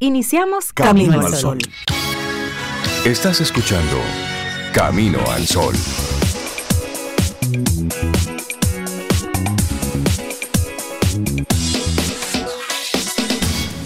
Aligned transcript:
Iniciamos 0.00 0.72
Camino, 0.72 1.20
al 1.20 1.34
Sol. 1.34 1.58
Estás 3.04 3.40
escuchando 3.40 3.96
Camino 4.72 5.18
al 5.32 5.44
Sol. 5.44 5.74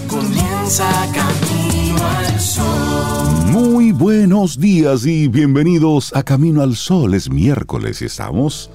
Comienza 0.06 0.86
Camino 1.14 2.06
al 2.06 2.38
Sol. 2.38 3.46
Muy 3.46 3.92
buenos 3.92 4.60
días 4.60 5.06
y 5.06 5.28
bienvenidos 5.28 6.14
a 6.14 6.22
Camino 6.22 6.60
al 6.60 6.76
Sol. 6.76 7.14
Es 7.14 7.30
miércoles 7.30 8.02
y 8.02 8.04
estamos 8.04 8.68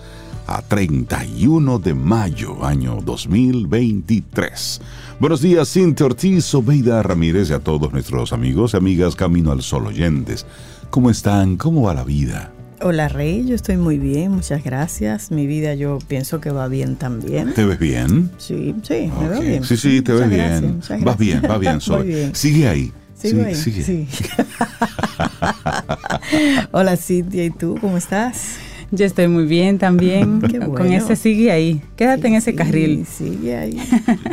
a 0.47 0.61
31 0.61 1.79
de 1.79 1.93
mayo, 1.93 2.65
año 2.65 2.99
2023. 3.03 4.81
Buenos 5.19 5.41
días, 5.41 5.69
Cintia 5.71 6.05
Ortiz, 6.05 6.53
Obeida 6.55 7.03
Ramírez 7.03 7.49
y 7.49 7.53
a 7.53 7.59
todos 7.59 7.91
nuestros 7.91 8.31
amigos 8.33 8.73
y 8.73 8.77
amigas 8.77 9.15
Camino 9.15 9.51
al 9.51 9.61
Sol 9.61 9.87
oyentes. 9.87 10.45
¿Cómo 10.89 11.09
están? 11.09 11.57
¿Cómo 11.57 11.81
va 11.83 11.93
la 11.93 12.03
vida? 12.05 12.51
Hola 12.81 13.09
Rey, 13.09 13.45
yo 13.45 13.55
estoy 13.55 13.75
muy 13.75 13.97
bien, 13.97 14.31
muchas 14.31 14.63
gracias. 14.63 15.31
Mi 15.31 15.47
vida 15.47 15.73
yo 15.73 15.97
pienso 16.07 16.39
que 16.39 16.51
va 16.51 16.67
bien 16.67 16.95
también. 16.95 17.53
¿Te 17.53 17.65
ves 17.65 17.79
bien? 17.79 18.31
Sí, 18.37 18.73
sí, 18.83 19.11
me 19.19 19.29
veo 19.29 19.41
bien. 19.41 19.63
Sí, 19.63 19.75
sí, 19.77 20.01
te 20.01 20.13
ves 20.13 20.29
bien. 20.29 20.77
gracias, 20.79 21.03
Vas 21.03 21.17
bien, 21.17 21.41
vas 21.41 21.59
bien, 21.59 21.81
Sol. 21.81 22.05
Bien. 22.05 22.33
Sigue 22.35 22.67
ahí. 22.69 22.93
Sigo 23.19 23.39
Sí, 23.41 23.45
ahí, 23.47 23.55
sigue. 23.55 23.83
sí. 23.83 24.07
Hola 26.71 26.95
Cintia, 26.95 27.43
¿y 27.45 27.49
tú 27.49 27.77
cómo 27.81 27.97
estás? 27.97 28.57
Yo 28.91 29.05
estoy 29.05 29.27
muy 29.27 29.45
bien 29.45 29.77
también. 29.77 30.41
Qué 30.51 30.59
Con 30.59 30.69
bueno. 30.69 30.91
ese 30.93 31.15
sigue 31.15 31.51
ahí. 31.51 31.81
Quédate 31.95 32.27
en 32.27 32.35
ese 32.35 32.51
Sí, 32.51 32.57
carril. 32.57 33.05
Sigue 33.05 33.57
ahí. 33.57 33.77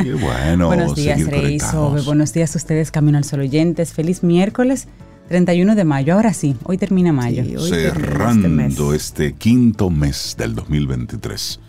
Qué 0.03 0.15
bueno. 0.15 0.69
buenos 0.69 0.95
días, 0.95 1.25
Rey. 1.27 1.59
Sobe. 1.59 2.03
Buenos 2.03 2.33
días 2.33 2.55
a 2.55 2.59
ustedes, 2.59 2.91
Camino 2.91 3.19
al 3.19 3.25
Sol 3.25 3.41
oyentes. 3.41 3.93
Feliz 3.93 4.23
miércoles 4.23 4.89
31 5.29 5.75
de 5.75 5.85
mayo. 5.85 6.15
Ahora 6.15 6.33
sí, 6.33 6.57
hoy 6.65 6.79
termina 6.79 7.13
mayo. 7.13 7.45
Sí, 7.45 7.57
hoy 7.57 7.71
termina 7.71 7.95
Cerrando 7.95 8.95
este 8.95 9.27
este, 9.27 9.33
quinto 9.35 9.91
mes 9.91 10.37
del 10.39 10.55
2023. 10.55 11.61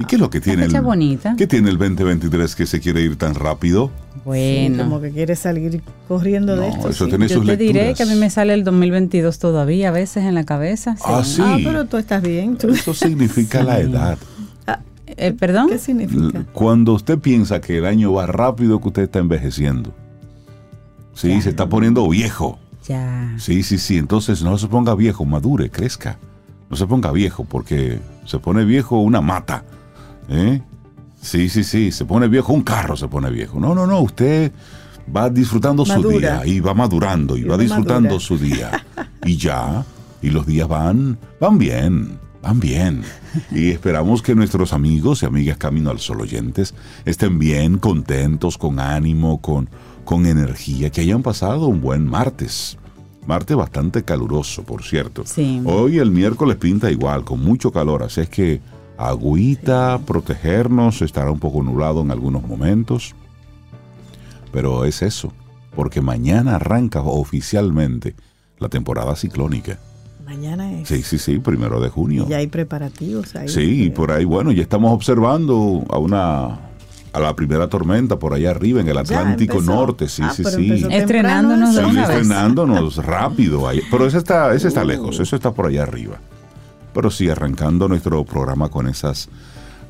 ¿Y 0.00 0.04
qué 0.04 0.16
es 0.16 0.20
lo 0.20 0.30
que 0.30 0.40
tiene 0.40 0.64
el, 0.64 0.80
bonita. 0.80 1.34
¿Qué 1.36 1.46
tiene 1.46 1.70
el 1.70 1.78
2023 1.78 2.54
que 2.54 2.66
se 2.66 2.80
quiere 2.80 3.02
ir 3.02 3.16
tan 3.16 3.34
rápido? 3.34 3.90
Bueno. 4.24 4.84
Como 4.84 5.00
que 5.00 5.10
quieres 5.10 5.38
salir 5.38 5.82
corriendo 6.08 6.56
de 6.56 6.68
esto. 6.68 6.88
eso 6.88 7.04
sí. 7.04 7.10
tiene 7.10 7.28
Yo 7.28 7.36
sus 7.36 7.46
te 7.46 7.56
diré 7.56 7.94
que 7.94 8.02
a 8.02 8.06
mí 8.06 8.14
me 8.14 8.30
sale 8.30 8.54
el 8.54 8.64
2022 8.64 9.38
todavía, 9.38 9.88
a 9.88 9.92
veces 9.92 10.24
en 10.24 10.34
la 10.34 10.44
cabeza. 10.44 10.96
sí. 10.96 11.02
Ah, 11.06 11.22
sí. 11.24 11.42
Ah, 11.44 11.58
pero 11.62 11.86
tú 11.86 11.96
estás 11.96 12.22
bien. 12.22 12.56
tú- 12.56 12.70
Eso 12.70 12.94
significa 12.94 13.62
la 13.62 13.80
edad. 13.80 14.18
Eh, 15.16 15.32
¿Perdón? 15.32 15.68
¿Qué 15.68 15.78
significa? 15.78 16.44
Cuando 16.52 16.94
usted 16.94 17.18
piensa 17.18 17.60
que 17.60 17.78
el 17.78 17.84
año 17.86 18.12
va 18.14 18.26
rápido, 18.26 18.80
que 18.80 18.88
usted 18.88 19.02
está 19.02 19.18
envejeciendo. 19.18 19.92
Sí, 21.14 21.40
se 21.42 21.50
está 21.50 21.68
poniendo 21.68 22.08
viejo. 22.08 22.58
Ya. 22.88 23.34
Sí, 23.38 23.62
sí, 23.62 23.78
sí. 23.78 23.98
Entonces 23.98 24.42
no 24.42 24.56
se 24.58 24.66
ponga 24.68 24.94
viejo, 24.94 25.24
madure, 25.24 25.70
crezca. 25.70 26.18
No 26.70 26.76
se 26.76 26.86
ponga 26.86 27.12
viejo 27.12 27.44
porque 27.44 28.00
se 28.24 28.38
pone 28.38 28.64
viejo 28.64 28.98
una 29.00 29.20
mata. 29.20 29.64
¿Eh? 30.28 30.60
Sí, 31.20 31.48
sí, 31.48 31.62
sí. 31.64 31.92
Se 31.92 32.04
pone 32.04 32.28
viejo 32.28 32.52
un 32.52 32.62
carro, 32.62 32.96
se 32.96 33.08
pone 33.08 33.30
viejo. 33.30 33.60
No, 33.60 33.74
no, 33.74 33.86
no. 33.86 34.00
Usted 34.00 34.52
va 35.14 35.30
disfrutando 35.30 35.84
su 35.84 36.08
día 36.08 36.42
y 36.44 36.60
va 36.60 36.74
madurando 36.74 37.36
y 37.36 37.40
Y 37.40 37.44
va 37.44 37.56
disfrutando 37.56 38.10
madura. 38.10 38.20
su 38.20 38.38
día. 38.38 38.70
Y 39.24 39.36
ya. 39.36 39.84
Y 40.20 40.30
los 40.30 40.46
días 40.46 40.68
van, 40.68 41.18
van 41.40 41.58
bien. 41.58 42.18
Van 42.42 42.58
bien. 42.58 43.02
Y 43.52 43.70
esperamos 43.70 44.20
que 44.20 44.34
nuestros 44.34 44.72
amigos 44.72 45.22
y 45.22 45.26
amigas 45.26 45.56
Camino 45.58 45.90
al 45.90 46.00
Sol 46.00 46.20
oyentes 46.20 46.74
estén 47.04 47.38
bien, 47.38 47.78
contentos, 47.78 48.58
con 48.58 48.80
ánimo, 48.80 49.40
con, 49.40 49.70
con 50.04 50.26
energía, 50.26 50.90
que 50.90 51.02
hayan 51.02 51.22
pasado 51.22 51.66
un 51.68 51.80
buen 51.80 52.04
martes. 52.04 52.78
Martes 53.26 53.56
bastante 53.56 54.02
caluroso, 54.02 54.64
por 54.64 54.82
cierto. 54.82 55.22
Sí. 55.24 55.62
Hoy 55.64 55.98
el 55.98 56.10
miércoles 56.10 56.56
pinta 56.56 56.90
igual, 56.90 57.22
con 57.24 57.40
mucho 57.40 57.70
calor, 57.70 58.02
así 58.02 58.22
es 58.22 58.28
que 58.28 58.60
agüita, 59.08 60.00
protegernos, 60.06 61.02
estará 61.02 61.30
un 61.30 61.38
poco 61.38 61.62
nublado 61.62 62.00
en 62.02 62.10
algunos 62.10 62.42
momentos. 62.46 63.14
Pero 64.52 64.84
es 64.84 65.02
eso, 65.02 65.32
porque 65.74 66.00
mañana 66.00 66.56
arranca 66.56 67.00
oficialmente 67.00 68.14
la 68.58 68.68
temporada 68.68 69.16
ciclónica. 69.16 69.78
Mañana 70.26 70.72
es. 70.80 70.88
Sí, 70.88 71.02
sí, 71.02 71.18
sí, 71.18 71.38
primero 71.38 71.80
de 71.80 71.88
junio. 71.88 72.24
Y 72.26 72.30
ya 72.30 72.36
hay 72.38 72.46
preparativos 72.46 73.34
ahí. 73.34 73.48
Sí, 73.48 73.84
y 73.84 73.90
por 73.90 74.12
ahí, 74.12 74.24
bueno, 74.24 74.52
ya 74.52 74.62
estamos 74.62 74.92
observando 74.92 75.84
a 75.90 75.98
una 75.98 76.58
a 77.14 77.20
la 77.20 77.36
primera 77.36 77.68
tormenta 77.68 78.18
por 78.18 78.32
allá 78.32 78.52
arriba 78.52 78.80
en 78.80 78.88
el 78.88 78.96
Atlántico. 78.96 79.60
Norte, 79.60 80.08
sí, 80.08 80.22
Ah, 80.24 80.32
sí, 80.34 80.44
sí. 80.44 80.86
Estrenándonos 80.90 81.74
de 81.74 81.84
Sí, 81.84 81.90
vez. 81.96 82.08
estrenándonos 82.08 82.96
rápido 83.04 83.68
ahí. 83.68 83.80
Pero 83.90 84.06
ese 84.06 84.16
está, 84.16 84.54
ese 84.54 84.68
está 84.68 84.82
Uh. 84.82 84.86
lejos, 84.86 85.20
eso 85.20 85.36
está 85.36 85.52
por 85.52 85.66
allá 85.66 85.82
arriba. 85.82 86.16
Pero 86.94 87.10
sí, 87.10 87.28
arrancando 87.28 87.88
nuestro 87.88 88.24
programa 88.24 88.68
con 88.68 88.88
esas, 88.88 89.28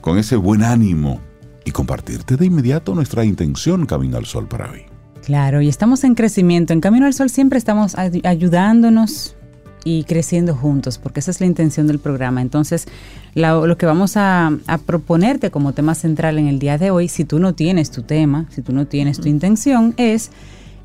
con 0.01 0.19
ese 0.19 0.37
buen 0.37 0.63
ánimo 0.63 1.21
y 1.65 1.71
compartirte 1.73 2.37
de 2.37 2.47
inmediato 2.47 2.95
nuestra 2.95 3.25
intención 3.25 3.87
Camino 3.87 4.17
al 4.17 4.27
Sol 4.27 4.49
para 4.49 4.71
hoy. 4.71 4.83
Claro, 5.25 5.61
y 5.61 5.69
estamos 5.69 6.03
en 6.05 6.15
crecimiento. 6.15 6.73
En 6.73 6.81
Camino 6.81 7.07
al 7.07 7.15
Sol 7.15 7.31
siempre 7.31 7.59
estamos 7.59 7.97
ay- 7.97 8.21
ayudándonos 8.25 9.37
y 9.85 10.05
creciendo 10.05 10.55
juntos, 10.55 10.99
porque 10.99 11.21
esa 11.21 11.31
es 11.33 11.41
la 11.41 11.47
intención 11.47 11.87
del 11.89 11.99
programa. 11.99 12.41
Entonces, 12.41 12.87
la- 13.35 13.55
lo 13.67 13.77
que 13.77 13.87
vamos 13.87 14.17
a, 14.17 14.53
a 14.67 14.79
proponerte 14.79 15.51
como 15.51 15.73
tema 15.73 15.95
central 15.97 16.39
en 16.39 16.47
el 16.47 16.59
día 16.61 16.79
de 16.79 16.91
hoy, 16.91 17.09
si 17.09 17.25
tú 17.25 17.39
no 17.41 17.55
tienes 17.55 17.91
tu 17.91 18.03
tema, 18.03 18.47
si 18.51 18.63
tú 18.63 18.73
no 18.73 18.87
tienes 18.87 19.21
tu 19.21 19.29
intención, 19.29 19.95
es 19.97 20.31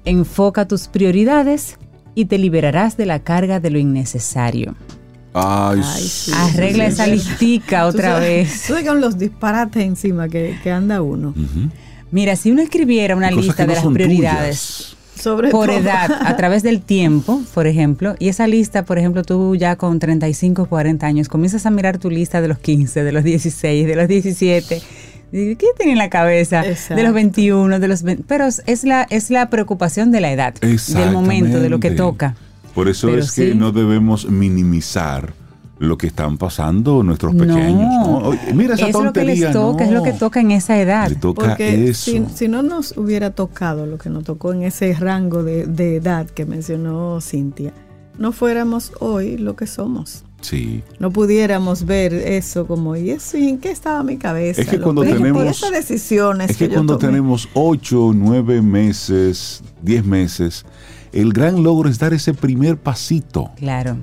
enfoca 0.05 0.67
tus 0.67 0.87
prioridades 0.87 1.77
y 2.15 2.25
te 2.25 2.37
liberarás 2.37 2.97
de 2.97 3.05
la 3.05 3.19
carga 3.19 3.59
de 3.59 3.69
lo 3.71 3.77
innecesario. 3.79 4.75
Ay, 5.33 5.81
Ay, 5.83 6.01
sí. 6.03 6.31
Arregla 6.35 6.85
sí, 6.87 6.91
esa 6.93 7.05
sí. 7.05 7.11
listica 7.11 7.81
Tú 7.83 7.87
otra 7.89 8.13
sabes- 8.13 8.27
vez. 8.29 8.61
Tú 8.67 8.73
sabes 8.73 8.87
con 8.87 9.01
los 9.01 9.17
disparates 9.17 9.83
encima 9.83 10.27
que, 10.29 10.57
que 10.63 10.71
anda 10.71 11.01
uno. 11.01 11.33
Mira, 12.11 12.35
si 12.35 12.51
uno 12.51 12.61
escribiera 12.61 13.15
una 13.15 13.29
Cosas 13.29 13.45
lista 13.45 13.63
no 13.65 13.69
de 13.73 13.75
las 13.75 13.85
prioridades, 13.93 14.59
tuyas. 14.77 14.97
Sobre 15.21 15.49
por 15.49 15.67
todo. 15.67 15.77
edad, 15.79 16.11
a 16.25 16.37
través 16.37 16.61
del 16.63 16.81
tiempo, 16.81 17.41
por 17.53 17.65
ejemplo, 17.67 18.15
y 18.19 18.29
esa 18.29 18.47
lista, 18.47 18.85
por 18.85 18.97
ejemplo, 18.99 19.23
tú 19.23 19.55
ya 19.55 19.75
con 19.75 19.97
35, 19.99 20.67
40 20.67 21.05
años, 21.07 21.27
comienzas 21.27 21.65
a 21.65 21.71
mirar 21.71 21.97
tu 21.97 22.09
lista 22.11 22.39
de 22.39 22.47
los 22.47 22.59
15, 22.59 23.03
de 23.03 23.11
los 23.11 23.23
16, 23.23 23.87
de 23.87 23.95
los 23.95 24.07
17. 24.07 24.81
y, 25.33 25.55
¿Qué 25.55 25.65
tiene 25.75 25.93
en 25.93 25.97
la 25.97 26.09
cabeza? 26.11 26.61
De 26.63 27.03
los 27.03 27.13
21, 27.13 27.79
de 27.79 27.87
los 27.87 28.03
20. 28.03 28.23
Pero 28.27 28.45
es 28.47 28.83
la, 28.83 29.07
es 29.09 29.29
la 29.31 29.49
preocupación 29.49 30.11
de 30.11 30.21
la 30.21 30.31
edad, 30.31 30.53
del 30.53 31.11
momento, 31.11 31.59
de 31.59 31.69
lo 31.69 31.79
que 31.79 31.91
toca. 31.91 32.35
Por 32.77 32.89
eso 32.89 33.07
Pero 33.07 33.19
es 33.23 33.31
que 33.31 33.53
sí. 33.53 33.57
no 33.57 33.71
debemos 33.71 34.29
minimizar 34.29 35.33
lo 35.79 35.97
que 35.97 36.05
están 36.05 36.37
pasando 36.37 37.01
nuestros 37.01 37.33
pequeños. 37.33 37.89
¿no? 38.07 38.31
Mira 38.53 38.75
esa 38.75 38.87
es 38.87 38.93
lo 38.93 38.99
que 38.99 39.05
tontería. 39.05 39.45
les 39.47 39.53
toca, 39.53 39.83
es 39.83 39.91
lo 39.91 40.03
que 40.03 40.13
no. 40.13 40.17
toca 40.19 40.39
en 40.41 40.51
esa 40.51 40.79
edad. 40.79 41.09
Le 41.09 41.15
toca 41.15 41.47
Porque 41.47 41.89
eso. 41.89 42.11
si, 42.11 42.23
si 42.35 42.47
no 42.47 42.61
nos 42.61 42.95
hubiera 42.95 43.31
tocado 43.31 43.87
lo 43.87 43.97
que 43.97 44.11
nos 44.11 44.25
tocó 44.25 44.53
en 44.53 44.61
ese 44.61 44.93
rango 44.93 45.41
de, 45.43 45.65
de 45.65 45.95
edad 45.95 46.27
que 46.29 46.45
mencionó 46.45 47.19
Cintia, 47.19 47.73
no 48.19 48.31
fuéramos 48.31 48.91
hoy 48.99 49.37
lo 49.37 49.55
que 49.55 49.65
somos. 49.65 50.23
Sí. 50.41 50.83
No 50.99 51.09
pudiéramos 51.09 51.83
ver 51.87 52.13
eso 52.13 52.67
como, 52.67 52.95
¿y 52.95 53.09
eso, 53.09 53.39
¿y 53.39 53.49
en 53.49 53.57
qué 53.57 53.71
estaba 53.71 54.03
mi 54.03 54.17
cabeza? 54.17 54.61
Es 54.61 54.67
que 54.67 54.79
cuando 54.79 55.01
que- 55.01 55.13
tenemos- 55.13 55.43
esas 55.47 55.71
decisiones 55.71 56.51
Es 56.51 56.57
que 56.57 56.67
yo 56.67 56.75
cuando 56.75 56.99
tomé. 56.99 57.07
tenemos 57.11 57.49
8, 57.55 58.11
9 58.13 58.61
meses, 58.61 59.63
10 59.81 60.05
meses, 60.05 60.63
el 61.17 61.33
gran 61.33 61.63
logro 61.63 61.89
es 61.89 61.97
dar 61.97 62.13
ese 62.13 62.35
primer 62.35 62.77
pasito. 62.77 63.49
Claro. 63.55 63.97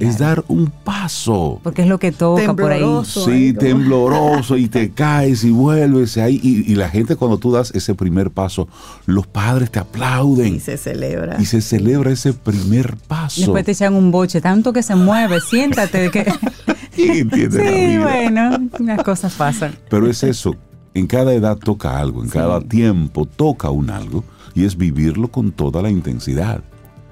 Es 0.00 0.18
dar 0.18 0.44
un 0.48 0.66
paso. 0.66 1.60
Porque 1.62 1.82
es 1.82 1.88
lo 1.88 1.98
que 1.98 2.12
toca 2.12 2.52
por 2.54 2.70
ahí. 2.70 2.80
Tembloroso. 2.80 3.24
Sí, 3.24 3.52
tembloroso 3.54 4.56
y 4.58 4.68
te 4.68 4.90
caes 4.90 5.44
y 5.44 5.50
vuelves 5.50 6.18
ahí. 6.18 6.38
Y, 6.42 6.70
y 6.70 6.74
la 6.74 6.90
gente 6.90 7.16
cuando 7.16 7.38
tú 7.38 7.52
das 7.52 7.70
ese 7.74 7.94
primer 7.94 8.30
paso, 8.30 8.68
los 9.06 9.26
padres 9.26 9.70
te 9.70 9.78
aplauden 9.78 10.56
Y 10.56 10.60
se 10.60 10.76
celebra. 10.76 11.40
y 11.40 11.46
se 11.46 11.62
celebra 11.62 12.10
ese 12.10 12.34
primer 12.34 12.96
paso. 12.96 13.40
Después 13.40 13.64
te 13.64 13.72
echan 13.72 13.94
un 13.94 14.10
boche, 14.10 14.40
tanto 14.40 14.72
que 14.72 14.82
se 14.82 14.96
mueve, 14.96 15.40
siéntate. 15.40 16.10
Que... 16.10 16.24
¿Quién 16.94 17.12
entiende 17.12 17.64
la 17.64 17.70
sí, 17.70 17.86
vida? 17.86 18.02
bueno, 18.02 18.68
las 18.80 19.02
cosas 19.04 19.32
pasan. 19.34 19.76
Pero 19.88 20.10
es 20.10 20.22
eso, 20.24 20.56
en 20.94 21.06
cada 21.06 21.32
edad 21.32 21.56
toca 21.56 21.98
algo, 21.98 22.22
en 22.22 22.28
cada 22.28 22.60
tiempo 22.60 23.24
toca 23.24 23.70
un 23.70 23.88
algo 23.88 24.24
y 24.56 24.64
es 24.64 24.76
vivirlo 24.76 25.28
con 25.28 25.52
toda 25.52 25.82
la 25.82 25.90
intensidad. 25.90 26.62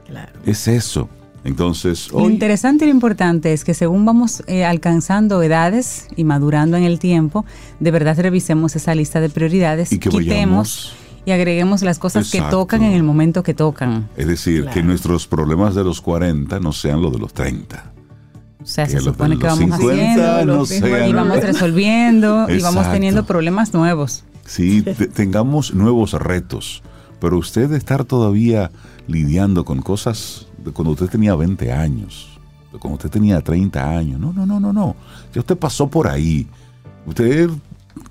Claro. 0.09 0.33
Es 0.45 0.67
eso. 0.67 1.09
Entonces, 1.45 2.11
Lo 2.11 2.29
interesante 2.31 2.85
y 2.87 2.89
lo 2.89 2.95
importante 2.95 3.53
es 3.53 3.65
que 3.65 3.75
según 3.75 4.07
vamos 4.07 4.43
eh, 4.47 4.65
alcanzando 4.65 5.43
edades 5.43 6.09
y 6.17 6.25
madurando 6.25 6.77
en 6.79 6.85
el 6.85 6.99
tiempo, 6.99 7.45
de 7.81 7.91
verdad 7.91 8.19
revisemos 8.19 8.75
esa 8.77 8.95
lista 8.95 9.21
de 9.21 9.29
prioridades, 9.29 9.93
Y 9.93 9.99
que 9.99 10.09
quitemos 10.09 10.95
y 11.27 11.33
agreguemos 11.33 11.83
las 11.83 11.99
cosas 11.99 12.27
Exacto. 12.27 12.47
que 12.47 12.51
tocan 12.51 12.83
en 12.83 12.93
el 12.95 13.03
momento 13.03 13.43
que 13.43 13.53
tocan. 13.53 14.09
es 14.17 14.27
decir, 14.27 14.67
que 14.73 14.83
nuestros 14.83 15.27
problemas 15.27 15.75
de 15.75 15.85
los 15.85 16.01
40 16.01 16.61
no 16.61 16.73
sean 16.73 17.03
los 17.03 17.13
de 17.13 17.19
los 17.19 17.35
30. 17.35 17.93
O 18.63 18.67
sea, 18.67 18.87
Que 18.87 18.93
se 18.93 19.01
supone 19.01 19.37
que 19.39 19.45
vamos 19.45 19.59
50 19.59 19.85
haciendo 20.39 20.55
no 20.57 20.65
sean- 20.65 21.09
y 21.11 21.13
vamos 21.13 21.43
resolviendo 21.43 22.47
y 22.49 22.61
vamos 22.63 22.91
teniendo 22.91 23.27
problemas 23.27 23.75
nuevos. 23.75 24.25
Sí, 24.47 24.81
te- 24.81 25.09
tengamos 25.09 25.75
nuevos 25.75 26.13
retos, 26.15 26.83
Pero 27.25 27.39
usted 27.39 27.73
estar 27.73 28.05
todavía 28.05 28.71
lidiando 29.07 29.65
con 29.65 29.81
cosas 29.81 30.47
de 30.63 30.73
cuando 30.73 30.93
usted 30.93 31.07
tenía 31.07 31.35
20 31.35 31.73
años, 31.73 32.39
de 32.71 32.79
cuando 32.79 32.97
usted 32.97 33.09
tenía 33.09 33.41
30 33.41 33.97
años, 33.97 34.21
no, 34.21 34.35
no, 34.35 34.45
no, 34.45 34.61
no, 34.61 34.75
no. 34.75 34.95
Ya 35.33 35.41
usted 35.41 35.57
pasó 35.57 35.89
por 35.89 36.07
ahí. 36.07 36.47
Usted 37.07 37.49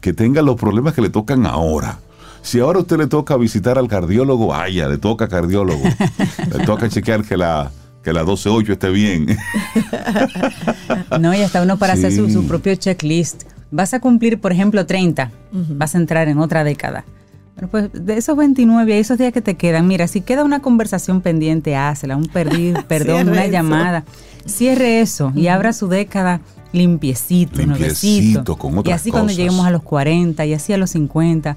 que 0.01 0.13
tenga 0.13 0.41
los 0.41 0.55
problemas 0.55 0.95
que 0.95 1.01
le 1.01 1.11
tocan 1.11 1.45
ahora. 1.45 1.99
Si 2.41 2.59
ahora 2.59 2.79
usted 2.79 2.97
le 2.97 3.05
toca 3.05 3.37
visitar 3.37 3.77
al 3.77 3.87
cardiólogo, 3.87 4.47
vaya, 4.47 4.89
le 4.89 4.97
toca 4.97 5.27
cardiólogo. 5.27 5.83
le 6.51 6.65
toca 6.65 6.89
chequear 6.89 7.23
que 7.23 7.37
la, 7.37 7.69
que 8.03 8.13
la 8.13 8.23
12.8 8.23 8.71
esté 8.71 8.89
bien. 8.89 9.27
No, 11.19 11.35
y 11.35 11.41
hasta 11.43 11.61
uno 11.61 11.77
para 11.77 11.93
hacer 11.93 12.11
su, 12.11 12.31
su 12.31 12.47
propio 12.47 12.73
checklist. 12.73 13.43
Vas 13.69 13.93
a 13.93 13.99
cumplir, 13.99 14.41
por 14.41 14.51
ejemplo, 14.51 14.87
30, 14.87 15.29
vas 15.51 15.93
a 15.93 15.99
entrar 15.99 16.29
en 16.29 16.39
otra 16.39 16.63
década. 16.63 17.05
Bueno, 17.55 17.67
pues 17.69 17.89
de 17.93 18.17
esos 18.17 18.35
29 18.35 18.95
y 18.95 18.99
esos 18.99 19.17
días 19.17 19.31
que 19.31 19.41
te 19.41 19.55
quedan, 19.55 19.87
mira, 19.87 20.07
si 20.07 20.21
queda 20.21 20.43
una 20.43 20.61
conversación 20.61 21.21
pendiente, 21.21 21.75
hácela, 21.75 22.17
un 22.17 22.25
perdido, 22.25 22.83
perdón, 22.87 23.29
una 23.29 23.43
eso. 23.43 23.51
llamada. 23.51 24.05
Cierre 24.45 25.01
eso 25.01 25.31
y 25.35 25.47
abra 25.47 25.71
su 25.71 25.87
década 25.87 26.41
limpiecito, 26.73 27.59
Limpiecito, 27.59 28.57
con 28.57 28.81
y 28.85 28.91
así 28.91 29.11
cuando 29.11 29.31
lleguemos 29.31 29.65
a 29.65 29.71
los 29.71 29.83
40 29.83 30.45
y 30.45 30.53
así 30.53 30.73
a 30.73 30.77
los 30.77 30.89
50 30.89 31.55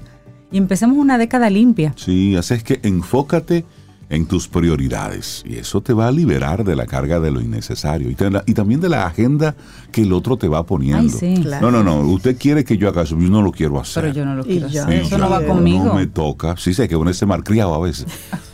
y 0.51 0.57
empecemos 0.57 0.97
una 0.97 1.17
década 1.17 1.49
limpia. 1.49 1.93
Sí, 1.97 2.35
así 2.35 2.53
es 2.53 2.63
que 2.63 2.79
enfócate 2.83 3.65
en 4.09 4.25
tus 4.25 4.47
prioridades 4.47 5.43
y 5.45 5.57
eso 5.57 5.81
te 5.81 5.91
va 5.91 6.07
a 6.07 6.11
liberar 6.11 6.63
de 6.63 6.77
la 6.77 6.85
carga 6.85 7.19
de 7.19 7.29
lo 7.29 7.41
innecesario 7.41 8.09
y, 8.09 8.15
te 8.15 8.31
la- 8.31 8.41
y 8.45 8.53
también 8.53 8.79
de 8.79 8.87
la 8.87 9.05
agenda 9.05 9.53
que 9.91 10.03
el 10.03 10.13
otro 10.13 10.37
te 10.37 10.47
va 10.47 10.65
poniendo. 10.65 11.01
Ay, 11.01 11.09
sí. 11.35 11.41
Claro. 11.41 11.69
No, 11.71 11.83
no, 11.83 12.03
no, 12.03 12.09
usted 12.11 12.37
quiere 12.37 12.63
que 12.63 12.77
yo 12.77 12.87
haga 12.87 13.01
eso, 13.03 13.17
yo 13.19 13.29
no 13.29 13.41
lo 13.41 13.51
quiero 13.51 13.79
hacer. 13.79 14.03
Pero 14.03 14.13
yo 14.15 14.25
no 14.25 14.35
lo 14.35 14.45
quiero 14.45 14.67
hacer. 14.67 14.93
Eso 14.93 15.17
no 15.17 15.29
va 15.29 15.43
conmigo. 15.43 15.83
No 15.83 15.93
me 15.95 16.07
toca. 16.07 16.55
Sí, 16.57 16.73
sé 16.73 16.87
que 16.87 16.95
uno 16.95 17.09
es 17.09 17.25
malcriado 17.27 17.73
a 17.75 17.79
veces. 17.79 18.05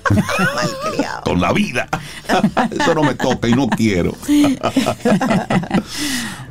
Con 1.23 1.39
la 1.39 1.53
vida. 1.53 1.87
Eso 2.71 2.93
no 2.95 3.03
me 3.03 3.13
toca 3.15 3.47
y 3.47 3.53
no 3.53 3.67
quiero. 3.69 4.13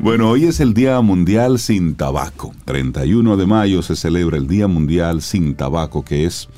bueno, 0.01 0.31
hoy 0.31 0.45
es 0.45 0.61
el 0.61 0.75
Día 0.75 1.01
Mundial 1.01 1.59
sin 1.59 1.95
Tabaco. 1.95 2.53
31 2.65 3.37
de 3.37 3.47
mayo 3.47 3.83
se 3.83 3.97
celebra 3.97 4.37
el 4.37 4.49
Día 4.49 4.69
Mundial 4.69 5.23
sin 5.23 5.55
Tabaco, 5.55 6.05
que 6.05 6.25
es 6.25 6.49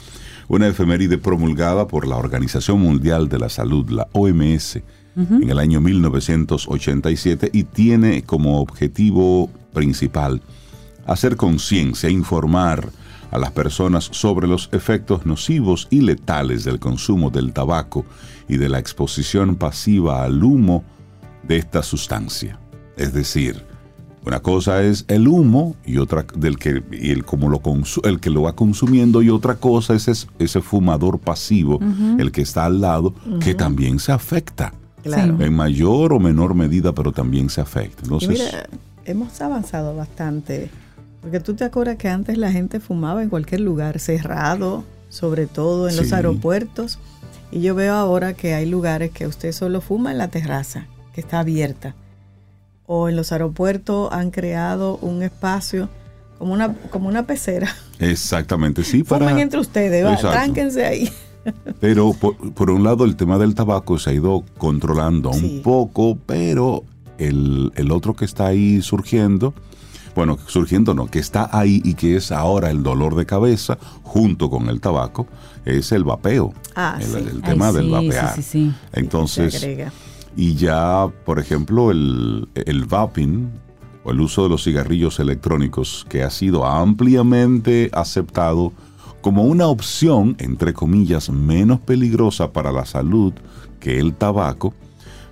una 0.49 0.69
efeméride 0.69 1.19
promulgada 1.19 1.87
por 1.87 2.07
la 2.07 2.17
Organización 2.17 2.81
Mundial 2.81 3.29
de 3.29 3.39
la 3.39 3.49
Salud, 3.49 3.89
la 3.91 4.09
OMS, 4.13 4.81
en 5.17 5.49
el 5.49 5.61
año 5.61 5.81
1987 5.81 7.51
y 7.53 7.63
tiene 7.63 8.25
como 8.25 8.61
objetivo 8.61 9.49
principal 9.73 10.43
hacer 11.07 11.37
conciencia, 11.37 12.11
informar 12.11 12.89
a 13.31 13.39
las 13.39 13.53
personas 13.53 14.09
sobre 14.11 14.47
los 14.47 14.69
efectos 14.73 15.27
nocivos 15.27 15.89
y 15.91 16.01
letales 16.01 16.65
del 16.65 16.79
consumo 16.79 17.31
del 17.31 17.53
tabaco 17.53 18.05
y 18.49 18.57
de 18.57 18.69
la 18.69 18.79
exposición 18.79 19.57
pasiva 19.57 20.25
al 20.25 20.43
humo 20.43 20.85
de 21.43 21.59
esta 21.59 21.83
sustancia. 21.83 22.59
Es 22.97 23.13
decir, 23.13 23.65
una 24.27 24.41
cosa 24.41 24.83
es 24.83 25.05
el 25.09 25.29
humo 25.29 25.77
y 25.85 25.99
otra 25.99 26.25
del 26.37 26.59
que 26.59 26.83
y 26.93 27.11
el 27.11 27.25
como 27.25 27.49
lo 27.49 27.61
consu- 27.61 28.07
el 28.07 28.21
que 28.21 28.31
lo 28.31 28.43
va 28.43 28.55
consumiendo 28.55 29.23
y 29.23 29.31
otra 29.31 29.57
cosa 29.57 29.95
es 29.95 30.09
es- 30.09 30.29
ese 30.39 30.61
fumador 30.61 31.19
pasivo, 31.19 31.79
el 32.19 32.33
que 32.33 32.43
está 32.43 32.65
al 32.65 32.81
lado, 32.81 33.15
que 33.41 33.55
también 33.55 33.99
se 33.99 34.13
afecta 34.13 34.73
Claro. 35.03 35.37
en 35.41 35.53
mayor 35.55 36.13
o 36.15 36.19
menor 36.21 36.55
medida, 36.55 36.93
pero 36.95 37.13
también 37.13 37.51
se 37.51 37.61
afecta. 37.61 38.03
Entonces, 38.05 38.29
mira, 38.31 38.67
hemos 39.05 39.39
avanzado 39.43 39.95
bastante. 39.95 40.71
Porque 41.21 41.41
tú 41.41 41.55
te 41.55 41.65
acuerdas 41.65 41.97
que 41.97 42.09
antes 42.09 42.37
la 42.39 42.51
gente 42.53 42.81
fumaba 42.81 43.23
en 43.23 43.29
cualquier 43.29 43.61
lugar, 43.61 43.99
cerrado, 43.99 44.85
sobre 45.11 45.47
todo 45.47 45.89
en 45.89 45.97
los 45.97 46.13
aeropuertos. 46.13 46.99
Y 47.53 47.61
yo 47.61 47.75
veo 47.75 47.95
ahora 47.95 48.33
que 48.35 48.55
hay 48.55 48.67
lugares 48.67 49.11
que 49.11 49.27
usted 49.27 49.53
solo 49.53 49.81
fuma 49.81 50.11
en 50.13 50.19
la 50.19 50.29
terraza, 50.29 50.87
que 51.15 51.21
está 51.21 51.41
abierta. 51.41 51.95
O 52.87 53.09
en 53.09 53.17
los 53.17 53.33
aeropuertos 53.33 54.13
han 54.13 54.31
creado 54.31 54.97
un 54.99 55.23
espacio 55.23 55.89
como 56.39 56.53
una, 56.53 56.75
como 56.91 57.09
una 57.09 57.27
pecera. 57.27 57.75
exactamente, 57.99 58.85
sí, 58.85 59.03
para... 59.03 59.27
Fumen 59.27 59.41
entre 59.43 59.61
ustedes, 59.61 60.05
va, 60.05 60.17
tránquense 60.17 60.85
ahí. 60.85 61.11
Pero 61.81 62.13
por, 62.15 62.37
por 62.55 62.71
un 62.71 62.85
lado 62.85 63.05
el 63.05 63.17
tema 63.17 63.39
del 63.39 63.55
tabaco 63.55 63.99
se 63.99 64.11
ha 64.11 64.13
ido 64.15 64.45
controlando 64.59 65.33
Sí. 65.33 65.57
un 65.57 65.63
poco, 65.63 66.17
pero 66.27 66.85
el, 67.19 67.71
el 67.77 67.91
otro 67.91 68.15
que 68.15 68.25
está 68.25 68.47
ahí 68.47 68.81
surgiendo, 68.83 69.53
bueno, 70.15 70.39
surgiendo 70.47 70.95
no, 70.95 71.07
que 71.07 71.19
está 71.19 71.49
ahí 71.53 71.83
y 71.85 71.95
que 71.95 72.17
es 72.17 72.33
ahora 72.33 72.71
el 72.71 72.83
dolor 72.83 73.15
de 73.15 73.27
cabeza 73.27 73.77
junto 74.03 74.49
con 74.49 74.69
el 74.69 74.81
tabaco, 74.81 75.27
es 75.67 75.93
el 75.93 76.05
vapeo. 76.05 76.53
Ah, 76.75 76.99
el, 77.01 77.07
sí. 77.07 77.17
el 77.17 77.41
Ay, 77.43 77.51
tema 77.51 77.73
del 77.73 77.85
sí, 77.87 77.91
vapear. 77.91 78.35
sí, 78.37 78.43
sí, 78.43 78.49
sí. 78.51 78.75
Se 78.93 79.01
Entonces, 79.01 79.55
agrega. 79.57 79.93
Y 80.37 80.55
ya, 80.55 81.09
por 81.25 81.39
ejemplo, 81.39 81.91
el, 81.91 82.49
vaping 82.89 83.51
o 84.05 84.11
el 84.11 84.21
uso 84.21 84.43
de 84.43 84.49
los 84.49 84.65
cigarrillos 84.65 85.21
electrónicos 85.21 86.07
que 86.09 86.23
ha 86.23 86.31
sido 86.31 86.67
ampliamente 86.67 87.91
aceptado 87.93 88.73
como 89.21 89.45
una 89.45 89.69
opción, 89.69 90.37
entre 90.39 90.75
comillas, 90.75 91.31
menos 91.31 91.81
peligrosa 91.81 92.53
para 92.53 92.73
la 92.73 92.85
salud 92.85 93.33
que 93.81 93.99
el 93.99 94.15
tabaco, 94.15 94.75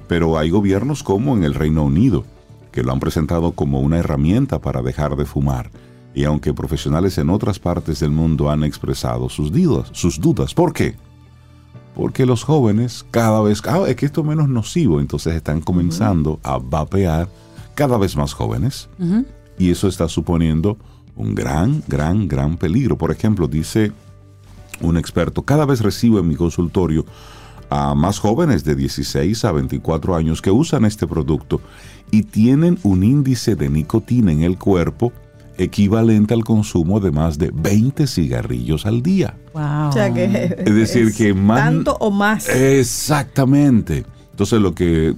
pero 0.09 0.39
hay 0.39 0.51
gobiernos 0.51 1.03
como 1.03 1.37
en 1.37 1.45
el 1.45 1.55
Reino 1.55 1.85
Unido 1.85 2.25
que 2.71 2.83
lo 2.83 2.93
han 2.93 3.01
presentado 3.01 3.53
como 3.53 3.81
una 3.81 3.99
herramienta 3.99 4.59
para 4.59 4.83
dejar 4.83 5.15
de 5.17 5.27
fumar. 5.27 5.71
Y 6.15 6.25
aunque 6.25 6.55
profesionales 6.55 7.19
en 7.19 7.31
otras 7.31 7.59
partes 7.59 8.01
del 8.01 8.11
mundo 8.11 8.51
han 8.51 8.65
expresado 8.65 9.29
sus 9.29 9.53
dudas, 9.53 9.91
sus 9.93 10.19
dudas, 10.19 10.55
¿por 10.55 10.73
qué? 10.73 10.97
Porque 11.95 12.27
los 12.27 12.45
jóvenes 12.45 13.05
cada 13.11 13.41
vez, 13.43 13.63
ah, 13.67 13.85
es 13.87 13.97
que 13.97 14.07
esto 14.07 14.23
es 14.23 14.27
menos 14.27 14.49
nocivo, 14.49 15.01
entonces 15.01 15.35
están 15.35 15.61
comenzando 15.61 16.41
a 16.43 16.59
vapear 16.59 17.29
cada 17.75 17.99
vez 17.99 18.17
más 18.17 18.33
jóvenes. 18.33 18.89
Y 19.59 19.71
eso 19.71 19.89
está 19.89 20.09
suponiendo 20.09 20.79
un 21.17 21.35
gran, 21.35 21.83
gran, 21.89 22.29
gran 22.29 22.57
peligro. 22.57 22.97
Por 22.97 23.11
ejemplo, 23.11 23.47
dice 23.47 23.93
un 24.81 24.97
experto, 24.97 25.43
cada 25.43 25.67
vez 25.67 25.81
recibo 25.81 26.19
en 26.19 26.29
mi 26.29 26.35
consultorio 26.35 27.05
a 27.71 27.95
más 27.95 28.19
jóvenes 28.19 28.65
de 28.65 28.75
16 28.75 29.45
a 29.45 29.53
24 29.53 30.15
años 30.15 30.43
que 30.43 30.51
usan 30.51 30.85
este 30.85 31.07
producto 31.07 31.61
y 32.11 32.25
tienen 32.25 32.79
un 32.83 33.03
índice 33.03 33.57
de 33.57 33.71
nicotina 33.71 34.31
en 34.33 34.43
el 34.43 34.59
cuerpo 34.59 35.13
equivalente 35.59 36.35
al 36.35 36.45
consumo 36.45 36.99
de 37.01 37.11
más 37.11 37.39
de 37.39 37.51
20 37.53 38.07
cigarrillos 38.07 38.87
al 38.87 39.03
día. 39.03 39.37
Wow. 39.55 39.89
O 39.89 39.93
sea 39.93 40.13
que 40.13 40.25
Es 40.65 40.75
decir, 40.75 41.15
que 41.15 41.35
más- 41.35 41.61
tanto 41.61 41.97
o 42.01 42.11
más. 42.11 42.49
Exactamente. 42.49 44.05
Entonces 44.31 44.61
lo 44.61 44.75
que 44.75 45.15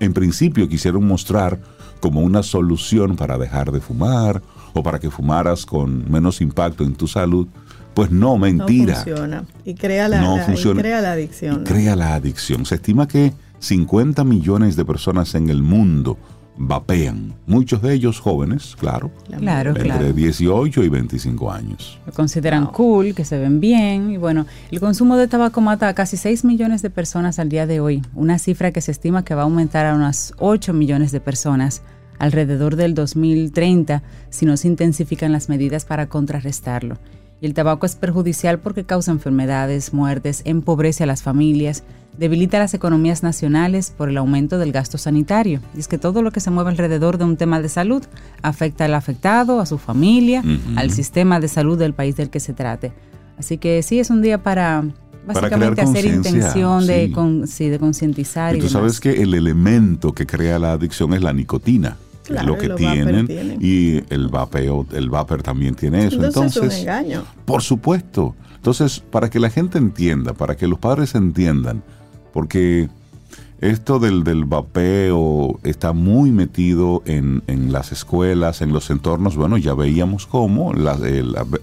en 0.00 0.12
principio 0.12 0.68
quisieron 0.68 1.06
mostrar 1.06 1.58
como 2.00 2.20
una 2.20 2.42
solución 2.42 3.16
para 3.16 3.38
dejar 3.38 3.72
de 3.72 3.80
fumar 3.80 4.42
o 4.74 4.82
para 4.82 4.98
que 4.98 5.10
fumaras 5.10 5.64
con 5.66 6.10
menos 6.10 6.40
impacto 6.40 6.84
en 6.84 6.94
tu 6.94 7.06
salud, 7.08 7.48
pues 7.94 8.10
no, 8.10 8.30
no 8.30 8.38
mentira. 8.38 8.96
funciona. 8.96 9.44
Y 9.64 9.74
crea 9.74 10.08
la, 10.08 10.20
No 10.20 10.36
la- 10.36 10.42
y 10.42 10.46
funciona. 10.46 10.80
crea 10.82 11.00
la 11.00 11.08
Y 11.10 11.12
adicción. 11.12 11.64
crea 11.64 11.96
la 11.96 12.14
adicción. 12.14 12.66
Se 12.66 12.74
estima 12.76 13.08
que 13.08 13.32
50 13.60 14.24
millones 14.24 14.76
de 14.76 14.84
personas 14.84 15.34
en 15.34 15.48
el 15.48 15.62
mundo 15.62 16.18
vapean, 16.56 17.34
muchos 17.46 17.82
de 17.82 17.94
ellos 17.94 18.20
jóvenes, 18.20 18.76
claro, 18.78 19.10
Claro, 19.38 19.70
entre 19.70 19.84
claro. 19.84 20.12
18 20.12 20.84
y 20.84 20.88
25 20.88 21.50
años. 21.50 21.98
Lo 22.06 22.12
consideran 22.12 22.66
cool, 22.66 23.14
que 23.14 23.24
se 23.24 23.38
ven 23.38 23.60
bien. 23.60 24.10
Y 24.10 24.16
bueno, 24.16 24.46
el 24.70 24.80
consumo 24.80 25.16
de 25.16 25.28
tabaco 25.28 25.60
mata 25.60 25.88
a 25.88 25.94
casi 25.94 26.16
6 26.16 26.44
millones 26.44 26.82
de 26.82 26.90
personas 26.90 27.38
al 27.38 27.48
día 27.48 27.66
de 27.66 27.80
hoy, 27.80 28.02
una 28.14 28.38
cifra 28.38 28.72
que 28.72 28.80
se 28.80 28.92
estima 28.92 29.24
que 29.24 29.34
va 29.34 29.42
a 29.42 29.44
aumentar 29.44 29.86
a 29.86 29.94
unas 29.94 30.32
8 30.38 30.72
millones 30.72 31.12
de 31.12 31.20
personas 31.20 31.82
alrededor 32.18 32.76
del 32.76 32.94
2030 32.94 34.02
si 34.30 34.46
no 34.46 34.56
se 34.56 34.68
intensifican 34.68 35.32
las 35.32 35.48
medidas 35.48 35.84
para 35.84 36.08
contrarrestarlo. 36.08 36.98
Y 37.44 37.46
el 37.46 37.52
tabaco 37.52 37.84
es 37.84 37.94
perjudicial 37.94 38.58
porque 38.58 38.84
causa 38.84 39.10
enfermedades, 39.12 39.92
muertes, 39.92 40.40
empobrece 40.46 41.04
a 41.04 41.06
las 41.06 41.22
familias, 41.22 41.84
debilita 42.16 42.58
las 42.58 42.72
economías 42.72 43.22
nacionales 43.22 43.92
por 43.94 44.08
el 44.08 44.16
aumento 44.16 44.56
del 44.56 44.72
gasto 44.72 44.96
sanitario. 44.96 45.60
Y 45.76 45.80
es 45.80 45.86
que 45.86 45.98
todo 45.98 46.22
lo 46.22 46.30
que 46.30 46.40
se 46.40 46.50
mueve 46.50 46.70
alrededor 46.70 47.18
de 47.18 47.24
un 47.24 47.36
tema 47.36 47.60
de 47.60 47.68
salud 47.68 48.02
afecta 48.40 48.86
al 48.86 48.94
afectado, 48.94 49.60
a 49.60 49.66
su 49.66 49.76
familia, 49.76 50.42
al 50.76 50.90
sistema 50.90 51.38
de 51.38 51.48
salud 51.48 51.78
del 51.78 51.92
país 51.92 52.16
del 52.16 52.30
que 52.30 52.40
se 52.40 52.54
trate. 52.54 52.94
Así 53.36 53.58
que 53.58 53.82
sí, 53.82 54.00
es 54.00 54.08
un 54.08 54.22
día 54.22 54.42
para 54.42 54.82
básicamente 55.26 55.82
hacer 55.82 56.06
intención 56.06 56.86
de, 56.86 57.12
con- 57.12 57.46
sí, 57.46 57.68
de 57.68 57.78
concientizar. 57.78 58.54
Y 58.54 58.58
Y, 58.60 58.62
tú 58.62 58.70
sabes 58.70 59.00
que 59.00 59.22
el 59.22 59.34
elemento 59.34 60.14
que 60.14 60.24
crea 60.24 60.58
la 60.58 60.72
adicción 60.72 61.12
es 61.12 61.20
la 61.20 61.34
nicotina. 61.34 61.98
Claro, 62.24 62.48
lo 62.48 62.58
que 62.58 62.68
tienen. 62.70 63.58
Y 63.60 64.02
el 64.12 64.28
vapeo, 64.28 64.86
el 64.92 65.10
vapor 65.10 65.42
también 65.42 65.74
tiene 65.74 66.06
eso. 66.06 66.16
Entonces, 66.24 66.56
Entonces, 66.56 66.62
es 66.74 66.74
un 66.74 66.88
engaño. 66.88 67.24
por 67.44 67.62
supuesto. 67.62 68.34
Entonces, 68.56 69.00
para 69.00 69.28
que 69.28 69.38
la 69.38 69.50
gente 69.50 69.76
entienda, 69.78 70.32
para 70.32 70.56
que 70.56 70.66
los 70.66 70.78
padres 70.78 71.14
entiendan, 71.14 71.82
porque 72.32 72.88
esto 73.60 73.98
del, 73.98 74.24
del 74.24 74.44
vapeo 74.46 75.60
está 75.62 75.92
muy 75.92 76.30
metido 76.32 77.02
en, 77.06 77.42
en 77.46 77.72
las 77.72 77.92
escuelas, 77.92 78.62
en 78.62 78.72
los 78.72 78.88
entornos, 78.90 79.36
bueno, 79.36 79.56
ya 79.58 79.74
veíamos 79.74 80.26
cómo, 80.26 80.72
la- 80.72 80.98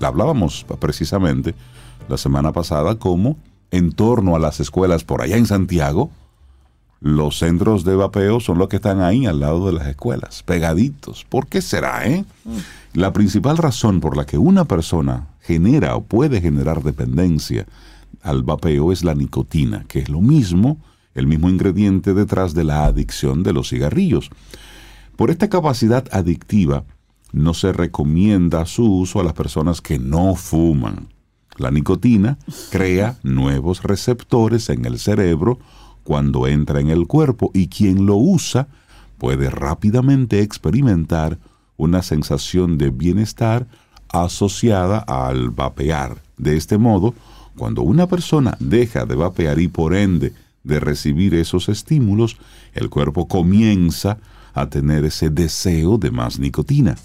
hablábamos 0.02 0.66
precisamente, 0.80 1.56
la 2.08 2.18
semana 2.18 2.52
pasada 2.52 2.96
cómo 2.96 3.38
en 3.72 3.92
torno 3.94 4.36
a 4.36 4.40
las 4.40 4.60
escuelas 4.60 5.04
por 5.04 5.22
allá 5.22 5.38
en 5.38 5.46
Santiago, 5.46 6.12
los 7.02 7.40
centros 7.40 7.84
de 7.84 7.96
vapeo 7.96 8.40
son 8.40 8.60
los 8.60 8.70
que 8.70 8.76
están 8.76 9.02
ahí 9.02 9.26
al 9.26 9.40
lado 9.40 9.66
de 9.66 9.74
las 9.74 9.88
escuelas, 9.88 10.44
pegaditos. 10.44 11.26
¿Por 11.28 11.48
qué 11.48 11.62
será, 11.62 12.08
eh? 12.08 12.24
La 12.94 13.12
principal 13.12 13.58
razón 13.58 14.00
por 14.00 14.16
la 14.16 14.28
que 14.28 14.38
una 14.38 14.66
persona 14.66 15.28
genera 15.42 15.96
o 15.96 16.04
puede 16.04 16.42
generar 16.42 16.84
dependencia 16.84 17.66
al 18.22 18.44
vapeo 18.44 18.92
es 18.92 19.04
la 19.04 19.16
nicotina, 19.16 19.84
que 19.88 19.98
es 19.98 20.10
lo 20.10 20.22
mismo, 20.22 20.78
el 21.16 21.26
mismo 21.26 21.50
ingrediente 21.50 22.14
detrás 22.14 22.54
de 22.54 22.66
la 22.66 22.86
adicción 22.86 23.42
de 23.42 23.54
los 23.54 23.70
cigarrillos. 23.70 24.30
Por 25.16 25.32
esta 25.32 25.50
capacidad 25.50 26.06
adictiva, 26.12 26.84
no 27.32 27.56
se 27.56 27.74
recomienda 27.74 28.68
su 28.68 28.86
uso 28.86 29.20
a 29.20 29.24
las 29.24 29.34
personas 29.34 29.82
que 29.82 29.98
no 29.98 30.36
fuman. 30.36 31.08
La 31.58 31.72
nicotina 31.72 32.38
crea 32.70 33.18
nuevos 33.24 33.82
receptores 33.82 34.70
en 34.70 34.86
el 34.86 35.00
cerebro 35.00 35.58
cuando 36.04 36.48
entra 36.48 36.80
en 36.80 36.90
el 36.90 37.08
cuerpo 37.08 37.52
y 37.54 37.68
quien 37.68 38.06
lo 38.06 38.16
usa 38.16 38.68
puede 39.18 39.50
rápidamente 39.50 40.42
experimentar 40.42 41.38
una 41.78 42.02
sensación 42.02 42.78
de 42.78 42.90
bienestar 42.90 43.68
asociada 44.10 45.00
al 45.00 45.50
vapear. 45.52 46.22
De 46.38 46.58
este 46.58 46.78
modo, 46.78 47.14
cuando 47.58 47.82
una 47.82 48.08
persona 48.08 48.58
deja 48.60 49.06
de 49.06 49.16
vapear 49.16 49.60
y 49.60 49.68
por 49.68 49.96
ende 49.96 50.34
de 50.64 50.80
recibir 50.80 51.36
esos 51.36 51.70
estímulos, 51.70 52.38
el 52.74 52.90
cuerpo 52.90 53.28
comienza 53.28 54.18
a 54.54 54.68
tener 54.70 55.06
ese 55.06 55.30
deseo 55.30 55.98
de 55.98 56.12
más 56.12 56.40
nicotina. 56.40 56.98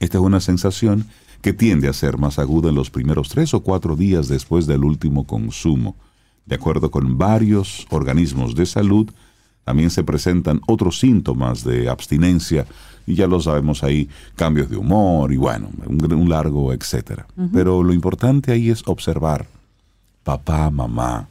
Esta 0.00 0.18
es 0.18 0.24
una 0.24 0.40
sensación 0.40 1.06
que 1.40 1.52
tiende 1.52 1.88
a 1.88 1.92
ser 1.92 2.18
más 2.18 2.38
aguda 2.38 2.70
en 2.70 2.74
los 2.74 2.90
primeros 2.90 3.28
tres 3.28 3.54
o 3.54 3.60
cuatro 3.60 3.96
días 3.96 4.28
después 4.28 4.66
del 4.66 4.84
último 4.84 5.26
consumo. 5.26 5.96
De 6.46 6.56
acuerdo 6.56 6.90
con 6.90 7.16
varios 7.16 7.86
organismos 7.90 8.54
de 8.54 8.66
salud, 8.66 9.10
también 9.64 9.90
se 9.90 10.04
presentan 10.04 10.60
otros 10.66 10.98
síntomas 10.98 11.64
de 11.64 11.88
abstinencia 11.88 12.66
y 13.06 13.14
ya 13.14 13.26
lo 13.26 13.40
sabemos 13.40 13.82
ahí, 13.82 14.08
cambios 14.36 14.68
de 14.68 14.76
humor 14.76 15.32
y 15.32 15.36
bueno, 15.36 15.70
un, 15.86 16.28
largo 16.28 16.72
etcétera. 16.72 17.26
Pero 17.52 17.82
lo 17.82 17.92
importante 17.92 18.52
ahí 18.52 18.70
es 18.70 18.82
observar, 18.86 19.46
papá, 20.22 20.70
mamá, 20.70 21.28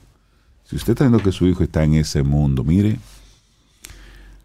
si 0.63 0.75
usted 0.77 0.93
está 0.93 1.03
viendo 1.03 1.22
que 1.22 1.32
su 1.32 1.46
hijo 1.46 1.63
está 1.63 1.84
en 1.84 1.96
ese 1.96 2.24
mundo, 2.24 2.63
mire, 2.63 2.98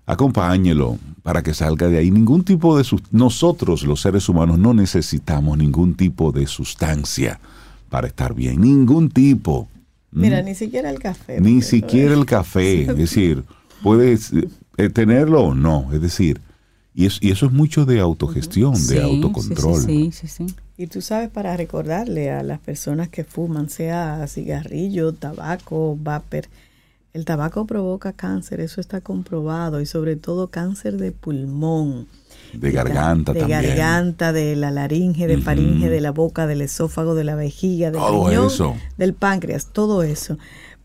acompáñelo 0.05 0.99
para 1.23 1.43
que 1.43 1.55
salga 1.55 1.89
de 1.89 1.99
ahí. 1.99 2.11
Ningún 2.11 2.45
tipo 2.45 2.77
de... 2.77 2.85
Nosotros 3.11 3.85
los 3.85 4.01
seres 4.01 4.29
humanos 4.29 4.59
no 4.59 4.75
necesitamos 4.75 5.57
ningún 5.57 5.95
tipo 5.95 6.33
de 6.33 6.47
sustancia 6.47 7.41
para 7.89 8.09
estar 8.09 8.35
bien, 8.35 8.61
ningún 8.61 9.11
tipo. 9.11 9.69
Mira, 10.11 10.43
ni 10.43 10.55
siquiera 10.55 10.91
el 10.91 10.99
café. 10.99 11.41
Ni 11.41 11.63
siquiera 11.63 12.15
el 12.15 12.27
café. 12.27 12.83
Es 12.83 12.97
decir, 12.97 13.45
puedes 13.83 14.33
eh, 14.77 14.89
tenerlo 14.91 15.43
o 15.43 15.55
no. 15.55 15.91
Es 15.93 16.01
decir, 16.01 16.41
y, 16.95 17.07
y, 17.21 17.31
eso 17.31 17.47
es 17.47 17.53
mucho 17.53 17.85
de 17.85 18.01
autogestión, 18.01 18.75
de 18.89 19.03
autocontrol. 19.03 19.81
Sí, 19.81 20.11
sí, 20.13 20.27
sí, 20.27 20.47
Y 20.77 20.89
tú 20.89 21.01
sabes, 21.01 21.31
para 21.31 21.57
recordarle 21.57 22.31
a 22.31 22.43
las 22.43 22.59
personas 22.59 23.09
que 23.09 23.25
fuman, 23.25 23.69
sea 23.71 24.27
cigarrillo, 24.27 25.13
tabaco, 25.13 25.97
vapor, 26.01 26.47
el 27.13 27.25
tabaco 27.25 27.67
provoca 27.67 28.13
cáncer, 28.13 28.61
eso 28.61 28.81
está 28.81 29.01
comprobado, 29.01 29.81
y 29.81 29.87
sobre 29.87 30.17
todo 30.17 30.49
cáncer 30.49 30.99
de 30.99 31.11
pulmón. 31.13 32.07
De 32.53 32.71
garganta 32.71 33.33
de 33.33 33.41
también. 33.41 33.61
De 33.61 33.69
garganta, 33.69 34.33
de 34.33 34.57
la 34.57 34.71
laringe, 34.71 35.27
de 35.27 35.39
faringe, 35.39 35.89
de 35.89 36.01
la 36.01 36.11
boca, 36.11 36.47
del 36.47 36.63
esófago, 36.63 37.15
de 37.15 37.25
la 37.25 37.35
vejiga, 37.35 37.91
del 37.91 38.01
riñón, 38.01 38.51
del 38.97 39.15
páncreas, 39.15 39.73
todo 39.73 40.03
eso. 40.03 40.39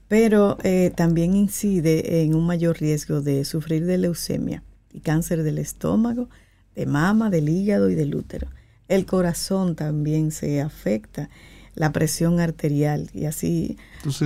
Pero 0.08 0.58
eh, 0.64 0.92
también 0.96 1.36
incide 1.36 2.24
en 2.24 2.36
un 2.36 2.46
mayor 2.46 2.80
riesgo 2.80 3.22
de 3.22 3.46
sufrir 3.46 3.86
de 3.86 3.98
leucemia 3.98 4.64
y 4.92 5.00
cáncer 5.00 5.44
del 5.44 5.58
estómago, 5.58 6.30
de 6.76 6.86
mama, 6.86 7.30
del 7.30 7.50
hígado 7.50 7.90
y 7.90 7.96
del 7.96 8.16
útero. 8.16 8.48
El 8.88 9.06
corazón 9.06 9.76
también 9.76 10.32
se 10.32 10.62
afecta, 10.62 11.30
la 11.76 11.92
presión 11.92 12.40
arterial 12.40 13.10
y 13.14 13.26
así 13.26 13.78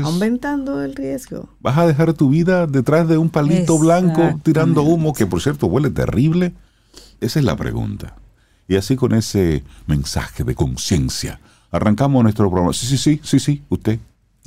aumentando 0.04 0.84
el 0.84 0.96
riesgo. 0.96 1.50
¿Vas 1.62 1.78
a 1.78 1.88
dejar 1.88 2.14
tu 2.14 2.30
vida 2.30 2.68
detrás 2.68 3.08
de 3.08 3.18
un 3.18 3.30
palito 3.30 3.80
blanco 3.80 4.40
tirando 4.44 4.84
humo 4.84 5.14
que 5.14 5.26
por 5.26 5.42
cierto 5.42 5.68
huele 5.68 5.90
terrible? 5.90 6.54
Esa 7.22 7.40
es 7.40 7.46
la 7.46 7.56
pregunta. 7.56 8.16
Y 8.68 8.76
así 8.76 8.96
con 8.96 9.14
ese 9.14 9.64
mensaje 9.86 10.44
de 10.44 10.56
conciencia, 10.56 11.40
arrancamos 11.72 12.22
nuestro 12.24 12.50
programa. 12.50 12.74
Sí, 12.74 12.86
sí, 12.86 12.98
sí, 12.98 13.22
sí, 13.24 13.40
sí, 13.40 13.64
usted. 13.70 14.00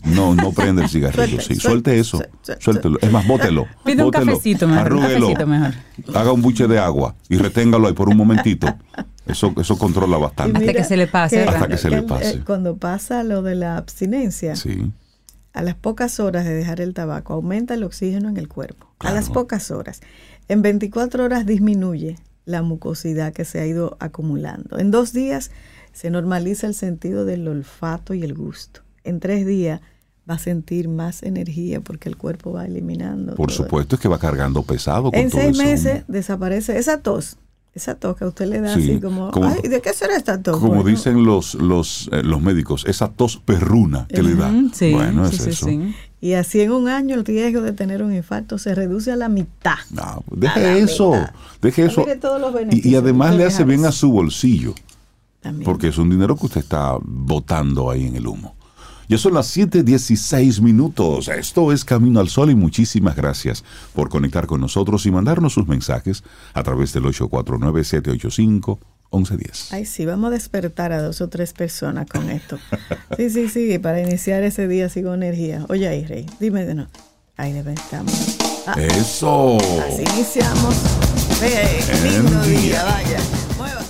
No, 0.05 0.35
no 0.35 0.53
prende 0.55 0.83
el 0.83 0.89
cigarrillo. 0.89 1.41
sí, 1.41 1.55
suelte, 1.57 1.99
eso. 1.99 2.23
Suéltelo. 2.59 2.99
Es 3.01 3.11
más, 3.11 3.27
bótelo. 3.27 3.67
Pide 3.85 4.03
un 4.03 4.11
cafecito 4.11 4.67
mejor. 4.67 4.87
Arrúguelo. 4.87 5.29
Un 5.29 5.35
cafecito 5.35 5.47
mejor. 5.47 5.75
Haga 6.15 6.33
un 6.33 6.43
buche 6.43 6.67
de 6.67 6.79
agua 6.79 7.15
y 7.29 7.37
reténgalo 7.37 7.87
ahí 7.87 7.95
por 7.95 8.09
un 8.09 8.17
momentito. 8.17 8.67
Eso, 9.27 9.55
eso 9.59 9.79
controla 9.79 10.19
bastante. 10.19 10.59
hasta 10.59 10.73
que 10.73 10.85
se 10.85 10.97
le 10.97 11.07
pase. 11.07 11.43
hasta 11.43 11.69
que, 11.69 11.77
se 11.77 11.91
le 11.91 12.03
pase. 12.03 12.31
Eh, 12.31 12.43
cuando 12.45 12.77
pasa 12.77 13.23
lo 13.23 13.43
de 13.43 13.55
la 13.55 13.77
abstinencia, 13.77 14.57
sí. 14.57 14.91
a 15.53 15.63
las 15.63 15.75
pocas 15.75 16.19
horas 16.21 16.45
de 16.45 16.55
dejar 16.55 16.81
el 16.81 16.95
tabaco, 16.95 17.35
aumenta 17.35 17.75
el 17.75 17.85
oxígeno 17.85 18.29
en 18.29 18.37
el 18.37 18.49
cuerpo. 18.49 18.87
A 19.01 19.13
las 19.13 19.31
pocas 19.31 19.71
horas. 19.71 20.01
En 20.49 20.63
24 20.63 21.25
horas 21.25 21.47
disminuye 21.47 22.17
la 22.51 22.63
mucosidad 22.63 23.33
que 23.33 23.45
se 23.45 23.61
ha 23.61 23.67
ido 23.67 23.97
acumulando. 24.01 24.79
En 24.79 24.91
dos 24.91 25.13
días 25.13 25.51
se 25.93 26.11
normaliza 26.11 26.67
el 26.67 26.75
sentido 26.75 27.25
del 27.25 27.47
olfato 27.49 28.15
y 28.15 28.23
el 28.23 28.35
gusto. 28.35 28.83
En 29.05 29.21
tres 29.21 29.47
días 29.47 29.81
va 30.29 30.35
a 30.35 30.39
sentir 30.39 30.89
más 30.89 31.23
energía 31.23 31.81
porque 31.81 32.09
el 32.09 32.17
cuerpo 32.17 32.53
va 32.53 32.67
eliminando. 32.67 33.35
Por 33.35 33.51
supuesto, 33.51 33.97
es 33.97 34.01
que 34.01 34.09
va 34.09 34.19
cargando 34.19 34.63
pesado. 34.63 35.11
Con 35.11 35.19
en 35.19 35.31
seis 35.31 35.57
meses 35.57 36.05
desaparece 36.09 36.79
esa 36.79 37.01
tos. 37.01 37.39
Esa 37.73 37.95
tos 37.95 38.17
que 38.17 38.25
a 38.25 38.29
usted 38.29 38.47
le 38.47 38.61
da 38.61 38.75
así 38.75 39.01
como, 39.01 39.31
Ay, 39.45 39.69
¿de 39.69 39.81
qué 39.81 39.93
será 39.93 40.17
esta 40.17 40.43
tos? 40.43 40.59
Como 40.59 40.83
dicen 40.83 41.25
los, 41.25 41.55
los, 41.55 42.11
eh, 42.11 42.23
los 42.25 42.43
médicos, 42.43 42.85
esa 42.87 43.09
tos 43.09 43.37
perruna 43.37 44.07
que 44.09 44.23
le 44.23 44.35
da. 44.35 44.53
bueno, 44.93 45.27
es 45.27 45.47
eso. 45.47 45.69
Y 46.21 46.35
así 46.35 46.61
en 46.61 46.73
un 46.73 46.89
año 46.89 47.15
el 47.15 47.25
riesgo 47.25 47.63
de 47.63 47.73
tener 47.73 48.03
un 48.03 48.15
infarto 48.15 48.59
se 48.59 48.75
reduce 48.75 49.11
a 49.11 49.17
la 49.17 49.29
mitad. 49.29 49.79
No, 49.91 50.23
deje 50.31 50.81
eso, 50.81 51.13
deje 51.63 51.87
eso. 51.87 52.05
Y, 52.71 52.91
y, 52.91 52.95
además 52.97 53.35
le 53.35 53.45
hace 53.45 53.65
bien 53.65 53.87
a 53.87 53.93
su 53.93 54.11
bolsillo. 54.13 54.75
También. 55.41 55.65
Porque 55.65 55.89
es 55.89 55.97
un 55.97 56.11
dinero 56.11 56.37
que 56.37 56.47
usted 56.47 56.61
está 56.61 56.99
botando 57.01 57.91
ahí 57.91 58.07
en 58.07 58.17
el 58.17 58.27
humo. 58.27 58.55
Ya 59.11 59.19
son 59.19 59.35
las 59.35 59.57
7:16 59.57 60.61
minutos. 60.61 61.27
Esto 61.27 61.73
es 61.73 61.85
Camino 61.85 62.21
al 62.21 62.29
Sol 62.29 62.51
y 62.51 62.55
muchísimas 62.55 63.17
gracias 63.17 63.65
por 63.93 64.09
conectar 64.09 64.47
con 64.47 64.61
nosotros 64.61 65.05
y 65.05 65.11
mandarnos 65.11 65.55
sus 65.55 65.67
mensajes 65.67 66.23
a 66.55 66.63
través 66.63 66.93
del 66.93 67.07
849-785-1110. 69.11 69.73
Ay, 69.73 69.85
sí, 69.85 70.07
vamos 70.07 70.29
a 70.29 70.31
despertar 70.35 70.93
a 70.93 71.03
dos 71.03 71.21
o 71.21 71.29
tres 71.29 71.53
personas 71.53 72.07
con 72.07 72.31
esto. 72.31 72.59
Sí, 73.17 73.31
sí, 73.31 73.49
sí, 73.49 73.79
para 73.79 74.01
iniciar 74.01 74.43
ese 74.43 74.69
día 74.69 74.87
así 74.87 75.03
con 75.03 75.23
energía. 75.23 75.65
Oye, 75.69 75.89
ahí, 75.89 76.05
Rey, 76.05 76.27
dime 76.39 76.65
de 76.65 76.75
no. 76.75 76.89
Ahí 77.37 77.57
estamos. 77.57 78.37
Ah, 78.67 78.75
Eso. 78.79 79.57
Así 79.81 80.03
iniciamos. 80.15 80.75
Hey, 81.41 81.81
lindo 82.05 82.43
día, 82.43 82.85
vaya. 82.85 83.21
Mueva. 83.57 83.83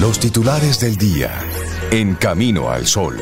Los 0.00 0.20
titulares 0.20 0.80
del 0.80 0.96
día 0.96 1.32
en 1.90 2.14
Camino 2.16 2.70
al 2.70 2.86
Sol. 2.86 3.16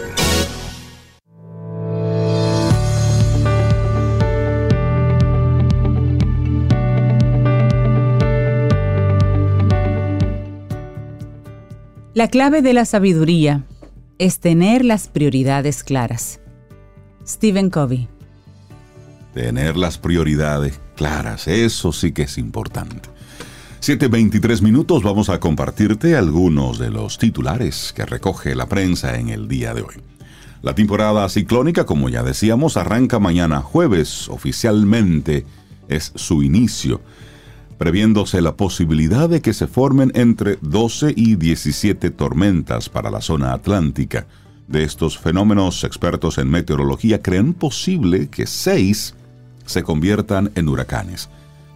La 12.14 12.28
clave 12.28 12.62
de 12.62 12.74
la 12.74 12.84
sabiduría 12.84 13.64
es 14.18 14.38
tener 14.38 14.84
las 14.84 15.08
prioridades 15.08 15.82
claras. 15.82 16.38
Stephen 17.26 17.70
Covey. 17.70 18.06
Tener 19.32 19.76
las 19.76 19.98
prioridades 19.98 20.80
claras, 20.94 21.48
eso 21.48 21.90
sí 21.90 22.12
que 22.12 22.22
es 22.22 22.38
importante. 22.38 23.08
7.23 23.80 24.62
minutos 24.62 25.02
vamos 25.02 25.28
a 25.28 25.40
compartirte 25.40 26.14
algunos 26.14 26.78
de 26.78 26.90
los 26.90 27.18
titulares 27.18 27.92
que 27.92 28.06
recoge 28.06 28.54
la 28.54 28.68
prensa 28.68 29.18
en 29.18 29.30
el 29.30 29.48
día 29.48 29.74
de 29.74 29.82
hoy. 29.82 29.96
La 30.62 30.76
temporada 30.76 31.28
ciclónica, 31.28 31.84
como 31.84 32.08
ya 32.10 32.22
decíamos, 32.22 32.76
arranca 32.76 33.18
mañana 33.18 33.60
jueves. 33.60 34.28
Oficialmente 34.28 35.46
es 35.88 36.12
su 36.14 36.44
inicio, 36.44 37.00
previéndose 37.84 38.40
la 38.40 38.56
posibilidad 38.56 39.28
de 39.28 39.42
que 39.42 39.52
se 39.52 39.66
formen 39.66 40.10
entre 40.14 40.56
12 40.62 41.12
y 41.14 41.36
17 41.36 42.08
tormentas 42.12 42.88
para 42.88 43.10
la 43.10 43.20
zona 43.20 43.52
atlántica. 43.52 44.26
De 44.66 44.84
estos 44.84 45.18
fenómenos, 45.18 45.84
expertos 45.84 46.38
en 46.38 46.48
meteorología 46.48 47.20
creen 47.20 47.52
posible 47.52 48.28
que 48.30 48.46
seis 48.46 49.14
se 49.66 49.82
conviertan 49.82 50.50
en 50.54 50.70
huracanes. 50.70 51.28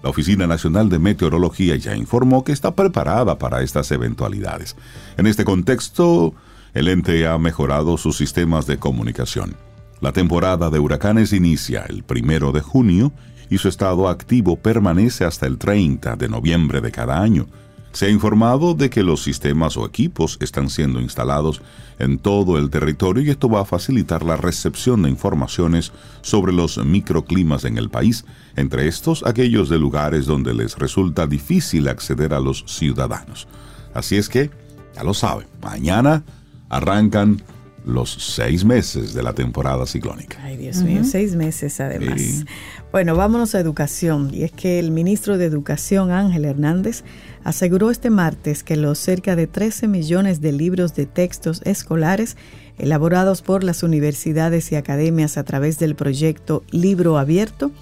La 0.02 0.08
Oficina 0.08 0.46
Nacional 0.46 0.88
de 0.88 0.98
Meteorología 0.98 1.76
ya 1.76 1.94
informó 1.94 2.42
que 2.42 2.52
está 2.52 2.74
preparada 2.74 3.36
para 3.36 3.60
estas 3.60 3.92
eventualidades. 3.92 4.76
En 5.18 5.26
este 5.26 5.44
contexto, 5.44 6.32
El 6.72 6.88
ente 6.88 7.26
ha 7.26 7.36
mejorado 7.36 7.98
sus 7.98 8.16
sistemas 8.16 8.66
de 8.66 8.78
comunicación. 8.78 9.56
La 10.00 10.12
temporada 10.12 10.70
de 10.70 10.78
huracanes 10.78 11.34
inicia 11.34 11.84
el 11.86 12.02
primero 12.02 12.52
de 12.52 12.62
junio 12.62 13.12
y 13.50 13.58
su 13.58 13.68
estado 13.68 14.08
activo 14.08 14.56
permanece 14.56 15.24
hasta 15.24 15.46
el 15.46 15.58
30 15.58 16.16
de 16.16 16.28
noviembre 16.28 16.80
de 16.80 16.90
cada 16.90 17.20
año. 17.20 17.46
Se 17.92 18.06
ha 18.06 18.10
informado 18.10 18.74
de 18.74 18.90
que 18.90 19.02
los 19.02 19.22
sistemas 19.22 19.76
o 19.76 19.86
equipos 19.86 20.36
están 20.40 20.68
siendo 20.68 21.00
instalados 21.00 21.62
en 21.98 22.18
todo 22.18 22.58
el 22.58 22.70
territorio 22.70 23.22
y 23.22 23.30
esto 23.30 23.48
va 23.48 23.62
a 23.62 23.64
facilitar 23.64 24.22
la 24.22 24.36
recepción 24.36 25.02
de 25.02 25.10
informaciones 25.10 25.92
sobre 26.20 26.52
los 26.52 26.78
microclimas 26.84 27.64
en 27.64 27.78
el 27.78 27.88
país, 27.88 28.24
entre 28.56 28.88
estos 28.88 29.24
aquellos 29.26 29.68
de 29.68 29.78
lugares 29.78 30.26
donde 30.26 30.54
les 30.54 30.78
resulta 30.78 31.26
difícil 31.26 31.88
acceder 31.88 32.34
a 32.34 32.40
los 32.40 32.64
ciudadanos. 32.66 33.48
Así 33.94 34.16
es 34.16 34.28
que, 34.28 34.50
ya 34.94 35.02
lo 35.02 35.14
saben, 35.14 35.48
mañana 35.62 36.22
arrancan 36.68 37.42
los 37.88 38.10
seis 38.10 38.64
meses 38.64 39.14
de 39.14 39.22
la 39.22 39.32
temporada 39.32 39.86
ciclónica. 39.86 40.38
Ay, 40.42 40.58
Dios 40.58 40.82
mío, 40.82 41.02
seis 41.04 41.34
meses 41.34 41.80
además. 41.80 42.44
Bueno, 42.92 43.16
vámonos 43.16 43.54
a 43.54 43.60
educación. 43.60 44.30
Y 44.32 44.44
es 44.44 44.52
que 44.52 44.78
el 44.78 44.90
ministro 44.90 45.38
de 45.38 45.46
Educación, 45.46 46.10
Ángel 46.10 46.44
Hernández, 46.44 47.02
aseguró 47.44 47.90
este 47.90 48.10
martes 48.10 48.62
que 48.62 48.76
los 48.76 48.98
cerca 48.98 49.36
de 49.36 49.46
13 49.46 49.88
millones 49.88 50.40
de 50.40 50.52
libros 50.52 50.94
de 50.94 51.06
textos 51.06 51.62
escolares 51.64 52.36
elaborados 52.76 53.42
por 53.42 53.64
las 53.64 53.82
universidades 53.82 54.70
y 54.70 54.76
academias 54.76 55.38
a 55.38 55.44
través 55.44 55.78
del 55.78 55.94
proyecto 55.94 56.62
Libro 56.70 57.18
Abierto 57.18 57.72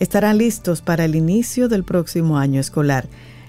estarán 0.00 0.38
listos 0.38 0.82
para 0.82 1.04
el 1.04 1.14
inicio 1.14 1.68
del 1.68 1.84
próximo 1.84 2.36
año 2.36 2.60
escolar. 2.60 3.08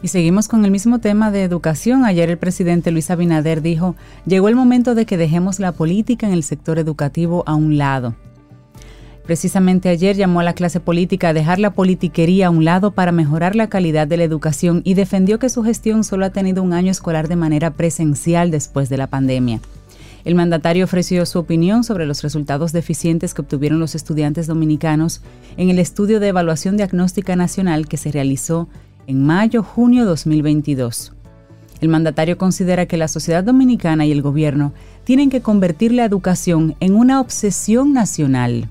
Y 0.00 0.08
seguimos 0.08 0.46
con 0.46 0.64
el 0.64 0.70
mismo 0.70 1.00
tema 1.00 1.32
de 1.32 1.42
educación. 1.42 2.04
Ayer 2.04 2.30
el 2.30 2.38
presidente 2.38 2.92
Luis 2.92 3.10
Abinader 3.10 3.62
dijo, 3.62 3.96
llegó 4.26 4.48
el 4.48 4.54
momento 4.54 4.94
de 4.94 5.06
que 5.06 5.16
dejemos 5.16 5.58
la 5.58 5.72
política 5.72 6.26
en 6.26 6.32
el 6.32 6.44
sector 6.44 6.78
educativo 6.78 7.42
a 7.46 7.54
un 7.56 7.78
lado. 7.78 8.14
Precisamente 9.28 9.90
ayer 9.90 10.16
llamó 10.16 10.40
a 10.40 10.42
la 10.42 10.54
clase 10.54 10.80
política 10.80 11.28
a 11.28 11.32
dejar 11.34 11.58
la 11.58 11.74
politiquería 11.74 12.46
a 12.46 12.50
un 12.50 12.64
lado 12.64 12.92
para 12.92 13.12
mejorar 13.12 13.56
la 13.56 13.68
calidad 13.68 14.06
de 14.06 14.16
la 14.16 14.24
educación 14.24 14.80
y 14.84 14.94
defendió 14.94 15.38
que 15.38 15.50
su 15.50 15.62
gestión 15.62 16.02
solo 16.02 16.24
ha 16.24 16.30
tenido 16.30 16.62
un 16.62 16.72
año 16.72 16.90
escolar 16.90 17.28
de 17.28 17.36
manera 17.36 17.72
presencial 17.72 18.50
después 18.50 18.88
de 18.88 18.96
la 18.96 19.08
pandemia. 19.08 19.60
El 20.24 20.34
mandatario 20.34 20.86
ofreció 20.86 21.26
su 21.26 21.38
opinión 21.40 21.84
sobre 21.84 22.06
los 22.06 22.22
resultados 22.22 22.72
deficientes 22.72 23.34
que 23.34 23.42
obtuvieron 23.42 23.80
los 23.80 23.94
estudiantes 23.94 24.46
dominicanos 24.46 25.20
en 25.58 25.68
el 25.68 25.78
estudio 25.78 26.20
de 26.20 26.28
evaluación 26.28 26.78
diagnóstica 26.78 27.36
nacional 27.36 27.86
que 27.86 27.98
se 27.98 28.10
realizó 28.10 28.66
en 29.06 29.26
mayo-junio 29.26 30.06
2022. 30.06 31.12
El 31.82 31.90
mandatario 31.90 32.38
considera 32.38 32.86
que 32.86 32.96
la 32.96 33.08
sociedad 33.08 33.44
dominicana 33.44 34.06
y 34.06 34.12
el 34.12 34.22
gobierno 34.22 34.72
tienen 35.04 35.28
que 35.28 35.42
convertir 35.42 35.92
la 35.92 36.06
educación 36.06 36.76
en 36.80 36.94
una 36.94 37.20
obsesión 37.20 37.92
nacional 37.92 38.70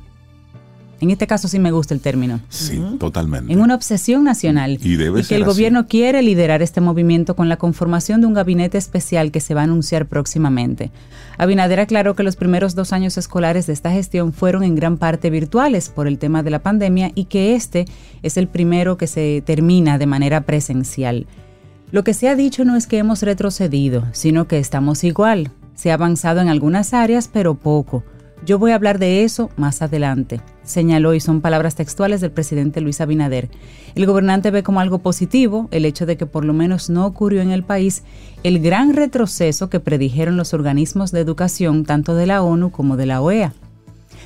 en 0.99 1.11
este 1.11 1.27
caso 1.27 1.47
sí 1.47 1.59
me 1.59 1.71
gusta 1.71 1.93
el 1.93 1.99
término. 1.99 2.39
Sí, 2.49 2.81
totalmente. 2.99 3.53
En 3.53 3.61
una 3.61 3.75
obsesión 3.75 4.23
nacional. 4.23 4.79
Y, 4.81 4.95
debe 4.95 5.23
que 5.23 5.35
el 5.35 5.45
gobierno 5.45 5.87
quiere 5.87 6.21
liderar 6.21 6.61
este 6.61 6.81
movimiento 6.81 7.35
con 7.35 7.49
la 7.49 7.57
conformación 7.57 8.21
de 8.21 8.27
un 8.27 8.33
gabinete 8.33 8.77
especial 8.77 9.31
que 9.31 9.39
se 9.39 9.53
va 9.53 9.61
a 9.61 9.63
anunciar 9.65 10.07
próximamente. 10.07 10.91
Abinader 11.37 11.79
aclaró 11.79 12.15
que 12.15 12.23
los 12.23 12.35
primeros 12.35 12.73
dos 12.73 12.93
años 12.93 13.17
escolares 13.17 13.67
de 13.67 13.73
esta 13.73 13.91
gestión 13.91 14.33
fueron 14.33 14.63
en 14.63 14.75
gran 14.75 14.97
parte 14.97 15.29
virtuales 15.29 15.89
por 15.89 16.07
el 16.07 16.17
tema 16.17 16.41
de 16.41 16.49
la 16.49 16.59
pandemia 16.59 17.11
y 17.13 17.25
que 17.25 17.55
este 17.55 17.85
es 18.23 18.37
el 18.37 18.47
primero 18.47 18.97
que 18.97 19.07
se 19.07 19.43
termina 19.45 19.97
de 19.97 20.07
manera 20.07 20.41
presencial. 20.41 21.27
Lo 21.91 22.03
que 22.03 22.13
se 22.13 22.27
ha 22.27 22.35
dicho 22.35 22.65
no 22.65 22.75
es 22.75 22.87
que 22.87 22.97
hemos 22.97 23.21
retrocedido, 23.21 24.05
sino 24.11 24.47
que 24.47 24.59
estamos 24.59 25.03
igual. 25.03 25.51
Se 25.75 25.91
ha 25.91 25.93
avanzado 25.93 26.41
en 26.41 26.49
algunas 26.49 26.93
áreas, 26.93 27.29
pero 27.31 27.55
poco. 27.55 28.03
Yo 28.45 28.59
voy 28.59 28.71
a 28.71 28.75
hablar 28.75 28.99
de 28.99 29.23
eso 29.23 29.49
más 29.57 29.81
adelante, 29.81 30.41
señaló 30.63 31.13
y 31.13 31.19
son 31.19 31.41
palabras 31.41 31.75
textuales 31.75 32.21
del 32.21 32.31
presidente 32.31 32.81
Luis 32.81 33.01
Abinader. 33.01 33.49
El 33.95 34.05
gobernante 34.05 34.51
ve 34.51 34.63
como 34.63 34.79
algo 34.79 34.99
positivo 34.99 35.67
el 35.71 35.85
hecho 35.85 36.05
de 36.05 36.17
que 36.17 36.27
por 36.27 36.45
lo 36.45 36.53
menos 36.53 36.89
no 36.89 37.05
ocurrió 37.05 37.41
en 37.41 37.51
el 37.51 37.63
país 37.63 38.03
el 38.43 38.59
gran 38.59 38.93
retroceso 38.93 39.69
que 39.69 39.79
predijeron 39.79 40.37
los 40.37 40.53
organismos 40.53 41.11
de 41.11 41.21
educación 41.21 41.83
tanto 41.83 42.15
de 42.15 42.27
la 42.27 42.43
ONU 42.43 42.71
como 42.71 42.95
de 42.95 43.07
la 43.07 43.21
OEA. 43.21 43.53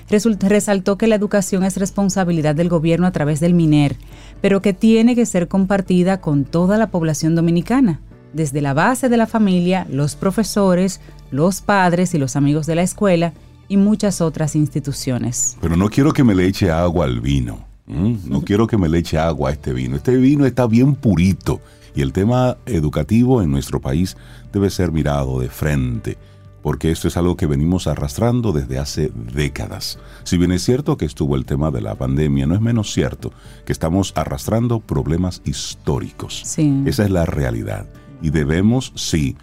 resaltó 0.10 0.98
que 0.98 1.08
la 1.08 1.16
educación 1.16 1.64
es 1.64 1.78
responsabilidad 1.78 2.54
del 2.54 2.70
gobierno 2.70 3.08
a 3.08 3.12
través 3.12 3.40
del 3.40 3.54
MINER, 3.54 3.96
pero 4.42 4.62
que 4.62 4.74
tiene 4.74 5.16
que 5.16 5.26
ser 5.26 5.48
compartida 5.48 6.20
con 6.20 6.44
toda 6.44 6.78
la 6.78 6.92
población 6.92 7.34
dominicana, 7.34 8.02
desde 8.34 8.62
la 8.62 8.74
base 8.74 9.08
de 9.08 9.18
la 9.18 9.26
familia, 9.26 9.88
los 9.90 10.16
profesores, 10.16 11.00
los 11.32 11.62
padres 11.62 12.14
y 12.14 12.18
los 12.18 12.36
amigos 12.36 12.66
de 12.66 12.76
la 12.76 12.84
escuela, 12.84 13.34
y 13.72 13.78
muchas 13.78 14.20
otras 14.20 14.58
instituciones. 14.58 15.56
Pero 15.62 15.78
no 15.78 15.90
quiero 15.90 16.12
que 16.12 16.26
me 16.26 16.36
le 16.36 16.46
eche 16.46 16.70
agua 16.70 17.06
al 17.06 17.22
vino. 17.22 17.66
No 17.88 18.42
quiero 18.46 18.68
que 18.68 18.78
me 18.78 18.90
le 18.90 18.98
eche 18.98 19.18
agua 19.18 19.50
a 19.50 19.54
este 19.54 19.72
vino. 19.72 19.96
Este 19.96 20.18
vino 20.18 20.46
está 20.46 20.68
bien 20.68 20.94
purito 20.94 21.62
y 21.96 22.02
el 22.02 22.12
tema 22.12 22.58
educativo 22.66 23.42
en 23.42 23.50
nuestro 23.50 23.80
país 23.80 24.18
debe 24.52 24.70
ser 24.70 24.92
mirado 24.92 25.40
de 25.40 25.48
frente, 25.48 26.18
porque 26.62 26.92
esto 26.92 27.08
es 27.08 27.16
algo 27.16 27.38
que 27.38 27.46
venimos 27.46 27.88
arrastrando 27.88 28.52
desde 28.52 28.78
hace 28.78 29.10
décadas. 29.34 30.00
Si 30.26 30.38
bien 30.38 30.52
es 30.52 30.66
cierto 30.66 30.98
que 30.98 31.06
estuvo 31.06 31.38
el 31.38 31.46
tema 31.46 31.72
de 31.72 31.80
la 31.80 31.96
pandemia, 31.96 32.48
no 32.48 32.56
es 32.56 32.62
menos 32.62 32.92
cierto 32.92 33.32
que 33.66 33.72
estamos 33.72 34.12
arrastrando 34.18 34.82
problemas 34.82 35.42
históricos. 35.46 36.42
Sí. 36.44 36.84
Esa 36.86 37.06
es 37.06 37.10
la 37.10 37.26
realidad. 37.26 37.88
Y 38.22 38.32
debemos, 38.32 38.92
sí, 38.96 39.38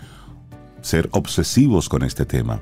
ser 0.82 1.08
obsesivos 1.12 1.88
con 1.88 2.02
este 2.02 2.26
tema, 2.26 2.60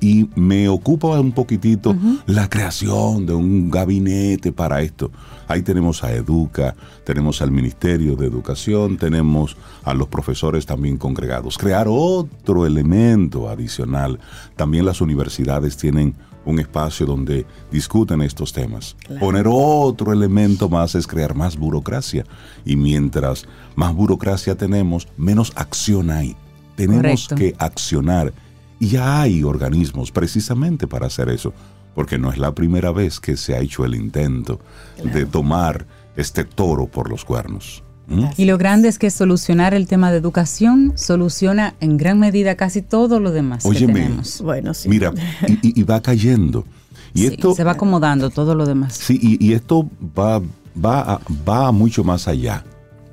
y 0.00 0.28
me 0.34 0.68
ocupa 0.68 1.18
un 1.20 1.32
poquitito 1.32 1.96
la 2.26 2.48
creación 2.48 3.26
de 3.26 3.34
un 3.34 3.70
gabinete 3.70 4.52
para 4.52 4.80
esto. 4.82 5.10
Ahí 5.48 5.62
tenemos 5.62 6.04
a 6.04 6.12
Educa, 6.12 6.76
tenemos 7.04 7.42
al 7.42 7.50
Ministerio 7.50 8.14
de 8.14 8.26
Educación, 8.26 8.96
tenemos 8.96 9.56
a 9.82 9.94
los 9.94 10.08
profesores 10.08 10.66
también 10.66 10.98
congregados. 10.98 11.58
Crear 11.58 11.86
otro 11.88 12.66
elemento 12.66 13.48
adicional. 13.48 14.20
También 14.56 14.84
las 14.84 15.00
universidades 15.00 15.76
tienen 15.76 16.14
un 16.44 16.60
espacio 16.60 17.04
donde 17.06 17.46
discuten 17.70 18.22
estos 18.22 18.52
temas. 18.52 18.96
Poner 19.20 19.46
otro 19.48 20.12
elemento 20.12 20.68
más 20.68 20.94
es 20.94 21.06
crear 21.06 21.34
más 21.34 21.56
burocracia. 21.56 22.24
Y 22.64 22.76
mientras 22.76 23.46
más 23.74 23.94
burocracia 23.94 24.54
tenemos, 24.54 25.08
menos 25.16 25.52
acción 25.56 26.10
hay. 26.10 26.36
Tenemos 26.76 27.28
que 27.28 27.54
accionar 27.58 28.32
y 28.80 28.88
ya 28.88 29.20
hay 29.22 29.42
organismos 29.44 30.10
precisamente 30.12 30.86
para 30.86 31.06
hacer 31.06 31.28
eso, 31.28 31.52
porque 31.94 32.18
no 32.18 32.30
es 32.32 32.38
la 32.38 32.54
primera 32.54 32.92
vez 32.92 33.18
que 33.20 33.36
se 33.36 33.54
ha 33.54 33.60
hecho 33.60 33.84
el 33.84 33.94
intento 33.94 34.60
de 35.02 35.26
tomar 35.26 35.86
este 36.16 36.44
toro 36.44 36.86
por 36.86 37.10
los 37.10 37.24
cuernos. 37.24 37.82
¿Mm? 38.06 38.24
Y 38.38 38.44
lo 38.46 38.56
grande 38.56 38.88
es 38.88 38.98
que 38.98 39.10
solucionar 39.10 39.74
el 39.74 39.86
tema 39.86 40.10
de 40.10 40.16
educación 40.16 40.92
soluciona 40.96 41.74
en 41.80 41.98
gran 41.98 42.18
medida 42.18 42.54
casi 42.56 42.80
todo 42.82 43.20
lo 43.20 43.32
demás 43.32 43.66
Óyeme, 43.66 43.92
que 43.94 44.00
tenemos. 44.00 44.40
Bueno, 44.40 44.72
sí. 44.74 44.88
Mira, 44.88 45.12
y, 45.46 45.52
y- 45.68 45.80
y 45.80 45.82
va 45.82 46.00
cayendo. 46.00 46.64
Y 47.12 47.20
Sí, 47.20 47.26
esto, 47.34 47.54
se 47.54 47.64
va 47.64 47.72
acomodando 47.72 48.30
todo 48.30 48.54
lo 48.54 48.64
demás. 48.64 48.94
Sí, 48.94 49.18
y, 49.20 49.44
y 49.44 49.52
esto 49.52 49.88
va, 50.18 50.40
va, 50.82 51.00
a- 51.14 51.20
va 51.46 51.70
mucho 51.72 52.02
más 52.02 52.28
allá, 52.28 52.64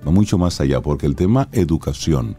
va 0.07 0.11
mucho 0.11 0.37
más 0.37 0.61
allá, 0.61 0.79
porque 0.81 1.07
el 1.07 1.15
tema 1.15 1.49
educación 1.51 2.37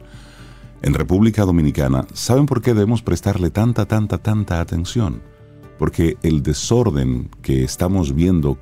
en 0.83 0.95
República 0.95 1.45
Dominicana, 1.45 2.07
¿saben 2.13 2.47
por 2.47 2.63
qué 2.63 2.75
debemos 2.75 3.03
prestarle 3.03 3.51
tanta, 3.51 3.87
tanta, 3.87 4.19
tanta 4.19 4.61
atención? 4.61 5.23
Porque 5.79 6.17
el 6.23 6.43
desorden 6.43 7.31
que 7.43 7.65
estamos 7.65 8.15
viendo, 8.15 8.59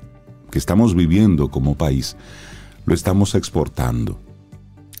que 0.51 0.57
estamos 0.57 0.95
viviendo 0.95 1.49
como 1.49 1.75
país, 1.75 2.15
lo 2.85 2.93
estamos 2.93 3.35
exportando. 3.35 4.19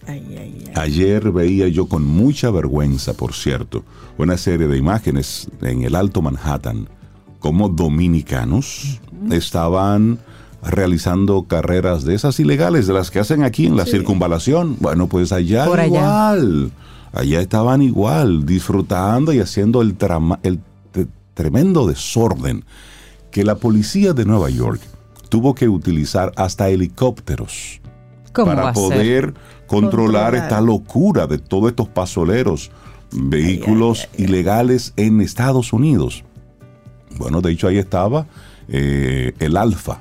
Ay, 0.07 0.23
ay, 0.37 0.63
ay. 0.67 0.71
Ayer 0.75 1.31
veía 1.31 1.67
yo 1.67 1.87
con 1.87 2.05
mucha 2.05 2.51
vergüenza, 2.51 3.13
por 3.13 3.33
cierto, 3.33 3.83
una 4.17 4.37
serie 4.37 4.67
de 4.67 4.77
imágenes 4.77 5.47
en 5.61 5.83
el 5.83 5.95
Alto 5.95 6.21
Manhattan, 6.21 6.87
como 7.39 7.69
dominicanos 7.69 8.99
estaban 9.31 10.19
realizando 10.63 11.43
carreras 11.43 12.03
de 12.03 12.15
esas 12.15 12.39
ilegales, 12.39 12.87
de 12.87 12.93
las 12.93 13.11
que 13.11 13.19
hacen 13.19 13.43
aquí 13.43 13.65
en 13.65 13.77
la 13.77 13.85
circunvalación. 13.85 14.77
Bueno, 14.79 15.07
pues 15.07 15.31
allá 15.31 15.65
Por 15.65 15.83
igual. 15.83 16.65
Allá 16.65 16.85
estaban 17.23 17.81
igual, 17.81 18.45
disfrutando 18.45 19.33
y 19.33 19.39
haciendo 19.39 19.81
el, 19.81 19.95
trama- 19.97 20.39
el 20.43 20.59
tremendo 21.33 21.87
desorden 21.87 22.63
que 23.31 23.43
la 23.43 23.55
policía 23.55 24.13
de 24.13 24.25
Nueva 24.25 24.49
York 24.49 24.79
tuvo 25.29 25.53
que 25.55 25.67
utilizar 25.67 26.31
hasta 26.35 26.69
helicópteros 26.69 27.81
¿Cómo 28.31 28.47
va 28.51 28.55
para 28.55 28.73
poder 28.73 29.33
controlar, 29.67 29.67
Controlar. 29.67 30.35
esta 30.35 30.61
locura 30.61 31.27
de 31.27 31.37
todos 31.39 31.69
estos 31.69 31.87
pasoleros, 31.89 32.71
vehículos 33.11 34.07
ilegales 34.17 34.93
en 34.95 35.21
Estados 35.21 35.73
Unidos. 35.73 36.23
Bueno, 37.17 37.41
de 37.41 37.51
hecho 37.51 37.67
ahí 37.67 37.77
estaba 37.77 38.27
eh, 38.67 39.33
el 39.39 39.57
Alfa, 39.57 39.99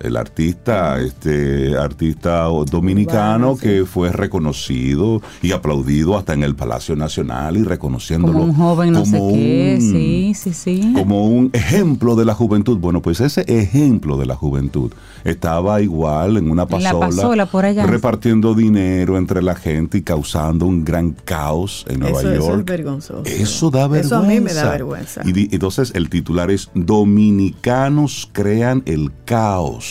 el 0.00 0.16
artista, 0.16 1.00
este 1.00 1.76
artista 1.76 2.44
dominicano 2.70 3.52
Urbano, 3.52 3.56
sí. 3.56 3.60
que 3.62 3.84
fue 3.86 4.12
reconocido 4.12 5.22
y 5.42 5.52
aplaudido 5.52 6.16
hasta 6.16 6.34
en 6.34 6.42
el 6.42 6.54
Palacio 6.54 6.96
Nacional 6.96 7.56
y 7.56 7.62
reconociéndolo 7.64 8.32
Como 8.38 8.44
un 8.44 8.54
joven 8.54 8.92
no 8.92 9.04
sé 9.04 9.18
como 9.18 9.32
qué, 9.32 9.78
un- 9.80 9.90
sí, 9.92 10.32
sí, 10.34 10.52
sí. 10.52 10.92
como 10.94 11.26
un 11.26 11.50
ejemplo 11.52 12.14
de 12.16 12.24
la 12.24 12.34
juventud. 12.34 12.78
Bueno, 12.78 13.00
pues 13.02 13.20
ese 13.20 13.44
ejemplo 13.48 14.16
de 14.16 14.26
la 14.26 14.36
juventud 14.36 14.92
estaba 15.24 15.80
igual 15.80 16.36
en 16.36 16.50
una 16.50 16.62
En 16.62 16.68
pasola, 16.68 17.06
pasola, 17.06 17.46
por 17.46 17.64
allá. 17.64 17.86
repartiendo 17.86 18.54
dinero 18.54 19.16
entre 19.18 19.42
la 19.42 19.54
gente 19.54 19.98
y 19.98 20.02
causando 20.02 20.66
un 20.66 20.84
gran 20.84 21.12
caos 21.24 21.84
en 21.88 22.00
Nueva 22.00 22.20
Eso, 22.20 22.30
eso 22.32 22.40
es 22.42 22.46
York. 22.48 22.68
vergonzoso. 22.68 23.22
Eso 23.24 23.70
da 23.70 23.88
vergüenza. 23.88 24.16
Eso 24.16 24.24
a 24.24 24.28
mí 24.28 24.40
me 24.40 24.52
da 24.54 24.70
vergüenza. 24.70 25.22
Y 25.24 25.32
di- 25.32 25.48
entonces 25.52 25.92
el 25.94 26.08
titular 26.10 26.50
es 26.50 26.70
Dominicanos 26.74 28.28
crean 28.32 28.82
el 28.86 29.10
caos 29.24 29.85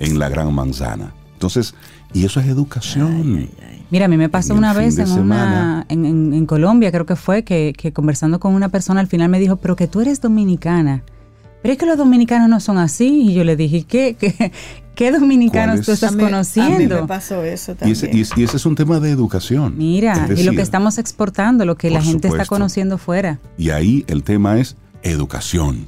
en 0.00 0.18
la 0.18 0.28
Gran 0.28 0.52
Manzana. 0.52 1.12
Entonces, 1.34 1.74
y 2.12 2.24
eso 2.24 2.40
es 2.40 2.46
educación. 2.48 3.48
Mira, 3.90 4.06
a 4.06 4.08
mí 4.08 4.16
me 4.16 4.28
pasó 4.28 4.54
una 4.54 4.72
vez 4.72 4.98
en, 4.98 5.10
una, 5.12 5.86
en, 5.88 6.04
en- 6.04 6.34
en 6.34 6.46
Colombia, 6.46 6.90
creo 6.92 7.06
que 7.06 7.16
fue, 7.16 7.44
que, 7.44 7.72
que 7.76 7.92
conversando 7.92 8.40
con 8.40 8.54
una 8.54 8.68
persona 8.68 9.00
al 9.00 9.06
final 9.06 9.28
me 9.28 9.38
dijo, 9.38 9.56
pero 9.56 9.76
que 9.76 9.86
tú 9.86 10.00
eres 10.00 10.20
dominicana. 10.20 11.02
Pero 11.62 11.72
es 11.72 11.78
que 11.78 11.86
los 11.86 11.98
dominicanos 11.98 12.48
no 12.48 12.58
son 12.60 12.78
así. 12.78 13.22
Y 13.30 13.34
yo 13.34 13.44
le 13.44 13.54
dije, 13.56 13.82
¿qué, 13.84 14.16
qué, 14.18 14.50
qué 14.94 15.12
dominicanos 15.12 15.76
¿Cuál 15.76 15.84
tú 15.84 15.92
es? 15.92 16.02
estás 16.02 16.12
A 16.12 16.16
mí- 16.16 16.22
A 16.22 16.26
mí 16.26 16.30
conociendo? 16.32 17.00
me 17.02 17.06
pasó 17.08 17.42
eso 17.44 17.72
Y 17.72 17.74
también. 17.74 17.92
ese, 17.96 18.10
y 18.16 18.20
ese- 18.22 18.40
y 18.40 18.44
ese 18.44 18.56
es 18.56 18.66
un 18.66 18.74
tema 18.76 18.98
de 19.00 19.10
educación. 19.10 19.74
Mira, 19.76 20.26
y 20.36 20.42
lo 20.44 20.52
que 20.52 20.62
estamos 20.62 20.96
exportando, 20.98 21.64
lo 21.64 21.76
que 21.76 21.90
la 21.90 22.00
gente 22.02 22.28
está 22.28 22.46
conociendo 22.46 22.96
fuera. 22.98 23.38
Y 23.58 23.70
ahí 23.70 24.04
el 24.08 24.22
tema 24.22 24.58
es 24.58 24.76
educación. 25.02 25.86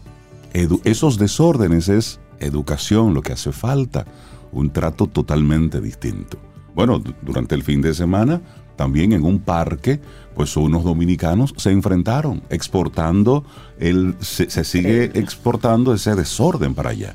Edu- 0.53 0.81
esos 0.85 1.19
desórdenes 1.19 1.89
es 1.89 2.21
educación 2.47 3.15
lo 3.15 3.23
que 3.23 3.33
hace 3.33 3.53
falta. 3.53 4.05
Un 4.53 4.71
trato 4.71 5.07
totalmente 5.07 5.81
distinto. 5.81 6.39
Bueno, 6.75 6.99
du- 6.99 7.15
durante 7.23 7.55
el 7.55 7.63
fin 7.63 7.81
de 7.83 7.95
semana, 7.95 8.41
también 8.77 9.13
en 9.13 9.25
un 9.25 9.39
parque, 9.39 10.01
pues 10.35 10.57
unos 10.57 10.85
dominicanos 10.85 11.55
se 11.57 11.71
enfrentaron, 11.71 12.43
exportando, 12.51 13.45
el, 13.79 14.15
se, 14.21 14.51
se 14.51 14.65
sigue 14.65 15.05
exportando 15.19 15.95
ese 15.95 16.15
desorden 16.15 16.75
para 16.75 16.91
allá. 16.91 17.15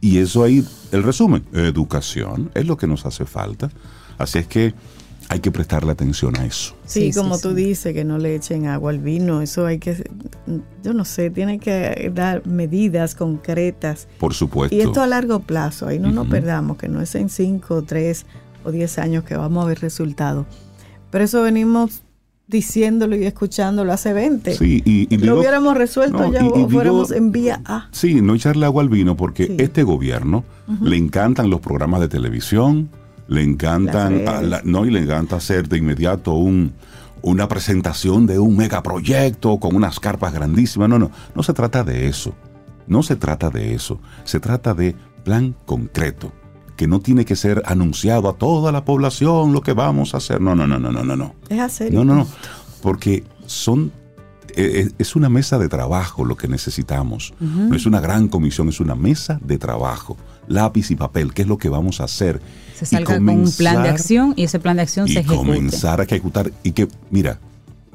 Y 0.00 0.18
eso 0.18 0.42
ahí, 0.44 0.66
el 0.92 1.02
resumen, 1.02 1.44
educación 1.52 2.50
es 2.54 2.66
lo 2.66 2.76
que 2.76 2.86
nos 2.86 3.04
hace 3.06 3.24
falta. 3.26 3.70
Así 4.18 4.38
es 4.38 4.46
que 4.46 4.74
hay 5.32 5.38
que 5.40 5.50
prestarle 5.52 5.92
atención 5.92 6.36
a 6.36 6.44
eso. 6.44 6.74
Sí, 6.84 7.12
Sí, 7.12 7.18
como 7.18 7.36
sí, 7.36 7.42
tú 7.42 7.48
sí. 7.50 7.54
dices, 7.54 7.94
que 7.94 8.04
no 8.04 8.18
le 8.18 8.34
echen 8.34 8.66
agua 8.66 8.90
al 8.90 8.98
vino, 8.98 9.42
eso 9.42 9.64
hay 9.64 9.78
que, 9.78 10.04
yo 10.82 10.92
no 10.92 11.04
sé, 11.04 11.30
tiene 11.30 11.60
que 11.60 12.10
dar 12.12 12.44
medidas 12.46 13.14
concretas. 13.14 14.08
Por 14.18 14.34
supuesto. 14.34 14.74
Y 14.74 14.80
esto 14.80 15.00
a 15.00 15.06
largo 15.06 15.38
plazo, 15.40 15.86
ahí 15.86 16.00
no 16.00 16.10
nos 16.10 16.26
perdamos, 16.26 16.76
que 16.78 16.88
no 16.88 17.00
es 17.00 17.14
en 17.14 17.28
5, 17.28 17.82
3 17.86 18.26
o 18.64 18.72
10 18.72 18.98
años 18.98 19.22
que 19.24 19.36
vamos 19.36 19.64
a 19.64 19.68
ver 19.68 19.78
resultados. 19.80 20.46
Pero 21.12 21.24
eso 21.24 21.42
venimos 21.42 22.02
diciéndolo 22.48 23.14
y 23.14 23.24
escuchándolo 23.24 23.92
hace 23.92 24.12
20. 24.12 24.56
Sí, 24.56 24.82
y, 24.84 25.02
y 25.14 25.18
lo 25.18 25.22
digo- 25.22 25.38
hubiéramos 25.38 25.76
resuelto 25.76 26.18
no, 26.18 26.32
ya 26.32 26.42
y- 26.42 26.46
y 26.46 26.48
o 26.48 26.54
digo- 26.56 26.68
fuéramos 26.70 27.12
en 27.12 27.30
vía 27.30 27.60
A. 27.64 27.88
Sí, 27.92 28.20
no 28.20 28.34
echarle 28.34 28.66
agua 28.66 28.82
al 28.82 28.88
vino 28.88 29.16
porque 29.16 29.46
Sí. 29.46 29.54
este 29.58 29.84
gobierno 29.84 30.42
le 30.82 30.96
encantan 30.96 31.50
los 31.50 31.60
programas 31.60 32.00
de 32.00 32.08
televisión, 32.08 32.88
le 33.30 33.42
encantan, 33.42 34.28
a 34.28 34.42
la- 34.42 34.60
no, 34.64 34.84
y 34.84 34.90
le 34.90 35.00
encanta 35.00 35.36
hacer 35.36 35.68
de 35.68 35.78
inmediato 35.78 36.32
un, 36.34 36.72
una 37.22 37.48
presentación 37.48 38.26
de 38.26 38.38
un 38.38 38.56
megaproyecto 38.56 39.58
con 39.58 39.74
unas 39.76 40.00
carpas 40.00 40.32
grandísimas. 40.34 40.88
No, 40.88 40.98
no, 40.98 41.10
no 41.34 41.42
se 41.42 41.52
trata 41.52 41.82
de 41.84 42.06
eso. 42.08 42.34
No 42.86 43.02
se 43.02 43.16
trata 43.16 43.48
de 43.50 43.74
eso. 43.74 44.00
Se 44.24 44.40
trata 44.40 44.74
de 44.74 44.96
plan 45.24 45.54
concreto, 45.64 46.32
que 46.76 46.86
no 46.88 47.00
tiene 47.00 47.24
que 47.24 47.36
ser 47.36 47.62
anunciado 47.66 48.28
a 48.28 48.32
toda 48.36 48.72
la 48.72 48.84
población 48.84 49.52
lo 49.52 49.60
que 49.62 49.74
vamos 49.74 50.12
a 50.14 50.16
hacer. 50.16 50.40
No, 50.40 50.54
no, 50.56 50.66
no, 50.66 50.78
no, 50.78 50.90
no, 50.90 51.04
no, 51.04 51.14
no. 51.16 51.34
Es 51.48 51.60
hacer. 51.60 51.92
No, 51.94 52.04
no, 52.04 52.14
no. 52.16 52.26
Porque 52.82 53.22
son. 53.46 53.92
eh, 54.56 54.86
eh, 54.86 54.90
Es 54.98 55.14
una 55.14 55.28
mesa 55.28 55.58
de 55.58 55.68
trabajo 55.68 56.24
lo 56.24 56.36
que 56.36 56.48
necesitamos. 56.48 57.32
No 57.38 57.76
es 57.76 57.86
una 57.86 58.00
gran 58.00 58.26
comisión, 58.28 58.68
es 58.68 58.80
una 58.80 58.96
mesa 58.96 59.38
de 59.42 59.58
trabajo. 59.58 60.16
Lápiz 60.48 60.90
y 60.90 60.96
papel, 60.96 61.32
¿qué 61.32 61.42
es 61.42 61.48
lo 61.48 61.58
que 61.58 61.68
vamos 61.68 62.00
a 62.00 62.04
hacer? 62.04 62.40
Se 62.74 62.84
Y 62.84 62.88
salga 62.88 63.14
con 63.16 63.28
un 63.28 63.52
plan 63.52 63.82
de 63.82 63.88
acción 63.90 64.32
y 64.36 64.44
ese 64.44 64.58
plan 64.58 64.76
de 64.76 64.82
acción 64.82 65.06
Y 65.06 65.12
se 65.12 65.20
ejecute. 65.20 65.38
comenzar 65.38 66.00
a 66.00 66.04
ejecutar. 66.04 66.50
Y 66.62 66.72
que, 66.72 66.88
mira, 67.10 67.38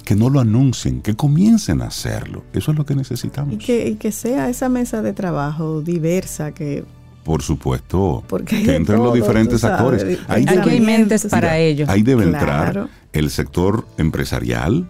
que 0.04 0.16
no 0.16 0.30
lo 0.30 0.40
anuncien, 0.40 1.02
que 1.02 1.16
comiencen 1.16 1.82
a 1.82 1.86
hacerlo. 1.88 2.44
Eso 2.54 2.72
es 2.72 2.78
lo 2.78 2.86
que 2.86 2.96
necesitamos. 2.96 3.54
Y 3.56 3.58
que, 3.58 3.88
y 3.90 3.96
que 3.96 4.12
sea 4.12 4.50
esa 4.50 4.70
mesa 4.70 5.02
de 5.02 5.14
trabajo 5.14 5.82
diversa, 5.82 6.52
que 6.54 6.86
Por 7.24 7.42
supuesto. 7.42 8.24
Porque 8.28 8.58
hay 8.58 8.64
que 8.64 8.76
entren 8.76 9.04
los 9.04 9.14
diferentes 9.16 9.62
sabes, 9.62 9.80
actores. 9.80 10.20
Ahí 10.28 10.46
Aquí 10.48 10.70
hay 10.70 10.80
mentes 10.80 11.26
Mira, 11.26 11.32
para 11.38 11.58
ello. 11.58 11.86
Ahí 11.90 12.04
debe 12.04 12.24
Claro. 12.30 12.38
entrar 12.38 12.90
el 13.14 13.30
sector 13.32 13.88
empresarial 13.98 14.88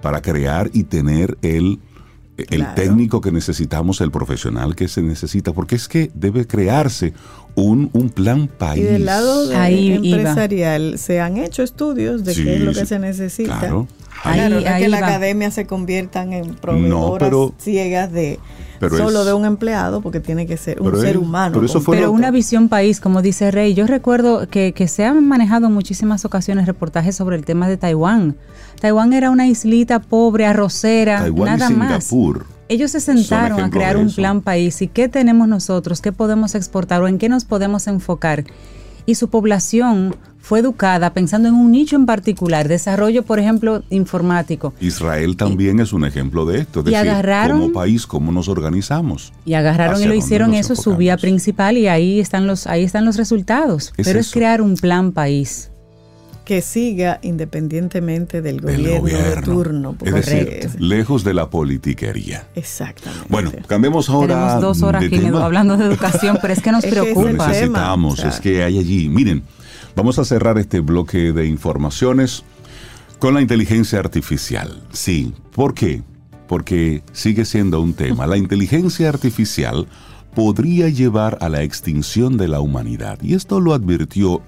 para 0.00 0.22
crear 0.22 0.70
y 0.72 0.84
tener 0.84 1.36
el, 1.42 1.78
el 2.38 2.60
Claro. 2.60 2.74
técnico 2.74 3.20
que 3.20 3.32
necesitamos, 3.32 4.00
el 4.00 4.10
profesional 4.10 4.74
que 4.76 4.88
se 4.88 5.02
necesita, 5.02 5.52
porque 5.52 5.74
es 5.76 5.88
que 5.88 6.10
debe 6.14 6.46
crearse 6.46 7.12
un, 7.54 7.90
un 7.92 8.10
plan 8.10 8.46
país. 8.48 8.82
Y 8.84 8.86
del 8.86 9.04
lado 9.06 9.48
de 9.48 9.56
Ahí 9.56 9.98
iba. 10.02 10.16
empresarial 10.18 10.98
se 10.98 11.20
han 11.20 11.36
hecho 11.36 11.62
estudios 11.62 12.22
de 12.24 12.34
Sí, 12.34 12.44
qué 12.44 12.54
es 12.56 12.60
lo 12.60 12.72
que 12.72 12.80
sí, 12.80 12.86
se 12.86 12.98
necesita. 13.00 13.58
Claro. 13.58 13.88
Ahí- 14.24 14.38
Claro, 14.38 14.54
no 14.56 14.60
es 14.60 14.66
ahí 14.66 14.82
que 14.82 14.88
la 14.88 15.00
va. 15.00 15.06
academia 15.08 15.50
se 15.50 15.66
conviertan 15.66 16.32
en 16.32 16.54
proveedoras 16.54 17.18
pero- 17.28 17.54
ciegas 17.58 18.12
de 18.12 18.38
pero 18.78 18.96
solo 18.96 19.20
es- 19.20 19.26
de 19.26 19.32
un 19.32 19.44
empleado, 19.44 20.00
porque 20.00 20.20
tiene 20.20 20.46
que 20.46 20.56
ser 20.56 20.80
un 20.80 20.94
ser 21.00 21.10
es- 21.10 21.16
humano. 21.16 21.54
pero 21.54 21.66
eso 21.66 21.80
fue 21.80 21.96
Pero 21.96 22.08
completo. 22.08 22.26
una 22.28 22.30
visión 22.30 22.68
país, 22.68 23.00
como 23.00 23.22
dice 23.22 23.50
Rey. 23.50 23.74
Yo 23.74 23.86
recuerdo 23.86 24.48
que, 24.48 24.72
que 24.72 24.88
se 24.88 25.04
han 25.04 25.26
manejado 25.26 25.66
en 25.66 25.72
muchísimas 25.74 26.24
ocasiones 26.24 26.66
reportajes 26.66 27.14
sobre 27.16 27.36
el 27.36 27.44
tema 27.44 27.68
de 27.68 27.76
Taiwán. 27.76 28.36
Taiwán 28.80 29.12
era 29.12 29.30
una 29.30 29.46
islita 29.48 29.98
pobre, 30.00 30.46
arrocera, 30.46 31.18
Taiwán 31.20 31.56
y 31.56 31.58
nada 31.58 31.70
más. 31.70 32.10
Ellos 32.70 32.90
se 32.90 33.00
sentaron 33.00 33.60
a 33.60 33.70
crear 33.70 33.96
un 33.96 34.12
plan 34.12 34.42
país 34.42 34.82
y 34.82 34.88
qué 34.88 35.08
tenemos 35.08 35.48
nosotros, 35.48 36.00
qué 36.02 36.12
podemos 36.12 36.54
exportar 36.54 37.00
o 37.02 37.08
en 37.08 37.16
qué 37.18 37.28
nos 37.30 37.44
podemos 37.46 37.86
enfocar. 37.86 38.44
Y 39.08 39.14
su 39.14 39.30
población 39.30 40.14
fue 40.38 40.60
educada 40.60 41.14
pensando 41.14 41.48
en 41.48 41.54
un 41.54 41.70
nicho 41.72 41.96
en 41.96 42.04
particular, 42.04 42.68
desarrollo, 42.68 43.22
por 43.22 43.38
ejemplo, 43.38 43.82
informático. 43.88 44.74
Israel 44.82 45.34
también 45.34 45.80
es 45.80 45.94
un 45.94 46.04
ejemplo 46.04 46.44
de 46.44 46.58
esto. 46.60 46.80
Es 46.80 46.88
y 46.88 46.90
decir, 46.90 47.08
agarraron- 47.10 47.58
como 47.60 47.72
país, 47.72 48.06
cómo 48.06 48.32
nos 48.32 48.48
organizamos. 48.50 49.32
Y 49.46 49.54
agarraron 49.54 49.94
¿Hacia 49.94 50.04
y 50.04 50.08
lo 50.10 50.14
hicieron 50.14 50.52
eso 50.52 50.76
su 50.76 50.94
vía 50.96 51.16
principal 51.16 51.78
y 51.78 51.88
ahí 51.88 52.20
están 52.20 52.46
los 52.46 52.66
ahí 52.66 52.84
están 52.84 53.06
los 53.06 53.16
resultados. 53.16 53.94
Es 53.96 54.06
Pero 54.06 54.20
es 54.20 54.30
crear 54.30 54.60
un 54.60 54.74
plan 54.74 55.12
país. 55.12 55.70
Que 56.48 56.62
siga 56.62 57.20
independientemente 57.22 58.40
del 58.40 58.56
El 58.56 58.60
gobierno, 58.62 59.06
de 59.06 59.42
turno. 59.42 59.96
es 60.02 60.14
decir, 60.14 60.48
es- 60.48 60.80
lejos 60.80 61.22
de 61.22 61.34
la 61.34 61.50
politiquería. 61.50 62.48
exactamente. 62.54 63.26
Bueno, 63.28 63.52
cambiemos 63.66 64.08
ahora 64.08 64.34
Tenemos 64.34 64.62
dos 64.62 64.82
horas 64.82 65.02
de 65.02 65.08
aquí 65.08 65.18
tema. 65.18 65.44
hablando 65.44 65.76
de 65.76 65.84
educación, 65.84 66.38
pero 66.40 66.54
es 66.54 66.62
que 66.62 66.72
nos 66.72 66.82
Es 66.88 66.90
que 66.94 66.98
es 67.00 67.06
Lo 67.06 67.12
preocupa. 67.14 67.48
necesitamos, 67.48 68.14
o 68.14 68.16
sea. 68.16 68.30
es 68.30 68.40
que 68.40 68.62
hay 68.64 68.78
allí. 68.78 69.08
Miren, 69.08 69.42
Vamos 69.94 70.18
a 70.20 70.24
cerrar 70.24 70.58
este 70.58 70.78
bloque 70.78 71.32
de 71.32 71.46
informaciones 71.48 72.44
con 73.18 73.34
la 73.34 73.40
inteligencia 73.40 73.98
artificial. 73.98 74.80
Sí, 74.92 75.34
¿por 75.52 75.74
qué? 75.74 76.02
Porque 76.46 77.02
sigue 77.12 77.44
siendo 77.44 77.80
un 77.80 77.94
tema. 77.94 78.26
La 78.28 78.36
inteligencia 78.36 79.08
artificial 79.08 79.88
podría 80.36 80.88
llevar 80.88 81.36
a 81.40 81.48
la 81.48 81.62
extinción 81.64 82.36
de 82.36 82.46
la 82.46 82.60
humanidad. 82.60 83.18
Y 83.22 83.34
esto 83.34 83.58
lo 83.60 83.74
advirtió 83.74 84.40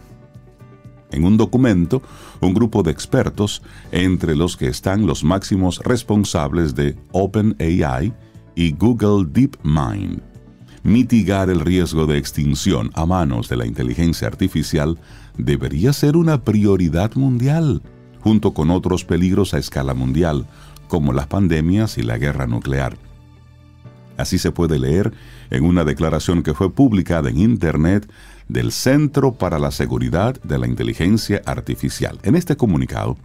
en 1.12 1.24
un 1.24 1.36
documento 1.36 2.02
un 2.40 2.54
grupo 2.54 2.82
de 2.82 2.90
expertos, 2.90 3.62
entre 3.92 4.34
los 4.34 4.56
que 4.56 4.68
están 4.68 5.06
los 5.06 5.24
máximos 5.24 5.80
responsables 5.84 6.74
de 6.74 6.96
OpenAI 7.12 8.12
y 8.54 8.72
Google 8.72 9.26
DeepMind. 9.30 10.22
Mitigar 10.82 11.50
el 11.50 11.60
riesgo 11.60 12.06
de 12.06 12.16
extinción 12.16 12.90
a 12.94 13.04
manos 13.04 13.48
de 13.48 13.56
la 13.56 13.66
inteligencia 13.66 14.28
artificial 14.28 14.98
debería 15.36 15.92
ser 15.92 16.16
una 16.16 16.42
prioridad 16.42 17.14
mundial, 17.16 17.82
junto 18.20 18.54
con 18.54 18.70
otros 18.70 19.04
peligros 19.04 19.52
a 19.52 19.58
escala 19.58 19.92
mundial, 19.92 20.46
como 20.88 21.12
las 21.12 21.26
pandemias 21.26 21.98
y 21.98 22.02
la 22.02 22.18
guerra 22.18 22.46
nuclear. 22.46 22.96
Así 24.16 24.38
se 24.38 24.52
puede 24.52 24.78
leer 24.78 25.12
en 25.50 25.64
una 25.64 25.84
declaración 25.84 26.42
que 26.42 26.54
fue 26.54 26.72
publicada 26.72 27.30
en 27.30 27.38
Internet 27.38 28.10
del 28.52 28.72
Centro 28.72 29.32
para 29.32 29.58
la 29.58 29.70
Seguridad 29.70 30.40
de 30.42 30.58
la 30.58 30.66
Inteligencia 30.66 31.40
Artificial. 31.46 32.18
En 32.22 32.34
este 32.34 32.56
comunicado, 32.56 33.16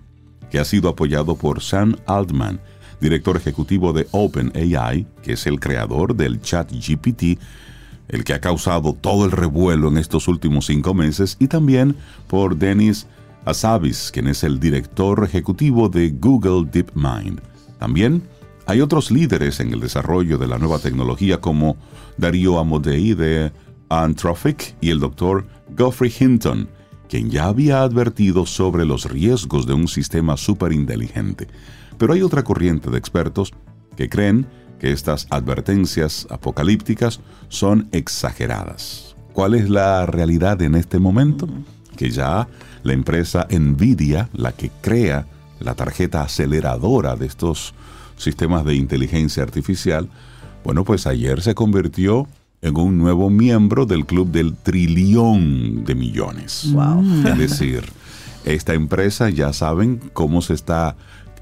que 0.51 0.59
ha 0.59 0.65
sido 0.65 0.89
apoyado 0.89 1.35
por 1.35 1.61
Sam 1.61 1.95
Altman, 2.05 2.59
director 3.01 3.35
ejecutivo 3.35 3.91
de 3.91 4.07
OpenAI, 4.11 5.07
que 5.23 5.33
es 5.33 5.47
el 5.47 5.59
creador 5.59 6.15
del 6.15 6.41
chat 6.41 6.71
GPT, 6.71 7.39
el 8.07 8.23
que 8.23 8.33
ha 8.33 8.39
causado 8.39 8.93
todo 8.93 9.25
el 9.25 9.31
revuelo 9.31 9.87
en 9.87 9.97
estos 9.97 10.27
últimos 10.27 10.67
cinco 10.67 10.93
meses, 10.93 11.37
y 11.39 11.47
también 11.47 11.95
por 12.27 12.55
Dennis 12.55 13.07
Asabis, 13.45 14.11
quien 14.11 14.27
es 14.27 14.43
el 14.43 14.59
director 14.59 15.23
ejecutivo 15.23 15.89
de 15.89 16.09
Google 16.09 16.69
DeepMind. 16.71 17.41
También 17.79 18.23
hay 18.67 18.81
otros 18.81 19.11
líderes 19.11 19.59
en 19.59 19.73
el 19.73 19.79
desarrollo 19.79 20.37
de 20.37 20.47
la 20.47 20.57
nueva 20.57 20.79
tecnología 20.79 21.41
como 21.41 21.77
Darío 22.17 22.59
Amodei 22.59 23.13
de 23.13 23.51
Anthropic 24.03 24.75
y 24.81 24.89
el 24.89 24.99
doctor 24.99 25.45
Geoffrey 25.77 26.13
Hinton, 26.19 26.69
quien 27.07 27.29
ya 27.29 27.45
había 27.45 27.81
advertido 27.81 28.45
sobre 28.45 28.85
los 28.85 29.05
riesgos 29.05 29.65
de 29.65 29.73
un 29.73 29.87
sistema 29.87 30.37
superinteligente. 30.37 31.47
Pero 31.97 32.13
hay 32.13 32.21
otra 32.21 32.43
corriente 32.43 32.89
de 32.89 32.97
expertos 32.97 33.53
que 33.95 34.09
creen 34.09 34.47
que 34.79 34.91
estas 34.91 35.27
advertencias 35.29 36.27
apocalípticas 36.29 37.21
son 37.47 37.87
exageradas. 37.91 39.15
¿Cuál 39.33 39.55
es 39.55 39.69
la 39.69 40.05
realidad 40.05 40.61
en 40.61 40.75
este 40.75 40.99
momento? 40.99 41.47
Que 41.95 42.09
ya 42.09 42.47
la 42.83 42.93
empresa 42.93 43.47
Nvidia, 43.49 44.29
la 44.33 44.51
que 44.51 44.71
crea 44.81 45.27
la 45.59 45.75
tarjeta 45.75 46.21
aceleradora 46.21 47.15
de 47.15 47.25
estos 47.25 47.73
sistemas 48.17 48.65
de 48.65 48.75
inteligencia 48.75 49.43
artificial, 49.43 50.09
bueno, 50.63 50.83
pues 50.83 51.05
ayer 51.07 51.41
se 51.41 51.55
convirtió 51.55 52.27
en 52.65 52.75
un 52.77 52.97
nuevo 52.97 53.29
miembro 53.29 53.85
del 53.85 54.07
club 54.07 54.31
del 54.31 54.55
trillón 54.55 55.85
de 55.85 55.93
millones. 55.93 56.73
Es 57.23 57.37
decir, 57.37 57.83
esta 58.43 58.73
empresa 58.73 59.29
ya 59.29 59.53
saben 59.53 60.01
cómo 60.13 60.41
se 60.41 60.55
está 60.55 60.95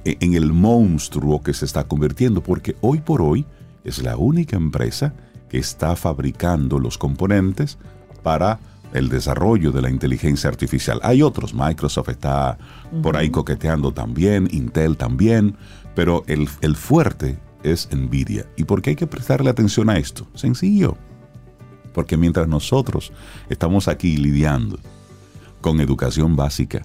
e-, 0.03 0.17
en 0.19 0.33
el 0.33 0.51
monstruo 0.51 1.41
que 1.41 1.53
se 1.53 1.63
está 1.63 1.85
convirtiendo, 1.85 2.43
porque 2.43 2.75
hoy 2.81 2.99
por 2.99 3.21
hoy 3.21 3.45
es 3.85 4.03
la 4.03 4.17
única 4.17 4.57
empresa 4.57 5.13
que 5.49 5.59
está 5.59 5.95
fabricando 5.95 6.77
los 6.77 6.97
componentes 6.97 7.77
para 8.21 8.59
el 8.91 9.07
desarrollo 9.07 9.71
de 9.71 9.81
la 9.81 9.89
inteligencia 9.89 10.49
artificial. 10.49 10.99
Hay 11.03 11.21
otros, 11.21 11.53
Microsoft 11.53 12.09
está 12.09 12.57
por 13.01 13.15
ahí 13.15 13.29
coqueteando 13.29 13.93
también, 13.93 14.49
Intel 14.51 14.97
también, 14.97 15.55
pero 15.95 16.25
el, 16.27 16.49
el 16.59 16.75
fuerte 16.75 17.39
es 17.63 17.87
Nvidia. 17.95 18.45
¿Y 18.57 18.65
por 18.65 18.81
qué 18.81 18.91
hay 18.91 18.95
que 18.97 19.07
prestarle 19.07 19.49
atención 19.49 19.89
a 19.89 19.97
esto? 19.97 20.27
Sencillo. 20.35 20.97
Porque 21.93 22.17
mientras 22.17 22.47
nosotros 22.47 23.11
estamos 23.49 23.87
aquí 23.87 24.17
lidiando 24.17 24.79
con 25.61 25.79
educación 25.79 26.35
básica, 26.35 26.81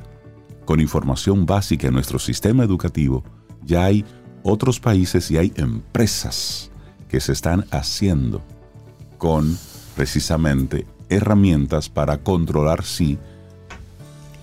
con 0.65 0.81
información 0.81 1.47
básica 1.47 1.89
en 1.89 1.95
nuestro 1.95 2.19
sistema 2.19 2.65
educativo, 2.65 3.25
ya 3.65 3.85
hay 3.85 4.05
otros 4.43 4.81
países 4.81 5.31
y 5.31 5.39
hay 5.39 5.53
empresas 5.57 6.71
que 7.09 7.21
se 7.21 7.33
están 7.33 7.65
haciendo 7.71 8.43
con 9.17 9.59
precisamente 9.97 10.87
herramientas 11.09 11.89
para 11.89 12.19
controlar 12.19 12.85
sí 12.85 13.19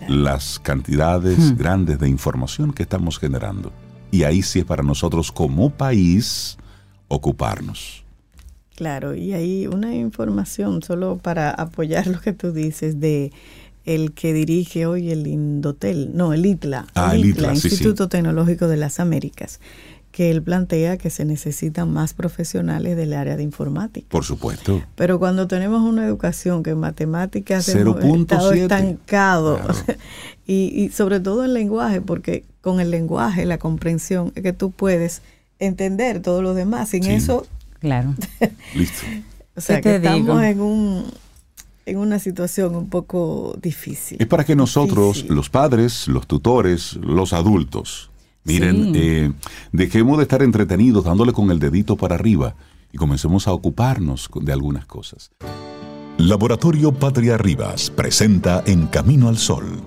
las 0.08 0.60
cantidades 0.60 1.40
hmm. 1.40 1.58
grandes 1.58 2.00
de 2.00 2.10
información 2.10 2.74
que 2.74 2.84
estamos 2.84 3.20
generando. 3.20 3.72
Y 4.12 4.24
ahí 4.24 4.42
sí 4.42 4.60
es 4.60 4.66
para 4.66 4.84
nosotros 4.84 5.32
como 5.32 5.70
país 5.70 6.58
ocuparnos. 7.08 8.05
Claro, 8.76 9.16
y 9.16 9.34
hay 9.34 9.68
una 9.68 9.96
información 9.96 10.82
solo 10.84 11.18
para 11.18 11.50
apoyar 11.50 12.08
lo 12.08 12.20
que 12.20 12.34
tú 12.34 12.52
dices 12.52 13.00
de 13.00 13.32
el 13.86 14.14
que 14.14 14.34
dirige 14.34 14.88
hoy 14.88 15.12
el 15.12 15.28
Indotel, 15.28 16.12
no, 16.16 16.34
el 16.34 16.46
ITLA, 16.46 16.88
ah, 16.96 17.14
el 17.14 17.26
ITLA, 17.26 17.54
Instituto 17.54 18.10
Tecnológico 18.10 18.68
de 18.68 18.78
las 18.78 19.00
Américas, 19.00 19.60
que 20.12 20.32
él 20.32 20.42
plantea 20.42 20.98
que 20.98 21.12
se 21.12 21.24
necesitan 21.24 21.94
más 21.94 22.16
profesionales 22.16 22.98
del 22.98 23.14
área 23.14 23.38
de 23.38 23.44
informática. 23.44 24.08
Por 24.10 24.24
supuesto. 24.24 24.82
Pero 24.96 25.20
cuando 25.20 25.48
tenemos 25.48 25.84
una 25.84 26.04
educación 26.04 26.64
que 26.64 26.72
en 26.72 26.80
matemáticas 26.80 27.70
hemos 27.70 28.04
estado 28.04 28.54
estancado, 28.54 29.60
y, 30.48 30.84
y 30.84 30.90
sobre 30.90 31.20
todo 31.20 31.46
en 31.46 31.54
lenguaje, 31.54 32.02
porque 32.02 32.44
con 32.62 32.80
el 32.80 32.90
lenguaje, 32.90 33.46
la 33.46 33.60
comprensión, 33.60 34.32
es 34.34 34.42
que 34.42 34.54
tú 34.54 34.72
puedes 34.72 35.22
entender 35.60 36.22
todo 36.24 36.42
lo 36.42 36.56
demás. 36.56 36.90
Sin 36.90 37.06
eso... 37.06 37.46
Claro. 37.86 38.16
Listo. 38.74 39.06
O 39.56 39.62
sea, 39.62 39.80
que 39.80 39.98
estamos 39.98 40.42
en 40.42 40.60
un 40.60 41.06
en 41.86 41.98
una 42.00 42.18
situación 42.18 42.76
un 42.76 42.90
poco 42.90 43.56
difícil. 43.62 44.18
Es 44.20 44.26
para 44.26 44.44
que 44.44 44.56
nosotros, 44.56 45.26
los 45.30 45.52
padres, 45.52 46.08
los 46.08 46.26
tutores, 46.26 46.96
los 46.96 47.32
adultos, 47.32 48.10
miren, 48.44 48.92
eh, 48.96 49.32
dejemos 49.72 50.18
de 50.18 50.24
estar 50.24 50.42
entretenidos 50.42 51.06
dándole 51.06 51.32
con 51.32 51.52
el 51.52 51.60
dedito 51.60 51.96
para 51.96 52.16
arriba 52.16 52.56
y 52.92 52.98
comencemos 52.98 53.48
a 53.48 53.54
ocuparnos 53.54 54.32
de 54.34 54.52
algunas 54.52 54.88
cosas. 54.88 55.30
Laboratorio 56.18 56.92
Patria 56.92 57.38
Rivas 57.38 57.92
presenta 57.92 58.64
En 58.66 58.88
Camino 58.88 59.30
al 59.30 59.38
Sol, 59.38 59.80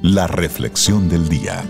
la 0.00 0.28
reflexión 0.28 1.10
del 1.10 1.28
día. 1.28 1.62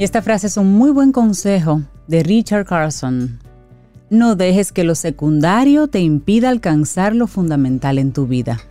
Y 0.00 0.04
esta 0.04 0.22
frase 0.22 0.46
es 0.46 0.56
un 0.56 0.72
muy 0.72 0.92
buen 0.92 1.12
consejo 1.12 1.82
de 2.06 2.22
Richard 2.22 2.64
Carson. 2.64 3.38
No 4.08 4.34
dejes 4.34 4.72
que 4.72 4.82
lo 4.82 4.94
secundario 4.94 5.88
te 5.88 6.00
impida 6.00 6.48
alcanzar 6.48 7.14
lo 7.14 7.26
fundamental 7.26 7.98
en 7.98 8.14
tu 8.14 8.26
vida. 8.26 8.62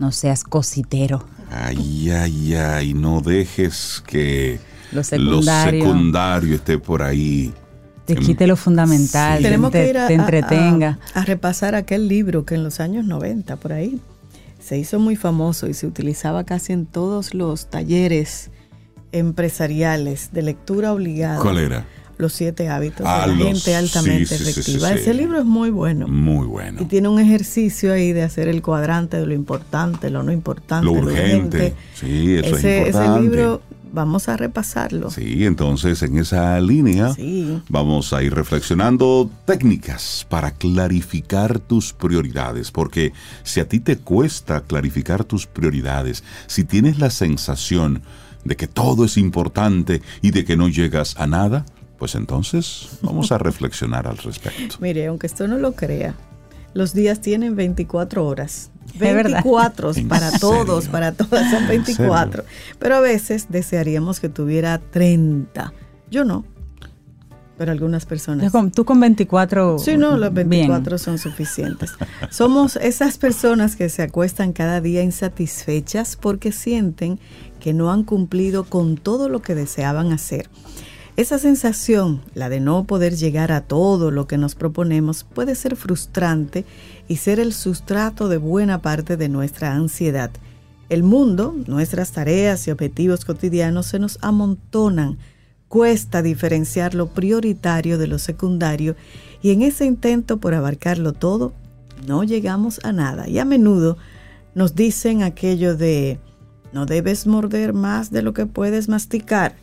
No 0.00 0.10
seas 0.10 0.42
cositero. 0.42 1.24
Ay, 1.52 2.10
ay, 2.10 2.54
ay, 2.56 2.94
no 2.94 3.20
dejes 3.20 4.02
que 4.04 4.58
lo 4.90 5.04
secundario, 5.04 6.56
esté 6.56 6.78
por 6.78 7.04
ahí. 7.04 7.54
Te 8.04 8.16
quite 8.16 8.48
lo 8.48 8.56
fundamental, 8.56 9.40
Tenemos 9.40 9.70
te, 9.70 9.84
que 9.84 9.90
ir 9.90 9.98
a, 9.98 10.12
entretenga. 10.12 10.98
a, 11.14 11.24
repasar 11.24 11.76
aquel 11.76 12.08
libro 12.08 12.44
que 12.44 12.56
en 12.56 12.64
los 12.64 12.80
años 12.80 13.04
90, 13.04 13.54
por 13.54 13.72
ahí, 13.72 14.00
se 14.58 14.76
hizo 14.76 14.98
muy 14.98 15.14
famoso 15.14 15.68
y 15.68 15.74
se 15.74 15.86
utilizaba 15.86 16.42
casi 16.42 16.72
en 16.72 16.86
todos 16.86 17.34
los 17.34 17.70
talleres 17.70 18.50
empresariales 19.12 20.30
de 20.32 20.42
lectura 20.42 20.92
obligada. 20.92 21.40
¿Cuál 21.40 21.58
era? 21.58 21.86
Los 22.18 22.34
siete 22.34 22.68
hábitos 22.68 22.98
de 23.00 23.26
la 23.26 23.36
gente 23.36 23.74
altamente 23.74 24.34
efectiva. 24.34 24.92
Ese 24.92 25.14
libro 25.14 25.38
es 25.38 25.44
muy 25.44 25.70
bueno. 25.70 26.06
Muy 26.08 26.46
bueno. 26.46 26.82
Y 26.82 26.84
tiene 26.84 27.08
un 27.08 27.18
ejercicio 27.18 27.92
ahí 27.92 28.12
de 28.12 28.22
hacer 28.22 28.48
el 28.48 28.62
cuadrante 28.62 29.16
de 29.16 29.26
lo 29.26 29.34
importante, 29.34 30.10
lo 30.10 30.22
no 30.22 30.30
importante, 30.30 30.86
lo 30.86 30.92
urgente. 30.92 31.74
Sí, 31.94 32.34
eso 32.36 32.56
ese, 32.56 32.82
es 32.82 32.86
importante. 32.88 33.10
Ese 33.10 33.22
libro 33.22 33.62
vamos 33.92 34.28
a 34.28 34.36
repasarlo. 34.36 35.10
Sí, 35.10 35.44
entonces 35.44 36.02
en 36.02 36.18
esa 36.18 36.60
línea 36.60 37.14
vamos 37.68 38.12
a 38.12 38.22
ir 38.22 38.34
reflexionando 38.34 39.30
técnicas 39.44 40.26
para 40.28 40.52
clarificar 40.52 41.60
tus 41.60 41.92
prioridades, 41.92 42.70
porque 42.70 43.12
si 43.42 43.60
a 43.60 43.68
ti 43.68 43.80
te 43.80 43.98
cuesta 43.98 44.62
clarificar 44.62 45.24
tus 45.24 45.46
prioridades, 45.46 46.24
si 46.46 46.64
tienes 46.64 46.98
la 46.98 47.10
sensación 47.10 48.02
de 48.44 48.56
que 48.56 48.66
todo 48.66 49.04
es 49.04 49.16
importante 49.16 50.02
y 50.20 50.30
de 50.30 50.44
que 50.44 50.56
no 50.56 50.68
llegas 50.68 51.16
a 51.18 51.26
nada, 51.26 51.64
pues 51.98 52.14
entonces 52.14 52.98
vamos 53.02 53.32
a 53.32 53.38
reflexionar 53.38 54.06
al 54.06 54.18
respecto. 54.18 54.76
Mire, 54.80 55.06
aunque 55.06 55.26
esto 55.26 55.46
no 55.46 55.58
lo 55.58 55.72
crea, 55.72 56.14
los 56.74 56.94
días 56.94 57.20
tienen 57.20 57.54
24 57.56 58.26
horas. 58.26 58.70
24 58.98 59.92
para 60.08 60.30
todos, 60.38 60.88
para 60.88 61.12
todas 61.12 61.50
son 61.50 61.66
24. 61.68 62.44
Pero 62.78 62.96
a 62.96 63.00
veces 63.00 63.46
desearíamos 63.48 64.20
que 64.20 64.28
tuviera 64.28 64.78
30. 64.78 65.72
Yo 66.10 66.24
no. 66.24 66.44
Pero 67.58 67.70
algunas 67.70 68.06
personas. 68.06 68.52
Tú 68.74 68.84
con 68.84 68.98
24. 68.98 69.78
Sí, 69.78 69.96
no, 69.96 70.16
los 70.16 70.32
24 70.32 70.98
son 70.98 71.18
suficientes. 71.18 71.92
Somos 72.30 72.76
esas 72.76 73.18
personas 73.18 73.76
que 73.76 73.88
se 73.88 74.02
acuestan 74.02 74.52
cada 74.52 74.80
día 74.80 75.02
insatisfechas 75.02 76.16
porque 76.16 76.50
sienten 76.50 77.20
que 77.62 77.72
no 77.72 77.92
han 77.92 78.02
cumplido 78.02 78.64
con 78.64 78.96
todo 78.96 79.28
lo 79.28 79.40
que 79.40 79.54
deseaban 79.54 80.10
hacer. 80.12 80.50
Esa 81.16 81.38
sensación, 81.38 82.20
la 82.34 82.48
de 82.48 82.58
no 82.58 82.84
poder 82.84 83.14
llegar 83.14 83.52
a 83.52 83.60
todo 83.60 84.10
lo 84.10 84.26
que 84.26 84.36
nos 84.36 84.56
proponemos, 84.56 85.22
puede 85.22 85.54
ser 85.54 85.76
frustrante 85.76 86.64
y 87.06 87.16
ser 87.16 87.38
el 87.38 87.52
sustrato 87.52 88.28
de 88.28 88.38
buena 88.38 88.82
parte 88.82 89.16
de 89.16 89.28
nuestra 89.28 89.74
ansiedad. 89.74 90.32
El 90.88 91.04
mundo, 91.04 91.54
nuestras 91.68 92.10
tareas 92.10 92.66
y 92.66 92.72
objetivos 92.72 93.24
cotidianos 93.24 93.86
se 93.86 94.00
nos 94.00 94.18
amontonan, 94.22 95.18
cuesta 95.68 96.20
diferenciar 96.20 96.94
lo 96.96 97.10
prioritario 97.10 97.96
de 97.96 98.08
lo 98.08 98.18
secundario 98.18 98.96
y 99.40 99.52
en 99.52 99.62
ese 99.62 99.84
intento 99.84 100.38
por 100.38 100.52
abarcarlo 100.52 101.12
todo, 101.12 101.52
no 102.08 102.24
llegamos 102.24 102.80
a 102.82 102.90
nada. 102.90 103.28
Y 103.28 103.38
a 103.38 103.44
menudo 103.44 103.98
nos 104.56 104.74
dicen 104.74 105.22
aquello 105.22 105.76
de, 105.76 106.18
no 106.72 106.86
debes 106.86 107.26
morder 107.26 107.72
más 107.72 108.10
de 108.10 108.22
lo 108.22 108.32
que 108.32 108.46
puedes 108.46 108.88
masticar 108.88 109.54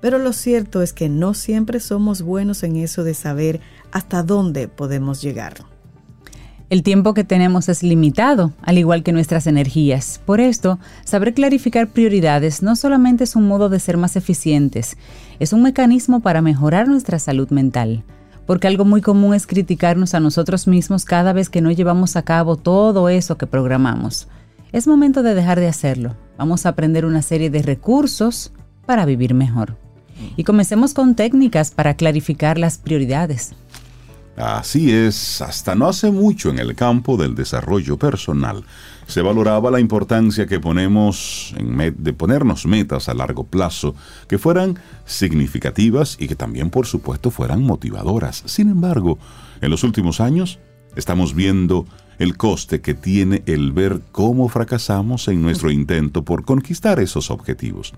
pero 0.00 0.18
lo 0.18 0.32
cierto 0.32 0.82
es 0.82 0.92
que 0.92 1.08
no 1.08 1.34
siempre 1.34 1.80
somos 1.80 2.22
buenos 2.22 2.62
en 2.62 2.76
eso 2.76 3.02
de 3.04 3.14
saber 3.14 3.60
hasta 3.92 4.22
dónde 4.22 4.68
podemos 4.68 5.22
llegar. 5.22 5.54
El 6.68 6.82
tiempo 6.82 7.14
que 7.14 7.24
tenemos 7.24 7.68
es 7.68 7.82
limitado, 7.82 8.52
al 8.62 8.76
igual 8.76 9.04
que 9.04 9.12
nuestras 9.12 9.46
energías. 9.46 10.20
Por 10.24 10.40
esto, 10.40 10.78
saber 11.04 11.32
clarificar 11.32 11.88
prioridades 11.88 12.62
no 12.62 12.74
solamente 12.74 13.24
es 13.24 13.36
un 13.36 13.46
modo 13.46 13.68
de 13.68 13.78
ser 13.78 13.96
más 13.96 14.16
eficientes, 14.16 14.96
es 15.38 15.52
un 15.52 15.62
mecanismo 15.62 16.20
para 16.20 16.42
mejorar 16.42 16.88
nuestra 16.88 17.18
salud 17.20 17.50
mental. 17.50 18.04
Porque 18.46 18.66
algo 18.66 18.84
muy 18.84 19.00
común 19.00 19.34
es 19.34 19.46
criticarnos 19.46 20.14
a 20.14 20.20
nosotros 20.20 20.68
mismos 20.68 21.04
cada 21.04 21.32
vez 21.32 21.48
que 21.48 21.60
no 21.60 21.70
llevamos 21.70 22.16
a 22.16 22.22
cabo 22.22 22.56
todo 22.56 23.08
eso 23.08 23.36
que 23.38 23.46
programamos. 23.46 24.28
Es 24.72 24.86
momento 24.86 25.22
de 25.22 25.34
dejar 25.34 25.60
de 25.60 25.68
hacerlo. 25.68 26.16
Vamos 26.38 26.66
a 26.66 26.70
aprender 26.70 27.04
una 27.04 27.22
serie 27.22 27.50
de 27.50 27.62
recursos 27.62 28.52
para 28.84 29.04
vivir 29.04 29.34
mejor. 29.34 29.76
Y 30.36 30.44
comencemos 30.44 30.94
con 30.94 31.14
técnicas 31.14 31.70
para 31.70 31.94
clarificar 31.94 32.58
las 32.58 32.78
prioridades. 32.78 33.52
Así 34.36 34.92
es, 34.92 35.40
hasta 35.40 35.74
no 35.74 35.88
hace 35.88 36.10
mucho 36.10 36.50
en 36.50 36.58
el 36.58 36.74
campo 36.74 37.16
del 37.16 37.34
desarrollo 37.34 37.96
personal 37.96 38.64
se 39.06 39.22
valoraba 39.22 39.70
la 39.70 39.80
importancia 39.80 40.46
que 40.46 40.60
ponemos 40.60 41.54
de 41.58 42.12
ponernos 42.12 42.66
metas 42.66 43.08
a 43.08 43.14
largo 43.14 43.44
plazo 43.44 43.94
que 44.28 44.38
fueran 44.38 44.78
significativas 45.04 46.16
y 46.18 46.28
que 46.28 46.34
también 46.34 46.70
por 46.70 46.86
supuesto 46.86 47.30
fueran 47.30 47.62
motivadoras. 47.62 48.42
Sin 48.46 48.68
embargo, 48.68 49.18
en 49.60 49.70
los 49.70 49.84
últimos 49.84 50.20
años 50.20 50.58
estamos 50.96 51.34
viendo 51.34 51.86
el 52.18 52.36
coste 52.36 52.80
que 52.80 52.94
tiene 52.94 53.42
el 53.46 53.72
ver 53.72 54.00
cómo 54.12 54.48
fracasamos 54.48 55.28
en 55.28 55.42
nuestro 55.42 55.70
intento 55.70 56.24
por 56.24 56.44
conquistar 56.44 57.00
esos 57.00 57.30
objetivos. 57.30 57.92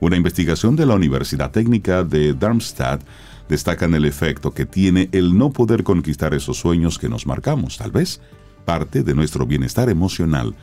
Una 0.00 0.16
investigación 0.16 0.76
de 0.76 0.86
la 0.86 0.94
Universidad 0.94 1.50
Técnica 1.50 2.04
de 2.04 2.34
Darmstadt 2.34 3.02
destaca 3.48 3.86
en 3.86 3.94
el 3.94 4.04
efecto 4.04 4.52
que 4.52 4.66
tiene 4.66 5.08
el 5.12 5.36
no 5.36 5.50
poder 5.50 5.84
conquistar 5.84 6.34
esos 6.34 6.58
sueños 6.58 6.98
que 6.98 7.08
nos 7.08 7.26
marcamos. 7.26 7.78
Tal 7.78 7.92
vez 7.92 8.20
parte 8.64 9.02
de 9.02 9.14
nuestro 9.14 9.46
bienestar 9.46 9.88
emocional 9.88 10.54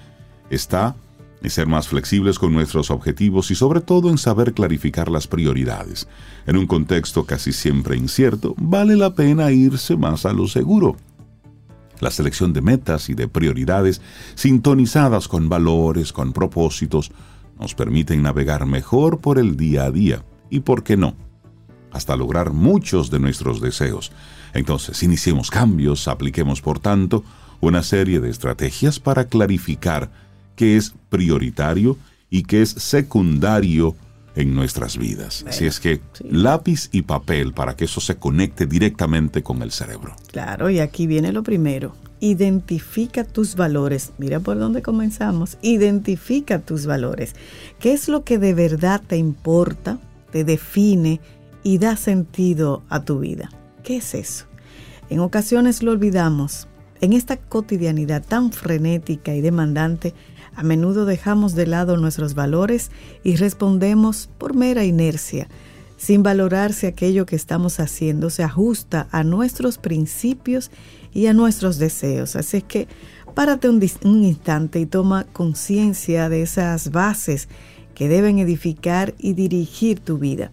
está 0.49 0.95
en 1.41 1.49
ser 1.49 1.67
más 1.67 1.87
flexibles 1.87 2.39
con 2.39 2.53
nuestros 2.53 2.89
objetivos 2.91 3.51
y 3.51 3.55
sobre 3.55 3.81
todo 3.81 4.09
en 4.09 4.17
saber 4.17 4.53
clarificar 4.53 5.09
las 5.09 5.27
prioridades. 5.27 6.07
En 6.45 6.57
un 6.57 6.67
contexto 6.67 7.25
casi 7.25 7.51
siempre 7.51 7.97
incierto, 7.97 8.55
vale 8.57 8.95
la 8.95 9.13
pena 9.13 9.51
irse 9.51 9.97
más 9.97 10.25
a 10.25 10.33
lo 10.33 10.47
seguro. 10.47 10.95
La 12.03 12.11
selección 12.11 12.51
de 12.51 12.59
metas 12.59 13.07
y 13.07 13.13
de 13.13 13.29
prioridades 13.29 14.01
sintonizadas 14.35 15.29
con 15.29 15.47
valores, 15.47 16.11
con 16.11 16.33
propósitos, 16.33 17.13
nos 17.57 17.75
permiten 17.75 18.21
navegar 18.21 18.65
mejor 18.65 19.21
por 19.21 19.39
el 19.39 19.55
día 19.55 19.85
a 19.85 19.91
día 19.91 20.25
y, 20.49 20.59
¿por 20.59 20.83
qué 20.83 20.97
no?, 20.97 21.15
hasta 21.93 22.17
lograr 22.17 22.51
muchos 22.51 23.09
de 23.09 23.19
nuestros 23.19 23.61
deseos. 23.61 24.11
Entonces, 24.53 25.01
iniciemos 25.01 25.49
cambios, 25.49 26.09
apliquemos, 26.09 26.59
por 26.59 26.79
tanto, 26.79 27.23
una 27.61 27.83
serie 27.83 28.19
de 28.19 28.29
estrategias 28.29 28.99
para 28.99 29.29
clarificar 29.29 30.11
qué 30.57 30.75
es 30.75 30.93
prioritario 31.07 31.95
y 32.29 32.43
qué 32.43 32.63
es 32.63 32.71
secundario 32.71 33.95
en 34.35 34.55
nuestras 34.55 34.97
vidas. 34.97 35.45
Así 35.47 35.65
es 35.65 35.79
que 35.79 36.01
lápiz 36.23 36.89
y 36.91 37.03
papel 37.03 37.53
para 37.53 37.75
que 37.75 37.85
eso 37.85 38.01
se 38.01 38.15
conecte 38.15 38.65
directamente 38.65 39.43
con 39.43 39.61
el 39.61 39.71
cerebro. 39.71 40.15
Claro, 40.31 40.69
y 40.69 40.79
aquí 40.79 41.07
viene 41.07 41.31
lo 41.31 41.43
primero. 41.43 41.95
Identifica 42.19 43.23
tus 43.23 43.55
valores. 43.55 44.13
Mira 44.17 44.39
por 44.39 44.57
dónde 44.57 44.81
comenzamos. 44.81 45.57
Identifica 45.61 46.59
tus 46.59 46.85
valores. 46.85 47.35
¿Qué 47.79 47.93
es 47.93 48.07
lo 48.07 48.23
que 48.23 48.37
de 48.37 48.53
verdad 48.53 49.01
te 49.05 49.17
importa, 49.17 49.99
te 50.31 50.43
define 50.43 51.19
y 51.63 51.77
da 51.77 51.97
sentido 51.97 52.83
a 52.89 53.03
tu 53.03 53.19
vida? 53.19 53.49
¿Qué 53.83 53.97
es 53.97 54.13
eso? 54.15 54.45
En 55.09 55.19
ocasiones 55.19 55.83
lo 55.83 55.91
olvidamos. 55.91 56.67
En 57.01 57.11
esta 57.11 57.35
cotidianidad 57.35 58.23
tan 58.25 58.53
frenética 58.53 59.35
y 59.35 59.41
demandante, 59.41 60.13
a 60.55 60.63
menudo 60.63 61.05
dejamos 61.05 61.55
de 61.55 61.67
lado 61.67 61.97
nuestros 61.97 62.33
valores 62.35 62.91
y 63.23 63.35
respondemos 63.35 64.29
por 64.37 64.53
mera 64.53 64.83
inercia, 64.83 65.47
sin 65.97 66.23
valorar 66.23 66.73
si 66.73 66.85
aquello 66.85 67.25
que 67.25 67.35
estamos 67.35 67.79
haciendo 67.79 68.29
se 68.29 68.43
ajusta 68.43 69.07
a 69.11 69.23
nuestros 69.23 69.77
principios 69.77 70.71
y 71.13 71.27
a 71.27 71.33
nuestros 71.33 71.77
deseos. 71.77 72.35
Así 72.35 72.57
es 72.57 72.63
que 72.63 72.87
párate 73.33 73.69
un, 73.69 73.81
un 74.03 74.23
instante 74.23 74.79
y 74.79 74.85
toma 74.85 75.25
conciencia 75.25 76.29
de 76.29 76.41
esas 76.41 76.91
bases 76.91 77.47
que 77.95 78.09
deben 78.09 78.39
edificar 78.39 79.13
y 79.17 79.33
dirigir 79.33 79.99
tu 79.99 80.17
vida. 80.17 80.51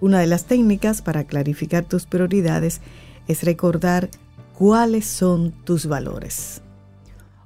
Una 0.00 0.20
de 0.20 0.26
las 0.26 0.44
técnicas 0.44 1.02
para 1.02 1.24
clarificar 1.24 1.84
tus 1.84 2.06
prioridades 2.06 2.80
es 3.26 3.42
recordar 3.42 4.08
cuáles 4.54 5.06
son 5.06 5.52
tus 5.64 5.86
valores. 5.86 6.62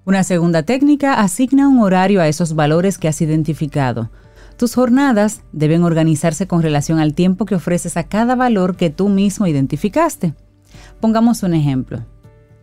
Una 0.05 0.25
segunda 0.25 0.65
técnica 0.65 1.15
asigna 1.15 1.69
un 1.69 1.79
horario 1.79 2.21
a 2.21 2.27
esos 2.27 2.55
valores 2.55 2.99
que 2.99 3.07
has 3.07 3.21
identificado. 3.21 4.11
Tus 4.57 4.75
jornadas 4.75 5.43
deben 5.53 5.85
organizarse 5.85 6.49
con 6.49 6.61
relación 6.61 6.99
al 6.99 7.15
tiempo 7.15 7.45
que 7.47 7.55
ofreces 7.55 7.97
a 7.97 8.03
cada 8.03 8.35
valor 8.35 8.77
que 8.77 8.91
tú 8.91 9.09
mismo 9.09 9.47
identificaste. 9.47 10.35
Pongamos 11.01 11.45
un 11.45 11.55
ejemplo. 11.55 12.05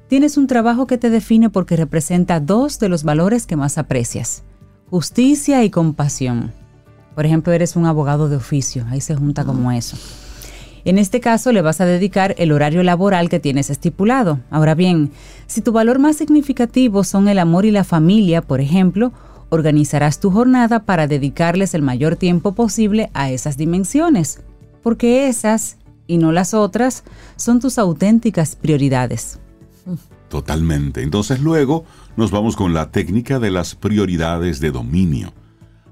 Tienes 0.09 0.35
un 0.35 0.47
trabajo 0.47 0.85
que 0.85 0.97
te 0.97 1.09
define 1.09 1.49
porque 1.49 1.77
representa 1.77 2.41
dos 2.41 2.77
de 2.77 2.89
los 2.89 3.03
valores 3.03 3.45
que 3.45 3.55
más 3.55 3.77
aprecias, 3.77 4.43
justicia 4.89 5.63
y 5.63 5.69
compasión. 5.69 6.51
Por 7.15 7.25
ejemplo, 7.25 7.53
eres 7.53 7.77
un 7.77 7.85
abogado 7.85 8.27
de 8.27 8.35
oficio, 8.35 8.85
ahí 8.89 8.99
se 8.99 9.15
junta 9.15 9.45
como 9.45 9.71
eso. 9.71 9.97
En 10.85 10.97
este 10.97 11.19
caso 11.19 11.51
le 11.51 11.61
vas 11.61 11.81
a 11.81 11.85
dedicar 11.85 12.35
el 12.37 12.51
horario 12.51 12.83
laboral 12.83 13.29
que 13.29 13.39
tienes 13.39 13.69
estipulado. 13.69 14.39
Ahora 14.49 14.75
bien, 14.75 15.11
si 15.47 15.61
tu 15.61 15.71
valor 15.71 15.99
más 15.99 16.17
significativo 16.17 17.03
son 17.03 17.27
el 17.27 17.39
amor 17.39 17.65
y 17.65 17.71
la 17.71 17.83
familia, 17.83 18.41
por 18.41 18.61
ejemplo, 18.61 19.11
organizarás 19.49 20.19
tu 20.19 20.31
jornada 20.31 20.85
para 20.85 21.07
dedicarles 21.07 21.73
el 21.73 21.81
mayor 21.81 22.15
tiempo 22.15 22.53
posible 22.53 23.09
a 23.13 23.31
esas 23.31 23.57
dimensiones, 23.57 24.41
porque 24.83 25.27
esas, 25.27 25.77
y 26.07 26.17
no 26.17 26.31
las 26.31 26.53
otras, 26.53 27.03
son 27.35 27.59
tus 27.59 27.77
auténticas 27.77 28.55
prioridades. 28.55 29.39
Totalmente. 30.29 31.01
Entonces 31.01 31.41
luego 31.41 31.85
nos 32.15 32.31
vamos 32.31 32.55
con 32.55 32.73
la 32.73 32.91
técnica 32.91 33.39
de 33.39 33.51
las 33.51 33.75
prioridades 33.75 34.59
de 34.59 34.71
dominio. 34.71 35.33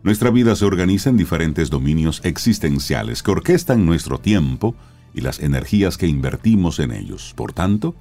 Nuestra 0.07 0.31
vida 0.31 0.55
se 0.55 0.63
organiza 0.63 1.09
en 1.09 1.17
diferentes 1.17 1.69
dominios 1.69 2.21
existenciales 2.23 3.21
que 3.21 3.31
orquestan 3.31 3.85
nuestro 3.85 4.19
tiempo 4.19 4.73
y 5.13 5.19
las 5.19 5.39
energías 5.39 5.97
que 5.97 6.07
invertimos 6.07 6.79
en 6.79 6.93
ellos. 6.93 7.33
Por 7.35 7.51
tanto, 7.51 7.93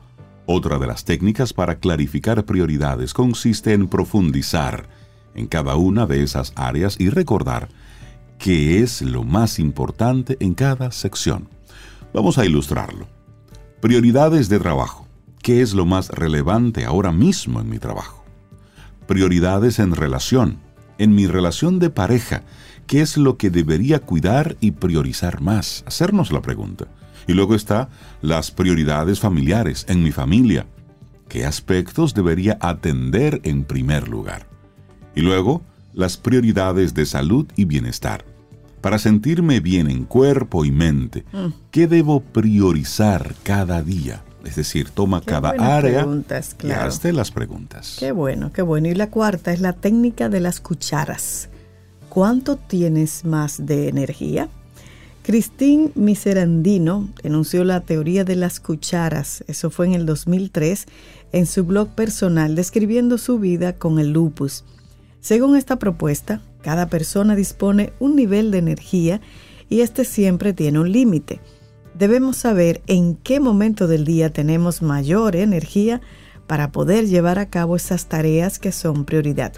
otra 0.47 0.79
de 0.79 0.87
las 0.87 1.05
técnicas 1.05 1.53
para 1.53 1.81
clarificar 1.81 2.45
prioridades 2.45 3.13
consiste 3.13 3.73
en 3.73 3.89
profundizar 3.89 4.89
en 5.35 5.49
cada 5.49 5.75
una 5.75 6.07
de 6.07 6.23
esas 6.23 6.53
áreas 6.55 6.95
y 7.01 7.09
recordar 7.09 7.71
qué 8.39 8.85
es 8.85 9.03
lo 9.03 9.25
más 9.25 9.59
importante 9.59 10.37
en 10.39 10.55
cada 10.55 10.93
sección. 10.93 11.49
Vamos 12.15 12.39
a 12.39 12.47
ilustrarlo. 12.47 13.09
Prioridades 13.81 14.49
de 14.49 14.61
trabajo. 14.61 15.09
¿Qué 15.43 15.61
es 15.61 15.75
lo 15.75 15.87
más 15.87 16.11
relevante 16.11 16.85
ahora 16.85 17.11
mismo 17.11 17.61
en 17.61 17.69
mi 17.69 17.81
trabajo? 17.81 18.25
Prioridades 19.09 19.81
en 19.81 19.97
relación. 19.97 20.66
En 20.99 21.15
mi 21.15 21.27
relación 21.27 21.79
de 21.79 21.91
pareja, 21.91 22.43
¿qué 22.87 23.01
es 23.01 23.17
lo 23.17 23.37
que 23.37 23.51
debería 23.51 23.99
cuidar 24.01 24.57
y 24.61 24.73
priorizar 24.73 25.41
más? 25.41 25.85
Hacernos 25.87 26.33
la 26.33 26.41
pregunta. 26.43 26.87
Y 27.27 27.33
luego 27.35 27.55
está 27.55 27.89
las 28.23 28.51
prioridades 28.51 29.21
familiares 29.21 29.85
en 29.89 30.03
mi 30.03 30.13
familia. 30.13 30.67
qué 31.29 31.45
aspectos 31.45 32.15
debería 32.15 32.57
atender 32.61 33.41
en 33.43 33.65
primer 33.65 34.07
lugar. 34.07 34.47
Y 35.17 35.23
luego, 35.23 35.63
las 35.93 36.17
prioridades 36.17 36.95
de 36.95 37.05
salud 37.05 37.47
y 37.57 37.65
bienestar. 37.65 38.25
Para 38.81 38.99
sentirme 39.01 39.59
bien 39.59 39.91
en 39.91 40.05
cuerpo 40.05 40.65
y 40.65 40.71
mente, 40.71 41.25
Mm. 41.33 41.49
¿qué 41.73 41.89
debo 41.89 42.21
priorizar 42.21 43.35
cada 43.43 43.83
día? 43.83 44.23
Es 44.47 44.57
decir, 44.57 44.91
toma 44.91 45.21
Qué 45.21 45.27
cada 45.27 45.51
área 45.51 46.05
preguntas, 46.05 46.57
y 46.63 46.71
hazte 46.71 47.13
las 47.13 47.33
preguntas. 47.33 47.97
Qué 47.99 48.13
bueno, 48.13 48.53
qué 48.53 48.63
bueno. 48.63 48.89
Y 48.89 48.95
la 48.95 49.11
cuarta 49.11 49.53
es 49.53 49.61
la 49.61 49.73
técnica 49.73 50.29
de 50.29 50.41
las 50.41 50.61
cucharas. 50.61 51.49
¿Cuánto 52.09 52.57
tienes 52.57 53.25
más 53.25 53.67
de 53.67 53.89
energía? 53.89 54.49
Christine 55.25 55.91
Miserandino 55.97 57.09
enunció 57.25 57.65
la 57.65 57.81
teoría 57.81 58.23
de 58.23 58.37
las 58.37 58.61
cucharas, 58.61 59.43
eso 59.49 59.71
fue 59.71 59.87
en 59.87 59.95
el 59.95 60.07
2003, 60.07 60.87
en 61.33 61.47
su 61.47 61.65
blog 61.65 61.89
personal 61.89 62.55
describiendo 62.55 63.19
su 63.19 63.41
vida 63.41 63.73
con 63.73 63.99
el 63.99 64.13
lupus. 64.13 64.65
Según 65.21 65.57
esta 65.57 65.81
propuesta, 65.81 66.41
cada 66.63 66.87
persona 66.87 67.35
dispone 67.35 67.93
un 67.99 68.15
nivel 68.15 68.53
de 68.53 68.59
energía 68.59 69.21
y 69.69 69.81
este 69.81 70.05
siempre 70.05 70.53
tiene 70.53 70.79
un 70.79 70.93
límite. 70.93 71.41
Debemos 71.99 72.37
saber 72.37 72.83
en 72.89 73.15
qué 73.15 73.41
momento 73.41 73.87
del 73.87 74.05
día 74.05 74.31
tenemos 74.31 74.83
mayor 74.83 75.35
energía 75.35 76.03
para 76.47 76.71
poder 76.71 77.07
llevar 77.07 77.39
a 77.39 77.49
cabo 77.49 77.75
esas 77.75 78.07
tareas 78.07 78.59
que 78.59 78.71
son 78.71 79.07
prioridad. 79.07 79.55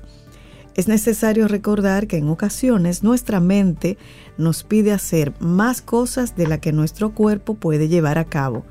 Es 0.77 0.87
necesario 0.87 1.49
recordar 1.49 2.07
que 2.07 2.19
en 2.19 2.29
ocasiones 2.29 3.03
nuestra 3.03 3.41
mente 3.41 3.99
nos 4.37 4.63
pide 4.63 4.93
hacer 4.93 5.35
más 5.41 5.83
cosas 5.83 6.37
de 6.37 6.47
las 6.47 6.61
que 6.61 6.73
nuestro 6.73 7.13
cuerpo 7.13 7.55
puede 7.55 7.89
llevar 7.89 8.19
a 8.19 8.25
cabo. 8.25 8.65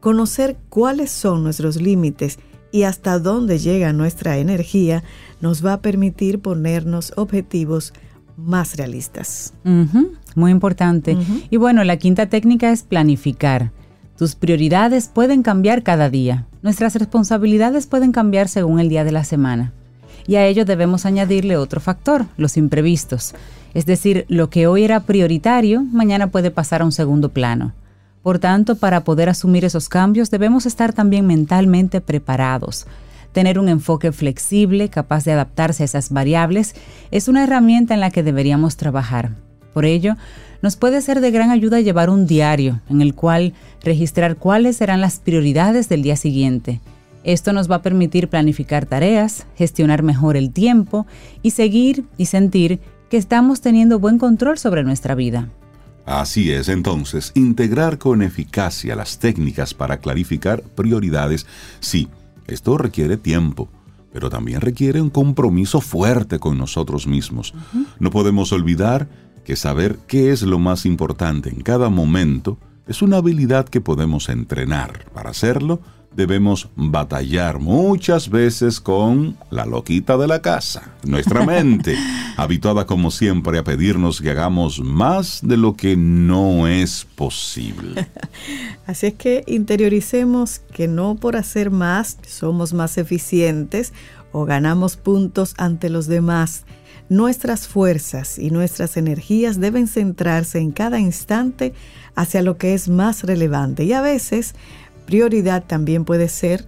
Conocer 0.00 0.56
cuáles 0.68 1.12
son 1.12 1.44
nuestros 1.44 1.80
límites 1.80 2.40
y 2.72 2.82
hasta 2.82 3.20
dónde 3.20 3.60
llega 3.60 3.92
nuestra 3.92 4.38
energía 4.38 5.04
nos 5.40 5.64
va 5.64 5.74
a 5.74 5.80
permitir 5.82 6.40
ponernos 6.40 7.12
objetivos 7.14 7.92
más 8.36 8.76
realistas. 8.76 9.54
Muy 10.34 10.50
importante. 10.50 11.16
Y 11.50 11.56
bueno, 11.56 11.84
la 11.84 11.96
quinta 11.96 12.26
técnica 12.26 12.70
es 12.70 12.82
planificar. 12.82 13.70
Tus 14.16 14.34
prioridades 14.34 15.08
pueden 15.08 15.42
cambiar 15.42 15.82
cada 15.82 16.08
día. 16.10 16.46
Nuestras 16.62 16.94
responsabilidades 16.94 17.86
pueden 17.86 18.12
cambiar 18.12 18.48
según 18.48 18.80
el 18.80 18.88
día 18.88 19.04
de 19.04 19.12
la 19.12 19.24
semana. 19.24 19.72
Y 20.26 20.36
a 20.36 20.46
ello 20.46 20.64
debemos 20.64 21.04
añadirle 21.04 21.56
otro 21.56 21.80
factor, 21.80 22.26
los 22.36 22.56
imprevistos. 22.56 23.34
Es 23.74 23.86
decir, 23.86 24.24
lo 24.28 24.50
que 24.50 24.66
hoy 24.66 24.84
era 24.84 25.00
prioritario, 25.00 25.82
mañana 25.82 26.28
puede 26.28 26.50
pasar 26.50 26.80
a 26.80 26.84
un 26.84 26.92
segundo 26.92 27.30
plano. 27.30 27.72
Por 28.22 28.38
tanto, 28.38 28.76
para 28.76 29.04
poder 29.04 29.28
asumir 29.28 29.64
esos 29.64 29.88
cambios 29.88 30.30
debemos 30.30 30.64
estar 30.64 30.92
también 30.92 31.26
mentalmente 31.26 32.00
preparados. 32.00 32.86
Tener 33.32 33.58
un 33.58 33.68
enfoque 33.68 34.12
flexible, 34.12 34.88
capaz 34.88 35.24
de 35.24 35.32
adaptarse 35.32 35.82
a 35.82 35.86
esas 35.86 36.10
variables, 36.10 36.74
es 37.10 37.28
una 37.28 37.42
herramienta 37.42 37.92
en 37.92 38.00
la 38.00 38.10
que 38.10 38.22
deberíamos 38.22 38.76
trabajar. 38.76 39.32
Por 39.74 39.84
ello, 39.84 40.16
nos 40.62 40.76
puede 40.76 41.02
ser 41.02 41.20
de 41.20 41.30
gran 41.30 41.50
ayuda 41.50 41.80
llevar 41.80 42.08
un 42.08 42.26
diario 42.26 42.80
en 42.88 43.02
el 43.02 43.14
cual 43.14 43.52
registrar 43.82 44.36
cuáles 44.36 44.76
serán 44.76 45.02
las 45.02 45.18
prioridades 45.18 45.90
del 45.90 46.02
día 46.02 46.16
siguiente. 46.16 46.80
Esto 47.24 47.52
nos 47.52 47.70
va 47.70 47.76
a 47.76 47.82
permitir 47.82 48.28
planificar 48.28 48.86
tareas, 48.86 49.46
gestionar 49.56 50.02
mejor 50.02 50.38
el 50.38 50.52
tiempo 50.52 51.06
y 51.42 51.50
seguir 51.50 52.04
y 52.16 52.26
sentir 52.26 52.80
que 53.10 53.16
estamos 53.18 53.60
teniendo 53.60 53.98
buen 53.98 54.18
control 54.18 54.56
sobre 54.56 54.84
nuestra 54.84 55.14
vida. 55.14 55.48
Así 56.06 56.52
es, 56.52 56.68
entonces, 56.68 57.32
integrar 57.34 57.98
con 57.98 58.22
eficacia 58.22 58.94
las 58.94 59.18
técnicas 59.18 59.72
para 59.72 59.98
clarificar 59.98 60.62
prioridades, 60.62 61.46
sí, 61.80 62.08
esto 62.46 62.76
requiere 62.76 63.16
tiempo, 63.16 63.70
pero 64.12 64.28
también 64.28 64.60
requiere 64.60 65.00
un 65.00 65.08
compromiso 65.10 65.80
fuerte 65.80 66.38
con 66.38 66.58
nosotros 66.58 67.06
mismos. 67.06 67.54
No 67.98 68.10
podemos 68.10 68.52
olvidar 68.52 69.08
que 69.44 69.56
saber 69.56 69.98
qué 70.06 70.32
es 70.32 70.42
lo 70.42 70.58
más 70.58 70.86
importante 70.86 71.50
en 71.50 71.60
cada 71.60 71.88
momento 71.90 72.58
es 72.86 73.02
una 73.02 73.18
habilidad 73.18 73.68
que 73.68 73.80
podemos 73.80 74.28
entrenar. 74.28 75.06
Para 75.12 75.30
hacerlo, 75.30 75.80
debemos 76.14 76.68
batallar 76.76 77.58
muchas 77.58 78.28
veces 78.28 78.80
con 78.80 79.36
la 79.50 79.66
loquita 79.66 80.16
de 80.16 80.26
la 80.26 80.40
casa, 80.42 80.92
nuestra 81.04 81.44
mente, 81.46 81.96
habituada 82.36 82.86
como 82.86 83.10
siempre 83.10 83.58
a 83.58 83.64
pedirnos 83.64 84.20
que 84.20 84.30
hagamos 84.30 84.80
más 84.80 85.40
de 85.42 85.56
lo 85.56 85.74
que 85.74 85.96
no 85.96 86.68
es 86.68 87.06
posible. 87.14 88.08
Así 88.86 89.06
es 89.08 89.14
que 89.14 89.44
interioricemos 89.46 90.60
que 90.72 90.88
no 90.88 91.16
por 91.16 91.36
hacer 91.36 91.70
más 91.70 92.18
somos 92.26 92.72
más 92.72 92.98
eficientes 92.98 93.92
o 94.32 94.44
ganamos 94.44 94.96
puntos 94.96 95.54
ante 95.58 95.88
los 95.90 96.06
demás. 96.06 96.64
Nuestras 97.08 97.68
fuerzas 97.68 98.38
y 98.38 98.50
nuestras 98.50 98.96
energías 98.96 99.60
deben 99.60 99.86
centrarse 99.88 100.58
en 100.58 100.72
cada 100.72 100.98
instante 100.98 101.74
hacia 102.14 102.42
lo 102.42 102.56
que 102.56 102.74
es 102.74 102.88
más 102.88 103.22
relevante 103.24 103.84
y 103.84 103.92
a 103.92 104.00
veces 104.00 104.54
prioridad 105.06 105.64
también 105.64 106.04
puede 106.04 106.28
ser 106.28 106.64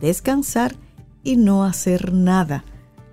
descansar 0.00 0.76
y 1.24 1.36
no 1.36 1.64
hacer 1.64 2.12
nada. 2.12 2.64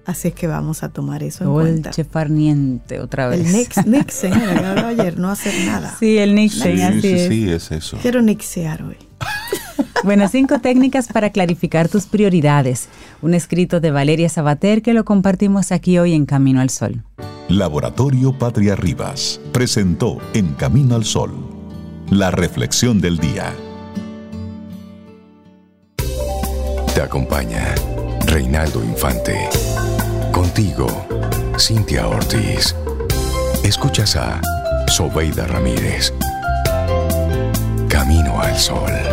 Así 0.06 0.30
es 0.30 0.34
que 0.34 0.48
vamos 0.48 0.82
a 0.84 0.90
tomar 0.90 1.22
eso 1.24 1.44
en 1.44 1.50
O 1.50 1.62
el 1.62 1.68
cuenta. 1.68 1.90
chefarniente 1.92 3.00
otra 3.00 3.28
vez. 3.28 3.42
El 3.42 3.92
Nix, 3.92 4.24
era 4.24 4.70
hablaba 4.70 4.88
ayer, 4.90 5.20
no 5.20 5.30
hacer 5.30 5.54
nada. 5.66 5.96
Sí, 6.00 6.18
el 6.18 6.34
Nixon, 6.36 6.64
Sí, 6.76 6.82
así 6.82 7.02
sí, 7.02 7.08
es. 7.14 7.28
sí, 7.28 7.50
es 7.52 7.72
eso. 7.72 7.98
Quiero 8.02 8.22
nixear 8.22 8.84
hoy. 8.84 8.98
Bueno, 10.10 10.28
cinco 10.28 10.58
técnicas 10.58 11.08
para 11.08 11.30
clarificar 11.30 11.88
tus 11.88 12.08
prioridades. 12.08 12.90
Un 13.22 13.36
escrito 13.36 13.80
de 13.80 13.92
Valeria 13.92 14.28
Sabater 14.28 14.82
que 14.82 14.96
lo 14.96 15.06
compartimos 15.06 15.72
aquí 15.72 16.00
hoy 16.00 16.16
en 16.16 16.26
Camino 16.26 16.62
al 16.62 16.72
Sol. 16.72 17.04
Laboratorio 17.48 18.36
Patria 18.36 18.76
Rivas 18.76 19.40
presentó 19.52 20.18
En 20.34 20.56
Camino 20.56 20.96
al 20.96 21.06
Sol, 21.06 21.32
la 22.10 22.32
reflexión 22.32 23.00
del 23.00 23.20
día. 23.20 23.54
Te 26.96 27.04
acompaña 27.04 27.76
Reinaldo 28.26 28.84
Infante. 28.84 29.48
Contigo, 30.32 30.88
Cintia 31.60 32.08
Ortiz. 32.08 32.76
Escuchas 33.64 34.16
a 34.16 34.42
Sobeida 34.88 35.46
Ramírez. 35.46 36.12
Camino 37.88 38.42
al 38.42 38.58
Sol. 38.58 39.09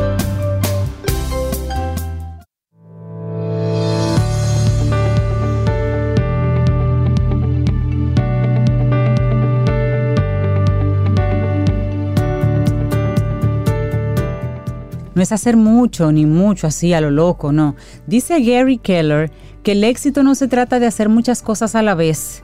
No 15.16 15.22
es 15.22 15.32
hacer 15.32 15.56
mucho 15.56 16.12
ni 16.12 16.26
mucho 16.26 16.66
así 16.66 16.92
a 16.92 17.00
lo 17.00 17.10
loco, 17.10 17.50
no. 17.50 17.74
Dice 18.06 18.38
Gary 18.42 18.76
Keller 18.76 19.32
que 19.62 19.72
el 19.72 19.82
éxito 19.82 20.22
no 20.22 20.34
se 20.34 20.46
trata 20.46 20.78
de 20.78 20.84
hacer 20.84 21.08
muchas 21.08 21.40
cosas 21.40 21.74
a 21.74 21.80
la 21.80 21.94
vez, 21.94 22.42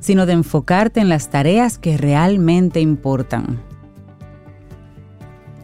sino 0.00 0.26
de 0.26 0.34
enfocarte 0.34 1.00
en 1.00 1.08
las 1.08 1.30
tareas 1.30 1.78
que 1.78 1.96
realmente 1.96 2.78
importan. 2.78 3.62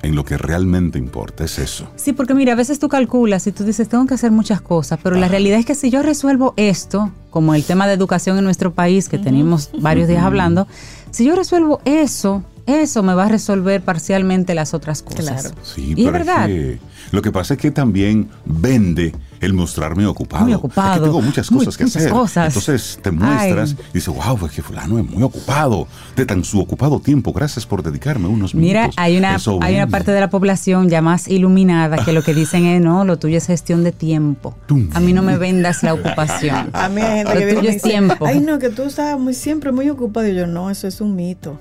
En 0.01 0.15
lo 0.15 0.25
que 0.25 0.39
realmente 0.39 0.99
importa 0.99 1.45
es 1.45 1.59
eso. 1.59 1.89
Sí, 1.95 2.15
porque 2.15 2.33
mira, 2.33 2.55
a 2.55 2.57
veces 2.57 2.79
tú 2.79 2.89
calculas 2.89 3.47
y 3.47 3.53
tú 3.53 3.63
dices, 3.63 3.91
tengo 3.91 4.07
que 4.07 4.15
hacer 4.15 4.31
muchas 4.31 4.63
cosas, 4.63 4.99
pero 5.03 5.17
la 5.17 5.29
realidad 5.29 5.59
es 5.59 5.67
que 5.67 5.75
si 5.75 5.91
yo 5.91 6.03
resuelvo 6.03 6.55
esto, 6.57 7.13
como 7.29 7.55
el 7.55 7.65
tema 7.65 7.87
de 7.87 7.93
educación 7.93 8.39
en 8.39 8.45
nuestro 8.45 8.73
país, 8.73 9.11
que 9.11 9.19
tenemos 9.19 9.71
varios 9.79 10.09
días 10.09 10.25
hablando, 10.25 10.67
si 11.11 11.27
yo 11.27 11.37
resuelvo 11.37 11.83
eso, 11.85 12.45
eso 12.67 13.03
me 13.03 13.15
va 13.15 13.27
a 13.27 13.29
resolver 13.29 13.81
parcialmente 13.83 14.55
las 14.55 14.75
otras 14.75 15.03
cosas. 15.03 15.25
Claro. 15.43 15.51
Sí, 15.63 15.95
Y 15.97 16.05
es 16.05 16.11
pero 16.11 16.19
es 16.19 16.27
verdad. 16.27 16.47
que 16.47 16.79
lo 17.13 17.23
que 17.23 17.31
pasa 17.33 17.55
es 17.55 17.61
que 17.61 17.71
también 17.71 18.29
vende 18.45 19.15
el 19.41 19.53
mostrarme 19.53 20.07
ocupado. 20.07 20.45
Muy 20.45 20.53
Es 20.53 20.59
ocupado. 20.59 20.95
que 20.95 21.01
tengo 21.09 21.21
muchas 21.23 21.53
Muy- 21.53 21.61
cosas 21.65 21.77
que 21.77 21.85
muchas 21.85 22.03
hacer. 22.03 22.11
cosas. 22.13 22.47
Entonces 22.49 22.99
te 23.03 23.11
muestras 23.11 23.77
Ay. 23.79 23.85
y 23.91 23.93
dices, 23.95 24.13
wow, 24.15 24.47
es 24.47 24.53
que 24.53 24.63
fulano 24.63 24.99
es 24.99 25.09
muy 25.09 25.23
ocupado. 25.23 25.87
De 26.17 26.25
tan 26.27 26.43
su 26.43 26.59
ocupado 26.59 26.99
tiempo, 27.01 27.33
gracias 27.33 27.67
por 27.67 27.83
dedicarme 27.83 28.29
unos 28.29 28.55
Mira, 28.55 28.81
minutos. 28.83 28.97
hay 28.99 29.19
una, 29.19 29.37
Eso 29.37 29.59
hay 29.63 29.75
una 29.77 29.87
parte 29.89 30.11
de 30.11 30.21
la 30.21 30.31
población 30.31 30.89
ya 30.89 31.03
más 31.03 31.29
iluminada 31.29 32.03
que 32.05 32.13
lo 32.13 32.23
que 32.25 32.35
dicen 32.35 32.65
es, 32.65 32.81
no, 32.81 33.05
lo 33.05 33.19
tuyo 33.19 33.37
es 33.37 33.47
gestión 33.47 33.85
de 33.85 33.93
tiempo. 33.93 34.57
Tum. 34.67 34.89
A 34.95 35.01
mí 35.01 35.13
no 35.13 35.23
me 35.23 35.37
vendas 35.37 35.83
la 35.83 35.93
ocupación. 35.95 36.71
A 36.73 36.89
mí 36.89 37.03
hay 37.03 37.19
gente 37.19 37.35
Lo 37.35 37.41
que 37.47 37.55
tuyo 37.55 37.71
es 37.71 37.83
tiempo. 37.83 38.27
Ay, 38.27 38.41
no, 38.41 38.59
que 38.59 38.71
tú 38.71 38.83
estás 38.83 39.19
muy, 39.21 39.35
siempre 39.35 39.71
muy 39.71 39.89
ocupado. 39.91 40.27
Y 40.27 40.35
yo, 40.35 40.47
no, 40.47 40.71
eso 40.71 40.89
es 40.89 41.01
un 41.03 41.15
mito. 41.15 41.61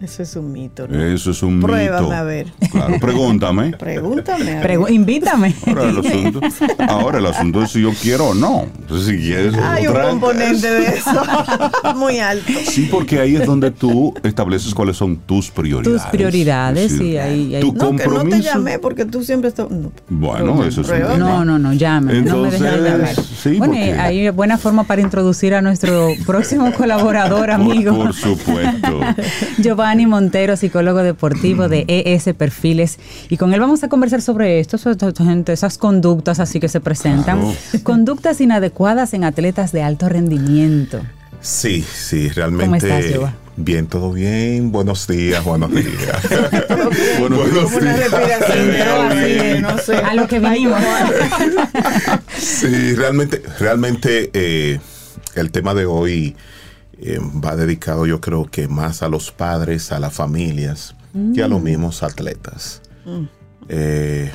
Eso 0.00 0.22
es 0.22 0.36
un 0.36 0.52
mito. 0.52 0.86
¿no? 0.86 1.02
Eso 1.02 1.30
es 1.30 1.42
un 1.42 1.58
Pruébame 1.60 2.02
mito. 2.02 2.12
a 2.14 2.22
ver. 2.22 2.46
Claro, 2.70 2.94
pregúntame. 3.00 3.70
Pregúntame. 3.78 4.60
Pregu- 4.62 4.90
invítame. 4.92 5.54
Ahora 5.66 5.84
el, 5.88 5.98
asunto, 5.98 6.40
ahora 6.86 7.18
el 7.18 7.26
asunto 7.26 7.62
es 7.62 7.70
si 7.70 7.80
yo 7.80 7.92
quiero 8.02 8.26
o 8.26 8.34
no. 8.34 8.66
Entonces, 8.78 9.06
si 9.08 9.16
quieres 9.26 9.54
Hay 9.56 9.86
un 9.86 9.94
componente 9.94 10.70
de 10.70 10.86
eso 10.98 11.22
muy 11.96 12.18
alto. 12.18 12.52
Sí, 12.66 12.88
porque 12.90 13.20
ahí 13.20 13.36
es 13.36 13.46
donde 13.46 13.70
tú 13.70 14.12
estableces 14.22 14.74
cuáles 14.74 14.98
son 14.98 15.16
tus 15.16 15.50
prioridades. 15.50 16.02
Tus 16.02 16.10
prioridades, 16.10 16.92
Es 16.92 16.98
decir, 16.98 17.12
y 17.14 17.16
ahí, 17.18 17.54
ahí- 17.54 17.60
tu 17.62 17.72
No, 17.72 17.78
que 17.78 17.84
no 17.86 17.96
te 17.96 18.04
compromiso. 18.04 18.38
llamé 18.42 18.78
porque 18.78 19.06
tú 19.06 19.24
siempre 19.24 19.48
estás. 19.48 19.70
no. 19.70 19.92
Bueno, 20.10 20.62
eso 20.62 20.82
es 20.82 20.88
un 20.90 20.94
tema. 20.94 21.16
No, 21.16 21.42
no, 21.42 21.58
no, 21.58 21.72
llame. 21.72 22.20
no 22.20 22.36
me 22.42 22.50
dejes 22.50 22.60
Entonces, 22.60 23.26
sí, 23.42 23.56
bueno, 23.56 23.72
porque- 23.72 23.86
y 23.88 23.90
hay 23.92 24.28
buena 24.28 24.58
forma 24.58 24.84
para 24.84 25.00
introducir 25.00 25.54
a 25.54 25.62
nuestro 25.62 26.10
próximo 26.26 26.70
colaborador, 26.74 27.38
Por- 27.46 27.50
amigo. 27.50 27.96
Por, 27.96 28.12
supuesto. 28.12 29.00
Giovanni 29.58 29.85
Montero, 29.94 30.56
psicólogo 30.56 31.02
deportivo 31.02 31.68
de 31.68 31.84
ES 31.86 32.34
Perfiles. 32.36 32.98
Y 33.28 33.36
con 33.36 33.54
él 33.54 33.60
vamos 33.60 33.84
a 33.84 33.88
conversar 33.88 34.20
sobre 34.20 34.58
esto, 34.58 34.78
sobre 34.78 34.96
esta 35.06 35.24
gente, 35.24 35.52
esas 35.52 35.78
conductas 35.78 36.40
así 36.40 36.58
que 36.58 36.68
se 36.68 36.80
presentan. 36.80 37.38
Claro. 37.40 37.54
Conductas 37.84 38.40
inadecuadas 38.40 39.14
en 39.14 39.22
atletas 39.24 39.70
de 39.70 39.82
alto 39.82 40.08
rendimiento. 40.08 41.00
Sí, 41.40 41.82
sí, 41.82 42.28
realmente. 42.30 42.64
¿Cómo 42.64 42.76
estás, 42.76 43.12
Yoba? 43.14 43.34
Bien, 43.56 43.86
todo 43.86 44.12
bien. 44.12 44.72
Buenos 44.72 45.06
días, 45.06 45.44
buenos 45.44 45.70
días. 45.74 45.86
Bueno, 47.20 47.36
Buenos 47.36 47.70
días. 47.80 49.62
no 49.62 49.78
sé. 49.78 49.96
A 49.96 50.14
lo 50.14 50.26
que 50.26 50.40
vinimos. 50.40 50.80
Sí, 52.36 52.94
realmente, 52.94 53.42
realmente 53.60 54.30
eh, 54.34 54.80
el 55.36 55.50
tema 55.50 55.74
de 55.74 55.86
hoy 55.86 56.36
eh, 56.98 57.18
va 57.44 57.56
dedicado, 57.56 58.06
yo 58.06 58.20
creo 58.20 58.46
que 58.50 58.68
más 58.68 59.02
a 59.02 59.08
los 59.08 59.30
padres, 59.30 59.92
a 59.92 60.00
las 60.00 60.12
familias, 60.14 60.94
que 61.34 61.42
a 61.42 61.48
los 61.48 61.62
mismos 61.62 62.02
atletas. 62.02 62.82
Eh, 63.68 64.30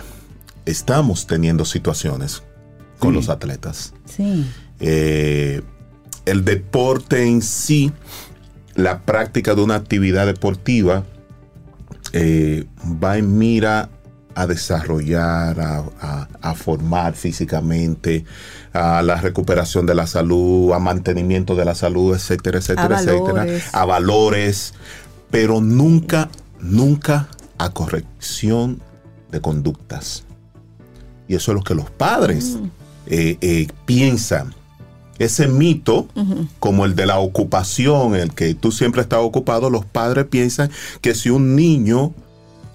estamos 0.66 1.28
teniendo 1.28 1.64
situaciones 1.66 2.42
con 3.00 3.12
Sí. 3.12 3.16
los 3.18 3.30
atletas. 3.30 3.94
Sí. 4.06 4.46
Eh, 4.80 5.62
el 6.26 6.44
deporte 6.46 7.24
en 7.28 7.42
sí, 7.42 7.92
la 8.76 9.02
práctica 9.02 9.54
de 9.56 9.62
una 9.62 9.76
actividad 9.76 10.26
deportiva, 10.26 11.04
va 12.14 13.18
en 13.18 13.38
mira 13.38 13.90
a 14.36 14.48
desarrollar, 14.48 15.60
a, 15.60 15.84
a- 16.02 16.28
a 16.42 16.56
formar 16.56 17.14
físicamente, 17.16 18.26
a 18.74 19.02
la 19.02 19.16
recuperación 19.16 19.86
de 19.86 19.96
la 19.96 20.08
salud, 20.08 20.72
a 20.74 20.80
mantenimiento 20.80 21.56
de 21.56 21.66
la 21.66 21.76
salud, 21.76 22.16
etcétera, 22.16 22.60
etcétera, 22.60 22.98
A 22.98 23.02
etcétera, 23.02 23.44
a 23.74 23.86
valores, 23.86 24.74
pero 25.30 25.62
nunca, 25.62 26.30
nunca 26.60 27.28
a 27.58 27.70
corrección 27.72 28.82
de 29.32 29.42
conductas. 29.42 30.24
Y 31.28 31.36
eso 31.36 31.52
es 31.52 31.56
lo 31.56 31.64
que 31.64 31.76
los 31.76 31.90
padres 31.90 32.58
eh, 33.08 33.38
eh, 33.42 33.68
piensan. 33.86 34.54
Ese 35.20 35.48
mito, 35.48 36.08
como 36.60 36.84
el 36.86 36.96
de 36.96 37.06
la 37.06 37.20
ocupación, 37.20 38.16
el 38.16 38.34
que 38.34 38.56
tú 38.56 38.72
siempre 38.72 39.02
estás 39.04 39.20
ocupado, 39.20 39.70
los 39.70 39.86
padres 39.86 40.26
piensan 40.26 40.72
que 41.00 41.14
si 41.14 41.30
un 41.30 41.56
niño, 41.56 42.14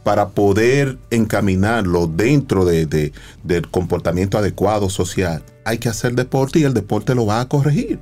para 0.06 0.28
poder 0.28 0.98
encaminarlo 1.10 2.06
dentro 2.06 2.64
de- 2.64 2.86
de- 2.86 3.12
del 3.42 3.68
comportamiento 3.68 4.38
adecuado 4.38 4.88
social, 4.88 5.42
hay 5.64 5.78
que 5.78 5.88
hacer 5.88 6.14
deporte 6.14 6.60
y 6.60 6.62
el 6.62 6.74
deporte 6.74 7.12
lo 7.16 7.26
va 7.26 7.40
a 7.40 7.48
corregir. 7.48 7.98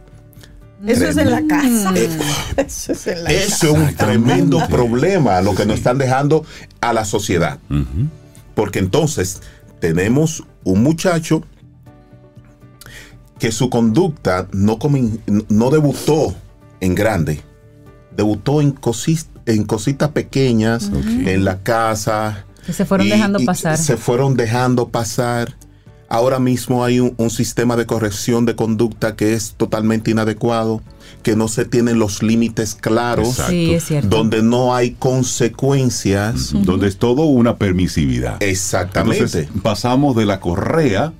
Eso 0.87 1.07
es 1.09 1.17
en 1.17 1.31
la 1.31 1.43
casa. 1.47 1.95
Eso 2.59 2.93
es 2.93 3.07
en 3.07 3.25
la 3.25 3.31
Eso 3.33 3.73
casa. 3.73 3.85
es 3.85 3.89
un 3.91 3.97
tremendo 3.97 4.59
problema, 4.69 5.41
lo 5.41 5.55
que 5.55 5.65
nos 5.65 5.77
están 5.79 5.97
dejando 5.97 6.45
a 6.83 6.93
la 6.93 7.07
sociedad. 7.07 7.59
Porque 8.55 8.81
entonces 8.81 9.41
tenemos 9.81 10.45
un 10.63 10.83
muchacho 10.83 11.43
que 13.39 13.51
su 13.51 13.71
conducta 13.71 14.47
no, 14.53 14.79
comin- 14.79 15.21
no 15.49 15.71
debutó 15.71 16.35
en 16.81 16.95
grande, 16.95 17.41
debutó 18.15 18.61
en, 18.61 18.75
cosis- 18.75 19.29
en 19.47 19.65
cositas 19.65 20.11
pequeñas, 20.11 20.91
en 20.95 21.45
la 21.45 21.63
casa. 21.63 22.45
Que 22.67 22.73
se 22.73 22.85
fueron 22.85 23.07
y- 23.07 23.11
dejando 23.11 23.41
y 23.41 23.45
pasar. 23.45 23.77
Se 23.79 23.97
fueron 23.97 24.37
dejando 24.37 24.89
pasar. 24.89 25.57
Ahora 26.09 26.39
mismo 26.39 26.85
hay 26.85 27.01
un, 27.01 27.15
un 27.17 27.31
sistema 27.31 27.77
de 27.77 27.87
corrección 27.87 28.45
de 28.47 28.55
conducta 28.55 29.17
que 29.17 29.33
es 29.35 29.55
totalmente 29.57 30.11
inadecuado, 30.13 30.81
que 31.23 31.35
no 31.35 31.49
se 31.49 31.65
tienen 31.65 31.99
los 31.99 32.23
límites 32.23 32.75
claros. 32.75 33.39
Sí, 33.49 33.73
es 33.75 33.85
cierto. 33.87 34.09
donde 34.17 34.43
no 34.43 34.75
hay 34.75 34.93
consecuencias. 34.93 36.53
Donde 36.53 36.89
es 36.89 36.99
todo 36.99 37.23
una 37.25 37.57
permisividad. 37.57 38.43
Exactamente. 38.43 39.25
Entonces 39.25 39.49
pasamos 39.63 40.15
de 40.17 40.27
la 40.27 40.41
correa, 40.41 41.13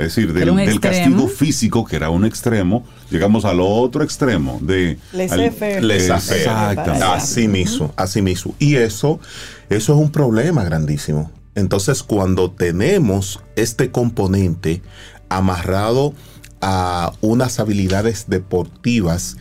es 0.00 0.14
decir, 0.14 0.32
del, 0.32 0.80
castigo 0.80 1.28
físico, 1.28 1.84
que 1.84 1.96
era 1.96 2.10
un 2.10 2.24
extremo, 2.24 2.84
llegamos 3.10 3.44
al 3.44 3.60
otro 3.60 4.02
extremo 4.02 4.58
de 4.62 4.98
Laissez-faire. 5.12 5.78
al-. 5.78 5.90
Exactamente. 5.90 7.04
Así 7.04 7.48
mismo, 7.48 7.92
así 7.96 8.22
mismo. 8.22 8.54
Y 8.58 8.76
eso, 8.76 9.20
eso 9.68 9.94
es 9.94 9.98
un 9.98 10.10
problema 10.10 10.64
grandísimo. 10.64 11.30
Entonces, 11.54 12.02
cuando 12.02 12.50
tenemos 12.50 13.40
este 13.56 13.90
componente 13.90 14.82
amarrado 15.28 16.14
a 16.60 17.12
unas 17.20 17.58
habilidades 17.60 18.26
deportivas 18.28 19.36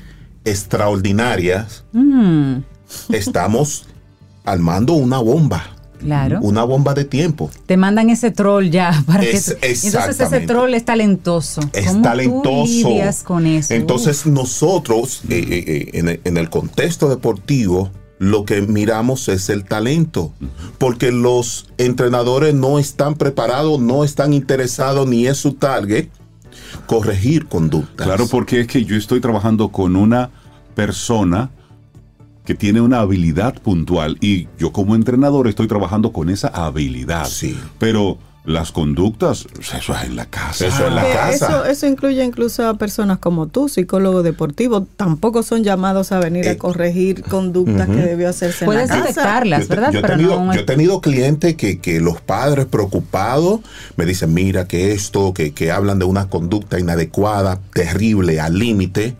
extraordinarias, 0.45 1.83
Mm, 1.91 2.63
estamos 3.09 3.85
armando 4.45 4.93
una 4.93 5.19
bomba, 5.19 5.63
claro. 5.99 6.39
una 6.41 6.63
bomba 6.63 6.93
de 6.93 7.05
tiempo. 7.05 7.49
Te 7.65 7.77
mandan 7.77 8.09
ese 8.09 8.31
troll 8.31 8.69
ya 8.69 9.03
para 9.05 9.21
que 9.21 9.31
Es- 9.31 9.45
tú- 9.45 9.51
Entonces 9.61 10.19
ese 10.19 10.39
troll 10.41 10.73
es 10.73 10.85
talentoso. 10.85 11.61
Es 11.73 11.87
¿Cómo 11.87 12.01
talentoso. 12.01 12.49
Tú 12.83 12.89
lidias 12.89 13.23
con 13.23 13.45
eso? 13.45 13.73
Entonces 13.73 14.25
nosotros, 14.25 15.21
eh, 15.29 15.45
eh, 15.49 15.63
eh, 15.67 15.89
en, 15.93 16.09
el, 16.09 16.21
en 16.23 16.37
el 16.37 16.49
contexto 16.49 17.09
deportivo, 17.09 17.91
lo 18.17 18.43
que 18.43 18.61
miramos 18.61 19.29
es 19.29 19.49
el 19.49 19.63
talento, 19.63 20.33
porque 20.77 21.11
los 21.11 21.69
entrenadores 21.77 22.53
no 22.53 22.77
están 22.79 23.15
preparados, 23.15 23.79
no 23.79 24.03
están 24.03 24.33
interesados, 24.33 25.07
ni 25.07 25.25
es 25.27 25.37
su 25.37 25.53
target 25.53 26.09
corregir 26.85 27.47
conductas. 27.47 28.05
Claro, 28.07 28.27
porque 28.27 28.61
es 28.61 28.67
que 28.67 28.83
yo 28.83 28.95
estoy 28.97 29.21
trabajando 29.21 29.69
con 29.69 29.95
una 29.95 30.31
persona 30.75 31.49
que 32.49 32.55
tiene 32.55 32.81
una 32.81 33.01
habilidad 33.01 33.53
puntual 33.61 34.17
y 34.21 34.47
yo 34.57 34.71
como 34.71 34.95
entrenador 34.95 35.47
estoy 35.47 35.67
trabajando 35.67 36.11
con 36.11 36.31
esa 36.31 36.47
habilidad. 36.47 37.27
Sí. 37.27 37.55
Pero 37.77 38.17
las 38.43 38.71
conductas, 38.71 39.45
eso 39.59 39.93
es 39.93 40.03
en 40.05 40.15
la 40.15 40.25
casa. 40.25 40.65
Eso 40.65 40.87
es 40.87 40.91
la 40.93 41.03
casa. 41.13 41.29
Eso, 41.45 41.65
eso 41.65 41.85
incluye 41.85 42.25
incluso 42.25 42.67
a 42.67 42.73
personas 42.73 43.19
como 43.19 43.45
tú, 43.45 43.69
psicólogo 43.69 44.23
deportivo. 44.23 44.87
Tampoco 44.97 45.43
son 45.43 45.63
llamados 45.63 46.11
a 46.11 46.17
venir 46.19 46.47
Eh, 46.47 46.51
a 46.51 46.57
corregir 46.57 47.21
conductas 47.21 47.85
que 47.87 47.97
debió 47.97 48.27
hacerse 48.29 48.65
en 48.65 48.71
la 48.71 48.73
Puedes 48.77 48.89
casa. 48.89 49.01
detectarlas, 49.03 49.59
Yo 49.61 49.67
te- 49.67 49.75
¿verdad? 49.75 49.91
Yo 49.91 49.99
he 49.99 50.01
Pero 50.01 50.13
tenido, 50.17 50.43
no 50.43 50.53
yo 50.55 50.59
he 50.61 50.63
tenido 50.63 51.01
clientes 51.01 51.53
que, 51.55 51.77
que 51.77 51.99
los 51.99 52.19
padres 52.19 52.65
preocupados 52.65 53.59
me 53.95 54.07
dicen, 54.07 54.33
mira 54.33 54.67
que 54.67 54.93
esto, 54.93 55.35
que, 55.35 55.53
que 55.53 55.71
hablan 55.71 55.99
de 55.99 56.05
una 56.05 56.29
conducta 56.29 56.79
inadecuada, 56.79 57.59
terrible, 57.75 58.39
al 58.41 58.57
límite. 58.57 59.15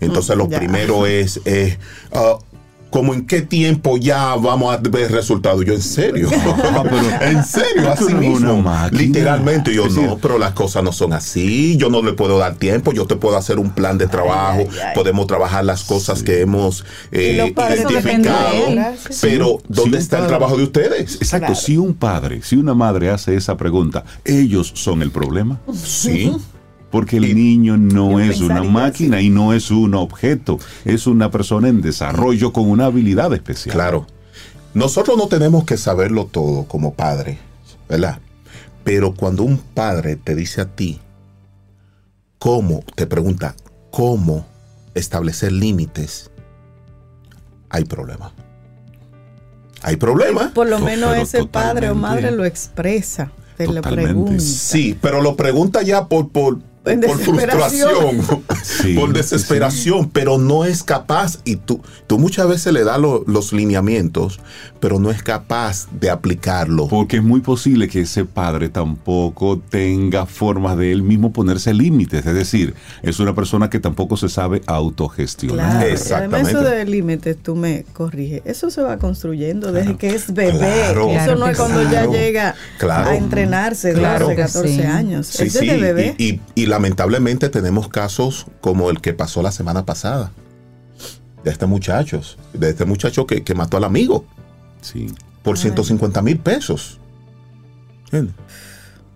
Entonces 0.00 0.34
Mm, 0.34 0.38
lo 0.40 0.48
ya. 0.48 0.58
primero 0.58 1.06
es, 1.06 1.40
es, 1.44 1.78
ah, 2.12 2.38
como 2.94 3.12
en 3.12 3.26
qué 3.26 3.42
tiempo 3.42 3.96
ya 3.96 4.36
vamos 4.36 4.72
a 4.72 4.76
ver 4.78 5.10
resultados. 5.10 5.64
Yo, 5.64 5.72
en 5.74 5.82
serio. 5.82 6.28
Ah, 6.32 6.84
pero- 6.84 7.22
en 7.28 7.44
serio, 7.44 7.90
así 7.90 8.14
mismo. 8.14 8.64
Literalmente, 8.92 9.74
yo 9.74 9.88
no, 9.88 10.16
pero 10.18 10.38
las 10.38 10.52
cosas 10.52 10.84
no 10.84 10.92
son 10.92 11.12
así. 11.12 11.76
Yo 11.76 11.90
no 11.90 12.02
le 12.02 12.12
puedo 12.12 12.38
dar 12.38 12.54
tiempo. 12.54 12.92
Yo 12.92 13.04
te 13.04 13.16
puedo 13.16 13.36
hacer 13.36 13.58
un 13.58 13.70
plan 13.70 13.98
de 13.98 14.06
trabajo. 14.06 14.60
ay, 14.60 14.68
ay. 14.80 14.94
Podemos 14.94 15.26
trabajar 15.26 15.64
las 15.64 15.82
cosas 15.82 16.22
que 16.22 16.40
hemos 16.40 16.84
eh, 17.10 17.52
identificado. 17.68 18.68
él. 18.68 18.80
Pero, 19.20 19.58
¿dónde 19.66 19.98
está 19.98 20.20
el 20.20 20.28
trabajo 20.28 20.56
de 20.56 20.62
ustedes? 20.62 21.16
Exacto, 21.16 21.46
Claro. 21.48 21.60
si 21.60 21.76
un 21.76 21.94
padre, 21.94 22.42
si 22.44 22.54
una 22.54 22.74
madre 22.74 23.10
hace 23.10 23.34
esa 23.34 23.56
pregunta, 23.56 24.04
¿ellos 24.24 24.70
son 24.76 25.02
el 25.02 25.10
problema? 25.10 25.58
Sí. 25.84 26.30
Porque 26.94 27.16
el 27.16 27.34
niño 27.34 27.76
no 27.76 28.20
es 28.20 28.40
una 28.40 28.62
máquina 28.62 29.20
y 29.20 29.28
no 29.28 29.52
es 29.52 29.72
un 29.72 29.94
objeto, 29.94 30.60
es 30.84 31.08
una 31.08 31.28
persona 31.28 31.66
en 31.66 31.80
desarrollo 31.80 32.52
con 32.52 32.70
una 32.70 32.84
habilidad 32.84 33.34
especial. 33.34 33.74
Claro. 33.74 34.06
Nosotros 34.74 35.18
no 35.18 35.26
tenemos 35.26 35.64
que 35.64 35.76
saberlo 35.76 36.26
todo 36.26 36.68
como 36.68 36.94
padre, 36.94 37.40
¿verdad? 37.88 38.20
Pero 38.84 39.12
cuando 39.12 39.42
un 39.42 39.58
padre 39.58 40.14
te 40.14 40.36
dice 40.36 40.60
a 40.60 40.66
ti, 40.66 41.00
¿cómo? 42.38 42.84
Te 42.94 43.08
pregunta, 43.08 43.56
¿cómo 43.90 44.46
establecer 44.94 45.50
límites? 45.50 46.30
Hay 47.70 47.86
problema. 47.86 48.32
Hay 49.82 49.96
problema. 49.96 50.52
Por 50.54 50.68
lo 50.68 50.78
menos 50.78 51.10
pero 51.10 51.22
ese 51.22 51.44
padre 51.46 51.90
o 51.90 51.96
madre 51.96 52.30
lo 52.30 52.44
expresa. 52.44 53.32
Te 53.56 53.66
lo 53.66 53.82
pregunta. 53.82 54.38
Sí, 54.38 54.96
pero 55.00 55.20
lo 55.20 55.34
pregunta 55.34 55.82
ya 55.82 56.06
por, 56.06 56.30
por, 56.30 56.58
En 56.86 57.00
por 57.00 57.18
frustración. 57.18 58.20
Sí, 58.64 58.94
por 58.94 59.08
sí, 59.10 59.14
desesperación, 59.14 60.08
pero 60.10 60.38
no 60.38 60.64
es 60.64 60.82
capaz. 60.82 61.38
Y 61.44 61.56
tú, 61.56 61.82
tú 62.06 62.18
muchas 62.18 62.48
veces 62.48 62.72
le 62.72 62.82
das 62.84 62.98
lo- 62.98 63.22
los 63.26 63.52
lineamientos, 63.52 64.40
pero 64.80 64.98
no 64.98 65.10
es 65.10 65.22
capaz 65.22 65.86
de 66.00 66.08
aplicarlo. 66.10 66.88
Porque 66.88 67.18
es 67.18 67.22
muy 67.22 67.40
posible 67.40 67.88
que 67.88 68.00
ese 68.02 68.24
padre 68.24 68.68
tampoco 68.70 69.58
tenga 69.58 70.24
formas 70.26 70.76
de 70.78 70.92
él 70.92 71.02
mismo 71.02 71.32
ponerse 71.32 71.74
límites. 71.74 72.24
Es 72.26 72.34
decir, 72.34 72.74
es 73.02 73.18
una 73.20 73.34
persona 73.34 73.68
que 73.70 73.80
tampoco 73.80 74.16
se 74.16 74.28
sabe 74.30 74.62
autogestionar. 74.66 75.70
Claro, 75.78 75.86
Exactamente. 75.90 76.36
además 76.36 76.52
eso 76.52 76.62
de 76.76 76.84
límites, 76.86 77.36
tú 77.42 77.54
me 77.54 77.84
corriges, 77.92 78.42
eso 78.46 78.70
se 78.70 78.80
va 78.82 78.96
construyendo 78.98 79.72
desde 79.72 79.96
que 79.96 80.08
es 80.14 80.32
bebé. 80.32 80.58
Claro. 80.58 81.08
eso 81.10 81.14
Claro 81.24 81.36
no 81.38 81.46
es 81.48 81.56
cuando 81.58 81.80
claro. 81.88 82.12
ya 82.12 82.18
llega 82.18 82.54
Claro. 82.78 83.10
a 83.10 83.16
entrenarse 83.16 83.88
de 83.88 83.98
Claro. 84.00 84.26
12, 84.26 84.36
14 84.36 84.74
Sí. 84.74 84.82
años. 84.82 85.26
Sí, 85.26 85.44
es 85.44 85.52
sí, 85.52 85.66
desde 85.66 85.80
bebé. 85.80 86.14
y, 86.18 86.24
y- 86.24 86.40
y 86.54 86.66
lamentablemente 86.74 87.48
tenemos 87.50 87.88
casos 87.88 88.46
como 88.60 88.90
el 88.90 89.00
que 89.00 89.12
pasó 89.14 89.42
la 89.42 89.52
semana 89.52 89.84
pasada. 89.86 90.32
De 91.44 91.50
este 91.50 91.66
muchacho, 91.66 92.20
de 92.52 92.70
este 92.70 92.84
muchacho 92.84 93.26
que, 93.26 93.44
que 93.44 93.54
mató 93.54 93.76
al 93.76 93.84
amigo 93.84 94.24
Sí. 94.80 95.06
por 95.42 95.56
150 95.58 96.20
mil 96.22 96.38
pesos. 96.38 96.98
¿Entiendes? 98.06 98.34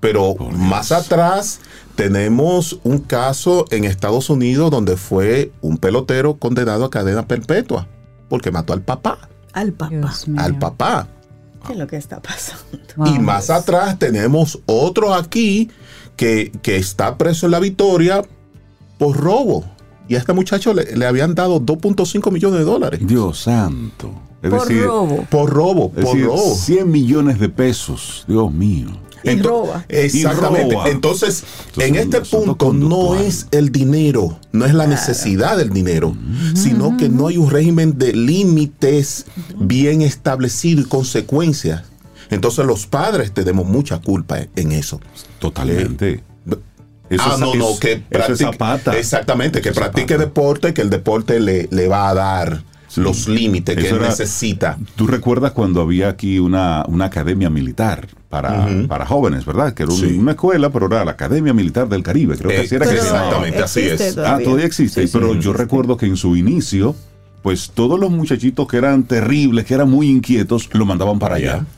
Pero 0.01 0.35
Por 0.37 0.49
Dios. 0.51 0.61
más 0.61 0.93
atrás 0.93 1.59
tenemos 1.97 2.79
un 2.85 2.99
caso 2.99 3.65
en 3.71 3.85
Estados 3.85 4.31
Unidos 4.31 4.71
donde 4.71 4.97
fue 4.97 5.51
un 5.61 5.79
pelotero 5.79 6.37
condenado 6.37 6.85
a 6.85 6.91
cadena 6.91 7.27
perpetua 7.27 7.89
porque 8.29 8.51
mató 8.53 8.73
al 8.73 8.83
papá, 8.83 9.19
Al 9.53 9.73
papá. 9.73 9.91
Al 10.37 10.59
papá. 10.59 11.09
¿Qué 11.67 11.73
es 11.73 11.79
lo 11.79 11.87
que 11.89 11.97
está 11.97 12.21
pasando? 12.23 12.63
Wow. 12.97 13.07
Y 13.15 13.19
más 13.19 13.51
atrás 13.51 13.99
tenemos 13.99 14.61
otro 14.67 15.13
aquí 15.15 15.71
que, 16.19 16.53
que 16.63 16.77
está 16.77 17.17
preso 17.17 17.47
en 17.47 17.53
la 17.53 17.61
Victoria 17.61 18.23
por 18.99 19.17
robo. 19.17 19.65
Y 20.09 20.17
a 20.17 20.19
este 20.19 20.33
muchacho 20.35 20.75
le, 20.75 20.97
le 20.97 21.07
habían 21.07 21.35
dado 21.35 21.61
2.5 21.61 22.31
millones 22.33 22.59
de 22.59 22.65
dólares. 22.65 23.01
Dios 23.03 23.39
santo. 23.39 24.13
Es 24.43 24.51
Por 24.51 24.69
decir, 24.69 24.85
robo. 24.85 25.27
Por 25.31 25.51
robo, 25.51 25.93
es 25.97 26.05
por 26.05 26.15
decir, 26.15 26.27
robo. 26.27 26.55
100 26.55 26.91
millones 26.91 27.39
de 27.39 27.49
pesos. 27.49 28.25
Dios 28.27 28.53
mío. 28.53 28.89
Y 29.23 29.37
roba. 29.37 29.85
Exactamente. 29.89 30.73
Y 30.73 30.77
roba. 30.77 30.89
Entonces, 30.89 31.45
Entonces, 31.69 31.89
en 31.89 31.97
este 31.97 32.21
punto 32.23 32.73
no 32.73 33.15
es 33.15 33.47
el 33.51 33.71
dinero, 33.71 34.39
no 34.53 34.65
es 34.65 34.75
la 34.75 34.87
necesidad 34.87 35.57
del 35.57 35.71
dinero, 35.71 36.17
sino 36.55 36.97
que 36.97 37.09
no 37.09 37.29
hay 37.29 37.37
un 37.37 37.51
régimen 37.51 37.99
de 37.99 38.13
límites 38.13 39.27
bien 39.57 40.03
establecido 40.03 40.81
y 40.81 40.85
consecuencias. 40.85 41.83
Entonces 42.31 42.65
los 42.67 42.87
padres 42.87 43.33
tenemos 43.33 43.67
mucha 43.67 43.99
culpa 44.01 44.39
en 44.57 44.73
eso. 44.73 45.01
Totalmente. 45.39 46.23
Eso 47.11 47.23
ah, 47.25 47.33
es- 47.35 47.41
no, 47.41 47.55
no, 47.55 47.79
que 47.81 47.97
practique, 48.09 48.37
Zapata. 48.45 48.99
Exactamente, 48.99 49.63
que 49.63 49.71
Eso 49.71 49.81
practique 49.81 50.15
Zapata. 50.15 50.25
deporte, 50.27 50.75
que 50.75 50.83
el 50.83 50.91
deporte 50.91 51.41
le, 51.41 51.67
le 51.71 51.89
va 51.89 52.11
a 52.11 52.15
dar 52.15 52.63
los 52.97 53.29
límites 53.29 53.77
que 53.77 53.87
Eso 53.87 53.95
él 53.97 54.01
era- 54.03 54.11
necesita. 54.11 54.79
Tú 54.95 55.07
recuerdas 55.07 55.53
cuando 55.53 55.81
había 55.81 56.09
aquí 56.09 56.39
una, 56.39 56.85
una 56.87 57.07
academia 57.07 57.49
militar 57.49 58.09
para, 58.29 58.69
para 58.89 59.07
jóvenes, 59.07 59.47
¿verdad? 59.47 59.73
Que 59.73 59.85
era 59.85 59.93
un- 59.93 59.99
Sí. 59.99 60.19
una 60.19 60.33
escuela, 60.33 60.69
pero 60.71 60.87
era 60.87 61.03
la 61.05 61.13
Academia 61.13 61.55
Militar 61.55 61.89
del 61.89 62.03
Caribe. 62.03 62.37
Creo 62.37 62.51
que 62.51 62.57
Eh, 62.57 62.65
así 62.67 62.75
era 62.75 62.85
que 62.85 62.91
Pero 62.93 63.03
se 63.03 63.09
llamaba. 63.09 63.27
Exactamente, 63.47 63.63
así 63.63 63.81
es. 63.81 64.19
Ah, 64.19 64.39
todavía 64.45 64.67
existe. 64.67 65.01
Sí, 65.03 65.07
sí, 65.07 65.13
pero 65.15 65.29
yo 65.29 65.35
existe. 65.39 65.57
recuerdo 65.59 65.97
que 65.97 66.05
en 66.07 66.17
su 66.19 66.37
inicio, 66.37 66.95
pues 67.43 67.71
todos 67.73 67.99
los 68.01 68.11
muchachitos 68.11 68.67
que 68.67 68.77
eran 68.79 69.05
terribles, 69.05 69.65
que 69.65 69.75
eran 69.75 69.91
muy 69.91 70.09
inquietos, 70.11 70.69
lo 70.73 70.85
mandaban 70.87 71.19
para 71.19 71.37
allá. 71.37 71.67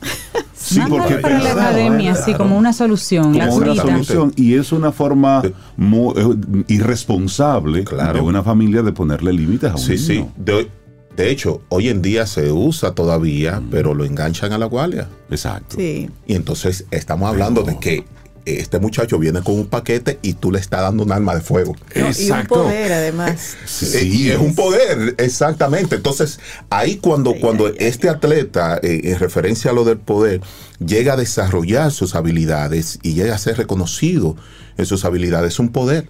Sí, 0.53 0.79
porque 0.87 1.15
para 1.15 1.39
la 1.41 1.51
academia, 1.53 2.11
¿verdad? 2.13 2.23
sí, 2.25 2.33
como 2.35 2.55
una 2.55 2.71
solución, 2.71 3.33
como 3.37 3.55
una 3.55 3.75
solución. 3.75 4.31
Y 4.37 4.53
es 4.53 4.71
una 4.71 4.91
forma 4.91 5.41
mu- 5.75 6.11
eh, 6.15 6.63
irresponsable 6.67 7.83
Claro. 7.83 8.13
de 8.13 8.21
una 8.21 8.43
familia 8.43 8.81
de 8.83 8.91
ponerle 8.91 9.33
límites 9.33 9.71
a 9.71 9.73
un 9.73 9.79
Sí, 9.79 9.97
sí. 9.97 10.13
niño. 10.19 10.31
De, 10.37 10.69
de 11.17 11.31
hecho, 11.31 11.61
hoy 11.69 11.89
en 11.89 12.01
día 12.01 12.25
se 12.27 12.51
usa 12.51 12.93
todavía, 12.93 13.61
pero 13.71 13.93
lo 13.95 14.05
enganchan 14.05 14.53
a 14.53 14.57
la 14.57 14.65
guardia. 14.67 15.07
Exacto. 15.29 15.77
Sí. 15.77 16.09
Y 16.27 16.35
entonces 16.35 16.85
estamos 16.91 17.27
hablando 17.29 17.63
de 17.63 17.79
que 17.79 18.05
este 18.45 18.79
muchacho 18.79 19.19
viene 19.19 19.41
con 19.41 19.55
un 19.55 19.67
paquete 19.67 20.19
y 20.21 20.33
tú 20.33 20.51
le 20.51 20.59
estás 20.59 20.81
dando 20.81 21.03
un 21.03 21.11
arma 21.11 21.35
de 21.35 21.41
fuego. 21.41 21.75
No, 21.95 22.01
y 22.01 22.01
un 22.01 22.07
Exacto. 22.07 22.55
poder 22.55 22.91
además. 22.91 23.55
Eh, 23.95 24.03
y 24.03 24.29
es 24.29 24.37
un 24.37 24.55
poder, 24.55 25.15
exactamente. 25.17 25.95
Entonces, 25.95 26.39
ahí 26.69 26.97
cuando, 26.97 27.31
Ay, 27.33 27.39
cuando 27.39 27.65
ay, 27.67 27.75
ay, 27.79 27.87
este 27.87 28.09
atleta, 28.09 28.79
eh, 28.81 29.01
en 29.03 29.19
referencia 29.19 29.71
a 29.71 29.73
lo 29.73 29.83
del 29.83 29.97
poder, 29.97 30.41
llega 30.85 31.13
a 31.13 31.17
desarrollar 31.17 31.91
sus 31.91 32.15
habilidades 32.15 32.99
y 33.03 33.13
llega 33.13 33.35
a 33.35 33.37
ser 33.37 33.57
reconocido 33.57 34.35
en 34.77 34.85
sus 34.85 35.05
habilidades, 35.05 35.53
es 35.53 35.59
un 35.59 35.69
poder. 35.69 36.07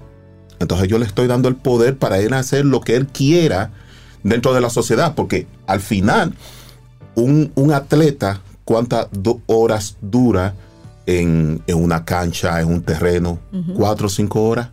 Entonces 0.59 0.88
yo 0.88 0.99
le 0.99 1.05
estoy 1.05 1.27
dando 1.27 1.49
el 1.49 1.55
poder 1.55 1.97
para 1.97 2.19
él 2.19 2.34
hacer 2.34 2.65
lo 2.65 2.82
que 2.82 2.95
él 2.95 3.07
quiera 3.07 3.71
dentro 4.23 4.53
de 4.53 4.61
la 4.61 4.69
sociedad, 4.69 5.15
porque 5.15 5.47
al 5.67 5.82
final, 5.82 6.36
un, 7.15 7.51
un 7.55 7.73
atleta, 7.73 8.41
¿cuántas 8.63 9.07
horas 9.47 9.97
dura 10.01 10.53
en, 11.06 11.62
en 11.68 11.78
una 11.78 12.06
cancha, 12.06 12.62
en 12.62 12.68
un 12.68 12.82
terreno? 12.82 13.39
¿Cuatro 13.76 14.08
o 14.08 14.10
cinco 14.10 14.43
horas? 14.43 14.70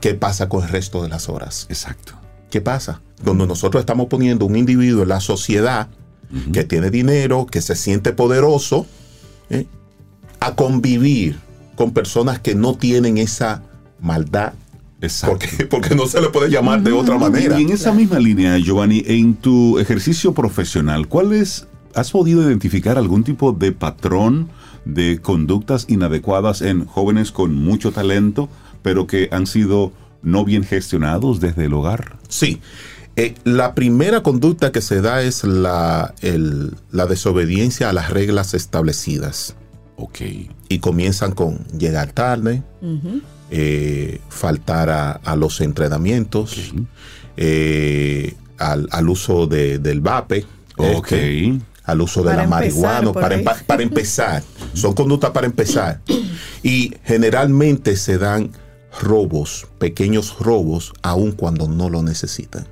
¿Qué 0.00 0.14
pasa 0.14 0.48
con 0.48 0.62
el 0.64 0.68
resto 0.68 1.02
de 1.02 1.08
las 1.08 1.28
horas? 1.28 1.66
Exacto. 1.68 2.14
¿Qué 2.50 2.60
pasa? 2.60 3.00
Cuando 3.24 3.46
nosotros 3.46 3.80
estamos 3.80 4.06
poniendo 4.08 4.46
un 4.46 4.56
individuo 4.56 5.02
en 5.02 5.08
la 5.08 5.20
sociedad 5.20 5.88
que 6.52 6.64
tiene 6.64 6.90
dinero, 6.90 7.46
que 7.46 7.60
se 7.60 7.74
siente 7.74 8.12
poderoso, 8.12 8.86
¿eh? 9.50 9.66
a 10.38 10.54
convivir 10.54 11.38
con 11.74 11.92
personas 11.92 12.38
que 12.38 12.54
no 12.54 12.74
tienen 12.74 13.18
esa 13.18 13.62
maldad, 14.00 14.52
Exacto. 15.00 15.38
porque, 15.38 15.66
porque 15.70 15.94
no 15.94 16.06
se 16.06 16.20
le 16.20 16.28
puede 16.28 16.50
llamar 16.50 16.82
de 16.82 16.92
otra 16.92 17.18
manera. 17.18 17.58
Y 17.58 17.64
en 17.64 17.70
esa 17.70 17.92
misma 17.92 18.18
línea, 18.18 18.58
Giovanni, 18.58 19.02
en 19.06 19.34
tu 19.34 19.78
ejercicio 19.78 20.32
profesional, 20.32 21.08
¿cuáles 21.08 21.66
has 21.94 22.10
podido 22.10 22.42
identificar 22.42 22.96
algún 22.96 23.24
tipo 23.24 23.52
de 23.52 23.72
patrón 23.72 24.48
de 24.84 25.20
conductas 25.20 25.86
inadecuadas 25.88 26.62
en 26.62 26.86
jóvenes 26.86 27.32
con 27.32 27.54
mucho 27.54 27.92
talento, 27.92 28.48
pero 28.82 29.06
que 29.06 29.28
han 29.32 29.46
sido 29.46 29.92
no 30.22 30.44
bien 30.44 30.64
gestionados 30.64 31.40
desde 31.40 31.66
el 31.66 31.74
hogar? 31.74 32.18
Sí. 32.28 32.60
Eh, 33.16 33.34
la 33.44 33.74
primera 33.74 34.22
conducta 34.22 34.70
que 34.72 34.80
se 34.80 35.00
da 35.02 35.22
es 35.22 35.44
la, 35.44 36.14
el- 36.22 36.74
la 36.90 37.06
desobediencia 37.06 37.90
a 37.90 37.92
las 37.92 38.10
reglas 38.10 38.54
establecidas. 38.54 39.56
Ok. 39.96 40.20
Y 40.68 40.78
comienzan 40.78 41.32
con 41.32 41.58
llegar 41.76 42.12
tarde, 42.12 42.62
eh, 43.50 44.20
faltar 44.28 44.88
a, 44.90 45.12
a 45.12 45.36
los 45.36 45.60
entrenamientos, 45.60 46.72
eh, 47.36 48.34
al, 48.58 48.88
al 48.92 49.08
uso 49.08 49.46
de- 49.46 49.78
del 49.78 50.00
vape, 50.00 50.44
Ok. 50.76 51.12
este, 51.12 51.58
al 51.90 52.00
uso 52.00 52.20
de 52.22 52.30
Para 52.30 52.42
la 52.42 52.48
marihuana, 52.48 53.12
para, 53.12 53.40
para 53.66 53.82
empezar. 53.82 54.42
Son 54.74 54.94
conductas 54.94 55.30
para 55.30 55.46
empezar. 55.46 56.00
Y 56.62 56.94
generalmente 57.04 57.96
se 57.96 58.18
dan 58.18 58.50
robos, 59.02 59.66
pequeños 59.78 60.36
robos, 60.40 60.92
aun 61.02 61.32
cuando 61.32 61.68
no 61.68 61.88
lo 61.90 62.02
necesitan. 62.02 62.66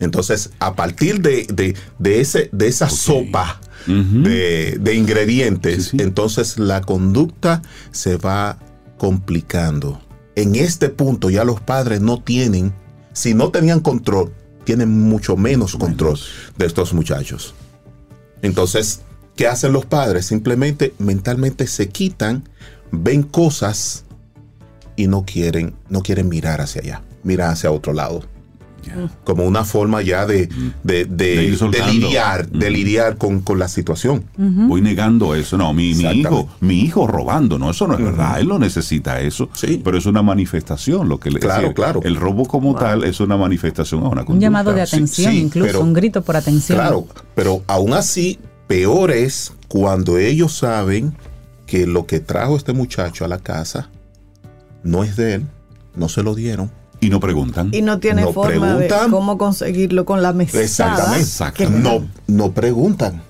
Entonces, 0.00 0.50
a 0.58 0.74
partir 0.74 1.20
de, 1.20 1.46
de- 1.52 1.76
de 1.98 2.20
ese, 2.20 2.48
de 2.52 2.66
esa 2.68 2.88
sopa 2.90 3.60
de, 3.86 4.78
de 4.80 4.94
ingredientes, 4.94 5.84
Sí, 5.84 5.90
sí. 5.90 5.96
entonces 6.00 6.58
la 6.58 6.80
conducta 6.80 7.62
se 7.90 8.16
va 8.16 8.58
complicando. 8.98 10.00
En 10.36 10.54
este 10.56 10.88
punto 10.88 11.30
ya 11.30 11.44
los 11.44 11.60
padres 11.60 12.00
no 12.00 12.20
tienen, 12.20 12.72
si 13.12 13.34
no 13.34 13.50
tenían 13.50 13.80
control, 13.80 14.32
tienen 14.64 14.90
mucho 14.90 15.36
menos 15.36 15.76
control 15.76 16.18
de 16.56 16.66
estos 16.66 16.92
muchachos. 16.92 17.54
Entonces, 18.42 19.00
¿qué 19.36 19.46
hacen 19.46 19.72
los 19.72 19.86
padres? 19.86 20.26
Simplemente 20.26 20.94
mentalmente 20.98 21.66
se 21.66 21.88
quitan, 21.88 22.48
ven 22.90 23.22
cosas 23.22 24.04
y 24.96 25.06
no 25.06 25.24
quieren, 25.24 25.74
no 25.88 26.02
quieren 26.02 26.28
mirar 26.28 26.60
hacia 26.60 26.82
allá, 26.82 27.02
miran 27.22 27.50
hacia 27.50 27.70
otro 27.70 27.92
lado 27.92 28.33
Como 29.24 29.44
una 29.44 29.64
forma 29.64 30.02
ya 30.02 30.26
de, 30.26 30.48
de, 30.82 31.04
de- 31.04 31.06
De 31.06 31.44
ir 31.44 31.50
de 31.52 31.56
soltando. 31.56 31.92
lidiar, 31.92 32.48
de 32.48 32.70
lidiar 32.70 33.16
con, 33.16 33.40
con 33.40 33.58
la 33.58 33.68
situación. 33.68 34.24
Voy 34.36 34.80
negando 34.80 35.34
eso. 35.34 35.56
No, 35.56 35.72
mi, 35.72 35.90
hijo, 35.90 36.48
mi 36.60 36.80
hijo 36.80 37.06
robando, 37.06 37.58
no, 37.58 37.70
eso 37.70 37.86
no 37.86 37.94
es 37.94 38.04
verdad. 38.04 38.40
Él 38.40 38.48
no 38.48 38.58
necesita 38.58 39.20
eso. 39.20 39.48
Sí. 39.54 39.80
Pero 39.84 39.98
es 39.98 40.06
una 40.06 40.22
manifestación 40.22 41.08
lo 41.08 41.18
que 41.20 41.30
le 41.30 41.40
Claro, 41.40 41.62
decir, 41.62 41.74
claro. 41.74 42.00
El 42.04 42.16
robo 42.16 42.46
como 42.46 42.74
tal 42.74 43.04
es 43.04 43.20
una 43.20 43.36
manifestación 43.36 44.00
a 44.04 44.08
una 44.08 44.24
conducta. 44.24 44.32
Un 44.34 44.40
llamado 44.40 44.72
de 44.72 44.86
Sí, 44.86 44.96
atención, 44.96 45.32
sí, 45.32 45.38
incluso, 45.40 45.66
pero- 45.66 45.80
un 45.82 45.92
grito 45.92 46.22
por 46.22 46.36
atención. 46.36 46.78
Claro, 46.78 47.06
pero 47.34 47.62
aún 47.66 47.92
así, 47.94 48.38
peor 48.66 49.10
es 49.10 49.52
cuando 49.68 50.18
ellos 50.18 50.56
saben 50.56 51.14
que 51.66 51.86
lo 51.86 52.06
que 52.06 52.20
trajo 52.20 52.56
este 52.56 52.72
muchacho 52.72 53.24
a 53.24 53.28
la 53.28 53.38
casa 53.38 53.88
no 54.82 55.02
es 55.04 55.16
de 55.16 55.34
él, 55.34 55.46
no 55.96 56.08
se 56.08 56.22
lo 56.22 56.34
dieron. 56.34 56.70
Y 57.04 57.10
no 57.10 57.20
preguntan. 57.20 57.70
Y 57.72 57.82
no 57.82 57.98
tiene 57.98 58.22
No 58.22 58.32
forma 58.32 58.76
de 58.76 58.88
cómo 59.10 59.36
conseguirlo 59.38 60.04
con 60.04 60.22
la 60.22 60.32
mesada. 60.32 60.62
Exactamente. 60.62 61.20
dan. 61.20 61.82
No, 61.82 62.06
no 62.26 62.52
preguntan. 62.52 63.22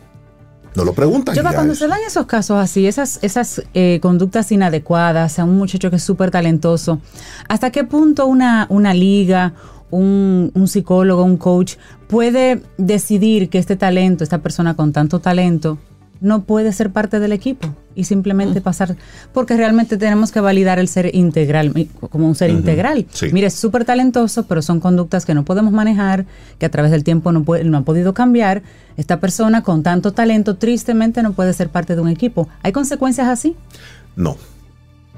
No 0.77 0.85
lo 0.85 0.93
preguntan. 0.93 1.35
Yo, 1.35 1.43
cuando 1.55 1.73
es- 1.73 1.79
se 1.79 1.87
dan 1.89 2.01
esos 2.07 2.27
casos 2.27 2.57
así, 2.59 2.87
esas, 2.87 3.19
esas 3.23 3.63
eh, 3.75 4.01
conductas 4.03 4.51
inadecuadas 4.51 5.39
a 5.39 5.45
un 5.45 5.57
muchacho 5.57 5.89
que 5.91 5.97
es 5.97 6.03
súper 6.03 6.31
talentoso, 6.31 7.01
¿hasta 7.49 7.71
qué 7.71 7.85
punto 7.85 8.27
una, 8.27 8.67
una 8.71 8.93
liga, 8.93 9.55
un, 9.91 10.51
un 10.55 10.67
psicólogo, 10.69 11.23
un 11.23 11.37
coach 11.37 11.75
puede 12.09 12.63
decidir 12.77 13.49
que 13.51 13.59
este 13.59 13.77
talento, 13.77 14.25
esta 14.25 14.39
persona 14.39 14.75
con 14.75 14.93
tanto 14.93 15.21
talento, 15.21 15.79
no 16.21 16.45
puede 16.45 16.73
ser 16.73 16.91
parte 16.91 17.21
del 17.21 17.33
equipo 17.33 17.69
y 17.95 18.05
simplemente 18.05 18.61
pasar, 18.61 18.97
porque 19.33 19.57
realmente 19.57 19.97
tenemos 19.97 20.33
que 20.33 20.41
validar 20.41 20.79
el 20.79 20.89
ser 20.89 21.15
integral, 21.15 21.73
como 22.11 22.27
un 22.27 22.35
ser 22.35 22.51
integral. 22.51 23.07
sí. 23.13 23.27
Mire, 23.33 23.49
es 23.49 23.55
súper 23.55 23.85
talentoso, 23.85 24.45
pero 24.47 24.63
son 24.63 24.81
conductas 24.81 25.25
que 25.27 25.35
no 25.35 25.45
podemos 25.45 25.73
manejar, 25.73 26.25
que 26.59 26.67
a 26.67 26.71
través 26.71 26.91
del 26.91 27.05
tiempo 27.05 27.31
no, 27.33 27.45
puede, 27.45 27.65
no 27.65 27.79
ha 27.79 27.83
podido 27.83 28.15
cambiar. 28.15 28.63
Esta 28.97 29.21
persona 29.21 29.63
con 29.63 29.83
tanto 29.83 30.13
talento, 30.13 30.57
tristemente, 30.57 31.23
no 31.23 31.33
puede 31.35 31.53
ser 31.53 31.69
parte 31.69 31.95
de 31.95 32.01
un 32.01 32.09
equipo. 32.09 32.49
¿Hay 32.63 32.73
consecuencias 32.73 33.29
así? 33.29 33.57
No. 34.17 34.37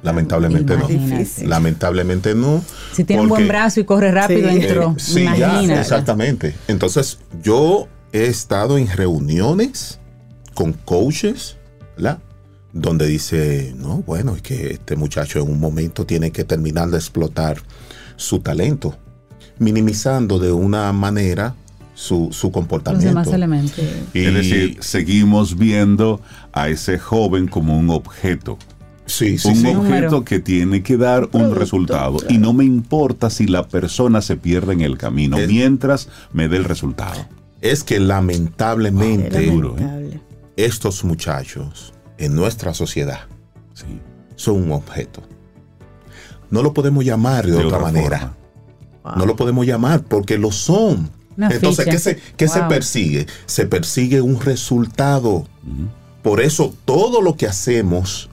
Lamentablemente 0.03 0.77
no. 0.77 0.89
Imagínate. 0.91 1.47
Lamentablemente 1.47 2.35
no. 2.35 2.63
Si 2.93 3.05
tiene 3.05 3.23
un 3.23 3.29
buen 3.29 3.49
brazo 3.49 3.81
y 3.81 3.85
corre 3.85 4.11
rápido, 4.13 4.51
Sí. 4.51 4.57
entró. 4.57 4.91
Eh, 4.91 4.95
sí, 5.01 5.25
ya, 5.25 5.35
Imagínate. 5.51 5.81
exactamente. 5.81 6.55
Entonces, 6.69 7.19
yo 7.43 7.89
he 8.13 8.27
estado 8.27 8.79
en 8.79 8.87
reuniones 8.89 9.99
con 10.57 10.73
coaches, 10.73 11.57
¿verdad? 11.97 12.19
Donde 12.73 13.07
dice, 13.07 13.73
no, 13.77 14.03
bueno, 14.07 14.35
es 14.35 14.43
que 14.43 14.73
este 14.73 14.97
muchacho 14.97 15.39
en 15.41 15.51
un 15.51 15.61
momento 15.61 16.05
tiene 16.05 16.33
que 16.33 16.43
terminar 16.45 16.89
de 16.91 16.97
explotar 16.97 17.59
su 18.17 18.41
talento, 18.41 18.97
minimizando 19.59 20.39
de 20.39 20.51
una 20.53 20.93
manera 20.93 21.55
su, 21.95 22.29
su 22.33 22.49
Los 22.49 22.53
comportamiento. 22.55 23.09
demás 23.09 23.29
elementos. 23.29 23.79
Y- 24.13 24.25
Es 24.25 24.35
decir, 24.35 24.77
seguimos 24.81 25.57
viendo 25.57 26.21
a 26.53 26.69
ese 26.69 26.99
joven 26.99 27.47
como 27.49 27.79
un 27.79 27.91
objeto. 27.91 28.59
sí, 29.07 29.39
sí, 29.39 29.49
un 29.49 29.55
sí. 29.57 29.67
objeto 29.69 29.83
Número. 29.85 30.25
que 30.25 30.41
tiene 30.41 30.83
que 30.83 30.97
dar 30.97 31.29
un 31.33 31.55
resultado. 31.55 32.17
Y 32.29 32.39
no 32.39 32.53
me 32.53 32.65
importa 32.65 33.31
si 33.31 33.47
la 33.47 33.69
persona 33.69 34.21
se 34.21 34.37
pierde 34.37 34.73
en 34.73 34.81
el 34.81 34.99
camino, 34.99 35.39
Es- 35.39 35.49
mientras 35.49 36.09
me 36.33 36.49
dé 36.49 36.57
el 36.57 36.65
resultado. 36.65 37.25
Es 37.63 37.83
que 37.85 37.99
lamentablemente 38.01 39.47
duro, 39.47 39.77
¿eh? 39.79 39.81
Lamentable. 39.81 40.06
Estos 40.57 41.05
muchachos 41.05 41.93
en 42.19 42.35
nuestra 42.35 42.75
sociedad 42.75 43.21
Sí, 43.77 44.01
son 44.37 44.63
un 44.63 44.73
objeto. 44.73 45.23
No 46.51 46.63
lo 46.63 46.73
podemos 46.73 47.05
llamar 47.05 47.47
de, 47.47 47.57
otra, 47.57 47.79
manera. 47.79 48.35
No 49.17 49.27
lo 49.27 49.37
podemos 49.37 49.67
llamar 49.67 50.03
porque 50.03 50.39
lo 50.39 50.51
son. 50.51 51.11
Una 51.37 51.51
Entonces, 51.51 51.85
ficha. 51.85 51.91
¿qué, 51.91 51.99
se, 51.99 52.21
qué 52.37 52.49
se 52.49 52.63
persigue? 52.63 53.27
Se 53.45 53.67
persigue 53.67 54.23
un 54.23 54.41
resultado. 54.41 55.47
Por 56.23 56.41
eso 56.41 56.75
todo 56.87 57.21
lo 57.21 57.37
que 57.37 57.47
hacemos 57.47 58.31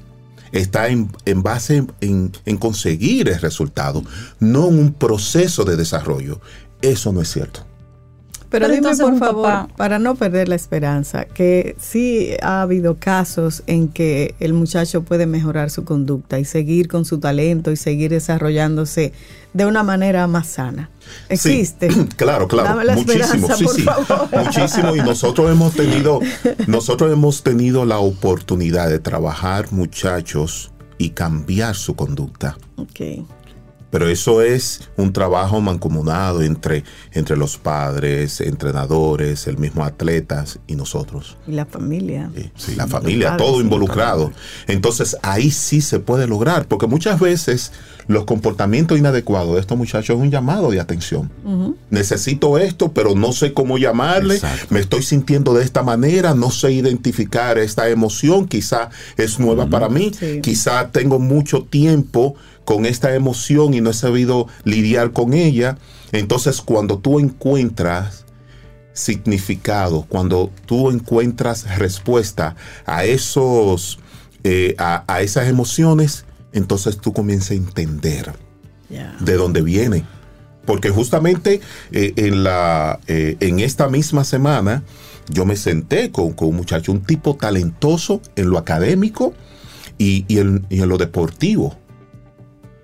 está 0.53 0.87
en, 0.87 1.11
en 1.25 1.43
base 1.43 1.85
en, 1.99 2.31
en 2.45 2.57
conseguir 2.57 3.27
el 3.27 3.41
resultado, 3.41 4.03
no 4.39 4.69
en 4.69 4.79
un 4.79 4.93
proceso 4.93 5.65
de 5.65 5.75
desarrollo. 5.75 6.39
Eso 6.81 7.11
no 7.11 7.21
es 7.21 7.29
cierto. 7.29 7.65
Pero, 8.53 8.65
Pero 8.67 8.75
dime 8.75 8.89
entonces 8.91 9.03
por 9.03 9.17
favor, 9.17 9.43
papá- 9.49 9.67
para 9.75 9.97
no 9.97 10.13
perder 10.13 10.47
la 10.47 10.53
esperanza, 10.53 11.25
que 11.25 11.75
sí 11.79 12.29
ha 12.43 12.61
habido 12.61 12.97
casos 12.99 13.63
en 13.65 13.87
que 13.87 14.35
el 14.39 14.53
muchacho 14.53 15.01
puede 15.01 15.25
mejorar 15.25 15.71
su 15.71 15.83
conducta 15.85 16.37
y 16.37 16.45
seguir 16.45 16.87
con 16.87 17.03
su 17.03 17.17
talento 17.19 17.71
y 17.71 17.77
seguir 17.77 18.11
desarrollándose 18.11 19.11
de 19.53 19.65
una 19.65 19.81
manera 19.81 20.27
más 20.27 20.45
sana. 20.49 20.91
Existe. 21.29 21.89
Sí, 21.91 22.05
claro, 22.15 22.47
claro. 22.47 22.69
Dame 22.69 22.85
la 22.85 22.93
muchísimo, 22.95 23.47
sí, 23.55 23.63
por 23.63 23.75
sí. 23.75 23.81
favor. 23.81 24.29
Muchísimo. 24.45 24.95
Y 24.95 24.99
nosotros 24.99 25.49
hemos 25.51 25.73
tenido, 25.73 26.19
nosotros 26.67 27.11
hemos 27.11 27.41
tenido 27.41 27.85
la 27.85 27.97
oportunidad 27.97 28.87
de 28.87 28.99
trabajar 28.99 29.71
muchachos 29.71 30.71
y 30.99 31.09
cambiar 31.09 31.73
su 31.73 31.95
conducta. 31.95 32.55
Ok. 32.77 33.25
Pero 33.93 34.09
eso 34.09 34.41
es 34.41 34.89
un 34.97 35.13
trabajo 35.13 35.61
mancomunado 35.61 36.41
entre, 36.41 36.83
entre 37.11 37.37
los 37.37 37.57
padres, 37.57 38.41
entrenadores, 38.41 39.45
el 39.45 39.59
mismo 39.59 39.85
atletas 39.85 40.57
y 40.65 40.75
nosotros. 40.75 41.37
Y 41.47 41.51
la 41.51 41.67
familia. 41.67 42.31
Sí, 42.55 42.73
la 42.75 42.87
familia, 42.87 43.37
todo 43.37 43.61
involucrado. 43.61 44.31
Entonces 44.67 45.15
ahí 45.21 45.51
sí 45.51 45.79
se 45.79 45.99
puede 45.99 46.25
lograr, 46.25 46.67
porque 46.67 46.87
muchas 46.87 47.19
veces 47.19 47.71
los 48.07 48.25
comportamientos 48.25 48.97
inadecuados 48.97 49.53
de 49.53 49.61
estos 49.61 49.77
muchachos 49.77 50.15
es 50.17 50.21
un 50.23 50.31
llamado 50.31 50.71
de 50.71 50.79
atención. 50.79 51.31
Necesito 51.91 52.57
esto, 52.57 52.91
pero 52.93 53.13
no 53.13 53.31
sé 53.31 53.53
cómo 53.53 53.77
llamarle, 53.77 54.35
Exacto. 54.35 54.65
me 54.71 54.79
estoy 54.79 55.03
sintiendo 55.03 55.53
de 55.53 55.63
esta 55.63 55.83
manera, 55.83 56.33
no 56.33 56.49
sé 56.49 56.71
identificar 56.71 57.59
esta 57.59 57.87
emoción, 57.89 58.47
quizá 58.47 58.89
es 59.17 59.39
nueva 59.39 59.67
para 59.67 59.87
mí, 59.87 60.11
Sí. 60.17 60.39
quizá 60.41 60.89
tengo 60.89 61.19
mucho 61.19 61.63
tiempo 61.63 62.35
con 62.65 62.85
esta 62.85 63.13
emoción 63.15 63.73
y 63.73 63.81
no 63.81 63.89
he 63.89 63.93
sabido 63.93 64.47
lidiar 64.63 65.11
con 65.11 65.33
ella. 65.33 65.77
Entonces 66.11 66.61
cuando 66.61 66.99
tú 66.99 67.19
encuentras 67.19 68.25
significado, 68.93 70.05
cuando 70.07 70.51
tú 70.65 70.91
encuentras 70.91 71.77
respuesta 71.77 72.55
a 72.85 73.05
esos, 73.05 73.99
eh, 74.43 74.75
a, 74.77 75.03
a 75.07 75.21
esas 75.21 75.47
emociones, 75.47 76.25
entonces 76.51 76.97
tú 76.97 77.13
comienzas 77.13 77.51
a 77.51 77.55
entender 77.55 78.33
de 79.19 79.33
dónde 79.33 79.61
viene. 79.61 80.05
Porque 80.65 80.89
justamente 80.89 81.59
eh, 81.91 82.13
en, 82.15 82.43
la, 82.43 82.99
eh, 83.07 83.35
en 83.39 83.59
esta 83.59 83.89
misma 83.89 84.23
semana 84.23 84.83
yo 85.29 85.45
me 85.45 85.55
senté 85.55 86.11
con, 86.11 86.33
con 86.33 86.49
un 86.49 86.55
muchacho, 86.55 86.91
un 86.91 87.01
tipo 87.01 87.35
talentoso 87.35 88.21
en 88.35 88.49
lo 88.49 88.57
académico 88.57 89.33
y, 89.97 90.25
y 90.27 90.39
en, 90.39 90.65
y 90.69 90.81
en 90.81 90.89
lo 90.89 90.97
deportivo. 90.97 91.77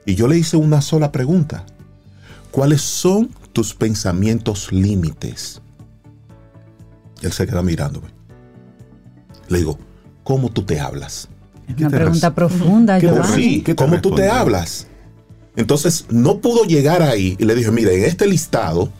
Y 0.09 0.15
yo 0.15 0.27
le 0.27 0.39
hice 0.39 0.57
una 0.57 0.81
sola 0.81 1.11
pregunta. 1.11 1.67
¿Cuáles 2.49 2.81
son 2.81 3.29
tus 3.53 3.75
pensamientos 3.75 4.71
límites? 4.71 5.61
Él 7.21 7.31
se 7.31 7.45
queda 7.45 7.61
mirándome. 7.61 8.07
Le 9.49 9.59
digo, 9.59 9.77
¿cómo 10.23 10.49
tú 10.49 10.63
te 10.63 10.79
hablas? 10.79 11.29
Una 11.67 11.89
te 11.89 11.95
pregunta 11.95 12.33
profunda, 12.33 12.99
¿Qué 12.99 13.07
te 13.07 13.13
Giovanni. 13.13 13.35
Sí, 13.35 13.61
¿Qué 13.61 13.75
te 13.75 13.83
¿cómo 13.83 14.01
tú 14.01 14.15
te 14.15 14.27
hablas? 14.27 14.87
Entonces, 15.55 16.07
no 16.09 16.39
pudo 16.39 16.63
llegar 16.63 17.03
ahí 17.03 17.37
y 17.37 17.45
le 17.45 17.53
dije, 17.53 17.69
mira, 17.69 17.91
en 17.91 18.03
este 18.03 18.25
listado, 18.25 18.91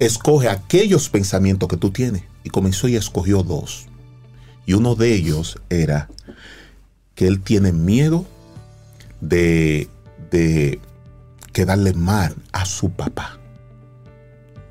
escoge 0.00 0.50
aquellos 0.50 1.08
pensamientos 1.08 1.66
que 1.66 1.78
tú 1.78 1.92
tienes. 1.92 2.24
Y 2.44 2.50
comenzó 2.50 2.88
y 2.88 2.96
escogió 2.96 3.42
dos. 3.42 3.86
Y 4.66 4.74
uno 4.74 4.96
de 4.96 5.14
ellos 5.14 5.58
era 5.70 6.10
que 7.14 7.26
él 7.26 7.40
tiene 7.40 7.72
miedo 7.72 8.26
de, 9.22 9.88
de 10.32 10.80
quedarle 11.52 11.92
mal 11.92 12.34
a 12.52 12.64
su 12.64 12.90
papá. 12.90 13.38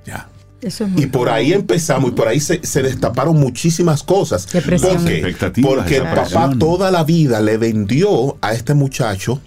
Ya. 0.05 0.27
Eso 0.61 0.85
es 0.85 0.91
Y 1.01 1.07
por 1.07 1.29
ahí 1.29 1.53
empezamos 1.53 2.11
y 2.11 2.13
por 2.13 2.27
ahí 2.27 2.39
se, 2.39 2.63
se 2.63 2.83
destaparon 2.83 3.39
muchísimas 3.39 4.03
cosas. 4.03 4.51
Depresión. 4.51 4.97
¿Por 4.97 5.05
qué? 5.05 5.15
Expectativas, 5.15 5.73
Porque 5.73 5.97
el 5.97 6.03
papá 6.03 6.51
toda 6.59 6.91
la 6.91 7.03
vida 7.03 7.39
le 7.39 7.57
vendió 7.57 8.37
a 8.41 8.53
este 8.53 8.73
muchacho 8.73 9.39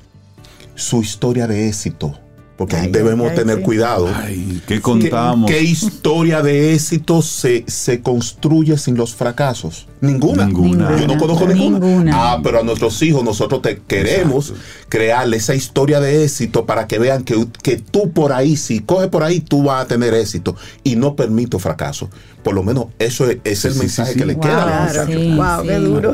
su 0.75 1.03
historia 1.03 1.47
de 1.47 1.69
éxito. 1.69 2.19
Porque 2.57 2.77
ahí 2.77 2.87
Ay, 2.87 2.93
debemos 2.93 3.31
ay, 3.31 3.37
tener 3.37 3.57
sí. 3.57 3.63
cuidado. 3.63 4.09
Ay, 4.15 4.63
¿qué 4.67 4.77
¿Qué, 4.77 4.81
contamos? 4.81 5.51
qué 5.51 5.61
historia 5.63 6.41
de 6.41 6.73
éxito 6.75 7.21
se, 7.21 7.65
se 7.67 8.01
construye 8.01 8.79
sin 8.79 8.97
los 8.97 9.13
fracasos? 9.15 9.89
Ninguna. 10.01 10.47
Ninguna. 10.47 10.97
Yo 10.97 11.09
no 11.09 11.19
conozco 11.19 11.49
ninguna. 11.49 11.79
Ninguna. 11.81 12.13
Ah, 12.15 12.41
pero 12.45 12.61
a 12.61 12.63
nuestros 12.63 13.03
hijos 13.03 13.25
nosotros 13.25 13.61
te 13.61 13.79
queremos 13.87 14.51
Exacto. 14.51 14.65
crearle 14.89 15.37
esa 15.39 15.57
historia 15.57 15.99
de 15.99 16.25
éxito 16.25 16.65
para 16.65 16.87
que 16.87 17.01
vean 17.01 17.25
que, 17.25 17.45
que 17.63 17.77
tú 17.79 18.13
por 18.13 18.33
ahí, 18.33 18.57
si 18.57 18.81
coges 18.81 19.09
por 19.09 19.25
ahí, 19.25 19.41
tú 19.41 19.65
vas 19.65 19.85
a 19.85 19.89
tener 19.89 20.15
éxito. 20.15 20.55
Y 20.85 20.95
no 20.95 21.17
permito 21.17 21.59
fracaso. 21.59 22.09
Por 22.45 22.55
lo 22.55 22.63
menos 22.63 22.87
eso 23.01 23.29
es, 23.29 23.39
es 23.43 23.65
el 23.65 23.73
Sí, 23.73 23.79
mensaje 23.81 24.13
sí, 24.13 24.19
que 24.19 24.27
le 24.27 24.39
queda 24.39 24.85
a 24.85 25.05
los 25.07 25.37
wow, 25.37 25.67
qué 25.67 25.75
duro. 25.77 26.13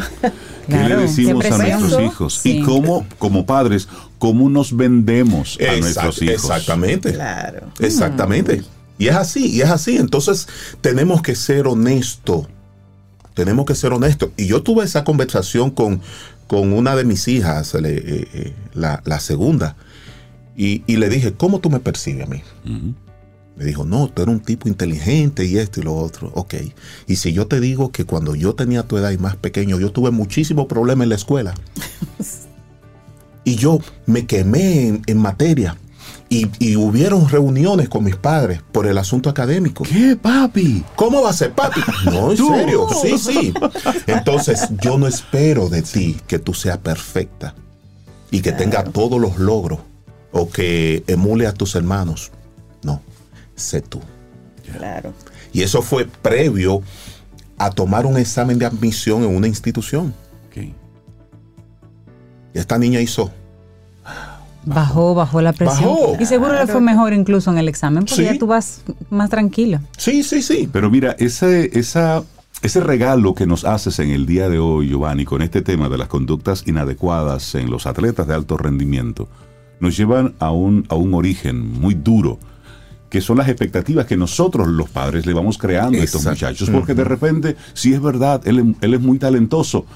¿Qué 0.69 0.77
le 0.77 0.97
decimos 0.97 1.45
a 1.45 1.59
nuestros 1.59 2.01
hijos? 2.01 2.35
Sí. 2.35 2.59
Y 2.59 2.63
cómo, 2.63 3.05
como 3.19 3.45
padres, 3.45 3.89
cómo 4.21 4.49
nos 4.49 4.77
vendemos 4.77 5.57
a 5.61 5.65
Exact- 5.65 5.81
nuestros 5.81 6.23
hijos. 6.23 6.35
Exactamente. 6.45 7.13
Claro. 7.15 7.67
Exactamente. 7.81 8.63
Y 8.99 9.09
es 9.09 9.17
así, 9.17 9.47
y 9.47 9.63
es 9.63 9.71
así. 9.71 9.97
Entonces, 9.97 10.47
tenemos 10.81 11.23
que 11.23 11.35
ser 11.35 11.67
honestos. 11.67 12.47
Tenemos 13.35 13.65
que 13.67 13.75
ser 13.75 13.93
honestos. 13.93 14.31
Y 14.37 14.47
yo 14.47 14.63
tuve 14.63 14.85
esa 14.85 15.03
conversación 15.03 15.71
con, 15.71 16.01
con 16.47 16.73
una 16.73 16.95
de 16.95 17.05
mis 17.05 17.27
hijas, 17.27 17.75
le- 17.75 17.97
eh, 17.97 18.29
eh, 18.35 18.53
la, 18.75 19.03
la 19.07 19.19
segunda, 19.21 19.75
y, 20.57 20.83
y 20.87 20.97
le 20.99 21.09
dije, 21.09 21.33
¿cómo 21.33 21.59
tú 21.61 21.71
me 21.71 21.81
percibes 21.81 22.27
a 22.27 22.31
mí? 22.31 22.43
Me 23.57 23.65
dijo, 23.65 23.85
no, 23.85 24.09
tú 24.09 24.23
eres 24.23 24.35
un 24.35 24.41
tipo 24.41 24.69
inteligente 24.69 25.45
y 25.47 25.57
esto 25.59 25.81
y 25.81 25.83
lo 25.85 25.95
otro. 25.95 26.31
Ok. 26.35 26.55
Y 27.07 27.17
si 27.17 27.33
yo 27.33 27.47
te 27.47 27.61
digo 27.61 27.93
que 27.93 28.05
cuando 28.05 28.35
yo 28.35 28.55
tenía 28.55 28.83
tu 28.83 28.97
edad 28.99 29.11
y 29.13 29.19
más 29.19 29.37
pequeño, 29.37 29.79
yo 29.81 29.91
tuve 29.93 30.11
muchísimos 30.11 30.67
problemas 30.67 31.05
en 31.05 31.09
la 31.11 31.15
escuela. 31.17 31.55
y 33.51 33.57
yo 33.57 33.81
me 34.07 34.27
quemé 34.27 34.87
en, 34.87 35.03
en 35.07 35.19
materia. 35.19 35.77
Y, 36.29 36.49
y 36.61 36.77
hubieron 36.77 37.29
reuniones 37.29 37.89
con 37.89 38.05
mis 38.05 38.15
padres 38.15 38.61
por 38.71 38.87
el 38.87 38.97
asunto 38.97 39.29
académico. 39.29 39.83
¿Qué, 39.83 40.15
papi? 40.15 40.85
¿Cómo 40.95 41.23
va 41.23 41.31
a 41.31 41.33
ser, 41.33 41.53
papi? 41.53 41.81
No, 42.05 42.31
en 42.31 42.37
Tú. 42.37 42.55
serio. 42.55 42.87
Sí, 43.03 43.19
sí. 43.19 43.55
Entonces, 44.07 44.69
yo 44.81 44.97
no 44.97 45.09
espero 45.09 45.69
de 45.69 45.83
ti 45.83 46.17
que 46.29 46.39
tú 46.39 46.55
seas 46.55 46.79
perfecta 46.79 47.57
y 48.31 48.41
que 48.43 48.53
tenga 48.53 48.85
todos 48.85 49.21
los 49.21 49.39
logros 49.41 49.81
o 50.31 50.49
que 50.49 51.03
emule 51.09 51.49
a 51.49 51.53
tus 51.53 51.75
hermanos. 51.75 52.31
No, 52.85 53.03
sé 53.57 53.81
tú. 53.81 54.01
Claro. 54.73 55.13
Y 55.53 55.63
eso 55.63 55.83
fue 55.83 56.07
previo 56.07 56.83
a 57.59 57.73
tomar 57.73 58.07
un 58.07 58.17
examen 58.17 58.57
de 58.61 58.67
admisión 58.67 59.25
en 59.25 59.35
una 59.35 59.49
institución. 59.49 60.15
Ok. 60.47 60.59
Y 62.55 62.59
esta 62.59 62.79
niña 62.79 63.01
hizo. 63.01 63.33
Bajó, 64.65 65.15
bajó 65.15 65.41
la 65.41 65.53
presión. 65.53 65.85
Bajó. 65.89 66.17
Y 66.21 66.27
seguro 66.27 66.53
le 66.53 66.67
fue 66.67 66.81
mejor 66.81 67.13
incluso 67.13 67.51
en 67.51 67.59
el 67.59 67.69
examen 67.69 68.05
porque 68.05 68.15
Sí. 68.17 68.25
ya 68.25 68.39
tú 68.39 68.47
vas 68.47 68.83
más 69.11 69.31
tranquilo. 69.31 69.81
Sí, 69.97 70.23
sí, 70.23 70.43
sí. 70.43 70.69
Pero 70.71 70.91
mira, 70.91 71.17
ese, 71.19 71.71
esa, 71.79 72.23
ese 72.63 72.81
regalo 72.81 73.35
que 73.35 73.47
nos 73.47 73.65
haces 73.65 73.99
en 74.01 74.11
el 74.11 74.27
día 74.27 74.49
de 74.49 74.59
hoy, 74.59 74.89
Giovanni, 74.89 75.25
con 75.25 75.41
este 75.43 75.63
tema 75.63 75.89
de 75.89 75.97
las 75.99 76.09
conductas 76.09 76.65
inadecuadas 76.67 77.55
en 77.55 77.71
los 77.71 77.87
atletas 77.87 78.27
de 78.27 78.35
alto 78.35 78.57
rendimiento, 78.59 79.29
nos 79.81 79.97
llevan 79.97 80.35
a 80.41 80.51
un, 80.51 80.85
a 80.91 80.95
un 80.95 81.15
origen 81.15 81.81
muy 81.81 81.95
duro, 81.95 82.39
que 83.09 83.23
son 83.23 83.39
las 83.39 83.49
expectativas 83.49 84.05
que 84.07 84.17
nosotros 84.19 84.69
los 84.69 84.91
padres 84.91 85.25
le 85.27 85.33
vamos 85.33 85.57
creando 85.59 85.99
a 85.99 86.05
estos 86.05 86.25
muchachos. 86.27 86.69
Porque 86.71 86.93
de 86.95 87.03
repente, 87.05 87.57
sí 87.73 87.95
es 87.95 88.01
verdad, 88.03 88.43
él, 88.47 88.77
él 88.83 88.95
es 88.95 89.01
muy 89.01 89.19
talentoso, 89.19 89.87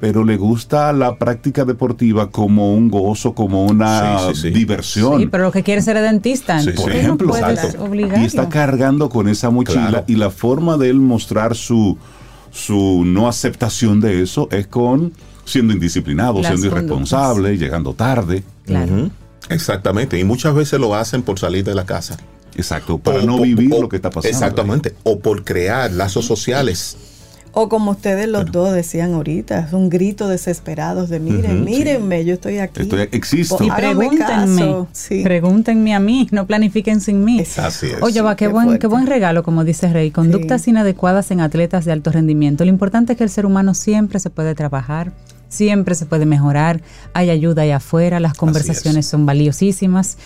pero 0.00 0.24
le 0.24 0.36
gusta 0.36 0.92
la 0.92 1.16
práctica 1.16 1.64
deportiva 1.64 2.30
como 2.30 2.74
un 2.74 2.88
gozo, 2.90 3.34
como 3.34 3.64
una 3.66 4.18
Sí, 4.18 4.24
sí, 4.34 4.40
sí. 4.42 4.50
diversión. 4.50 5.20
Sí, 5.20 5.26
pero 5.26 5.44
lo 5.44 5.52
que 5.52 5.62
quiere 5.62 5.82
ser 5.82 5.96
es 5.98 6.02
dentista. 6.02 6.58
Por 6.76 6.90
sí. 6.90 6.98
ejemplo, 6.98 7.34
no 7.34 8.22
y 8.22 8.24
está 8.24 8.48
cargando 8.48 9.08
con 9.10 9.28
esa 9.28 9.50
mochila 9.50 9.88
Claro. 9.88 10.04
y 10.08 10.16
la 10.16 10.30
forma 10.30 10.76
de 10.78 10.88
él 10.90 10.96
mostrar 11.00 11.54
su, 11.54 11.98
su 12.50 13.04
no 13.04 13.28
aceptación 13.28 14.00
de 14.00 14.22
eso 14.22 14.48
es 14.50 14.66
con 14.66 15.12
siendo 15.44 15.72
indisciplinado, 15.74 16.34
Las 16.40 16.46
siendo 16.46 16.68
conductas. 16.70 16.82
irresponsable, 16.84 17.58
llegando 17.58 17.92
tarde. 17.94 18.42
Claro. 18.64 19.10
Exactamente. 19.48 20.18
Y 20.18 20.24
muchas 20.24 20.54
veces 20.54 20.78
lo 20.80 20.94
hacen 20.94 21.22
por 21.22 21.38
salir 21.38 21.64
de 21.64 21.74
la 21.74 21.84
casa. 21.84 22.16
Exacto, 22.56 22.98
para 22.98 23.18
O- 23.18 23.22
no 23.26 23.36
o- 23.36 23.42
vivir 23.42 23.72
o- 23.74 23.80
lo 23.82 23.88
que 23.88 23.96
está 23.96 24.10
pasando. 24.10 24.28
Exactamente. 24.36 24.94
O 25.02 25.18
por 25.20 25.44
crear 25.44 25.90
lazos 25.92 26.24
sociales. 26.26 26.96
O 27.52 27.68
como 27.68 27.90
ustedes 27.90 28.28
los 28.28 28.50
dos 28.52 28.72
decían 28.72 29.14
ahorita, 29.14 29.58
es 29.66 29.72
un 29.72 29.88
grito 29.90 30.28
desesperados 30.28 31.08
de 31.08 31.18
miren, 31.18 31.56
Ujú, 31.62 31.64
mírenme, 31.64 32.24
yo 32.24 32.34
estoy 32.34 32.58
aquí. 32.58 32.82
Estoy- 32.82 33.08
existo. 33.10 33.58
Y 33.60 33.70
pregúntenme. 33.70 34.86
Sí. 34.92 35.22
pregúntenme 35.24 35.94
a 35.94 36.00
mí, 36.00 36.28
no 36.30 36.46
planifiquen 36.46 37.00
sin 37.00 37.24
mí. 37.24 37.40
Exacto. 37.40 37.68
Así 37.68 37.86
es. 37.86 38.02
Oye, 38.02 38.20
va, 38.22 38.36
qué, 38.36 38.46
Qué 38.46 38.52
buen, 38.52 38.66
fuerte. 38.66 38.80
qué 38.80 38.86
buen 38.86 39.06
regalo, 39.06 39.42
como 39.42 39.64
dice 39.64 39.92
Rey. 39.92 40.10
Conductas 40.12 40.62
Sí. 40.62 40.70
inadecuadas 40.70 41.30
en 41.32 41.40
atletas 41.40 41.84
de 41.84 41.92
alto 41.92 42.12
rendimiento. 42.12 42.64
Lo 42.64 42.70
importante 42.70 43.12
es 43.14 43.18
que 43.18 43.24
el 43.24 43.30
ser 43.30 43.46
humano 43.46 43.74
siempre 43.74 44.20
se 44.20 44.30
puede 44.30 44.54
trabajar, 44.54 45.12
siempre 45.48 45.96
se 45.96 46.06
puede 46.06 46.26
mejorar. 46.26 46.82
Hay 47.14 47.30
ayuda 47.30 47.62
allá 47.62 47.76
afuera, 47.76 48.20
las 48.20 48.34
conversaciones 48.34 49.06
son 49.06 49.26
valiosísimas 49.26 50.18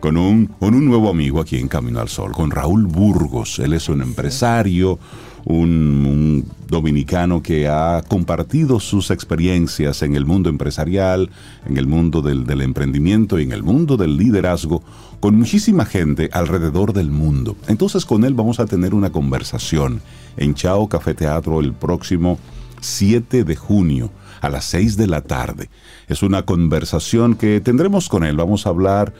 con 0.00 0.18
un, 0.18 0.48
con 0.48 0.74
un 0.74 0.84
nuevo 0.84 1.08
amigo 1.08 1.40
aquí 1.40 1.56
en 1.56 1.68
Camino 1.68 2.00
al 2.00 2.10
Sol, 2.10 2.32
con 2.32 2.50
Raúl 2.50 2.86
Burgos. 2.86 3.58
Él 3.58 3.72
es 3.72 3.88
un 3.88 4.02
empresario, 4.02 4.98
un, 5.44 6.44
dominicano 6.68 7.42
que 7.42 7.68
ha 7.68 8.02
compartido 8.06 8.78
sus 8.78 9.10
experiencias 9.10 10.02
en 10.02 10.14
el 10.14 10.24
mundo 10.24 10.48
empresarial, 10.48 11.30
en 11.66 11.76
el 11.76 11.86
mundo 11.86 12.22
del, 12.22 12.46
del 12.46 12.60
emprendimiento 12.60 13.40
y 13.40 13.42
en 13.42 13.52
el 13.52 13.62
mundo 13.62 13.96
del 13.96 14.16
liderazgo 14.16 14.82
con 15.18 15.36
muchísima 15.36 15.84
gente 15.84 16.30
alrededor 16.32 16.92
del 16.92 17.10
mundo. 17.10 17.56
Entonces 17.66 18.06
con 18.06 18.24
él 18.24 18.34
vamos 18.34 18.60
a 18.60 18.66
tener 18.66 18.94
una 18.94 19.10
conversación 19.10 20.00
en 20.36 20.54
Chao 20.54 20.88
Café 20.88 21.14
Teatro 21.14 21.60
el 21.60 21.72
próximo 21.72 22.38
7 22.80 23.44
de 23.44 23.56
junio 23.56 24.10
a 24.40 24.48
las 24.48 24.64
6 24.66 24.96
de 24.96 25.06
la 25.06 25.20
tarde. 25.20 25.68
Es 26.08 26.22
una 26.22 26.42
conversación 26.42 27.34
que 27.34 27.60
tendremos 27.60 28.08
con 28.08 28.24
él. 28.24 28.36
Vamos 28.36 28.66
a 28.66 28.70
hablar 28.70 29.12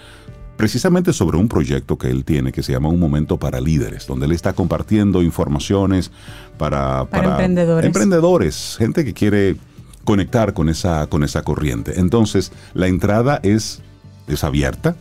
precisamente 0.60 1.14
sobre 1.14 1.38
un 1.38 1.48
proyecto 1.48 1.96
que 1.96 2.08
él 2.08 2.22
tiene 2.24 2.52
que 2.52 2.62
se 2.62 2.72
llama 2.72 2.90
Un 2.90 3.00
Momento 3.00 3.38
para 3.38 3.60
Líderes, 3.60 4.06
donde 4.06 4.26
él 4.26 4.32
está 4.32 4.52
compartiendo 4.52 5.22
informaciones 5.22 6.10
para, 6.58 7.06
Para 7.06 7.30
emprendedores. 7.30 7.86
emprendedores, 7.86 8.76
gente 8.78 9.02
que 9.04 9.14
quiere 9.14 9.56
conectar 10.04 10.52
con 10.52 10.68
esa, 10.68 11.06
con 11.06 11.24
esa 11.24 11.42
corriente. 11.42 11.98
Entonces, 11.98 12.52
la 12.74 12.88
entrada 12.88 13.40
es, 13.42 13.80
es 14.28 14.44
abierta, 14.44 14.96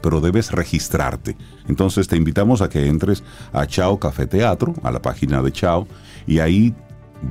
pero 0.00 0.22
debes 0.22 0.50
registrarte. 0.52 1.36
Entonces 1.68 2.08
te 2.08 2.16
invitamos 2.16 2.62
a 2.62 2.70
que 2.70 2.86
entres 2.86 3.22
a 3.52 3.66
Chao 3.66 3.98
Café 3.98 4.26
Teatro, 4.26 4.74
a 4.82 4.90
la 4.90 5.02
página 5.02 5.42
de 5.42 5.52
Chao, 5.52 5.86
y 6.26 6.38
ahí 6.38 6.74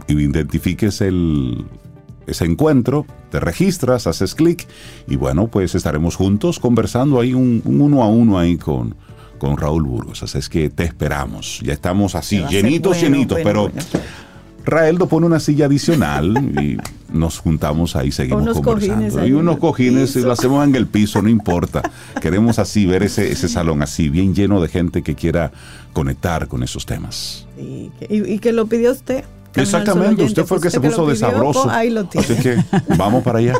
identifiques 0.08 1.02
el, 1.02 1.66
ese 2.28 2.46
encuentro, 2.46 3.06
te 3.32 3.40
registras, 3.40 4.08
haces 4.08 4.36
clic, 4.36 4.68
y 5.08 5.16
bueno, 5.16 5.48
pues 5.48 5.76
estaremos 5.76 6.16
juntos 6.16 6.60
conversando 6.60 7.20
ahí 7.20 7.34
un, 7.34 7.62
un 7.66 7.82
uno 7.82 8.04
a 8.04 8.08
uno 8.08 8.38
ahí 8.40 8.58
con, 8.58 8.96
con 9.38 9.58
Raúl 9.58 9.84
Burgos. 9.84 10.24
Así 10.24 10.38
es 10.38 10.48
que 10.50 10.70
te 10.70 10.84
esperamos. 10.84 11.60
Ya 11.64 11.74
estamos 11.74 12.16
así, 12.16 12.44
llenitos, 12.50 12.98
bueno, 13.00 13.16
llenitos, 13.16 13.44
bueno, 13.44 13.70
pero... 13.70 13.70
bueno. 13.92 14.06
Raeldo 14.64 15.08
pone 15.08 15.26
una 15.26 15.40
silla 15.40 15.66
adicional 15.66 16.38
y 16.64 16.78
nos 17.12 17.40
juntamos 17.40 17.96
ahí, 17.96 18.12
seguimos 18.12 18.44
Unos 18.44 18.62
conversando. 18.62 19.26
y 19.26 19.32
unos 19.32 19.58
cojines 19.58 20.12
piso. 20.14 20.28
lo 20.28 20.34
hacemos 20.34 20.64
en 20.68 20.76
el 20.76 20.86
piso, 20.86 21.20
no 21.24 21.30
importa. 21.30 21.82
Queremos 22.22 22.60
así 22.60 22.86
ver 22.86 23.02
ese, 23.02 23.32
ese 23.32 23.50
salón 23.50 23.82
así, 23.82 24.10
bien 24.10 24.36
lleno 24.36 24.62
de 24.62 24.68
gente 24.68 25.02
que 25.02 25.16
quiera 25.16 25.52
conectar 25.94 26.48
con 26.48 26.62
esos 26.62 26.86
temas. 26.86 27.48
Y, 27.58 27.90
que- 28.00 28.16
y- 28.16 28.34
y 28.34 28.38
que 28.38 28.52
lo 28.54 28.68
pidió 28.68 28.92
usted. 28.92 29.24
Exactamente, 29.56 30.08
oyente, 30.08 30.24
usted 30.24 30.46
fue 30.46 30.58
el 30.58 30.64
que 30.64 30.70
se 30.70 30.80
puso 30.80 31.06
de 31.06 31.14
pidió, 31.14 31.30
sabroso. 31.30 31.64
pues 31.64 31.76
ahí 31.76 31.90
lo 31.90 32.06
tiene. 32.06 32.26
Así 32.26 32.36
que 32.42 32.58
vamos 32.96 33.24
para 33.24 33.40
allá. 33.40 33.56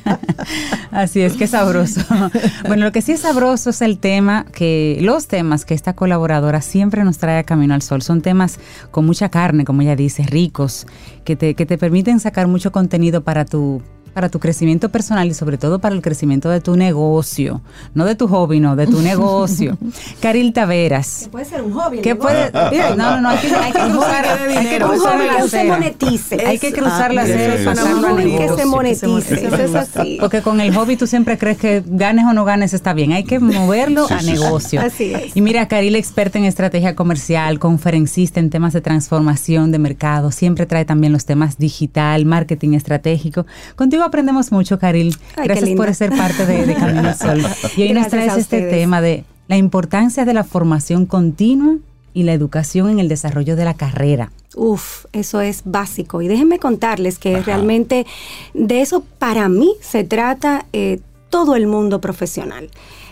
Así 0.90 1.20
es, 1.20 1.34
que 1.34 1.46
sabroso. 1.46 2.00
bueno, 2.66 2.84
lo 2.84 2.92
que 2.92 3.02
sí 3.02 3.12
es 3.12 3.20
sabroso 3.20 3.70
es 3.70 3.82
el 3.82 3.98
tema 3.98 4.46
que, 4.52 4.98
los 5.00 5.26
temas 5.26 5.64
que 5.64 5.74
esta 5.74 5.94
colaboradora 5.94 6.60
siempre 6.60 7.04
nos 7.04 7.18
trae 7.18 7.38
a 7.38 7.44
Camino 7.44 7.74
al 7.74 7.82
Sol. 7.82 8.02
Son 8.02 8.20
temas 8.20 8.58
con 8.90 9.06
mucha 9.06 9.28
carne, 9.30 9.64
como 9.64 9.82
ella 9.82 9.96
dice, 9.96 10.22
ricos, 10.24 10.86
que 11.24 11.36
te, 11.36 11.54
que 11.54 11.66
te 11.66 11.78
permiten 11.78 12.20
sacar 12.20 12.46
mucho 12.46 12.72
contenido 12.72 13.22
para 13.22 13.44
tu 13.44 13.82
para 14.16 14.30
tu 14.30 14.40
crecimiento 14.40 14.88
personal 14.88 15.28
y 15.28 15.34
sobre 15.34 15.58
todo 15.58 15.78
para 15.78 15.94
el 15.94 16.00
crecimiento 16.00 16.48
de 16.48 16.62
tu 16.62 16.74
negocio, 16.74 17.60
no 17.92 18.06
de 18.06 18.14
tu 18.14 18.26
hobby, 18.28 18.60
no, 18.60 18.74
de 18.74 18.86
tu 18.86 19.02
negocio. 19.02 19.76
Caril 20.22 20.54
Taveras. 20.54 21.28
Puede 21.30 21.44
ser 21.44 21.60
un 21.60 21.72
hobby. 21.74 21.98
el 21.98 22.02
¿Qué 22.02 22.14
negocio. 22.14 22.50
puede? 22.50 22.96
No, 22.96 23.10
no, 23.10 23.20
no, 23.20 23.28
hay 23.28 23.38
que, 23.40 23.54
hay 23.54 23.72
que 23.72 23.78
cruzar, 23.78 24.24
hay 24.24 24.66
que 24.68 24.82
Un 24.84 24.90
cruzar 24.90 25.18
la 25.18 25.36
que 25.42 25.48
se 25.50 25.64
monetice. 25.64 26.46
Hay 26.46 26.58
que 26.58 26.72
cruzar 26.72 27.12
la 27.12 27.20
Ah, 27.20 27.24
acera 27.24 27.60
y 27.60 27.64
pasarlo 27.66 28.08
hobby 28.08 28.22
que 28.22 28.28
negocio. 28.38 28.56
se 28.56 28.64
monetice. 28.64 29.46
Eso 29.48 29.56
es 29.56 29.74
así. 29.74 30.16
Porque 30.18 30.40
con 30.40 30.62
el 30.62 30.74
hobby 30.74 30.96
tú 30.96 31.06
siempre 31.06 31.36
crees 31.36 31.58
que 31.58 31.82
ganes 31.86 32.24
o 32.24 32.32
no 32.32 32.46
ganes 32.46 32.72
está 32.72 32.94
bien. 32.94 33.12
Hay 33.12 33.24
que 33.24 33.38
moverlo 33.38 34.08
Sí, 34.08 34.14
a 34.14 34.20
sí, 34.20 34.24
sí. 34.28 34.32
negocio. 34.32 34.80
Así 34.80 35.12
es. 35.12 35.36
Y 35.36 35.42
mira, 35.42 35.68
Caril, 35.68 35.94
experta 35.94 36.38
en 36.38 36.46
estrategia 36.46 36.96
comercial, 36.96 37.58
conferencista 37.58 38.40
en 38.40 38.48
temas 38.48 38.72
de 38.72 38.80
transformación 38.80 39.72
de 39.72 39.78
mercado, 39.78 40.30
siempre 40.30 40.64
trae 40.64 40.86
también 40.86 41.12
los 41.12 41.26
temas 41.26 41.58
digital, 41.58 42.24
marketing 42.24 42.72
estratégico. 42.72 43.44
Contigo 43.74 44.05
aprendemos 44.06 44.52
mucho, 44.52 44.78
Caril. 44.78 45.16
Ay, 45.36 45.48
Gracias 45.48 45.70
por 45.70 45.94
ser 45.94 46.10
parte 46.10 46.46
de, 46.46 46.66
de 46.66 46.74
Camino 46.74 47.08
al 47.08 47.16
Sol. 47.16 47.42
Y 47.76 47.82
hoy 47.82 47.92
nos 47.92 48.08
traes 48.08 48.36
este 48.36 48.62
tema 48.62 49.00
de 49.00 49.24
la 49.48 49.56
importancia 49.56 50.24
de 50.24 50.34
la 50.34 50.44
formación 50.44 51.06
continua 51.06 51.76
y 52.14 52.22
la 52.22 52.32
educación 52.32 52.88
en 52.88 52.98
el 52.98 53.08
desarrollo 53.08 53.56
de 53.56 53.64
la 53.64 53.74
carrera. 53.74 54.32
Uf, 54.54 55.04
eso 55.12 55.42
es 55.42 55.62
básico. 55.66 56.22
Y 56.22 56.28
déjenme 56.28 56.58
contarles 56.58 57.18
que 57.18 57.42
realmente 57.42 58.06
de 58.54 58.80
eso 58.80 59.04
para 59.18 59.50
mí 59.50 59.74
se 59.80 60.02
trata 60.02 60.64
eh, 60.72 61.00
todo 61.28 61.56
el 61.56 61.66
mundo 61.66 62.00
profesional. 62.00 62.70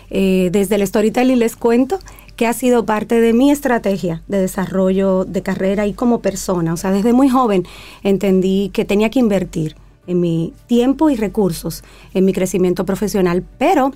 Eh, 0.09 0.49
desde 0.53 0.77
el 0.77 0.87
storytelling 0.87 1.39
les 1.39 1.55
cuento 1.55 1.99
que 2.37 2.47
ha 2.47 2.53
sido 2.53 2.85
parte 2.87 3.21
de 3.21 3.33
mi 3.33 3.51
estrategia 3.51 4.23
de 4.27 4.41
desarrollo 4.41 5.25
de 5.25 5.43
carrera 5.43 5.87
y 5.87 5.93
como 5.93 6.21
persona. 6.21 6.73
O 6.73 6.77
sea, 6.77 6.91
desde 6.91 7.13
muy 7.13 7.29
joven 7.29 7.65
entendí 8.03 8.71
que 8.73 8.85
tenía 8.85 9.11
que 9.11 9.21
invertir 9.21 9.77
en 10.07 10.21
mi 10.21 10.53
tiempo 10.67 11.11
y 11.11 11.17
recursos 11.17 11.83
en 12.13 12.25
mi 12.25 12.33
crecimiento 12.33 12.85
profesional, 12.85 13.45
pero 13.59 13.93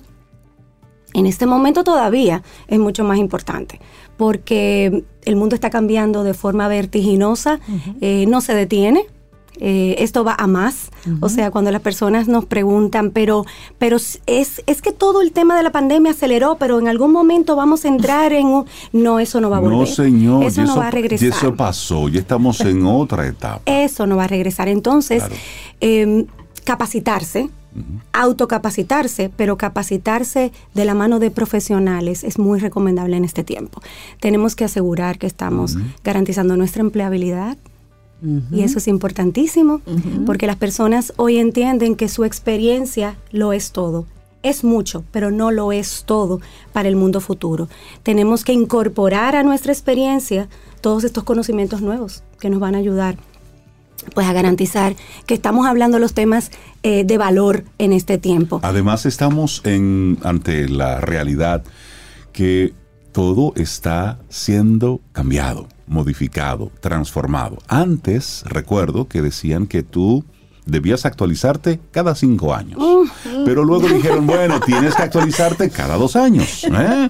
en 1.13 1.25
este 1.25 1.45
momento 1.45 1.83
todavía 1.83 2.43
es 2.67 2.79
mucho 2.79 3.03
más 3.03 3.17
importante 3.17 3.79
porque 4.17 5.05
el 5.23 5.35
mundo 5.35 5.55
está 5.55 5.69
cambiando 5.69 6.23
de 6.23 6.33
forma 6.33 6.67
vertiginosa, 6.67 7.59
eh, 8.01 8.25
no 8.27 8.41
se 8.41 8.53
detiene. 8.53 9.05
Eh, 9.59 9.95
esto 9.99 10.23
va 10.23 10.35
a 10.37 10.47
más, 10.47 10.89
o 11.21 11.29
sea, 11.29 11.51
cuando 11.51 11.71
las 11.71 11.81
personas 11.81 12.27
nos 12.27 12.45
preguntan, 12.45 13.11
pero, 13.11 13.45
pero 13.77 13.97
es, 13.97 14.63
es 14.65 14.81
que 14.81 14.91
todo 14.91 15.21
el 15.21 15.31
tema 15.31 15.55
de 15.57 15.63
la 15.63 15.71
pandemia 15.71 16.11
aceleró, 16.11 16.57
pero 16.57 16.79
en 16.79 16.87
algún 16.87 17.11
momento 17.11 17.55
vamos 17.55 17.85
a 17.85 17.87
entrar 17.89 18.31
en 18.33 18.47
un... 18.47 18.65
No, 18.93 19.19
eso 19.19 19.41
no 19.41 19.49
va 19.49 19.57
a 19.57 19.59
volver. 19.59 19.79
No, 19.79 19.85
señor. 19.85 20.43
Eso 20.43 20.63
no 20.63 20.77
va 20.77 20.87
a 20.87 20.91
regresar. 20.91 21.25
Y 21.25 21.29
eso 21.31 21.55
pasó. 21.55 22.07
Ya 22.09 22.19
estamos 22.19 22.59
en 22.61 22.85
otra 22.85 23.27
etapa. 23.27 23.61
Eso 23.65 24.07
no 24.07 24.17
va 24.17 24.23
a 24.25 24.27
regresar. 24.27 24.67
Entonces, 24.67 25.23
Claro. 25.23 25.35
eh, 25.81 26.25
capacitarse, 26.63 27.49
autocapacitarse, 28.13 29.31
pero 29.35 29.57
capacitarse 29.57 30.51
de 30.73 30.85
la 30.85 30.93
mano 30.93 31.19
de 31.19 31.31
profesionales 31.31 32.23
es 32.23 32.37
muy 32.39 32.59
recomendable 32.59 33.17
en 33.17 33.25
este 33.25 33.43
tiempo. 33.43 33.81
Tenemos 34.19 34.55
que 34.55 34.65
asegurar 34.65 35.17
que 35.17 35.27
estamos 35.27 35.77
garantizando 36.03 36.55
nuestra 36.57 36.81
empleabilidad. 36.81 37.57
Y 38.51 38.63
eso 38.63 38.79
es 38.79 38.87
importantísimo, 38.87 39.81
porque 40.25 40.47
las 40.47 40.57
personas 40.57 41.13
hoy 41.15 41.37
entienden 41.37 41.95
que 41.95 42.09
su 42.09 42.25
experiencia 42.25 43.15
lo 43.31 43.53
es 43.53 43.71
todo. 43.71 44.05
Es 44.41 44.63
mucho, 44.63 45.03
pero 45.11 45.31
no 45.31 45.51
lo 45.51 45.71
es 45.71 46.03
todo 46.05 46.39
para 46.71 46.87
el 46.87 46.95
mundo 46.95 47.19
futuro. 47.19 47.67
Tenemos 48.03 48.43
que 48.43 48.53
incorporar 48.53 49.35
a 49.35 49.43
nuestra 49.43 49.73
experiencia 49.73 50.47
todos 50.81 51.03
estos 51.03 51.23
conocimientos 51.23 51.81
nuevos 51.81 52.23
que 52.39 52.49
nos 52.49 52.59
van 52.59 52.75
a 52.75 52.77
ayudar 52.77 53.17
pues 54.13 54.27
a 54.27 54.33
garantizar 54.33 54.95
que 55.25 55.33
estamos 55.33 55.67
hablando 55.67 55.99
los 55.99 56.13
temas 56.13 56.51
eh, 56.83 57.03
de 57.03 57.17
valor 57.17 57.65
en 57.77 57.93
este 57.93 58.17
tiempo. 58.17 58.59
Además 58.63 59.05
estamos 59.05 59.61
en 59.65 60.17
ante 60.23 60.69
la 60.69 61.01
realidad 61.01 61.63
que 62.31 62.73
todo 63.11 63.53
está 63.55 64.19
siendo 64.29 65.01
cambiado, 65.11 65.67
modificado, 65.89 66.71
transformado. 66.79 67.57
Antes 67.67 68.43
recuerdo 68.45 69.09
que 69.09 69.21
decían 69.21 69.67
que 69.67 69.83
tú 69.83 70.23
debías 70.65 71.05
actualizarte 71.05 71.79
cada 71.91 72.15
cinco 72.15 72.53
años. 72.53 72.79
Pero 73.43 73.63
luego 73.65 73.89
dijeron, 73.89 74.27
bueno, 74.27 74.59
tienes 74.61 74.95
que 74.95 75.01
actualizarte 75.01 75.69
cada 75.69 75.97
dos 75.97 76.15
años. 76.15 76.63
¿eh? 76.63 77.09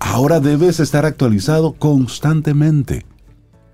Ahora 0.00 0.40
debes 0.40 0.80
estar 0.80 1.06
actualizado 1.06 1.72
constantemente. 1.72 3.06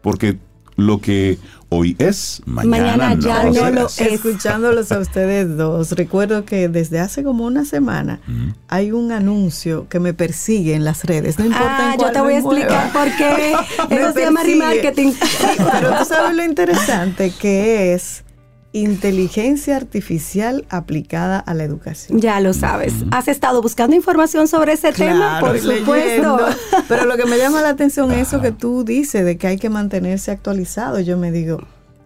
Porque 0.02 0.38
lo 0.76 1.00
que 1.00 1.38
hoy 1.68 1.96
es, 1.98 2.42
mañana, 2.44 2.96
Mañana 2.96 3.20
ya 3.20 3.44
no, 3.44 3.70
lo 3.70 3.86
es. 3.86 4.00
Escuchándolos 4.00 4.92
a 4.92 4.98
ustedes 4.98 5.56
dos, 5.56 5.92
recuerdo 5.92 6.44
que 6.44 6.68
desde 6.68 7.00
hace 7.00 7.22
como 7.22 7.44
una 7.44 7.64
semana 7.64 8.20
hay 8.68 8.92
un 8.92 9.12
anuncio 9.12 9.88
que 9.88 10.00
me 10.00 10.12
persigue 10.14 10.74
en 10.74 10.84
las 10.84 11.04
redes. 11.04 11.38
No 11.38 11.46
importa 11.46 11.90
Ah, 11.90 11.94
en 11.94 12.00
yo 12.00 12.12
te 12.12 12.20
voy 12.20 12.34
a 12.34 12.38
explicar 12.38 12.92
por 12.92 13.16
qué. 13.16 13.54
Eso 13.90 14.12
se 14.12 14.20
llama 14.20 14.42
remarketing. 14.42 15.14
Pero 15.56 15.98
tú 15.98 16.04
sabes 16.04 16.36
lo 16.36 16.44
interesante 16.44 17.32
que 17.38 17.94
es 17.94 18.24
inteligencia 18.72 19.76
artificial 19.76 20.64
aplicada 20.70 21.38
a 21.38 21.54
la 21.54 21.64
educación. 21.64 22.20
Ya 22.20 22.40
lo 22.40 22.52
sabes. 22.54 22.94
¿Has 23.10 23.28
estado 23.28 23.60
buscando 23.60 23.94
información 23.94 24.48
sobre 24.48 24.72
ese 24.72 24.92
tema? 24.92 25.40
Por 25.40 25.58
supuesto. 25.58 25.92
leyendo. 25.94 26.38
Pero 26.88 27.04
lo 27.06 27.16
que 27.16 27.26
me 27.26 27.38
llama 27.38 27.60
la 27.60 27.70
atención 27.70 28.10
es 28.12 28.28
eso 28.28 28.40
que 28.40 28.52
tú 28.52 28.84
dices 28.84 29.24
de 29.24 29.36
que 29.36 29.46
hay 29.46 29.58
que 29.58 29.68
mantenerse 29.68 30.30
actualizado. 30.30 31.00
Yo 31.00 31.18
me 31.18 31.30
digo, 31.30 31.58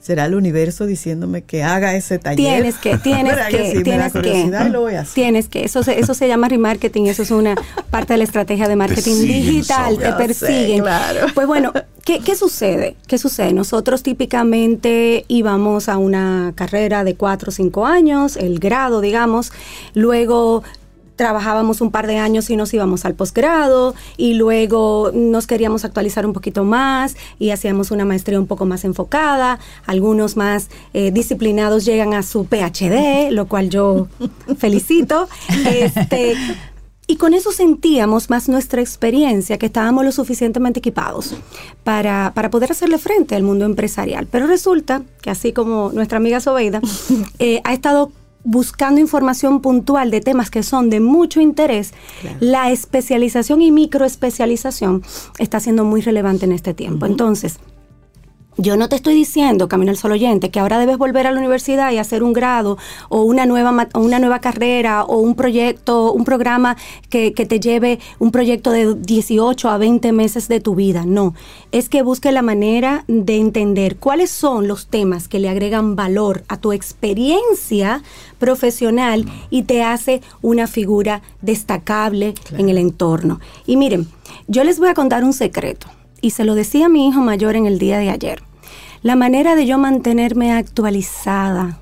¿será 0.07 0.27
el 0.27 0.37
universo 0.37 0.87
diciéndome 0.87 1.43
que 1.43 1.65
haga 1.65 1.97
ese 1.97 2.21
taller? 2.21 2.37
Tienes 2.37 2.77
que, 2.77 2.97
tienes 3.03 3.35
¿Verdad 3.35 3.49
que, 3.49 3.73
sí? 3.73 3.83
Tienes 3.83 4.13
que. 4.13 4.39
y 4.39 4.71
lo 4.71 4.83
voy 4.83 4.95
a 4.95 5.01
hacer. 5.01 5.15
Tienes 5.15 5.49
que. 5.49 5.65
Eso 5.65 5.83
se, 5.83 5.99
eso 5.99 6.15
se 6.15 6.29
llama 6.29 6.49
remarketing, 6.49 7.09
eso 7.09 7.25
es 7.25 7.33
una 7.33 7.57
parte 7.91 8.13
de 8.13 8.19
la 8.19 8.25
estrategia 8.25 8.69
de 8.69 8.77
marketing 8.77 9.21
digital, 9.23 9.99
te 9.99 10.05
sé, 10.07 10.13
persiguen. 10.13 10.83
claro. 10.83 11.27
Pues 11.35 11.49
bueno, 11.49 11.73
¿qué, 12.05 12.21
¿qué 12.21 12.37
sucede? 12.37 12.95
¿Qué 13.09 13.19
sucede? 13.19 13.53
Nosotros 13.53 14.05
típicamente 14.05 15.25
íbamos 15.27 15.89
a 15.89 15.99
una 15.99 16.53
carrera 16.55 17.03
de 17.03 17.17
cuatro 17.17 17.49
o 17.49 17.53
cinco 17.53 17.85
años, 17.85 18.37
el 18.37 18.61
grado, 18.61 19.01
digamos, 19.01 19.51
luego 19.95 20.63
trabajábamos 21.17 21.81
un 21.81 21.91
par 21.91 22.07
de 22.07 22.19
años 22.19 22.49
y 22.51 22.57
nos 22.57 22.73
íbamos 22.73 23.05
al 23.05 23.15
posgrado 23.15 23.95
y 24.17 24.35
luego 24.35 25.11
nos 25.13 25.47
queríamos 25.47 25.85
actualizar 25.85 26.27
un 26.27 26.33
poquito 26.33 26.65
más 26.65 27.17
y 27.39 27.51
hacíamos 27.51 27.91
una 27.91 28.05
maestría 28.05 28.39
un 28.39 28.47
poco 28.47 28.67
más 28.67 28.85
enfocada. 28.85 29.59
Algunos 29.87 30.37
más 30.37 30.69
eh, 30.95 31.11
disciplinados 31.11 31.85
llegan 31.85 32.15
a 32.15 32.23
su 32.23 32.47
PhD, 32.47 33.31
lo 33.31 33.47
cual 33.49 33.71
yo 33.71 34.09
felicito. 34.59 35.29
Este, 35.67 36.35
y 37.09 37.17
con 37.17 37.35
eso 37.35 37.53
sentíamos 37.53 38.31
más 38.31 38.49
nuestra 38.49 38.81
experiencia, 38.81 39.59
que 39.59 39.67
estábamos 39.67 40.05
lo 40.05 40.11
suficientemente 40.11 40.81
equipados 40.81 41.35
para, 41.85 42.33
para 42.35 42.51
poder 42.51 42.73
hacerle 42.73 42.99
frente 42.99 43.37
al 43.37 43.45
mundo 43.45 43.65
empresarial. 43.65 44.27
Pero 44.31 44.47
resulta 44.47 45.03
que 45.23 45.31
así 45.31 45.53
como 45.53 45.93
nuestra 45.95 46.19
amiga 46.19 46.41
Sobeida 46.41 46.81
eh, 47.39 47.61
ha 47.65 47.73
estado 47.73 48.11
buscando 48.47 49.01
información 49.01 49.61
puntual 49.61 50.11
de 50.11 50.21
temas 50.21 50.51
que 50.51 50.63
son 50.63 50.89
de 50.89 51.01
mucho 51.01 51.41
interés, 51.41 51.93
la 52.41 52.71
especialización 52.71 53.61
y 53.61 53.73
microespecialización 53.73 55.03
está 55.39 55.61
siendo 55.61 55.85
muy 55.85 56.01
relevante 56.01 56.47
en 56.47 56.53
este 56.53 56.73
tiempo. 56.73 57.07
Entonces, 57.07 57.59
yo 58.59 58.77
no 58.77 58.89
te 58.89 58.97
estoy 58.97 59.15
diciendo, 59.15 59.69
Camino 59.69 59.91
al 59.91 59.97
Sol 59.97 60.13
Oyente, 60.13 60.51
que 60.51 60.61
ahora 60.61 60.79
debes 60.79 60.97
volver 60.97 61.27
a 61.27 61.31
la 61.31 61.39
universidad 61.39 61.93
y 61.93 61.99
hacer 61.99 62.23
un 62.23 62.33
grado 62.33 62.79
o 63.09 63.23
una 63.23 63.45
nueva, 63.45 63.89
una 63.95 64.19
nueva 64.19 64.41
carrera 64.41 65.05
o 65.05 65.19
un 65.19 65.35
proyecto, 65.35 66.13
un 66.13 66.25
programa 66.25 66.77
que, 67.11 67.33
que 67.33 67.45
te 67.45 67.61
lleve 67.61 67.99
un 68.19 68.31
proyecto 68.31 68.71
de 68.71 68.95
18 68.95 69.69
a 69.69 69.79
20 69.79 70.13
meses 70.13 70.49
de 70.49 70.61
tu 70.61 70.75
vida. 70.75 71.05
No, 71.05 71.35
es 71.71 71.89
que 71.89 72.03
busque 72.03 72.33
la 72.33 72.43
manera 72.43 73.05
de 73.09 73.37
entender 73.37 73.97
cuáles 73.97 74.31
son 74.31 74.69
los 74.69 74.87
temas 74.87 75.29
que 75.29 75.39
le 75.39 75.49
agregan 75.49 75.95
valor 75.95 76.45
a 76.49 76.57
tu 76.59 76.73
experiencia 76.73 78.03
profesional 78.39 79.27
y 79.51 79.65
te 79.65 79.83
hace 79.83 80.23
una 80.41 80.67
figura 80.67 81.23
destacable 81.43 82.35
en 82.57 82.69
el 82.69 82.79
entorno. 82.79 83.41
Y 83.67 83.77
miren, 83.77 84.09
yo 84.49 84.65
les 84.65 84.79
voy 84.79 84.89
a 84.89 84.95
contar 84.95 85.25
un 85.25 85.33
secreto 85.33 85.89
y 86.21 86.31
se 86.31 86.45
lo 86.45 86.55
decía 86.55 86.87
a 86.87 86.89
mi 86.89 87.09
hijo 87.09 87.21
mayor 87.21 87.57
en 87.57 87.67
el 87.67 87.79
día 87.79 87.99
de 87.99 88.11
ayer. 88.11 88.43
La 89.03 89.17
manera 89.17 89.55
de 89.55 89.67
yo 89.67 89.79
mantenerme 89.79 90.53
actualizada 90.53 91.79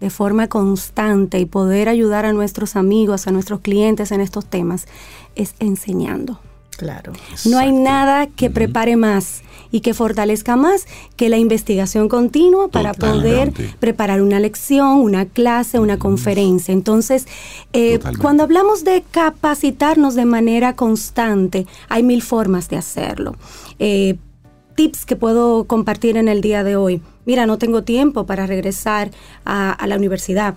de 0.00 0.10
forma 0.10 0.48
constante 0.48 1.40
y 1.40 1.46
poder 1.46 1.88
ayudar 1.88 2.24
a 2.24 2.32
nuestros 2.32 2.76
amigos, 2.76 3.26
a 3.26 3.32
nuestros 3.32 3.60
clientes 3.60 4.12
en 4.12 4.20
estos 4.20 4.46
temas 4.46 4.86
es 5.34 5.54
enseñando. 5.58 6.40
Claro. 6.78 7.12
No 7.44 7.58
hay 7.58 7.72
nada 7.72 8.28
que 8.28 8.50
prepare 8.50 8.94
más 8.96 9.42
y 9.72 9.80
que 9.80 9.94
fortalezca 9.94 10.54
más 10.54 10.86
que 11.16 11.28
la 11.28 11.36
investigación 11.36 12.08
continua 12.08 12.68
para 12.68 12.94
poder 12.94 13.52
preparar 13.80 14.22
una 14.22 14.38
lección, 14.38 15.00
una 15.00 15.26
clase, 15.26 15.80
una 15.80 15.98
conferencia. 15.98 16.72
Entonces, 16.72 17.26
eh, 17.72 17.98
cuando 18.20 18.44
hablamos 18.44 18.84
de 18.84 19.02
capacitarnos 19.10 20.14
de 20.14 20.24
manera 20.24 20.76
constante, 20.76 21.66
hay 21.88 22.04
mil 22.04 22.22
formas 22.22 22.68
de 22.68 22.76
hacerlo. 22.76 23.34
Eh, 23.80 24.14
tips 24.76 25.04
que 25.04 25.16
puedo 25.16 25.64
compartir 25.64 26.16
en 26.16 26.28
el 26.28 26.40
día 26.40 26.62
de 26.62 26.76
hoy. 26.76 27.02
Mira, 27.26 27.44
no 27.44 27.58
tengo 27.58 27.82
tiempo 27.82 28.24
para 28.24 28.46
regresar 28.46 29.10
a, 29.44 29.72
a 29.72 29.86
la 29.88 29.96
universidad. 29.96 30.54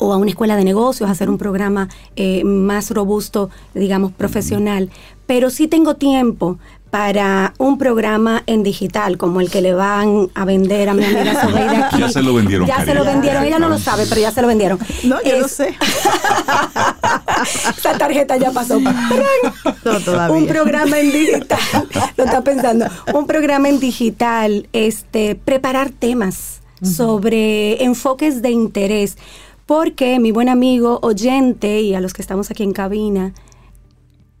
O 0.00 0.12
a 0.12 0.16
una 0.16 0.30
escuela 0.30 0.56
de 0.56 0.64
negocios, 0.64 1.08
hacer 1.08 1.30
un 1.30 1.38
programa 1.38 1.88
eh, 2.16 2.42
más 2.42 2.90
robusto, 2.90 3.50
digamos, 3.74 4.10
profesional. 4.12 4.90
Pero 5.26 5.50
sí 5.50 5.68
tengo 5.68 5.94
tiempo 5.94 6.58
para 6.90 7.54
un 7.58 7.78
programa 7.78 8.42
en 8.46 8.64
digital, 8.64 9.16
como 9.16 9.40
el 9.40 9.48
que 9.48 9.60
le 9.60 9.72
van 9.74 10.28
a 10.34 10.44
vender 10.44 10.88
a 10.88 10.94
mi 10.94 11.04
amiga 11.04 11.40
Sobeida 11.46 11.86
aquí. 11.86 12.00
Ya 12.00 12.08
se 12.08 12.20
lo 12.20 12.34
vendieron, 12.34 12.66
Ya 12.66 12.84
se 12.84 12.94
lo 12.94 13.04
vendieron. 13.04 13.44
Ella 13.44 13.60
no 13.60 13.68
lo 13.68 13.78
sabe, 13.78 14.06
pero 14.08 14.20
ya 14.20 14.32
se 14.32 14.42
lo 14.42 14.48
vendieron. 14.48 14.78
No, 15.04 15.22
yo 15.22 15.36
Es- 15.36 15.40
lo 15.42 15.46
sé. 15.48 15.76
Esa 17.78 17.96
tarjeta 17.96 18.36
ya 18.36 18.50
pasó. 18.50 18.78
No, 18.80 20.00
todavía. 20.04 20.36
Un 20.36 20.46
programa 20.46 20.98
en 20.98 21.12
digital. 21.12 21.58
Lo 22.16 22.24
está 22.24 22.42
pensando. 22.42 22.86
Un 23.14 23.26
programa 23.26 23.68
en 23.68 23.80
digital, 23.80 24.68
este, 24.72 25.34
preparar 25.36 25.90
temas 25.90 26.60
sobre 26.82 27.82
enfoques 27.84 28.42
de 28.42 28.50
interés. 28.50 29.16
Porque 29.70 30.18
mi 30.18 30.32
buen 30.32 30.48
amigo 30.48 30.98
oyente 31.00 31.80
y 31.80 31.94
a 31.94 32.00
los 32.00 32.12
que 32.12 32.22
estamos 32.22 32.50
aquí 32.50 32.64
en 32.64 32.72
cabina, 32.72 33.34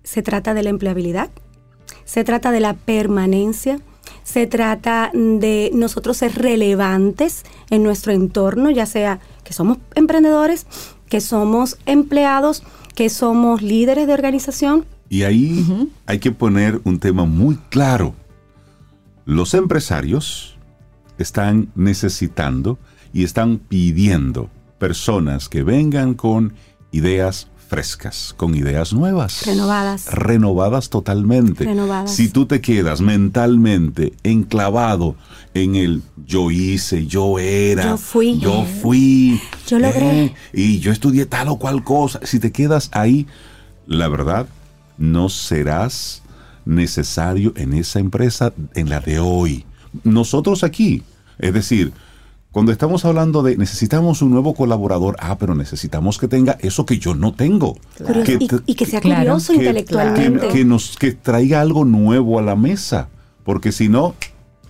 se 0.02 0.22
trata 0.22 0.54
de 0.54 0.64
la 0.64 0.70
empleabilidad, 0.70 1.30
se 2.04 2.24
trata 2.24 2.50
de 2.50 2.58
la 2.58 2.74
permanencia, 2.74 3.78
se 4.24 4.48
trata 4.48 5.12
de 5.14 5.70
nosotros 5.72 6.16
ser 6.16 6.34
relevantes 6.34 7.44
en 7.70 7.84
nuestro 7.84 8.12
entorno, 8.12 8.72
ya 8.72 8.86
sea 8.86 9.20
que 9.44 9.52
somos 9.52 9.78
emprendedores, 9.94 10.66
que 11.08 11.20
somos 11.20 11.78
empleados, 11.86 12.64
que 12.96 13.08
somos 13.08 13.62
líderes 13.62 14.08
de 14.08 14.14
organización. 14.14 14.84
Y 15.08 15.22
ahí 15.22 15.92
hay 16.06 16.18
que 16.18 16.32
poner 16.32 16.80
un 16.82 16.98
tema 16.98 17.24
muy 17.24 17.54
claro. 17.68 18.14
Los 19.26 19.54
empresarios 19.54 20.56
están 21.18 21.68
necesitando 21.76 22.80
y 23.12 23.22
están 23.22 23.58
pidiendo 23.58 24.50
personas 24.80 25.48
que 25.48 25.62
vengan 25.62 26.14
con 26.14 26.54
ideas 26.90 27.46
frescas, 27.68 28.34
con 28.36 28.56
ideas 28.56 28.92
nuevas. 28.92 29.46
Renovadas. 29.46 30.06
Renovadas 30.12 30.90
totalmente. 30.90 31.64
Renovadas. 31.64 32.10
Si 32.12 32.28
tú 32.28 32.46
te 32.46 32.60
quedas 32.60 33.00
mentalmente 33.00 34.14
enclavado 34.24 35.14
en 35.54 35.76
el 35.76 36.02
yo 36.26 36.50
hice, 36.50 37.06
yo 37.06 37.38
era, 37.38 37.84
Yo 37.90 37.96
fui. 37.96 38.38
yo 38.40 38.64
fui, 38.82 39.40
Yo 39.68 39.78
logré. 39.78 40.24
eh, 40.24 40.34
y 40.52 40.80
yo 40.80 40.90
estudié 40.90 41.26
tal 41.26 41.46
o 41.48 41.58
cual 41.58 41.84
cosa. 41.84 42.18
Si 42.24 42.40
te 42.40 42.50
quedas 42.50 42.88
ahí, 42.92 43.28
la 43.86 44.08
verdad, 44.08 44.46
no 44.98 45.28
serás 45.28 46.22
necesario 46.64 47.52
en 47.56 47.74
esa 47.74 48.00
empresa 48.00 48.52
en 48.74 48.88
la 48.88 48.98
de 49.00 49.20
hoy. 49.20 49.64
Nosotros 50.02 50.64
aquí, 50.64 51.02
es 51.38 51.52
decir, 51.54 51.92
cuando 52.52 52.72
estamos 52.72 53.04
hablando 53.04 53.42
de 53.42 53.56
necesitamos 53.56 54.22
un 54.22 54.30
nuevo 54.32 54.54
colaborador, 54.54 55.16
ah, 55.20 55.36
pero 55.38 55.54
necesitamos 55.54 56.18
que 56.18 56.26
tenga 56.28 56.56
eso 56.60 56.84
que 56.84 56.98
yo 56.98 57.14
no 57.14 57.32
tengo. 57.32 57.76
Curioso- 57.98 58.24
Que 58.24 58.32
y, 58.40 58.48
y 58.72 58.74
que 58.74 58.86
sea 58.86 59.00
Claro. 59.00 59.20
curioso 59.20 59.52
que- 59.52 59.58
intelectualmente. 59.58 60.48
que, 60.48 60.52
que 60.54 60.64
nos 60.64 60.96
que 60.98 61.12
traiga 61.12 61.60
algo 61.60 61.84
nuevo 61.84 62.38
a 62.38 62.42
la 62.42 62.56
mesa, 62.56 63.08
porque 63.44 63.70
si 63.72 63.88
no 63.88 64.14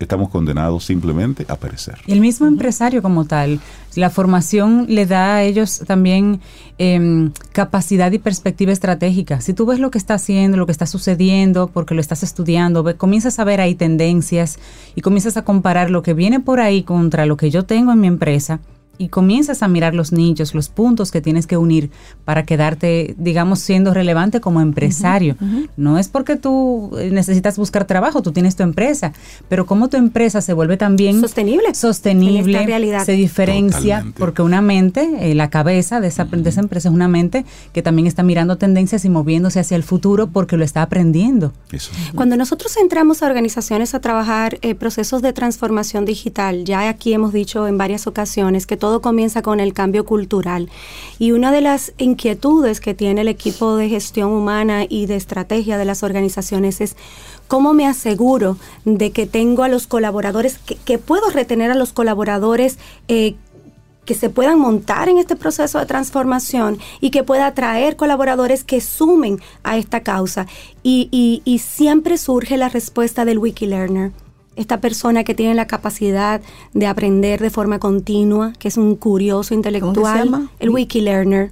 estamos 0.00 0.28
condenados 0.30 0.84
simplemente 0.84 1.44
a 1.48 1.56
perecer. 1.56 1.98
Y 2.06 2.12
el 2.12 2.20
mismo 2.20 2.46
empresario 2.46 3.02
como 3.02 3.26
tal, 3.26 3.60
la 3.94 4.10
formación 4.10 4.86
le 4.88 5.06
da 5.06 5.36
a 5.36 5.42
ellos 5.44 5.82
también 5.86 6.40
em, 6.78 7.30
capacidad 7.52 8.10
y 8.10 8.18
perspectiva 8.18 8.72
estratégica. 8.72 9.40
Si 9.40 9.52
tú 9.54 9.66
ves 9.66 9.78
lo 9.78 9.90
que 9.90 9.98
está 9.98 10.14
haciendo, 10.14 10.56
lo 10.56 10.66
que 10.66 10.72
está 10.72 10.86
sucediendo, 10.86 11.68
porque 11.72 11.94
lo 11.94 12.00
estás 12.00 12.22
estudiando, 12.22 12.82
ve- 12.82 12.94
comienzas 12.96 13.38
a 13.38 13.44
ver 13.44 13.60
ahí 13.60 13.74
tendencias 13.74 14.58
y 14.94 15.02
comienzas 15.02 15.36
a 15.36 15.42
comparar 15.44 15.90
lo 15.90 16.02
que 16.02 16.14
viene 16.14 16.40
por 16.40 16.60
ahí 16.60 16.82
contra 16.82 17.26
lo 17.26 17.36
que 17.36 17.50
yo 17.50 17.64
tengo 17.64 17.92
en 17.92 18.00
mi 18.00 18.06
empresa 18.06 18.60
y 19.00 19.08
comienzas 19.08 19.62
a 19.62 19.68
mirar 19.68 19.94
los 19.94 20.12
nichos, 20.12 20.54
los 20.54 20.68
puntos 20.68 21.10
que 21.10 21.22
tienes 21.22 21.46
que 21.46 21.56
unir 21.56 21.90
para 22.26 22.44
quedarte, 22.44 23.14
digamos, 23.16 23.60
siendo 23.60 23.94
relevante 23.94 24.42
como 24.42 24.60
empresario. 24.60 25.36
No 25.78 25.98
es 25.98 26.08
porque 26.08 26.36
tú 26.36 26.90
eh, 26.98 27.08
necesitas 27.10 27.56
buscar 27.56 27.86
trabajo, 27.86 28.20
tú 28.20 28.30
tienes 28.32 28.56
tu 28.56 28.62
empresa, 28.62 29.14
pero 29.48 29.64
cómo 29.64 29.88
tu 29.88 29.96
empresa 29.96 30.42
se 30.42 30.52
vuelve 30.52 30.76
también 30.76 31.18
Sostenible. 31.18 31.74
sostenible, 31.74 32.40
En 32.40 32.48
esta 32.50 32.66
realidad. 32.66 33.04
se 33.06 33.12
diferencia 33.12 33.96
Totalmente. 33.96 34.18
porque 34.20 34.42
una 34.42 34.60
mente, 34.60 35.30
eh, 35.30 35.34
la 35.34 35.48
cabeza 35.48 36.00
de 36.00 36.08
esa, 36.08 36.26
de 36.26 36.48
esa 36.50 36.60
empresa 36.60 36.90
es 36.90 36.94
una 36.94 37.08
mente 37.08 37.46
que 37.72 37.80
también 37.82 38.06
está 38.06 38.22
mirando 38.22 38.58
tendencias 38.58 39.06
y 39.06 39.08
moviéndose 39.08 39.60
hacia 39.60 39.76
el 39.78 39.82
futuro 39.82 40.26
porque 40.26 40.58
lo 40.58 40.64
está 40.64 40.82
aprendiendo. 40.82 41.54
Eso. 41.72 41.90
Cuando 42.14 42.36
nosotros 42.36 42.76
entramos 42.76 43.22
a 43.22 43.26
organizaciones 43.26 43.94
a 43.94 44.00
trabajar 44.00 44.58
eh, 44.60 44.74
procesos 44.74 45.22
de 45.22 45.32
transformación 45.32 46.04
digital, 46.04 46.66
ya 46.66 46.86
aquí 46.90 47.14
hemos 47.14 47.32
dicho 47.32 47.66
en 47.66 47.78
varias 47.78 48.06
ocasiones 48.06 48.66
que 48.66 48.76
todo 48.76 48.89
comienza 49.00 49.42
con 49.42 49.60
el 49.60 49.72
cambio 49.72 50.04
cultural. 50.04 50.68
Y 51.20 51.30
una 51.30 51.52
de 51.52 51.60
las 51.60 51.92
inquietudes 51.98 52.80
que 52.80 52.94
tiene 52.94 53.20
el 53.20 53.28
equipo 53.28 53.76
de 53.76 53.88
gestión 53.88 54.32
humana 54.32 54.84
y 54.88 55.06
de 55.06 55.14
estrategia 55.16 55.78
de 55.78 55.84
las 55.84 56.02
organizaciones 56.02 56.80
es 56.80 56.96
cómo 57.46 57.72
me 57.72 57.86
aseguro 57.86 58.56
de 58.84 59.12
que 59.12 59.26
tengo 59.26 59.62
a 59.62 59.68
los 59.68 59.86
colaboradores, 59.86 60.58
que, 60.58 60.98
puedo 60.98 61.30
retener 61.30 61.70
a 61.70 61.74
los 61.76 61.92
colaboradores 61.92 62.78
eh, 63.08 63.36
que 64.04 64.14
se 64.14 64.28
puedan 64.30 64.58
montar 64.58 65.08
en 65.08 65.18
este 65.18 65.36
proceso 65.36 65.78
de 65.78 65.86
transformación 65.86 66.78
y 67.00 67.10
que 67.10 67.22
pueda 67.22 67.46
atraer 67.46 67.96
colaboradores 67.96 68.64
que 68.64 68.80
sumen 68.80 69.38
a 69.62 69.76
esta 69.78 70.00
causa. 70.00 70.46
Y, 70.82 71.08
y- 71.12 71.42
y 71.44 71.58
siempre 71.60 72.18
surge 72.18 72.56
la 72.56 72.68
respuesta 72.68 73.24
del 73.24 73.38
Wikilearner. 73.38 74.10
Esta 74.56 74.80
persona 74.80 75.24
que 75.24 75.34
tiene 75.34 75.54
la 75.54 75.66
capacidad 75.66 76.40
de 76.74 76.86
aprender 76.86 77.40
de 77.40 77.50
forma 77.50 77.78
continua, 77.78 78.52
que 78.58 78.68
es 78.68 78.76
un 78.76 78.96
curioso 78.96 79.54
intelectual, 79.54 80.24
llama? 80.24 80.50
el 80.58 80.70
Wikilearner. 80.70 81.50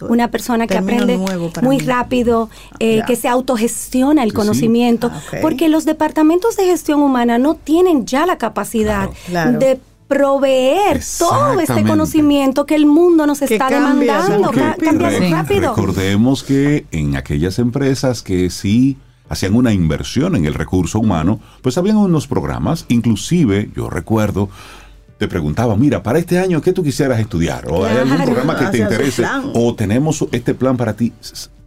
Una 0.00 0.30
persona 0.30 0.68
que 0.68 0.78
aprende 0.78 1.18
muy 1.60 1.78
mí. 1.78 1.82
rápido, 1.84 2.48
eh, 2.78 2.98
Ya. 2.98 3.04
que 3.04 3.16
se 3.16 3.26
autogestiona 3.28 4.22
el 4.22 4.28
Sí, 4.30 4.32
sí. 4.32 4.36
conocimiento, 4.36 5.10
Ah, 5.12 5.20
porque 5.42 5.68
los 5.68 5.84
departamentos 5.84 6.56
de 6.56 6.66
gestión 6.66 7.02
humana 7.02 7.36
no 7.38 7.54
tienen 7.56 8.06
ya 8.06 8.24
la 8.24 8.38
capacidad 8.38 9.10
Claro. 9.26 9.58
de 9.58 9.80
proveer 10.06 11.00
todo 11.18 11.60
este 11.60 11.84
conocimiento 11.84 12.64
que 12.64 12.76
el 12.76 12.86
mundo 12.86 13.26
nos 13.26 13.42
está 13.42 13.68
cambia 13.68 14.20
demandando, 14.22 14.50
cambia 14.78 15.10
rápido. 15.30 15.74
Recordemos 15.74 16.44
que 16.44 16.86
en 16.92 17.16
aquellas 17.16 17.58
empresas 17.58 18.22
que 18.22 18.50
sí 18.50 18.96
hacían 19.28 19.54
una 19.54 19.72
inversión 19.72 20.36
en 20.36 20.44
el 20.44 20.54
recurso 20.54 20.98
humano, 20.98 21.40
pues 21.62 21.78
habían 21.78 21.96
unos 21.96 22.26
programas, 22.26 22.84
inclusive 22.88 23.70
yo 23.74 23.90
recuerdo, 23.90 24.48
te 25.18 25.28
preguntaba, 25.28 25.76
mira, 25.76 26.02
para 26.02 26.18
este 26.18 26.38
año, 26.38 26.60
¿qué 26.60 26.72
tú 26.72 26.82
quisieras 26.82 27.18
estudiar? 27.18 27.66
¿O 27.68 27.84
hay 27.84 27.96
algún 27.96 28.24
programa 28.24 28.56
que 28.56 28.66
te 28.66 28.78
interese? 28.78 29.22
plan. 29.22 29.50
¿O 29.54 29.74
tenemos 29.74 30.24
este 30.30 30.54
plan 30.54 30.76
para 30.76 30.94
ti? 30.94 31.12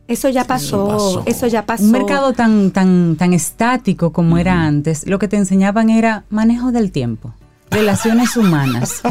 Eso 0.07 0.29
ya 0.29 0.45
pasó, 0.45 0.87
pasó. 0.87 1.23
eso 1.25 1.47
ya 1.47 1.65
pasó. 1.65 1.83
Un 1.83 1.91
mercado 1.91 2.33
tan, 2.33 2.71
tan, 2.71 3.15
tan 3.17 3.33
estático 3.33 4.11
como 4.11 4.37
era 4.37 4.65
antes, 4.65 5.07
lo 5.07 5.19
que 5.19 5.27
te 5.27 5.37
enseñaban 5.37 5.89
era 5.89 6.23
manejo 6.29 6.71
del 6.71 6.91
tiempo, 6.91 7.33
relaciones 7.71 8.35
humanas. 8.37 9.01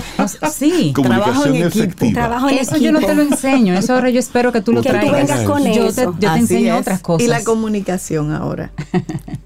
Sí. 0.52 0.92
Trabajo 0.94 1.46
en 1.46 1.54
equipo. 1.56 1.68
efectiva. 1.68 2.12
Trabajo 2.12 2.48
en 2.48 2.58
Eso 2.58 2.76
yo 2.76 2.92
no 2.92 2.98
equipo. 2.98 3.10
te 3.12 3.16
lo 3.16 3.22
enseño, 3.22 3.74
eso 3.74 3.94
ahora 3.94 4.10
yo 4.10 4.20
espero 4.20 4.52
que 4.52 4.60
tú 4.60 4.72
lo 4.72 4.82
Que 4.82 4.90
tú 4.90 4.94
traigas. 4.96 5.16
vengas 5.28 5.42
con 5.44 5.64
yo 5.64 5.88
eso. 5.88 6.12
te, 6.12 6.26
yo 6.26 6.32
te 6.32 6.38
enseño 6.38 6.74
es. 6.74 6.80
otras 6.82 7.00
cosas. 7.00 7.26
Y 7.26 7.28
la 7.28 7.42
comunicación 7.42 8.32
ahora, 8.32 8.70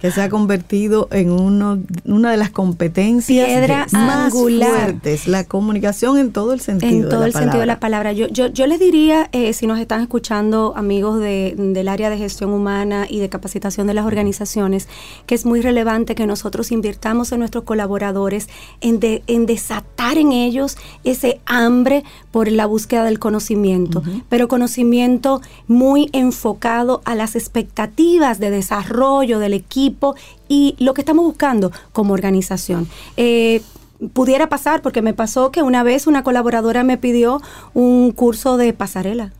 que 0.01 0.11
se 0.11 0.21
ha 0.21 0.29
convertido 0.29 1.09
en 1.13 1.31
uno, 1.31 1.79
una 2.05 2.31
de 2.31 2.37
las 2.37 2.51
competencias 2.51 3.47
Piedra 3.47 3.87
más 3.93 4.33
angular. 4.35 4.71
fuertes, 4.71 5.29
la 5.29 5.45
comunicación 5.45 6.19
en 6.19 6.33
todo 6.33 6.53
el 6.53 6.61
sentido. 6.61 6.93
En 6.93 7.03
de 7.03 7.09
todo 7.09 7.21
la 7.21 7.27
el 7.27 7.33
sentido 7.33 7.61
de 7.61 7.67
la 7.67 7.79
palabra. 7.81 8.11
palabra. 8.11 8.13
Yo, 8.13 8.27
yo, 8.29 8.49
yo 8.49 8.67
les 8.67 8.81
diría, 8.81 9.29
eh, 9.33 9.53
si 9.53 9.67
nos 9.67 9.79
están 9.79 10.01
escuchando 10.01 10.75
amigos 10.77 11.21
de- 11.21 11.55
del 11.57 11.89
área 11.89 12.11
de 12.11 12.19
gestión 12.19 12.51
humana 12.51 13.07
y 13.09 13.21
de 13.21 13.29
capacitación 13.29 13.87
de 13.87 13.95
las 13.95 14.07
organizaciones, 14.07 14.89
que 15.27 15.35
es 15.35 15.47
muy 15.47 15.61
relevante 15.61 16.15
que 16.15 16.27
nosotros 16.27 16.73
invirtamos 16.73 17.31
en 17.33 17.39
nuestros 17.39 17.65
colaboradores, 17.65 18.49
en, 18.81 19.01
de- 19.05 19.23
en 19.27 19.45
desatar 19.45 20.17
en 20.17 20.33
ellos 20.33 20.77
ese 21.05 21.41
hambre 21.45 22.05
por 22.31 22.51
la 22.51 22.65
búsqueda 22.65 23.05
del 23.05 23.19
conocimiento, 23.19 24.03
pero 24.31 24.49
conocimiento 24.49 25.43
muy 25.69 26.09
enfocado 26.13 27.03
a 27.05 27.15
las 27.15 27.37
expectativas 27.37 28.39
de 28.39 28.49
desarrollo 28.51 29.39
del 29.39 29.53
equipo 29.53 30.15
y 30.49 30.75
lo 30.79 30.95
que 30.95 31.03
estamos 31.03 31.25
buscando 31.27 31.71
como 31.93 32.15
organización. 32.15 32.89
Eh, 33.19 33.61
pudiera 34.13 34.49
pasar, 34.49 34.81
porque 34.83 35.03
me 35.03 35.15
pasó 35.15 35.51
que 35.51 35.63
una 35.63 35.83
vez 35.83 36.07
una 36.07 36.23
colaboradora 36.23 36.83
me 36.83 36.97
pidió 36.97 37.41
un 37.75 38.11
curso 38.13 38.57
de 38.57 38.73
pasarela. 38.73 39.33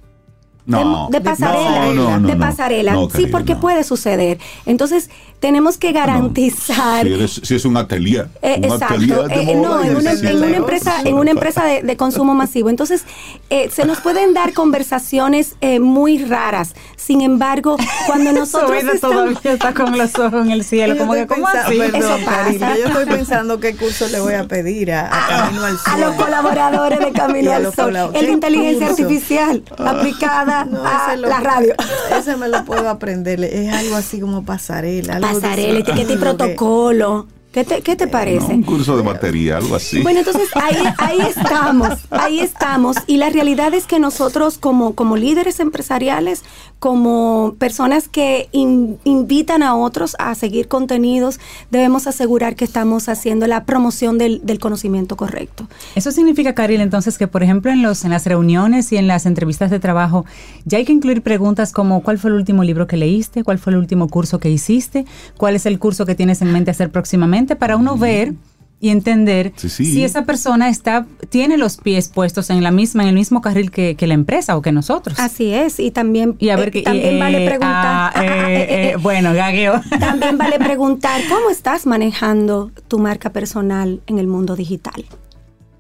No, 0.67 1.09
de, 1.11 1.19
de 1.19 1.25
pasarela, 1.25 1.87
no, 1.87 1.93
no, 1.93 2.19
no, 2.21 2.27
de 2.29 2.35
no. 2.37 2.41
pasarela, 2.41 2.93
No, 2.95 3.11
sí, 3.11 3.27
porque 3.27 3.55
no. 3.55 3.61
puede 3.61 3.85
suceder. 3.85 4.39
Entonces, 4.65 5.11
tenemos 5.39 5.77
que 5.77 5.93
garantizar 5.93 7.05
Si, 7.07 7.13
eres- 7.13 7.41
si 7.45 7.55
es 7.55 7.65
un 7.67 7.77
atelier. 7.77 8.29
eh, 8.41 8.55
un 8.59 8.65
exacto. 8.65 8.95
atelier 8.95 9.29
de 9.29 9.43
Eh, 9.53 9.57
no, 9.57 9.69
moda, 9.75 9.87
en 9.87 9.97
una, 9.97 10.13
en 10.13 10.37
una 10.43 10.57
empresa, 10.57 10.95
en 11.05 11.15
una 11.17 11.31
empresa 11.33 11.65
de, 11.65 11.83
de 11.83 11.97
consumo 11.99 12.35
masivo. 12.45 12.71
Entonces, 12.71 13.05
eh, 13.51 13.69
se 13.71 13.85
nos 13.85 14.01
pueden 14.01 14.33
dar 14.33 14.55
conversaciones 14.55 15.57
eh, 15.61 15.81
muy 15.81 16.25
raras. 16.25 16.75
Sin 16.97 17.21
embargo, 17.21 17.77
cuando 18.07 18.33
nosotros 18.41 18.73
estamos... 18.85 19.01
todavía 19.35 19.53
está 19.53 19.75
con 19.75 19.99
los 19.99 20.19
ojos 20.19 20.47
en 20.47 20.51
el 20.51 20.65
cielo, 20.73 20.97
como 20.97 21.13
que, 21.13 21.27
¿cómo 21.27 21.45
pensando- 21.47 21.69
así? 21.69 21.79
Perdón, 21.93 22.01
Eso 22.01 22.25
pasa. 22.25 22.43
Karina, 22.45 22.77
yo 22.79 22.87
estoy 22.87 23.05
pensando 23.07 23.61
qué 23.61 23.77
curso 23.77 24.09
le 24.09 24.21
voy 24.21 24.33
a 24.35 24.45
pedir 24.49 24.93
a, 24.93 25.09
a 25.09 25.47
al 25.49 25.79
Sol. 25.79 25.93
a 25.93 25.99
los 25.99 26.15
colaboradores 26.15 26.99
de 27.01 27.13
Camino 27.13 27.53
a 27.53 27.57
al 27.57 27.75
Sol. 27.75 27.95
El 27.97 28.13
de 28.13 28.19
¿Qué 28.21 28.31
inteligencia 28.33 28.89
curso? 28.89 29.03
artificial 29.03 29.63
aplicada 29.77 30.54
No, 30.71 30.85
ese 30.85 31.17
lo- 31.17 31.29
la 31.29 31.41
radio. 31.41 31.75
Ese 32.19 32.37
me 32.37 32.49
lo 32.49 32.65
puedo 32.65 32.89
aprender. 32.89 33.43
Es 33.43 33.73
algo 33.75 33.97
así 33.97 34.21
como 34.21 34.45
pasarela. 34.45 35.15
algo 35.17 35.41
Pasarela, 35.41 35.79
etiqueta 35.81 36.13
y 36.13 36.17
protocolo. 36.17 37.27
¿Qué 37.55 37.63
te, 37.65 37.81
qué 37.83 37.95
te 37.95 38.07
No, 38.07 38.11
parece? 38.13 38.53
un 38.53 38.63
curso 38.65 38.97
de 38.97 39.03
batería, 39.05 39.57
algo 39.59 39.77
así. 39.77 40.03
Bueno, 40.03 40.19
entonces 40.19 40.49
ahí, 40.57 40.77
ahí 40.99 41.19
estamos, 41.29 41.99
ahí 42.11 42.41
estamos. 42.41 42.97
Y 43.07 43.17
la 43.19 43.31
realidad 43.31 43.73
es 43.75 43.87
que 43.87 44.01
nosotros 44.01 44.59
como, 44.59 44.95
como 44.97 45.17
líderes 45.17 45.61
empresariales, 45.61 46.43
como 46.81 47.55
personas 47.59 48.09
que 48.09 48.49
in- 48.53 48.99
invitan 49.05 49.63
a 49.63 49.77
otros 49.77 50.17
a 50.19 50.35
seguir 50.35 50.67
contenidos, 50.69 51.39
debemos 51.71 52.07
asegurar 52.07 52.57
que 52.57 52.65
estamos 52.65 53.09
haciendo 53.09 53.47
la 53.47 53.65
promoción 53.65 54.19
del, 54.19 54.41
del 54.45 54.59
conocimiento 54.59 55.17
correcto. 55.17 55.69
Eso 55.95 56.11
significa, 56.11 56.55
Karil, 56.55 56.81
entonces 56.81 57.19
que, 57.19 57.29
por 57.29 57.43
ejemplo, 57.43 57.71
en, 57.71 57.83
los, 57.83 58.05
en 58.05 58.11
las 58.11 58.27
reuniones 58.27 58.91
y 58.93 58.97
en 58.97 59.07
las 59.07 59.27
entrevistas 59.27 59.71
de 59.71 59.79
trabajo, 59.79 60.25
ya 60.65 60.79
hay 60.79 60.85
que 60.85 60.93
incluir 60.93 61.23
preguntas 61.23 61.73
como 61.73 62.03
cuál 62.03 62.19
fue 62.19 62.31
el 62.31 62.37
último 62.37 62.65
libro 62.65 62.87
que 62.87 62.97
leíste, 62.97 63.45
cuál 63.45 63.59
fue 63.59 63.73
el 63.73 63.79
último 63.79 64.09
curso 64.09 64.41
que 64.41 64.51
hiciste, 64.51 65.05
cuál 65.37 65.55
es 65.55 65.67
el 65.67 65.79
curso 65.79 66.05
que 66.05 66.15
tienes 66.17 66.43
en 66.43 66.53
mente 66.53 66.71
hacer 66.73 66.91
próximamente, 66.91 67.44
para 67.57 67.77
uno 67.77 67.97
ver 67.97 68.35
y 68.81 68.91
entender 68.91 69.53
Sí, 69.57 69.69
sí. 69.71 69.85
si 69.87 70.05
esa 70.05 70.27
persona 70.27 70.69
está 70.69 71.07
tiene 71.31 71.57
los 71.57 71.79
pies 71.79 72.09
puestos 72.09 72.51
en 72.51 72.63
la 72.63 72.71
misma 72.71 73.03
en 73.05 73.11
el 73.11 73.15
mismo 73.15 73.41
carril 73.41 73.71
que, 73.71 73.95
que 73.95 74.07
la 74.07 74.13
empresa 74.15 74.57
o 74.57 74.63
que 74.63 74.73
nosotros. 74.73 75.19
Así 75.21 75.53
es, 75.55 75.81
y 75.81 75.91
también, 75.91 76.37
y 76.39 76.51
a 76.51 76.57
ver 76.57 76.77
eh, 76.77 76.83
también 76.83 77.17
eh, 77.17 77.19
vale 77.21 77.47
preguntar. 77.47 77.73
ah, 77.87 78.13
ah, 78.15 78.21
ah, 78.21 78.25
eh, 78.25 78.27
eh, 78.57 78.63
eh, 78.69 78.91
eh, 78.91 78.97
bueno, 78.97 79.33
gagueo. 79.33 79.81
También 80.01 80.37
vale 80.37 80.59
preguntar 80.71 81.21
cómo 81.29 81.49
estás 81.51 81.87
manejando 81.87 82.73
tu 82.89 82.99
marca 82.99 83.31
personal 83.31 84.03
en 84.07 84.19
el 84.19 84.27
mundo 84.27 84.55
digital. 84.55 85.05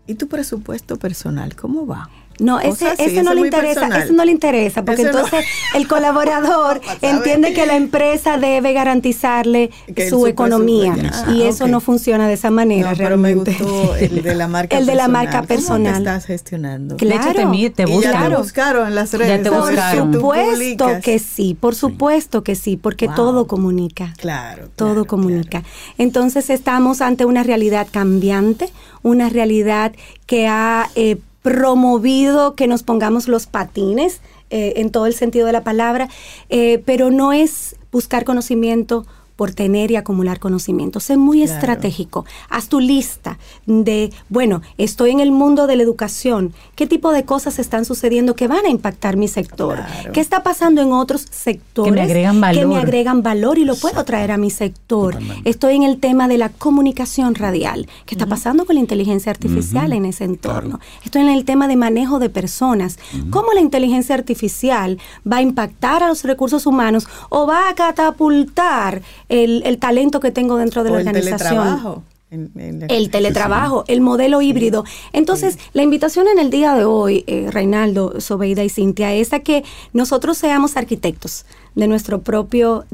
¿Y 0.06 0.14
tu 0.14 0.28
presupuesto 0.28 0.98
personal 0.98 1.56
cómo 1.56 1.86
va? 1.86 2.08
No, 2.40 2.56
O 2.56 2.60
ese, 2.60 2.76
sea, 2.76 2.96
sí, 2.96 3.02
ese 3.04 3.14
eso 3.14 3.22
no 3.22 3.30
es 3.30 3.36
le 3.36 3.40
interesa, 3.42 3.74
personal. 3.80 4.02
eso 4.02 4.12
no 4.12 4.24
le 4.24 4.32
interesa, 4.32 4.84
porque 4.84 5.02
Ese 5.02 5.12
no- 5.12 5.18
entonces 5.18 5.44
el 5.74 5.86
colaborador 5.88 6.80
entiende 7.02 7.52
que 7.54 7.64
la 7.66 7.76
empresa 7.76 8.38
debe 8.38 8.72
garantizarle 8.72 9.70
Que 9.94 10.08
su 10.10 10.20
su 10.20 10.26
economía 10.26 10.94
y 11.28 11.42
Ah, 11.42 11.48
eso 11.48 11.68
no 11.68 11.80
funciona 11.80 12.26
de 12.28 12.34
esa 12.34 12.50
manera 12.50 12.90
No, 12.90 12.96
pero 12.96 13.16
me 13.16 13.28
realmente. 13.34 13.62
gustó 13.62 13.94
el 13.96 14.22
de 14.22 14.34
la 14.34 14.48
marca 14.48 14.76
El 14.78 14.86
de 14.86 14.94
la 14.94 15.02
personal. 15.04 15.12
marca 15.24 15.38
¿Cómo 15.38 15.46
te 15.48 15.54
personal. 15.54 15.96
estás 15.98 16.24
gestionando? 16.26 16.96
Claro. 16.96 17.24
De 17.24 17.30
hecho, 17.30 17.50
te, 17.50 17.70
te 17.70 17.82
Y 17.82 17.86
ya 17.86 17.94
buscan. 17.94 18.30
te 18.30 18.36
buscaron 18.36 18.88
en 18.88 18.94
las 18.94 19.10
Ya 19.12 19.18
redes. 19.18 19.42
te 19.42 19.50
Por 19.50 19.60
buscaron. 19.70 20.12
Supuesto 20.14 20.86
que 21.02 21.18
sí, 21.18 21.56
por 21.58 21.74
supuesto 21.74 22.42
que 22.42 22.54
sí, 22.56 22.76
porque 22.76 23.06
Wow. 23.06 23.14
todo 23.16 23.46
comunica. 23.46 24.12
Claro. 24.18 24.68
todo 24.74 24.88
claro, 24.92 25.04
comunica. 25.06 25.62
Entonces 25.98 26.50
estamos 26.50 27.00
ante 27.00 27.24
una 27.24 27.42
realidad 27.42 27.86
cambiante, 27.90 28.68
una 29.02 29.28
realidad 29.28 29.92
que 30.26 30.46
ha 30.48 30.88
eh, 30.96 31.18
promovido 31.44 32.54
que 32.54 32.66
nos 32.66 32.82
pongamos 32.82 33.28
los 33.28 33.44
patines 33.44 34.22
eh, 34.48 34.72
en 34.76 34.90
todo 34.90 35.04
el 35.04 35.12
sentido 35.12 35.44
de 35.44 35.52
la 35.52 35.62
palabra, 35.62 36.08
eh, 36.48 36.82
pero 36.86 37.10
no 37.10 37.34
es 37.34 37.76
buscar 37.92 38.24
conocimiento 38.24 39.04
por 39.36 39.52
tener 39.52 39.90
y 39.90 39.96
acumular 39.96 40.38
conocimiento. 40.38 41.00
Sé 41.00 41.16
muy 41.16 41.38
Claro. 41.42 41.54
estratégico. 41.54 42.24
Haz 42.48 42.68
tu 42.68 42.80
lista 42.80 43.38
de, 43.66 44.12
bueno, 44.28 44.62
estoy 44.78 45.10
en 45.10 45.20
el 45.20 45.32
mundo 45.32 45.66
de 45.66 45.76
la 45.76 45.82
educación. 45.82 46.54
¿Qué 46.76 46.86
tipo 46.86 47.12
de 47.12 47.24
cosas 47.24 47.58
están 47.58 47.84
sucediendo 47.84 48.36
que 48.36 48.46
van 48.48 48.64
a 48.64 48.68
impactar 48.68 49.16
mi 49.16 49.26
sector? 49.28 49.76
Claro. 49.76 50.12
¿Qué 50.12 50.20
está 50.20 50.42
pasando 50.42 50.82
en 50.82 50.92
otros 50.92 51.26
sectores 51.30 51.92
Que 51.92 51.96
me 51.96 52.02
agregan 52.02 52.34
que 52.34 52.40
me 52.60 52.64
valor. 52.66 52.78
agregan 52.78 53.22
valor 53.22 53.58
y 53.58 53.64
lo 53.64 53.74
puedo 53.76 54.04
traer 54.04 54.30
a 54.30 54.36
mi 54.36 54.50
sector? 54.50 55.18
Estoy 55.44 55.74
en 55.76 55.82
el 55.82 55.98
tema 55.98 56.28
de 56.28 56.38
la 56.38 56.48
comunicación 56.50 57.34
radial. 57.34 57.88
¿Qué 58.06 58.14
está 58.14 58.26
pasando 58.26 58.64
con 58.66 58.74
la 58.76 58.80
inteligencia 58.80 59.30
artificial 59.30 59.92
en 59.92 60.04
ese 60.04 60.24
entorno? 60.24 60.78
Estoy 61.04 61.22
en 61.22 61.28
el 61.28 61.44
tema 61.44 61.66
de 61.68 61.76
manejo 61.76 62.18
de 62.20 62.30
personas. 62.30 62.98
¿Cómo 63.30 63.52
la 63.52 63.60
inteligencia 63.60 64.14
artificial 64.14 64.98
va 65.30 65.38
a 65.38 65.42
impactar 65.42 66.02
a 66.02 66.08
los 66.08 66.22
recursos 66.22 66.66
humanos 66.66 67.06
o 67.30 67.46
va 67.46 67.68
a 67.68 67.74
catapultar 67.74 69.02
el, 69.28 69.62
el 69.64 69.78
talento 69.78 70.20
que 70.20 70.30
tengo 70.30 70.56
dentro 70.56 70.84
de 70.84 70.90
O 70.90 70.94
la 70.94 71.00
el 71.00 71.06
organización? 71.08 71.38
teletrabajo. 71.64 72.02
En- 72.34 72.50
en 72.56 72.80
la- 72.80 72.86
El 72.86 73.10
teletrabajo, 73.10 73.84
el 73.86 74.00
modelo 74.00 74.42
híbrido. 74.42 74.84
Entonces, 75.12 75.58
la 75.72 75.82
invitación 75.82 76.26
en 76.28 76.38
el 76.38 76.50
día 76.50 76.74
de 76.74 76.84
hoy, 76.84 77.22
eh, 77.26 77.48
Reinaldo, 77.50 78.20
Sobeida 78.20 78.64
y 78.64 78.68
Cintia, 78.68 79.14
es 79.14 79.32
a 79.32 79.40
que 79.40 79.62
nosotros 79.92 80.36
seamos 80.36 80.76
arquitectos 80.76 81.46
de 81.74 81.88
nuestro 81.88 82.20
propio 82.22 82.84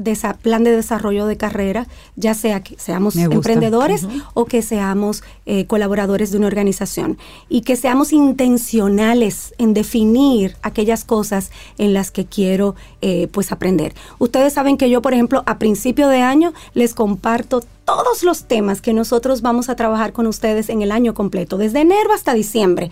plan 0.41 0.63
de 0.63 0.71
desarrollo 0.75 1.27
de 1.27 1.37
carrera, 1.37 1.87
ya 2.15 2.33
sea 2.33 2.63
que 2.63 2.75
seamos 2.79 3.15
emprendedores 3.35 4.07
o 4.33 4.45
que 4.45 4.61
seamos 4.63 5.23
eh, 5.45 5.65
colaboradores 5.67 6.31
de 6.31 6.37
una 6.39 6.47
organización. 6.47 7.17
Y 7.47 7.61
que 7.61 7.75
seamos 7.75 8.11
intencionales 8.11 9.53
en 9.57 9.73
definir 9.73 10.55
aquellas 10.61 11.03
cosas 11.05 11.51
en 11.77 11.93
las 11.93 12.11
que 12.11 12.25
quiero 12.25 12.75
eh, 13.01 13.27
pues 13.31 13.51
aprender. 13.51 13.93
Ustedes 14.19 14.53
saben 14.53 14.77
que 14.77 14.89
yo, 14.89 15.01
por 15.01 15.13
ejemplo, 15.13 15.43
a 15.45 15.57
principio 15.59 16.07
de 16.07 16.21
año 16.21 16.53
les 16.73 16.93
comparto 16.93 17.61
todos 17.97 18.23
los 18.23 18.45
temas 18.45 18.81
que 18.81 18.93
nosotros 18.93 19.41
vamos 19.41 19.69
a 19.69 19.75
trabajar 19.75 20.13
con 20.13 20.25
ustedes 20.25 20.69
en 20.69 20.81
el 20.81 20.91
año 20.91 21.13
completo, 21.13 21.57
desde 21.57 21.81
enero 21.81 22.13
hasta 22.13 22.33
diciembre. 22.33 22.89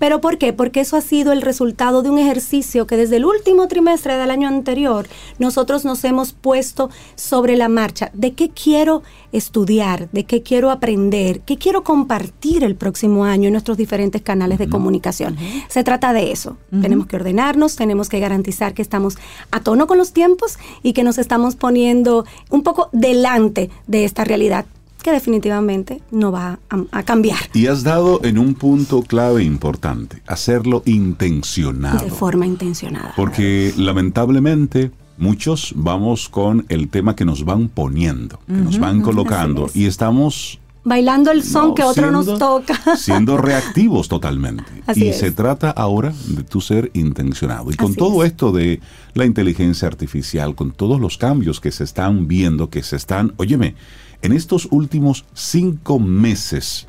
¿Pero 0.00 0.22
por 0.22 0.38
qué? 0.38 0.54
Porque 0.54 0.80
eso 0.80 0.96
ha 0.96 1.02
sido 1.02 1.30
el 1.30 1.42
resultado 1.42 2.02
de 2.02 2.08
un 2.08 2.18
ejercicio 2.18 2.86
que 2.86 2.96
desde 2.96 3.16
el 3.16 3.26
último 3.26 3.68
trimestre 3.68 4.16
del 4.16 4.30
año 4.30 4.48
anterior 4.48 5.06
nosotros 5.38 5.84
nos 5.84 6.02
hemos 6.04 6.32
puesto 6.32 6.88
sobre 7.16 7.54
la 7.54 7.68
marcha. 7.68 8.10
¿De 8.14 8.32
qué 8.32 8.48
quiero 8.48 9.02
estudiar? 9.30 10.08
¿De 10.10 10.24
qué 10.24 10.42
quiero 10.42 10.70
aprender? 10.70 11.40
¿Qué 11.42 11.58
quiero 11.58 11.84
compartir 11.84 12.64
el 12.64 12.76
próximo 12.76 13.26
año 13.26 13.48
en 13.48 13.52
nuestros 13.52 13.76
diferentes 13.76 14.22
canales 14.22 14.58
de 14.58 14.70
comunicación? 14.70 15.36
Se 15.68 15.84
trata 15.84 16.14
de 16.14 16.32
eso. 16.32 16.56
Tenemos 16.80 17.06
que 17.06 17.16
ordenarnos, 17.16 17.76
tenemos 17.76 18.08
que 18.08 18.20
garantizar 18.20 18.72
que 18.72 18.82
estamos 18.82 19.18
a 19.50 19.60
tono 19.60 19.86
con 19.86 19.98
los 19.98 20.14
tiempos 20.14 20.58
y 20.82 20.94
que 20.94 21.04
nos 21.04 21.18
estamos 21.18 21.56
poniendo 21.56 22.24
un 22.48 22.62
poco 22.62 22.88
delante 22.92 23.68
de 23.86 24.06
esta 24.06 24.24
realidad 24.24 24.64
que 25.02 25.12
definitivamente 25.12 26.02
no 26.10 26.32
va 26.32 26.58
a, 26.68 26.84
a 26.92 27.02
cambiar 27.02 27.38
Y 27.54 27.66
has 27.66 27.82
dado 27.82 28.20
en 28.24 28.38
un 28.38 28.54
punto 28.54 29.02
clave 29.02 29.42
importante, 29.44 30.22
hacerlo 30.26 30.82
intencionado. 30.86 32.04
de 32.04 32.10
forma 32.10 32.46
intencionada. 32.46 33.12
Porque 33.16 33.72
lamentablemente 33.76 34.90
muchos 35.18 35.72
vamos 35.76 36.28
con 36.28 36.64
el 36.68 36.88
tema 36.88 37.14
que 37.14 37.24
nos 37.24 37.44
van 37.44 37.68
poniendo, 37.68 38.40
que 38.46 38.52
nos 38.52 38.78
van 38.78 39.02
colocando 39.02 39.66
es. 39.66 39.76
y 39.76 39.86
estamos 39.86 40.58
Bailando 40.82 41.30
el 41.30 41.42
son 41.44 41.68
no, 41.68 41.74
que 41.74 41.82
otro 41.82 42.10
nos 42.10 42.38
toca. 42.38 42.74
siendo 42.96 43.36
reactivos 43.36 44.08
totalmente. 44.08 44.64
Así 44.86 45.04
y 45.04 45.08
es. 45.08 45.18
se 45.18 45.30
trata 45.30 45.70
ahora 45.70 46.12
de 46.28 46.42
tu 46.42 46.62
ser 46.62 46.90
intencionado. 46.94 47.70
Y 47.70 47.76
con 47.76 47.90
Así 47.90 47.98
todo 47.98 48.24
es. 48.24 48.30
esto 48.30 48.50
de 48.50 48.80
la 49.12 49.26
inteligencia 49.26 49.88
artificial, 49.88 50.54
con 50.54 50.70
todos 50.72 50.98
los 50.98 51.18
cambios 51.18 51.60
que 51.60 51.70
se 51.70 51.84
están 51.84 52.26
viendo, 52.28 52.70
que 52.70 52.82
se 52.82 52.96
están, 52.96 53.34
óyeme, 53.36 53.74
en 54.22 54.32
estos 54.32 54.68
últimos 54.70 55.24
cinco 55.34 55.98
meses, 55.98 56.86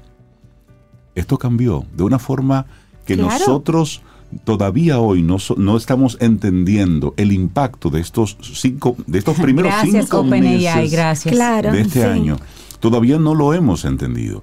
esto 1.15 1.37
cambió 1.37 1.85
de 1.95 2.03
una 2.03 2.19
forma 2.19 2.65
que 3.05 3.15
Claro. 3.15 3.31
nosotros 3.33 4.01
todavía 4.45 4.99
hoy 4.99 5.21
no, 5.23 5.39
so- 5.39 5.55
no 5.57 5.75
estamos 5.75 6.17
entendiendo 6.21 7.13
el 7.17 7.31
impacto 7.31 7.89
de 7.89 7.99
estos 7.99 8.37
cinco, 8.53 8.95
de 9.07 9.19
estos 9.19 9.37
primeros 9.41 9.71
Gracias, 9.71 10.05
cinco 10.05 10.23
meses 10.23 10.91
gracias. 10.91 11.33
Claro. 11.33 11.71
de 11.71 11.81
este 11.81 12.01
sí. 12.01 12.05
año. 12.05 12.37
Todavía 12.79 13.17
no 13.19 13.35
lo 13.35 13.53
hemos 13.53 13.85
entendido. 13.85 14.41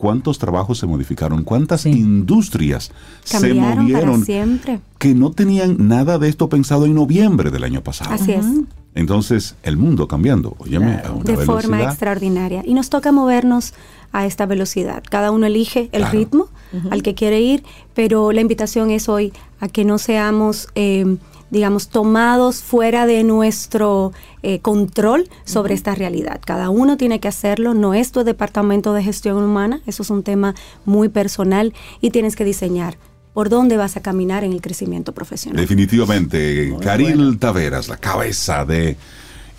¿Cuántos 0.00 0.38
trabajos 0.38 0.78
se 0.78 0.86
modificaron? 0.86 1.44
¿Cuántas 1.44 1.82
Sí. 1.82 1.90
industrias 1.90 2.90
se 3.22 3.38
Cambiaron 3.38 3.82
movieron 3.82 4.10
para 4.12 4.24
siempre. 4.24 4.80
que 4.98 5.14
no 5.14 5.30
tenían 5.30 5.76
nada 5.88 6.18
de 6.18 6.30
esto 6.30 6.48
pensado 6.48 6.86
en 6.86 6.94
noviembre 6.94 7.50
del 7.50 7.64
año 7.64 7.82
pasado? 7.82 8.14
Así 8.14 8.32
es. 8.32 8.46
Entonces, 8.94 9.56
el 9.62 9.76
mundo 9.76 10.08
cambiando, 10.08 10.56
óyeme, 10.58 11.00
a 11.04 11.12
una 11.12 11.24
De 11.24 11.36
forma 11.36 11.82
extraordinaria. 11.82 12.62
Y 12.64 12.72
nos 12.72 12.88
toca 12.88 13.12
movernos 13.12 13.74
a 14.10 14.24
esta 14.24 14.46
velocidad. 14.46 15.02
Cada 15.08 15.30
uno 15.32 15.44
elige 15.44 15.90
el 15.92 16.00
Claro. 16.00 16.18
ritmo 16.18 16.48
al 16.90 17.02
que 17.02 17.14
quiere 17.14 17.42
ir, 17.42 17.62
pero 17.94 18.32
la 18.32 18.40
invitación 18.40 18.90
es 18.90 19.06
hoy 19.10 19.34
a 19.60 19.68
que 19.68 19.84
no 19.84 19.98
seamos, 19.98 20.68
eh, 20.76 21.18
digamos, 21.50 21.88
tomados 21.88 22.62
fuera 22.62 23.06
de 23.06 23.24
nuestro 23.24 24.12
eh, 24.42 24.60
control 24.60 25.28
sobre 25.44 25.74
esta 25.74 25.94
realidad. 25.94 26.40
Cada 26.44 26.70
uno 26.70 26.96
tiene 26.96 27.20
que 27.20 27.28
hacerlo, 27.28 27.74
no 27.74 27.94
es 27.94 28.12
tu 28.12 28.24
departamento 28.24 28.94
de 28.94 29.02
gestión 29.02 29.42
humana, 29.42 29.80
eso 29.86 30.02
es 30.02 30.10
un 30.10 30.22
tema 30.22 30.54
muy 30.84 31.08
personal 31.08 31.74
y 32.00 32.10
tienes 32.10 32.36
que 32.36 32.44
diseñar 32.44 32.98
por 33.32 33.48
dónde 33.48 33.76
vas 33.76 33.96
a 33.96 34.02
caminar 34.02 34.44
en 34.44 34.52
el 34.52 34.60
crecimiento 34.60 35.12
profesional. 35.12 35.60
Definitivamente, 35.60 36.74
Caril 36.80 37.38
Taveras, 37.38 37.88
la 37.88 37.96
cabeza 37.96 38.64
de 38.64 38.96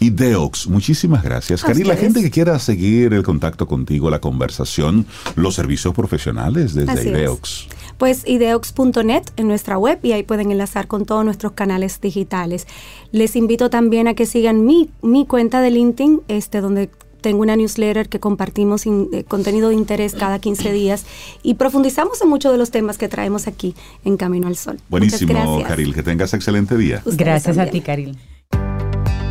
Ideox. 0.02 0.68
Muchísimas 0.68 1.24
gracias. 1.24 1.64
A 1.64 1.68
Caril, 1.68 1.88
la 1.88 1.96
gente 1.96 2.22
que 2.22 2.32
quiera 2.32 2.58
seguir 2.60 3.14
el 3.14 3.24
contacto 3.24 3.68
contigo, 3.68 4.10
la 4.10 4.20
conversación, 4.20 5.06
los 5.36 5.56
servicios 5.56 5.94
profesionales 5.94 6.74
desde 6.74 6.92
Así 6.92 7.10
es. 7.10 7.68
Pues 8.02 8.24
ideox.net 8.26 9.22
en 9.38 9.48
nuestra 9.48 9.78
web 9.78 10.00
y 10.02 10.14
ahí 10.14 10.24
pueden 10.24 10.50
enlazar 10.50 10.88
con 10.88 11.06
todos 11.06 11.24
nuestros 11.24 11.52
canales 11.52 12.02
digitales. 12.02 12.66
Les 13.12 13.36
invito 13.36 13.70
también 13.70 14.08
a 14.08 14.16
que 14.16 14.26
sigan 14.26 14.66
mi, 14.66 14.90
mi 15.04 15.28
cuenta 15.28 15.62
de 15.62 15.70
LinkedIn, 15.70 16.22
este, 16.28 16.62
donde 16.62 16.90
tengo 17.22 17.44
una 17.44 17.56
newsletter 17.56 18.10
que 18.10 18.20
compartimos 18.20 18.88
in- 18.88 19.08
eh, 19.14 19.24
contenido 19.24 19.70
de 19.70 19.76
interés 19.76 20.16
cada 20.16 20.40
15 20.40 20.72
días 20.74 21.06
y 21.44 21.54
profundizamos 21.54 22.20
en 22.24 22.30
muchos 22.30 22.52
de 22.52 22.58
los 22.58 22.72
temas 22.72 22.98
que 22.98 23.08
traemos 23.08 23.46
aquí 23.46 23.76
en 24.04 24.18
Camino 24.18 24.48
al 24.48 24.56
Sol. 24.56 24.80
Buenísimo. 24.90 25.62
Caril. 25.68 25.94
Que 25.94 26.02
tengas 26.02 26.34
excelente 26.34 26.76
día. 26.78 27.04
Ustedes 27.06 27.18
Gracias 27.18 27.60
a 27.60 27.68
ti, 27.68 27.82
Karil. 27.82 28.18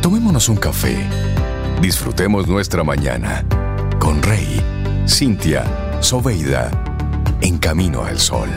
Tomémonos 0.01 0.47
un 0.47 0.55
café. 0.55 0.95
Disfrutemos 1.81 2.47
nuestra 2.47 2.85
mañana 2.85 3.45
con 3.99 4.23
Rey, 4.23 4.61
Cintia, 5.09 5.97
Soveida, 5.99 6.71
en 7.41 7.57
camino 7.57 8.03
al 8.03 8.19
sol. 8.19 8.49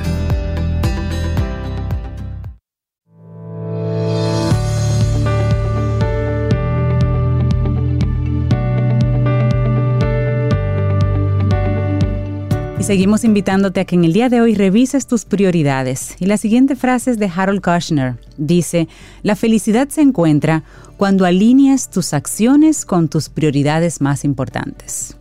Y 12.79 12.83
seguimos 12.87 13.25
invitándote 13.25 13.81
a 13.81 13.85
que 13.87 13.95
en 13.95 14.05
el 14.05 14.13
día 14.13 14.29
de 14.29 14.43
hoy 14.43 14.55
revises 14.55 15.07
tus 15.07 15.25
prioridades. 15.25 16.17
Y 16.21 16.27
la 16.27 16.37
siguiente 16.37 16.77
frase 16.77 17.13
es 17.13 17.19
de 17.19 17.31
Harold 17.35 17.63
Kushner. 17.63 18.19
Dice, 18.37 18.89
la 19.23 19.37
felicidad 19.37 19.89
se 19.89 20.03
encuentra 20.03 20.65
cuando 20.99 21.25
alineas 21.25 21.91
tus 21.91 22.13
acciones 22.13 22.85
con 22.85 23.09
tus 23.09 23.31
prioridades 23.31 24.03
más 24.03 24.25
importantes. 24.25 25.17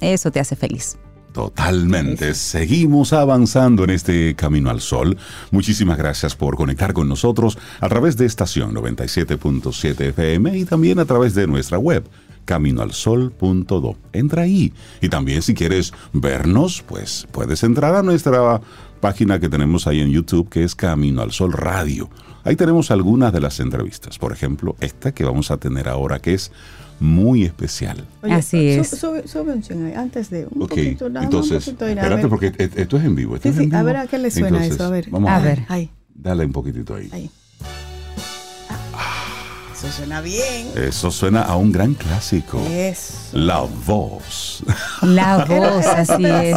Eso 0.00 0.30
te 0.30 0.40
hace 0.40 0.56
feliz. 0.56 0.96
Totalmente. 1.32 2.34
Seguimos 2.34 3.12
avanzando 3.12 3.84
en 3.84 3.90
este 3.90 4.34
camino 4.34 4.70
al 4.70 4.80
sol. 4.80 5.16
Muchísimas 5.50 5.96
gracias 5.96 6.36
por 6.36 6.56
conectar 6.56 6.92
con 6.92 7.08
nosotros 7.08 7.58
a 7.80 7.88
través 7.88 8.16
de 8.16 8.26
estación 8.26 8.74
97.7 8.74 10.00
FM 10.08 10.58
y 10.58 10.64
también 10.64 10.98
a 10.98 11.04
través 11.04 11.34
de 11.34 11.46
nuestra 11.46 11.78
web 11.78 12.04
caminoalsol.do. 12.44 13.96
Entra 14.12 14.42
ahí. 14.42 14.72
Y 15.00 15.08
también 15.08 15.42
si 15.42 15.54
quieres 15.54 15.92
vernos, 16.12 16.82
pues 16.86 17.26
puedes 17.32 17.62
entrar 17.62 17.94
a 17.94 18.02
nuestra 18.02 18.60
página 19.02 19.40
que 19.40 19.48
tenemos 19.50 19.86
ahí 19.88 20.00
en 20.00 20.10
YouTube 20.10 20.48
que 20.48 20.62
es 20.62 20.74
Camino 20.76 21.20
al 21.22 21.32
Sol 21.32 21.52
Radio. 21.52 22.08
Ahí 22.44 22.54
tenemos 22.56 22.90
algunas 22.92 23.32
de 23.32 23.40
las 23.40 23.58
entrevistas. 23.60 24.16
Por 24.18 24.32
ejemplo, 24.32 24.76
esta 24.80 25.12
que 25.12 25.24
vamos 25.24 25.50
a 25.50 25.56
tener 25.56 25.88
ahora 25.88 26.20
que 26.20 26.34
es 26.34 26.52
muy 27.00 27.42
especial. 27.42 28.06
Oye, 28.22 28.32
Así 28.32 28.74
su- 28.76 28.80
es. 28.80 28.88
Sube, 29.00 29.26
sube 29.26 29.52
un 29.52 29.60
chin 29.62 29.86
ahí, 29.86 29.94
antes 29.94 30.30
de 30.30 30.46
un 30.48 30.62
Ok, 30.62 30.68
poquito, 30.70 31.08
nada 31.10 31.24
entonces, 31.26 31.66
un 31.66 31.74
poquito, 31.74 31.86
espérate 31.88 32.14
ver. 32.22 32.28
porque 32.28 32.46
e- 32.56 32.70
esto 32.82 32.96
es 32.96 33.04
en 33.04 33.16
vivo. 33.16 33.34
esto 33.34 33.48
Sí, 33.48 33.48
es 33.50 33.56
sí, 33.58 33.64
en 33.64 33.74
a 33.74 33.82
ver 33.82 33.96
a 33.96 34.06
qué 34.06 34.18
le 34.18 34.30
suena 34.30 34.48
Entonces, 34.48 34.72
eso, 34.74 34.84
a 34.84 34.90
ver. 34.90 35.10
Vamos 35.10 35.28
A 35.30 35.36
a, 35.36 35.40
ver. 35.40 35.64
Ahí, 35.68 35.90
Dale 36.14 36.44
un 36.46 36.52
poquitito 36.52 36.94
ahí. 36.94 37.08
ahí. 37.12 37.28
Eso 39.82 39.90
suena 39.90 40.20
bien. 40.20 40.68
Eso 40.76 41.10
suena 41.10 41.42
a 41.42 41.56
un 41.56 41.72
gran 41.72 41.94
clásico. 41.94 42.64
Es. 42.70 43.30
La 43.32 43.62
voz. 43.84 44.62
La 45.02 45.44
voz, 45.44 45.84
así 45.86 46.24
es. 46.24 46.56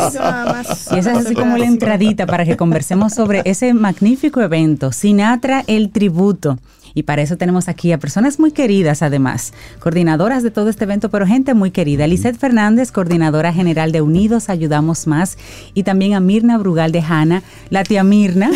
Y 0.91 0.99
esa 0.99 0.99
es 0.99 1.07
así 1.07 1.33
como 1.33 1.57
la 1.57 1.65
entradita 1.65 2.27
para 2.27 2.45
que 2.45 2.55
conversemos 2.55 3.13
sobre 3.13 3.41
ese 3.45 3.73
magnífico 3.73 4.41
evento, 4.41 4.91
Sinatra 4.91 5.63
el 5.65 5.89
Tributo. 5.89 6.59
Y 6.95 7.03
para 7.03 7.21
eso 7.21 7.37
tenemos 7.37 7.67
aquí 7.67 7.91
a 7.91 7.99
personas 7.99 8.39
muy 8.39 8.51
queridas, 8.51 9.01
además, 9.01 9.53
coordinadoras 9.79 10.41
de 10.43 10.49
todo 10.49 10.69
este 10.69 10.85
evento, 10.85 11.09
pero 11.09 11.27
gente 11.27 11.53
muy 11.53 11.69
querida. 11.69 12.07
Lisette 12.07 12.37
Fernández, 12.37 12.91
coordinadora 12.93 13.51
general 13.51 13.91
de 13.91 14.01
Unidos 14.01 14.49
Ayudamos 14.49 15.05
Más, 15.05 15.37
y 15.73 15.83
también 15.83 16.13
a 16.13 16.21
Mirna 16.21 16.57
Brugal 16.57 16.93
de 16.93 17.01
Hanna, 17.01 17.43
la 17.69 17.83
tía 17.83 18.05
Mirna, 18.05 18.49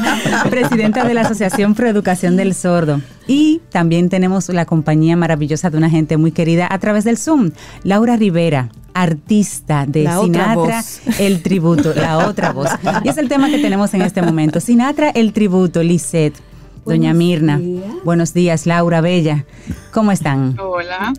presidenta 0.50 1.04
de 1.04 1.14
la 1.14 1.20
Asociación 1.20 1.74
Pro 1.74 1.88
Educación 1.88 2.36
del 2.36 2.54
Sordo. 2.54 3.00
Y 3.28 3.62
también 3.70 4.08
tenemos 4.08 4.48
la 4.48 4.66
compañía 4.66 5.16
maravillosa 5.16 5.70
de 5.70 5.78
una 5.78 5.88
gente 5.88 6.16
muy 6.16 6.32
querida 6.32 6.66
a 6.68 6.78
través 6.78 7.04
del 7.04 7.16
Zoom, 7.16 7.52
Laura 7.84 8.16
Rivera, 8.16 8.70
artista 8.92 9.86
de 9.86 10.02
La 10.02 10.20
Sinatra, 10.20 10.84
el 11.18 11.42
tributo, 11.42 11.94
la 11.94 12.26
otra 12.28 12.52
voz. 12.52 12.70
Y 13.04 13.08
es 13.08 13.18
el 13.18 13.28
tema 13.28 13.50
que 13.50 13.58
tenemos 13.58 13.94
en 13.94 14.02
este 14.02 14.20
momento. 14.20 14.60
Sinatra, 14.60 15.10
el 15.10 15.32
tributo, 15.32 15.82
Lisette, 15.82 16.38
Doña 16.84 17.12
Buenos 17.12 17.16
Mirna. 17.18 17.58
días. 17.58 17.84
Buenos 18.04 18.34
días, 18.34 18.66
Laura 18.66 19.00
Bella. 19.00 19.44
¿Cómo 19.92 20.12
están? 20.12 20.56
Hola. 20.60 21.12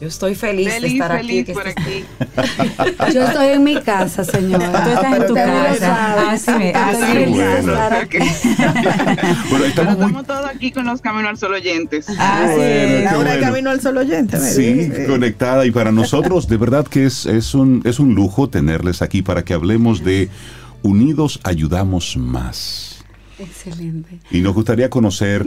Yo 0.00 0.08
estoy 0.08 0.34
feliz, 0.34 0.80
de 0.80 0.88
estar 0.88 1.16
feliz 1.16 1.42
aquí. 1.44 1.52
por 1.52 1.68
aquí. 1.68 2.04
Yo 3.14 3.22
estoy 3.22 3.46
en 3.50 3.62
mi 3.62 3.80
casa, 3.82 4.24
señora. 4.24 4.72
Tú 4.84 4.90
estás 4.90 5.16
en 5.16 5.26
tu 5.28 5.34
casa. 5.34 6.30
Así 6.32 6.50
me- 6.50 6.66
Estoy 6.70 6.82
así 6.82 7.02
feliz 7.12 7.36
de 7.36 7.44
bueno. 7.62 7.74
Bueno, 9.50 9.64
estamos 9.64 9.94
muy. 9.98 10.06
Estamos 10.06 10.26
todos 10.26 10.46
aquí 10.46 10.72
con 10.72 10.86
los 10.86 11.00
Camino 11.00 11.28
al 11.28 11.38
Sol 11.38 11.54
oyentes. 11.54 12.08
Así 12.08 12.56
Bueno, 12.56 13.04
Laura 13.12 13.30
bueno. 13.30 13.46
camino 13.46 13.70
al 13.70 13.80
solo 13.80 14.00
oyente. 14.00 14.40
Sí, 14.40 14.90
Eh, 14.92 15.04
conectada. 15.08 15.66
Y 15.66 15.70
para 15.70 15.92
nosotros, 15.92 16.48
de 16.48 16.56
verdad 16.56 16.84
que 16.86 17.06
es, 17.06 17.24
es, 17.24 17.54
un, 17.54 17.80
es 17.84 18.00
un 18.00 18.14
lujo 18.16 18.48
tenerles 18.48 19.02
aquí 19.02 19.22
para 19.22 19.44
que 19.44 19.54
hablemos 19.54 20.02
de 20.02 20.28
Unidos 20.82 21.38
Ayudamos 21.44 22.16
Más. 22.16 22.91
Excelente. 23.38 24.20
Y 24.30 24.40
nos 24.40 24.54
gustaría 24.54 24.90
conocer 24.90 25.44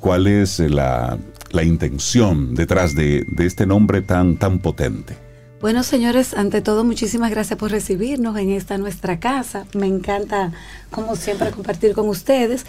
cuál 0.00 0.26
es 0.26 0.58
la, 0.60 1.18
la 1.50 1.62
intención 1.62 2.54
detrás 2.54 2.94
de, 2.94 3.24
de 3.28 3.46
este 3.46 3.66
nombre 3.66 4.02
tan, 4.02 4.36
tan 4.36 4.58
potente. 4.60 5.25
Bueno, 5.58 5.82
señores, 5.82 6.34
ante 6.34 6.60
todo, 6.60 6.84
muchísimas 6.84 7.30
gracias 7.30 7.58
por 7.58 7.70
recibirnos 7.70 8.36
en 8.36 8.50
esta 8.50 8.76
nuestra 8.76 9.18
casa. 9.18 9.64
Me 9.72 9.86
encanta, 9.86 10.52
como 10.90 11.16
siempre, 11.16 11.50
compartir 11.50 11.94
con 11.94 12.10
ustedes. 12.10 12.66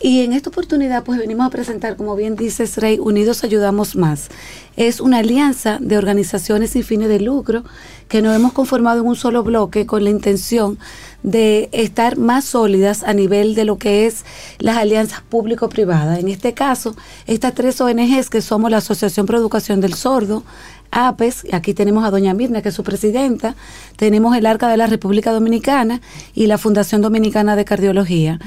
Y 0.00 0.20
en 0.20 0.32
esta 0.32 0.50
oportunidad, 0.50 1.02
pues 1.02 1.18
venimos 1.18 1.44
a 1.44 1.50
presentar, 1.50 1.96
como 1.96 2.14
bien 2.14 2.36
dices, 2.36 2.76
Rey, 2.76 3.00
Unidos 3.00 3.42
Ayudamos 3.42 3.96
Más. 3.96 4.28
Es 4.76 5.00
una 5.00 5.18
alianza 5.18 5.78
de 5.80 5.98
organizaciones 5.98 6.70
sin 6.70 6.84
fines 6.84 7.08
de 7.08 7.18
lucro 7.18 7.64
que 8.06 8.22
nos 8.22 8.36
hemos 8.36 8.52
conformado 8.52 9.00
en 9.00 9.08
un 9.08 9.16
solo 9.16 9.42
bloque 9.42 9.86
con 9.86 10.04
la 10.04 10.10
intención 10.10 10.78
de 11.24 11.68
estar 11.72 12.16
más 12.16 12.44
sólidas 12.44 13.02
a 13.02 13.12
nivel 13.12 13.56
de 13.56 13.64
lo 13.64 13.76
que 13.76 14.06
es 14.06 14.24
las 14.60 14.76
alianzas 14.76 15.22
público-privadas. 15.22 16.20
En 16.20 16.28
este 16.28 16.54
caso, 16.54 16.94
estas 17.26 17.54
tres 17.54 17.80
ONGs 17.80 18.30
que 18.30 18.40
somos 18.40 18.70
la 18.70 18.76
Asociación 18.76 19.26
Pro 19.26 19.36
Educación 19.36 19.80
del 19.80 19.94
Sordo, 19.94 20.44
APES, 20.90 21.44
y 21.44 21.54
aquí 21.54 21.74
tenemos 21.74 22.04
a 22.04 22.10
doña 22.10 22.34
Mirna, 22.34 22.62
que 22.62 22.70
es 22.70 22.74
su 22.74 22.84
presidenta, 22.84 23.54
tenemos 23.96 24.36
el 24.36 24.46
Arca 24.46 24.68
de 24.68 24.76
la 24.76 24.86
República 24.86 25.32
Dominicana 25.32 26.00
y 26.34 26.46
la 26.46 26.58
Fundación 26.58 27.02
Dominicana 27.02 27.56
de 27.56 27.64
Cardiología. 27.64 28.38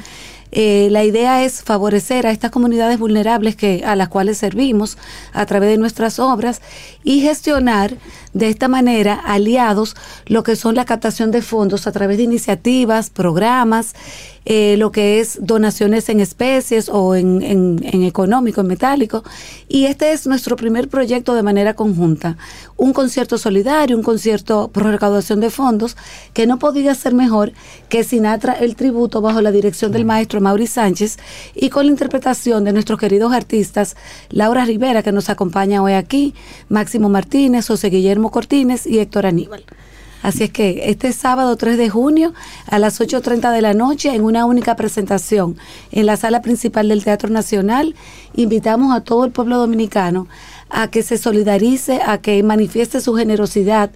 Eh, 0.51 0.89
la 0.91 1.05
idea 1.05 1.43
es 1.43 1.63
favorecer 1.63 2.27
a 2.27 2.31
estas 2.31 2.51
comunidades 2.51 2.99
vulnerables 2.99 3.55
que, 3.55 3.83
a 3.85 3.95
las 3.95 4.09
cuales 4.09 4.37
servimos 4.37 4.97
a 5.31 5.45
través 5.45 5.69
de 5.69 5.77
nuestras 5.77 6.19
obras 6.19 6.61
y 7.05 7.21
gestionar 7.21 7.95
de 8.33 8.49
esta 8.49 8.67
manera 8.67 9.13
aliados 9.13 9.95
lo 10.25 10.43
que 10.43 10.57
son 10.57 10.75
la 10.75 10.85
captación 10.85 11.31
de 11.31 11.41
fondos 11.41 11.87
a 11.87 11.93
través 11.93 12.17
de 12.17 12.23
iniciativas, 12.23 13.09
programas, 13.09 13.93
eh, 14.45 14.75
lo 14.77 14.91
que 14.91 15.19
es 15.19 15.37
donaciones 15.41 16.09
en 16.09 16.19
especies 16.19 16.89
o 16.89 17.15
en, 17.15 17.41
en- 17.43 17.79
en 17.83 18.03
económico, 18.03 18.61
en 18.61 18.67
metálico. 18.67 19.23
Y 19.67 19.85
este 19.85 20.11
es 20.13 20.25
nuestro 20.27 20.55
primer 20.55 20.89
proyecto 20.89 21.35
de 21.35 21.43
manera 21.43 21.75
conjunta. 21.75 22.37
Un 22.75 22.91
concierto 22.93 23.37
solidario, 23.37 23.95
un 23.95 24.03
concierto 24.03 24.69
por 24.73 24.83
recaudación 24.85 25.39
de 25.39 25.49
fondos, 25.51 25.95
que 26.33 26.47
no 26.47 26.57
podía 26.57 26.95
ser 26.95 27.13
mejor 27.13 27.51
que 27.89 28.03
Sinatra 28.03 28.53
el 28.53 28.75
tributo 28.75 29.21
bajo 29.21 29.41
la 29.41 29.51
dirección 29.51 29.91
del 29.91 30.05
maestro 30.05 30.41
Mauri 30.41 30.67
Sánchez 30.67 31.17
y 31.53 31.69
con 31.69 31.85
la 31.85 31.91
interpretación 31.91 32.63
de 32.63 32.73
nuestros 32.73 32.99
queridos 32.99 33.33
artistas 33.33 33.95
Laura 34.29 34.65
Rivera, 34.65 35.03
que 35.03 35.11
nos 35.11 35.29
acompaña 35.29 35.83
hoy 35.83 35.93
aquí, 35.93 36.33
Máximo 36.69 37.09
Martínez, 37.09 37.67
José 37.67 37.89
Guillermo 37.89 38.31
Cortines 38.31 38.87
y 38.87 38.99
Héctor 38.99 39.27
Aníbal. 39.27 39.63
Así 40.21 40.43
es 40.43 40.51
que 40.51 40.89
este 40.89 41.13
sábado 41.13 41.55
3 41.55 41.77
de 41.77 41.89
junio 41.89 42.33
a 42.67 42.77
las 42.77 43.01
8.30 43.01 43.51
de 43.51 43.61
la 43.61 43.73
noche 43.73 44.13
en 44.13 44.23
una 44.23 44.45
única 44.45 44.75
presentación 44.75 45.57
en 45.91 46.05
la 46.05 46.15
sala 46.15 46.41
principal 46.41 46.89
del 46.89 47.03
Teatro 47.03 47.29
Nacional, 47.29 47.95
invitamos 48.35 48.95
a 48.95 49.01
todo 49.01 49.25
el 49.25 49.31
pueblo 49.31 49.57
dominicano 49.57 50.27
a 50.69 50.89
que 50.89 51.01
se 51.01 51.17
solidarice, 51.17 52.01
a 52.05 52.19
que 52.19 52.41
manifieste 52.43 53.01
su 53.01 53.15
generosidad. 53.15 53.89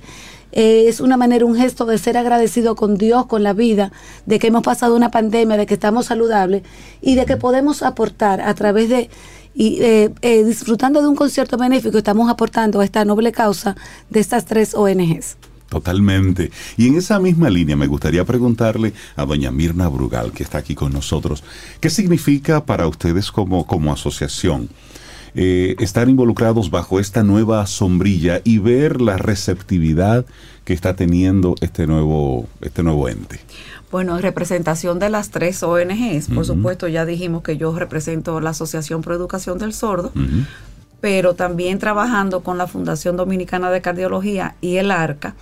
Eh, 0.52 0.86
es 0.88 1.00
una 1.00 1.18
manera, 1.18 1.46
un 1.46 1.56
gesto 1.56 1.86
de 1.86 1.98
ser 1.98 2.18
agradecido 2.18 2.76
con 2.76 2.98
Dios, 2.98 3.28
con 3.28 3.44
la 3.44 3.54
vida, 3.54 3.92
de 4.26 4.40
que 4.40 4.48
hemos 4.48 4.64
pasado 4.64 4.96
una 4.96 5.12
pandemia, 5.12 5.58
de 5.58 5.66
que 5.66 5.74
estamos 5.76 6.08
saludables 6.08 6.64
y 7.02 7.16
de 7.16 7.26
que 7.26 7.38
podemos 7.38 7.84
aportar 7.84 8.42
a 8.42 8.54
través 8.56 8.90
de 8.90 9.10
y 9.58 9.82
eh, 9.82 10.12
eh, 10.22 10.44
disfrutando 10.44 11.02
de 11.02 11.08
un 11.08 11.16
concierto 11.16 11.58
benéfico, 11.58 11.98
estamos 11.98 12.30
aportando 12.30 12.82
a 12.82 12.84
esta 12.84 13.06
noble 13.06 13.32
causa 13.32 13.76
de 14.10 14.20
estas 14.20 14.44
tres 14.44 14.74
ONGs. 14.74 15.38
Totalmente. 15.76 16.52
Y 16.78 16.88
en 16.88 16.96
esa 16.96 17.20
misma 17.20 17.50
línea 17.50 17.76
me 17.76 17.88
gustaría 17.88 18.24
preguntarle 18.24 18.94
a 19.18 19.26
doña 19.26 19.52
Mirna 19.52 19.90
Brugal, 19.90 20.32
que 20.32 20.42
está 20.42 20.60
aquí 20.60 20.74
con 20.74 20.94
nosotros, 20.94 21.44
¿qué 21.82 21.90
significa 21.90 22.64
para 22.64 22.88
ustedes 22.88 23.30
como, 23.30 23.68
como 23.68 23.92
asociación 23.92 24.70
eh, 25.36 25.76
estar 25.80 26.08
involucrados 26.08 26.72
bajo 26.72 27.02
esta 27.02 27.24
nueva 27.24 27.68
sombrilla 27.68 28.40
y 28.46 28.60
ver 28.60 29.02
la 29.02 29.18
receptividad 29.18 30.26
que 30.64 30.72
está 30.72 30.96
teniendo 30.96 31.56
este 31.60 31.88
nuevo, 31.88 32.48
este 32.62 32.82
nuevo 32.82 33.10
ente? 33.10 33.42
Bueno, 33.92 34.16
en 34.16 34.22
representación 34.22 34.98
de 34.98 35.10
las 35.10 35.30
tres 35.30 35.62
ONGs, 35.62 36.30
por 36.34 36.46
supuesto, 36.46 36.88
ya 36.88 37.06
dijimos 37.06 37.44
que 37.44 37.58
yo 37.58 37.78
represento 37.78 38.40
la 38.40 38.52
Asociación 38.52 39.02
Pro 39.02 39.14
Educación 39.14 39.58
del 39.58 39.74
Sordo. 39.74 40.14
Pero 41.02 41.36
también 41.36 41.80
trabajando 41.80 42.42
con 42.42 42.58
la 42.58 42.68
Fundación 42.68 43.18
Dominicana 43.18 43.70
de 43.70 43.82
Cardiología 43.82 44.56
y 44.62 44.78
el 44.78 44.92
ARCA. 44.92 45.36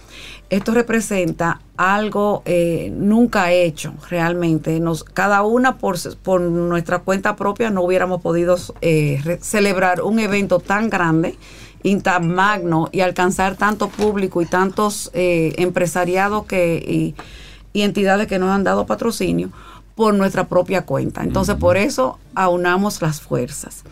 Esto 0.50 0.74
representa 0.74 1.62
algo 1.78 2.44
eh, 2.46 2.92
nunca 2.96 3.52
hecho 3.52 3.94
realmente. 4.10 4.80
Nos, 4.80 5.04
cada 5.04 5.42
una 5.42 5.78
por, 5.78 5.98
nuestra 6.42 7.00
cuenta 7.00 7.36
propia 7.36 7.70
no 7.70 7.82
hubiéramos 7.82 8.22
podido 8.22 8.58
eh, 8.82 9.40
celebrar 9.42 10.02
un 10.02 10.20
evento 10.20 10.60
tan 10.60 10.90
grande 10.90 11.38
y 11.82 11.96
tan 11.98 12.34
magno 12.34 12.90
y 12.92 13.02
alcanzar 13.02 13.56
tanto 13.56 13.90
público 13.90 14.42
y 14.42 14.46
tantos 14.46 15.10
eh, 15.14 15.54
empresariados 15.58 16.46
que, 16.46 16.76
y, 16.76 17.16
y 17.74 17.82
entidades 17.82 18.28
que 18.28 18.40
nos 18.40 18.50
han 18.50 18.64
dado 18.64 18.86
patrocinio 18.86 19.50
por 19.96 20.14
nuestra 20.14 20.48
propia 20.48 20.86
cuenta. 20.86 21.24
Entonces, 21.24 21.56
por 21.56 21.78
eso 21.78 22.20
aunamos 22.36 23.02
las 23.02 23.22
fuerzas. 23.22 23.84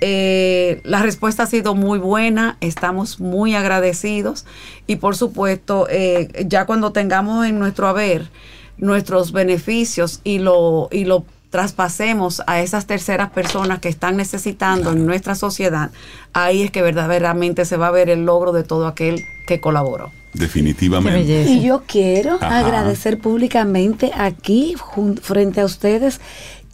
Eh, 0.00 0.80
la 0.84 1.02
respuesta 1.02 1.44
ha 1.44 1.46
sido 1.46 1.74
muy 1.74 1.98
buena, 1.98 2.56
estamos 2.60 3.18
muy 3.18 3.54
agradecidos 3.54 4.44
y 4.86 4.96
por 4.96 5.16
supuesto, 5.16 5.86
eh, 5.90 6.46
ya 6.46 6.66
cuando 6.66 6.92
tengamos 6.92 7.46
en 7.46 7.58
nuestro 7.58 7.88
haber 7.88 8.28
nuestros 8.76 9.32
beneficios 9.32 10.20
y 10.22 10.38
lo, 10.38 10.88
y 10.92 11.04
lo 11.04 11.24
traspasemos 11.50 12.42
a 12.46 12.60
esas 12.60 12.86
terceras 12.86 13.30
personas 13.30 13.78
que 13.78 13.88
están 13.88 14.16
necesitando 14.16 14.92
en 14.92 15.06
nuestra 15.06 15.34
sociedad, 15.34 15.90
ahí 16.32 16.62
es 16.62 16.70
que 16.70 16.82
verdaderamente 16.82 17.64
se 17.64 17.76
va 17.76 17.88
a 17.88 17.90
ver 17.90 18.10
el 18.10 18.24
logro 18.26 18.52
de 18.52 18.64
todo 18.64 18.86
aquel 18.86 19.24
que 19.46 19.60
colaboró. 19.60 20.10
Definitivamente. 20.34 21.44
Y 21.50 21.62
yo 21.62 21.82
quiero 21.86 22.34
Ajá. 22.34 22.58
agradecer 22.58 23.18
públicamente 23.18 24.10
aquí, 24.14 24.74
frente 25.22 25.62
a 25.62 25.64
ustedes, 25.64 26.20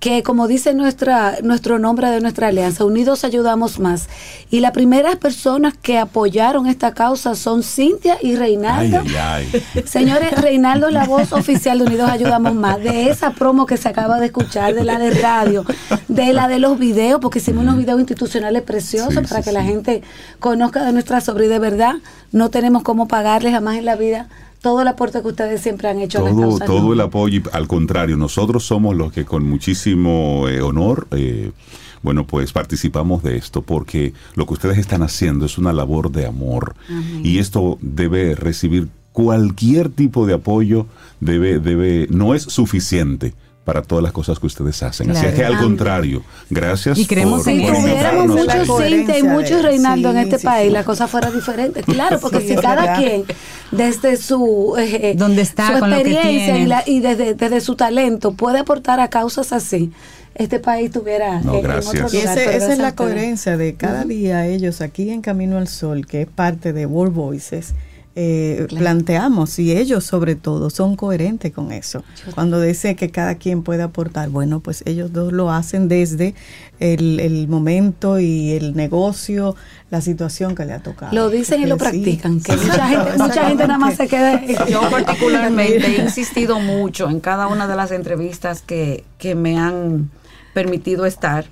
que 0.05 0.23
como 0.23 0.49
dice 0.49 0.75
nuestra, 0.75 1.37
nuestro 1.43 1.79
nombre 1.79 2.11
de 2.11 2.21
nuestra 2.21 2.49
alianza, 2.49 2.85
Unidos 2.85 3.25
Ayudamos 3.25 3.79
Más. 3.79 4.11
Y 4.51 4.61
las 4.61 4.73
primeras 4.73 5.17
personas 5.17 5.73
que 5.81 5.97
apoyaron 5.97 6.67
esta 6.67 6.93
causa 6.93 7.35
son 7.35 7.63
Cintia 7.63 8.19
y 8.21 8.37
Reinaldo. 8.37 9.01
ay, 9.01 9.17
ay. 9.19 9.83
Señores, 9.87 10.33
Reinaldo, 10.39 10.91
la 10.91 11.07
voz 11.07 11.33
oficial 11.33 11.79
de 11.79 11.87
Unidos 11.87 12.11
Ayudamos 12.11 12.55
Más, 12.55 12.83
de 12.83 13.09
esa 13.09 13.31
promo 13.31 13.65
que 13.65 13.79
se 13.79 13.89
acaba 13.89 14.21
de 14.21 14.27
escuchar, 14.27 14.75
de 14.75 14.85
la 14.85 14.99
de 14.99 15.09
radio, 15.09 15.65
de 16.09 16.35
la 16.35 16.49
de 16.49 16.59
los 16.59 16.79
videos, 16.79 17.19
porque 17.19 17.39
hicimos 17.39 17.63
unos 17.63 17.79
videos 17.79 17.99
institucionales 17.99 18.61
preciosos 18.61 19.15
Sí, 19.15 19.27
para 19.27 19.41
sí, 19.41 19.49
que 19.49 19.53
la 19.53 19.63
gente 19.63 20.03
conozca 20.39 20.85
de 20.85 20.93
nuestra 20.93 21.23
sobre 21.23 21.47
y 21.47 21.49
de 21.49 21.59
verdad 21.59 21.95
no 22.31 22.51
tenemos 22.51 22.83
cómo 22.83 23.09
pagarles 23.09 23.55
jamás 23.55 23.79
en 23.79 23.87
la 23.87 23.97
vida 23.97 24.29
todo 24.65 24.81
el 24.81 24.89
aporte 24.89 25.21
que 25.21 25.29
ustedes 25.29 25.61
siempre 25.61 25.89
han 25.89 25.99
hecho 25.99 26.21
a 26.21 26.23
la 26.23 26.31
Todo, 26.31 26.41
causa. 26.41 26.65
todo 26.65 26.87
¿no? 26.87 26.93
el 26.95 27.01
apoyo, 27.03 27.39
y 27.39 27.43
al 27.53 27.69
contrario, 27.69 28.17
nosotros 28.17 28.65
somos 28.65 28.97
los 28.97 29.13
que 29.13 29.27
con 29.27 29.47
muchísimo 29.47 30.49
eh, 30.49 30.63
honor, 30.63 31.07
eh, 31.11 31.53
bueno, 32.03 32.27
pues 32.27 32.55
participamos 32.55 33.23
de 33.23 33.37
esto, 33.37 33.61
porque 33.61 34.15
lo 34.37 34.47
que 34.47 34.55
ustedes 34.55 34.79
están 34.79 35.03
haciendo 35.03 35.45
es 35.45 35.59
una 35.59 35.75
labor 35.75 36.11
de 36.11 36.25
amor, 36.25 36.77
y 37.23 37.41
esto 37.41 37.77
debe 37.83 38.35
recibir 38.35 38.89
cualquier 39.13 39.91
tipo 39.91 40.27
de 40.27 40.33
apoyo, 40.33 40.87
debe, 41.21 41.59
debe, 41.59 42.07
no 42.09 42.35
es 42.35 42.45
suficiente 42.45 43.35
para 43.65 43.83
todas 43.83 44.03
las 44.05 44.13
cosas 44.13 44.39
que 44.39 44.47
ustedes 44.47 44.83
hacen. 44.83 45.11
Así 45.11 45.25
es 45.27 45.33
Claro. 45.35 45.37
que 45.37 45.45
al 45.57 45.63
contrario, 45.63 46.23
gracias 46.51 46.99
Y 46.99 47.07
creemos 47.07 47.43
por, 47.45 47.53
Si 47.53 47.59
tuviéramos 47.67 48.27
muchos 48.29 48.79
Cintia 48.79 49.19
y 49.19 49.23
muchos 49.23 49.63
Reinaldo 49.63 50.11
en 50.11 50.19
este 50.19 50.39
sí, 50.39 50.45
país, 50.47 50.67
sí. 50.69 50.73
la 50.73 50.85
cosa 50.85 51.09
fuera 51.09 51.31
diferente. 51.31 51.83
Claro, 51.83 52.19
porque 52.21 52.41
Sí, 52.41 52.49
si 52.49 52.55
cada 52.57 52.83
verdad. 52.83 52.99
quien, 52.99 53.25
desde 53.71 54.17
su, 54.19 54.75
eh, 54.79 55.15
Donde 55.17 55.43
está, 55.43 55.73
su 55.75 55.81
con 55.81 55.91
lo 55.91 55.97
que 55.97 56.03
experiencia 56.03 56.59
y, 56.59 56.67
la- 56.67 56.83
y 56.87 57.01
desde, 57.01 57.35
desde 57.35 57.61
su 57.61 57.75
talento 57.75 58.33
puede 58.33 58.59
aportar 58.59 59.01
a 59.01 59.09
causas 59.09 59.53
así, 59.53 59.91
este 60.35 60.59
país 60.59 60.91
tuviera 60.91 61.41
No, 61.41 61.55
eh, 61.55 61.57
en 61.59 61.63
gracias. 61.63 61.87
otro 61.95 62.09
Y 62.13 62.21
lugar. 62.21 62.37
ese- 62.39 62.45
pero 62.45 62.51
esa 62.51 62.57
es 62.57 62.61
gracias 62.67 62.79
la 62.79 62.95
coherencia 62.95 63.57
de 63.57 63.75
cada 63.77 64.05
día 64.05 64.47
ellos 64.47 64.81
aquí 64.83 65.11
en 65.11 65.23
Camino 65.23 65.57
al 65.59 65.69
Sol, 65.69 66.07
que 66.07 66.23
es 66.23 66.29
parte 66.29 66.73
de 66.73 66.87
World 66.87 67.15
Voices. 67.15 67.73
Eh, 68.17 68.69
planteamos 68.69 69.59
y 69.59 69.73
ellos 69.77 70.05
sobre 70.05 70.37
todo 70.37 70.71
son 70.71 70.95
coherentes 70.95 71.53
con 71.53 71.73
eso. 71.73 72.05
Cuando 72.35 72.61
dice 72.61 72.95
que 72.95 73.11
cada 73.11 73.35
quien 73.35 73.65
puede 73.65 73.83
aportar, 73.83 74.29
bueno, 74.29 74.61
pues 74.61 74.85
ellos 74.87 75.13
dos 75.13 75.33
lo 75.33 75.51
hacen 75.51 75.89
desde 75.89 76.35
el, 76.79 77.19
el 77.19 77.49
momento 77.49 78.21
y 78.21 78.53
el 78.53 78.77
negocio, 78.77 79.57
la 79.91 80.01
situación 80.01 80.55
que 80.55 80.65
le 80.65 80.75
ha 80.75 80.83
tocado. 80.83 81.13
Lo 81.13 81.29
dicen 81.29 81.63
y 81.63 81.67
lo 81.67 81.75
sí, 81.75 81.81
practican, 81.81 82.41
que 82.41 82.57
sí, 82.57 82.67
mucha 82.67 82.87
gente, 82.87 83.19
mucha 83.19 83.49
gente 83.49 83.67
nada 83.67 83.79
más 83.79 83.97
se 83.97 84.07
queda... 84.07 84.45
Yo 84.67 84.81
particularmente 84.91 85.85
he 85.85 86.03
insistido 86.03 86.61
mucho 86.61 87.11
en 87.11 87.19
cada 87.19 87.49
una 87.49 87.67
de 87.67 87.75
las 87.75 87.91
entrevistas 87.91 88.63
que, 88.63 89.05
que 89.19 89.35
me 89.35 89.59
han 89.59 90.11
permitido 90.53 91.05
estar, 91.05 91.47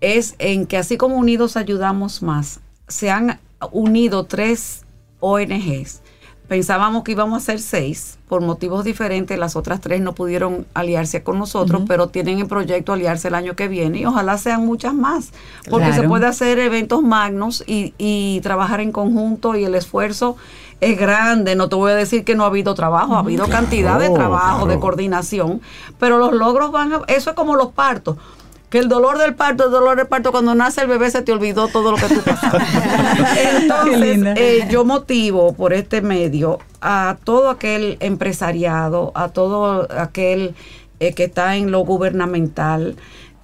es 0.00 0.34
en 0.40 0.66
que 0.66 0.78
así 0.78 0.96
como 0.96 1.16
Unidos 1.16 1.56
Ayudamos 1.56 2.22
Más, 2.22 2.58
se 2.88 3.10
han 3.10 3.38
unido 3.70 4.24
tres 4.24 4.81
ONGs. 5.22 6.02
Pensábamos 6.48 7.02
que 7.02 7.12
íbamos 7.12 7.42
a 7.42 7.46
ser 7.46 7.60
seis, 7.60 8.18
por 8.28 8.42
motivos 8.42 8.84
diferentes, 8.84 9.38
las 9.38 9.56
otras 9.56 9.80
tres 9.80 10.02
no 10.02 10.14
pudieron 10.14 10.66
aliarse 10.74 11.22
con 11.22 11.38
nosotros, 11.38 11.84
pero 11.88 12.08
tienen 12.08 12.40
en 12.40 12.48
proyecto 12.48 12.92
aliarse 12.92 13.28
el 13.28 13.34
año 13.36 13.56
que 13.56 13.68
viene 13.68 14.00
y 14.00 14.04
ojalá 14.04 14.36
sean 14.36 14.66
muchas 14.66 14.92
más, 14.92 15.32
porque 15.70 15.94
se 15.94 16.02
puede 16.02 16.26
hacer 16.26 16.58
eventos 16.58 17.02
magnos 17.02 17.64
y, 17.66 17.94
y 17.96 18.40
trabajar 18.42 18.80
en 18.80 18.92
conjunto 18.92 19.56
y 19.56 19.64
el 19.64 19.74
esfuerzo 19.74 20.36
es 20.82 20.98
grande. 20.98 21.54
No 21.54 21.70
te 21.70 21.76
voy 21.76 21.92
a 21.92 21.94
decir 21.94 22.24
que 22.24 22.34
no 22.34 22.44
ha 22.44 22.48
habido 22.48 22.74
trabajo, 22.74 23.14
ha 23.14 23.20
habido 23.20 23.46
Claro, 23.46 23.60
cantidad 23.60 23.98
de 23.98 24.10
trabajo, 24.10 24.66
de 24.66 24.78
coordinación, 24.78 25.62
pero 25.98 26.18
los 26.18 26.34
logros 26.34 26.70
van 26.70 26.92
a, 26.92 27.00
eso 27.08 27.30
es 27.30 27.36
como 27.36 27.56
los 27.56 27.68
partos. 27.68 28.16
Que 28.72 28.78
el 28.78 28.88
dolor 28.88 29.18
del 29.18 29.34
parto, 29.34 29.66
el 29.66 29.70
dolor 29.70 29.98
del 29.98 30.06
parto, 30.06 30.32
cuando 30.32 30.54
nace 30.54 30.80
el 30.80 30.86
bebé 30.86 31.10
se 31.10 31.20
te 31.20 31.30
olvidó 31.30 31.68
todo 31.68 31.90
lo 31.90 31.98
que 31.98 32.06
tú 32.14 32.22
pasaste. 32.22 32.58
Entonces, 33.60 34.18
eh, 34.38 34.66
yo 34.70 34.86
motivo 34.86 35.52
por 35.52 35.74
este 35.74 36.00
medio 36.00 36.58
a 36.80 37.18
todo 37.22 37.50
aquel 37.50 37.98
empresariado, 38.00 39.12
a 39.14 39.28
todo 39.28 39.86
aquel 39.94 40.54
eh, 41.00 41.12
que 41.12 41.24
está 41.24 41.56
en 41.56 41.70
lo 41.70 41.80
gubernamental, 41.80 42.96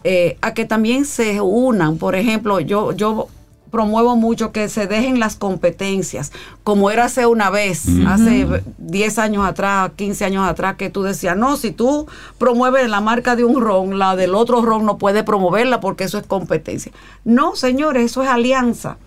eh, 0.03 0.39
a 0.41 0.55
que 0.55 0.65
también 0.65 1.05
se 1.05 1.43
unan. 1.43 1.99
Por 1.99 2.15
ejemplo, 2.15 2.59
yo, 2.61 2.93
yo 2.93 3.29
promuevo 3.71 4.17
mucho 4.17 4.53
que 4.53 4.69
se 4.69 4.87
dejen 4.87 5.21
las 5.21 5.37
competencias, 5.37 6.33
como 6.65 6.91
era 6.91 7.05
hace 7.05 7.27
una 7.27 7.51
vez, 7.51 7.87
hace 8.07 8.47
10 8.79 9.19
años 9.19 9.47
atrás, 9.47 9.91
15 9.97 10.25
años 10.25 10.49
atrás, 10.49 10.77
que 10.77 10.91
tú 10.91 11.03
decías, 11.03 11.37
no, 11.37 11.57
si 11.57 11.73
tú 11.73 12.07
promueves 12.39 12.89
la 12.89 13.01
marca 13.01 13.37
de 13.37 13.45
un 13.45 13.61
ron, 13.61 13.99
la 13.99 14.17
del 14.17 14.35
otro 14.35 14.63
ron 14.63 14.85
no 14.85 14.99
puede 14.99 15.25
promoverla 15.25 15.81
porque 15.81 16.05
eso 16.05 16.19
es 16.19 16.27
competencia. 16.27 16.93
No, 17.25 17.57
señores, 17.57 18.05
eso 18.05 18.23
es 18.23 18.29
alianza. 18.29 18.99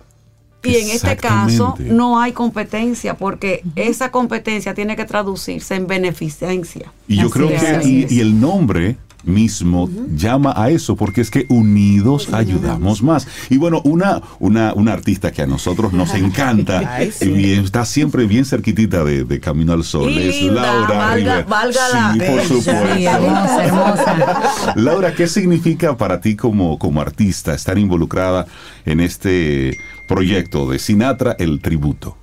Y 0.63 0.75
en 0.75 0.89
este 0.89 1.17
caso 1.17 1.75
no 1.79 2.19
hay 2.19 2.33
competencia 2.33 3.17
porque 3.17 3.63
esa 3.75 4.11
competencia 4.11 4.75
tiene 4.75 4.95
que 4.95 5.05
traducirse 5.05 5.73
en 5.75 5.87
beneficencia. 5.87 6.91
Y 7.07 7.15
yo 7.15 7.21
Así 7.23 7.31
creo 7.31 7.49
es, 7.49 7.63
que, 7.63 7.87
y, 7.87 8.05
y 8.07 8.19
el 8.19 8.39
nombre 8.39 8.95
mismo 9.23 9.89
llama 10.15 10.53
a 10.55 10.69
eso, 10.69 10.95
porque 10.95 11.21
es 11.21 11.29
que 11.31 11.45
unidos 11.49 12.29
ayudamos 12.33 13.03
más. 13.03 13.27
Y 13.49 13.57
bueno, 13.57 13.81
una, 13.83 14.21
una, 14.39 14.73
una 14.73 14.93
artista 14.93 15.31
que 15.31 15.41
a 15.41 15.47
nosotros 15.47 15.93
nos 15.93 16.13
encanta 16.13 16.79
Ay, 16.95 17.11
sí. 17.11 17.29
y 17.29 17.51
está 17.53 17.85
siempre 17.85 18.25
bien 18.25 18.45
cerquitita 18.45 19.03
de, 19.03 19.23
de 19.23 19.39
Camino 19.39 19.73
al 19.73 19.83
Sol, 19.83 20.09
Y 20.11 20.19
es 20.19 20.41
linda, 20.41 20.61
Laura 20.61 21.15
valga- 21.15 21.45
valga 21.47 21.81
la- 21.93 22.13
Sí, 22.13 22.19
por 22.19 22.41
supuesto. 22.43 22.95
Sí, 22.95 23.05
hermosa, 23.05 23.65
hermosa. 23.65 24.73
Laura, 24.75 25.13
¿qué 25.13 25.27
significa 25.27 25.95
para 25.97 26.19
ti 26.21 26.35
como, 26.35 26.77
como 26.79 27.01
artista 27.01 27.53
estar 27.53 27.77
involucrada 27.77 28.45
en 28.85 28.99
este 28.99 29.77
proyecto 30.07 30.69
de 30.69 30.79
Sinatra, 30.79 31.35
el 31.39 31.59
tributo? 31.61 32.17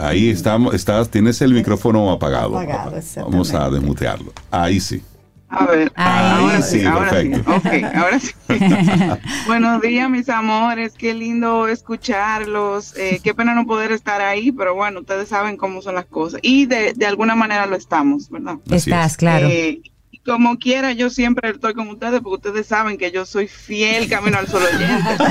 Ahí 0.00 0.30
estamos, 0.30 0.74
estás, 0.74 1.08
tienes 1.10 1.40
el 1.42 1.52
micrófono 1.54 2.10
apagado. 2.10 2.58
Apagado, 2.58 2.98
Vamos 3.16 3.52
a 3.54 3.68
desmutearlo. 3.70 4.32
Ahí 4.50 4.80
sí. 4.80 5.02
A 5.52 5.66
ver, 5.66 5.90
Ahí 5.96 6.44
ahora 6.44 6.62
sí, 6.62 6.78
sí, 6.78 6.86
ahora 6.86 7.10
perfecto. 7.10 7.38
sí. 7.44 7.56
Ok, 7.56 7.94
ahora 7.96 8.20
sí. 8.20 8.30
Buenos 9.48 9.82
días, 9.82 10.08
mis 10.08 10.28
amores. 10.28 10.92
Qué 10.96 11.12
lindo 11.12 11.66
escucharlos. 11.66 12.96
Eh, 12.96 13.20
qué 13.22 13.34
pena 13.34 13.54
no 13.54 13.66
poder 13.66 13.90
estar 13.92 14.20
ahí, 14.20 14.52
pero 14.52 14.74
bueno, 14.76 15.00
ustedes 15.00 15.28
saben 15.28 15.56
cómo 15.56 15.82
son 15.82 15.96
las 15.96 16.06
cosas. 16.06 16.40
Y 16.42 16.66
de, 16.66 16.92
de 16.94 17.06
alguna 17.06 17.34
manera 17.34 17.66
lo 17.66 17.74
estamos, 17.76 18.30
¿verdad? 18.30 18.58
Así 18.66 18.90
Estás, 18.90 19.12
es. 19.12 19.16
claro. 19.16 19.48
Eh, 19.48 19.80
como 20.24 20.58
quiera, 20.58 20.92
yo 20.92 21.08
siempre 21.08 21.50
estoy 21.50 21.74
con 21.74 21.88
ustedes 21.88 22.20
porque 22.20 22.48
ustedes 22.48 22.66
saben 22.66 22.98
que 22.98 23.10
yo 23.10 23.24
soy 23.24 23.48
fiel 23.48 24.08
camino 24.08 24.38
al 24.38 24.48
solo 24.48 24.66
oyente. 24.66 25.24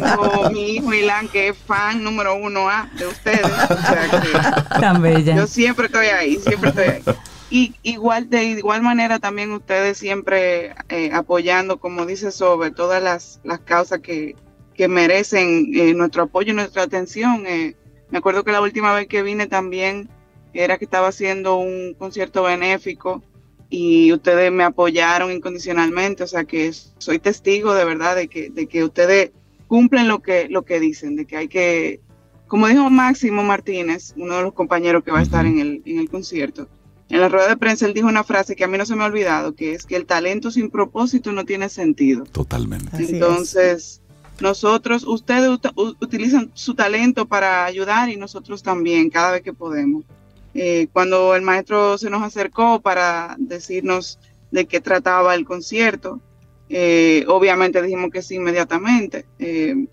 Tengo 0.00 0.50
mi 0.50 0.72
hijo 0.72 0.92
Ilan 0.92 1.28
que 1.28 1.48
es 1.48 1.56
fan 1.56 2.02
número 2.02 2.34
uno 2.34 2.68
A 2.68 2.90
de 2.98 3.06
ustedes. 3.06 3.46
O 3.46 3.76
sea 3.76 4.10
que 4.10 4.80
Tan 4.80 5.00
bella. 5.00 5.36
yo 5.36 5.46
siempre 5.46 5.86
estoy 5.86 6.06
ahí, 6.06 6.36
siempre 6.36 6.70
estoy 6.70 6.84
ahí. 6.84 7.02
Y 7.50 7.74
igual 7.82 8.30
de 8.30 8.44
igual 8.44 8.82
manera 8.82 9.18
también 9.18 9.52
ustedes 9.52 9.98
siempre 9.98 10.74
eh, 10.88 11.10
apoyando, 11.12 11.78
como 11.78 12.06
dice 12.06 12.30
sobre 12.30 12.70
todas 12.70 13.02
las, 13.02 13.40
las 13.44 13.60
causas 13.60 14.00
que, 14.00 14.36
que 14.74 14.88
merecen 14.88 15.70
eh, 15.74 15.94
nuestro 15.94 16.24
apoyo 16.24 16.52
y 16.52 16.56
nuestra 16.56 16.82
atención. 16.82 17.44
Eh, 17.46 17.76
me 18.10 18.18
acuerdo 18.18 18.44
que 18.44 18.52
la 18.52 18.60
última 18.60 18.92
vez 18.92 19.06
que 19.06 19.22
vine 19.22 19.46
también 19.46 20.08
era 20.52 20.78
que 20.78 20.84
estaba 20.84 21.08
haciendo 21.08 21.56
un 21.56 21.94
concierto 21.94 22.42
benéfico 22.42 23.22
y 23.70 24.12
ustedes 24.12 24.50
me 24.50 24.64
apoyaron 24.64 25.30
incondicionalmente, 25.32 26.24
o 26.24 26.26
sea 26.26 26.44
que 26.44 26.72
soy 26.98 27.18
testigo 27.20 27.72
de 27.72 27.84
verdad 27.84 28.16
de 28.16 28.26
que, 28.28 28.50
de 28.50 28.66
que 28.66 28.82
ustedes 28.84 29.30
cumplen 29.68 30.08
lo 30.08 30.20
que, 30.20 30.48
lo 30.48 30.62
que 30.64 30.80
dicen, 30.80 31.14
de 31.16 31.24
que 31.24 31.36
hay 31.36 31.48
que, 31.48 32.00
como 32.48 32.66
dijo 32.66 32.90
Máximo 32.90 33.44
Martínez, 33.44 34.12
uno 34.16 34.36
de 34.36 34.42
los 34.42 34.52
compañeros 34.52 35.04
que 35.04 35.12
va 35.12 35.20
a 35.20 35.22
estar 35.22 35.46
en 35.46 35.60
el, 35.60 35.82
en 35.84 36.00
el 36.00 36.10
concierto, 36.10 36.68
en 37.08 37.20
la 37.20 37.28
rueda 37.28 37.48
de 37.48 37.56
prensa 37.56 37.86
él 37.86 37.94
dijo 37.94 38.08
una 38.08 38.24
frase 38.24 38.56
que 38.56 38.64
a 38.64 38.68
mí 38.68 38.76
no 38.76 38.84
se 38.86 38.96
me 38.96 39.04
ha 39.04 39.06
olvidado, 39.06 39.54
que 39.54 39.72
es 39.72 39.86
que 39.86 39.94
el 39.96 40.06
talento 40.06 40.50
sin 40.50 40.70
propósito 40.70 41.32
no 41.32 41.44
tiene 41.44 41.68
sentido. 41.68 42.24
Totalmente. 42.24 42.88
Así 42.92 43.04
es. 43.04 43.10
Entonces, 43.10 44.00
nosotros, 44.40 45.04
ustedes 45.06 45.48
ut- 45.48 45.96
utilizan 46.00 46.50
su 46.54 46.74
talento 46.74 47.26
para 47.26 47.64
ayudar 47.64 48.08
y 48.08 48.16
nosotros 48.16 48.62
también, 48.62 49.10
cada 49.10 49.32
vez 49.32 49.42
que 49.42 49.52
podemos. 49.52 50.04
Eh, 50.54 50.88
cuando 50.92 51.34
el 51.36 51.42
maestro 51.42 51.96
se 51.98 52.10
nos 52.10 52.22
acercó 52.22 52.80
para 52.80 53.36
decirnos 53.38 54.18
de 54.50 54.66
qué 54.66 54.80
trataba 54.80 55.34
el 55.34 55.44
concierto, 55.44 56.20
eh, 56.68 57.24
obviamente 57.28 57.82
dijimos 57.82 58.10
que 58.10 58.22
sí 58.22 58.36
inmediatamente. 58.36 59.26
Eh, 59.38 59.86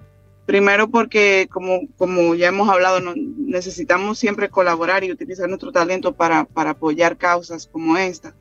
primero 0.45 0.89
porque, 0.89 1.47
como, 1.51 1.81
como 1.97 2.33
ya 2.35 2.47
hemos 2.47 2.69
hablado, 2.69 2.99
no- 3.01 3.13
necesitamos 3.15 4.17
siempre 4.17 4.49
colaborar 4.49 5.03
y 5.03 5.11
utilizar 5.11 5.47
nuestro 5.49 5.71
talento 5.71 6.13
para, 6.13 6.45
para 6.45 6.71
apoyar 6.71 7.17
causas 7.17 7.67
como 7.71 7.97
esta. 7.97 8.33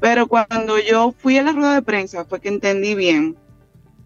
Pero 0.00 0.26
cuando 0.26 0.78
yo 0.78 1.14
fui 1.16 1.38
a 1.38 1.42
la 1.42 1.52
rueda 1.52 1.74
de 1.74 1.82
prensa 1.82 2.26
fue 2.26 2.40
que 2.40 2.48
entendí 2.50 2.94
bien 2.94 3.36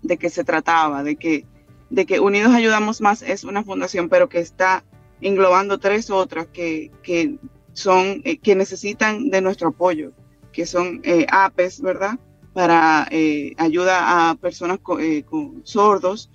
de 0.02 0.16
qué 0.16 0.30
se 0.30 0.44
trataba, 0.44 1.02
de 1.02 1.16
que, 1.16 1.44
de 1.90 2.06
que 2.06 2.20
Unidos 2.20 2.54
Ayudamos 2.54 3.00
Más 3.00 3.22
es 3.22 3.42
una 3.42 3.64
fundación, 3.64 4.08
pero 4.08 4.28
que 4.28 4.38
está 4.38 4.84
englobando 5.20 5.78
tres 5.78 6.10
otras 6.10 6.46
que, 6.46 6.90
que 7.02 7.36
son, 7.72 8.20
eh, 8.24 8.38
que 8.38 8.54
necesitan 8.54 9.30
de 9.30 9.40
nuestro 9.40 9.68
apoyo, 9.68 10.12
que 10.52 10.66
son 10.66 11.00
eh, 11.04 11.26
APES, 11.30 11.80
¿verdad? 11.82 12.18
Para 12.52 13.06
eh, 13.10 13.52
ayuda 13.58 14.30
a 14.30 14.34
personas 14.34 14.78
co- 14.82 14.98
eh, 14.98 15.22
con 15.28 15.60
sordos. 15.64 16.30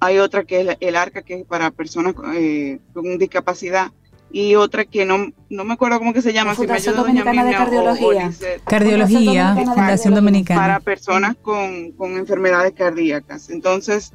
Hay 0.00 0.18
otra 0.18 0.44
que 0.44 0.60
es 0.60 0.66
la- 0.66 0.76
el 0.80 0.96
ARCA, 0.96 1.22
que 1.22 1.34
es 1.40 1.44
para 1.44 1.70
personas 1.70 2.14
eh, 2.34 2.78
con 2.92 3.18
discapacidad. 3.18 3.92
Y 4.32 4.54
otra 4.54 4.84
que 4.84 5.04
no, 5.04 5.32
no 5.48 5.64
me 5.64 5.74
acuerdo 5.74 5.98
cómo 5.98 6.12
que 6.12 6.22
se 6.22 6.32
llama. 6.32 6.50
La 6.50 6.54
si 6.54 6.60
me 6.62 6.66
Fundación 6.68 6.94
ayuda 6.94 7.06
doña 7.08 7.24
Dominicana 7.24 7.44
de 7.44 7.50
Mimia 7.50 7.58
o- 7.58 7.62
o 7.62 7.90
Cardiología. 8.04 8.30
Cardiología, 8.64 9.56
Fundación 9.74 10.14
Dominicana. 10.14 10.60
para 10.60 10.80
personas 10.80 11.36
con, 11.42 11.92
con 11.92 12.16
enfermedades 12.16 12.72
cardíacas. 12.72 13.50
Entonces, 13.50 14.12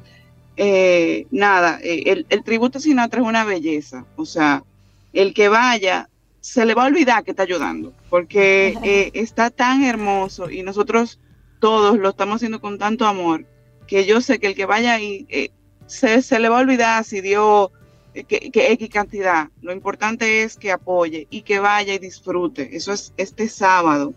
eh, 0.56 1.26
nada, 1.30 1.78
eh, 1.82 2.04
el, 2.06 2.26
el 2.30 2.42
tributo 2.42 2.78
a 2.78 2.80
Sinatra 2.80 3.20
es 3.20 3.26
una 3.26 3.44
belleza. 3.44 4.06
O 4.16 4.24
sea, 4.24 4.64
el 5.12 5.34
que 5.34 5.48
vaya 5.48 6.08
se 6.40 6.64
le 6.64 6.74
va 6.74 6.84
a 6.84 6.86
olvidar 6.86 7.24
que 7.24 7.32
está 7.32 7.42
ayudando, 7.42 7.92
porque 8.08 8.76
eh, 8.82 9.10
está 9.14 9.50
tan 9.50 9.84
hermoso 9.84 10.50
y 10.50 10.62
nosotros 10.62 11.18
todos 11.60 11.98
lo 11.98 12.10
estamos 12.10 12.36
haciendo 12.36 12.60
con 12.60 12.78
tanto 12.78 13.06
amor 13.06 13.46
que 13.86 14.04
yo 14.04 14.20
sé 14.20 14.38
que 14.38 14.48
el 14.48 14.54
que 14.54 14.66
vaya 14.66 14.94
ahí 14.94 15.26
eh, 15.28 15.50
se, 15.86 16.22
se 16.22 16.38
le 16.38 16.48
va 16.48 16.58
a 16.58 16.62
olvidar 16.62 17.04
si 17.04 17.20
dio 17.20 17.70
que, 18.14 18.50
que 18.50 18.72
X 18.72 18.88
cantidad. 18.88 19.50
Lo 19.60 19.72
importante 19.72 20.42
es 20.42 20.56
que 20.56 20.72
apoye 20.72 21.26
y 21.30 21.42
que 21.42 21.58
vaya 21.58 21.94
y 21.94 21.98
disfrute. 21.98 22.76
Eso 22.76 22.92
es 22.92 23.12
este 23.16 23.48
sábado 23.48 24.14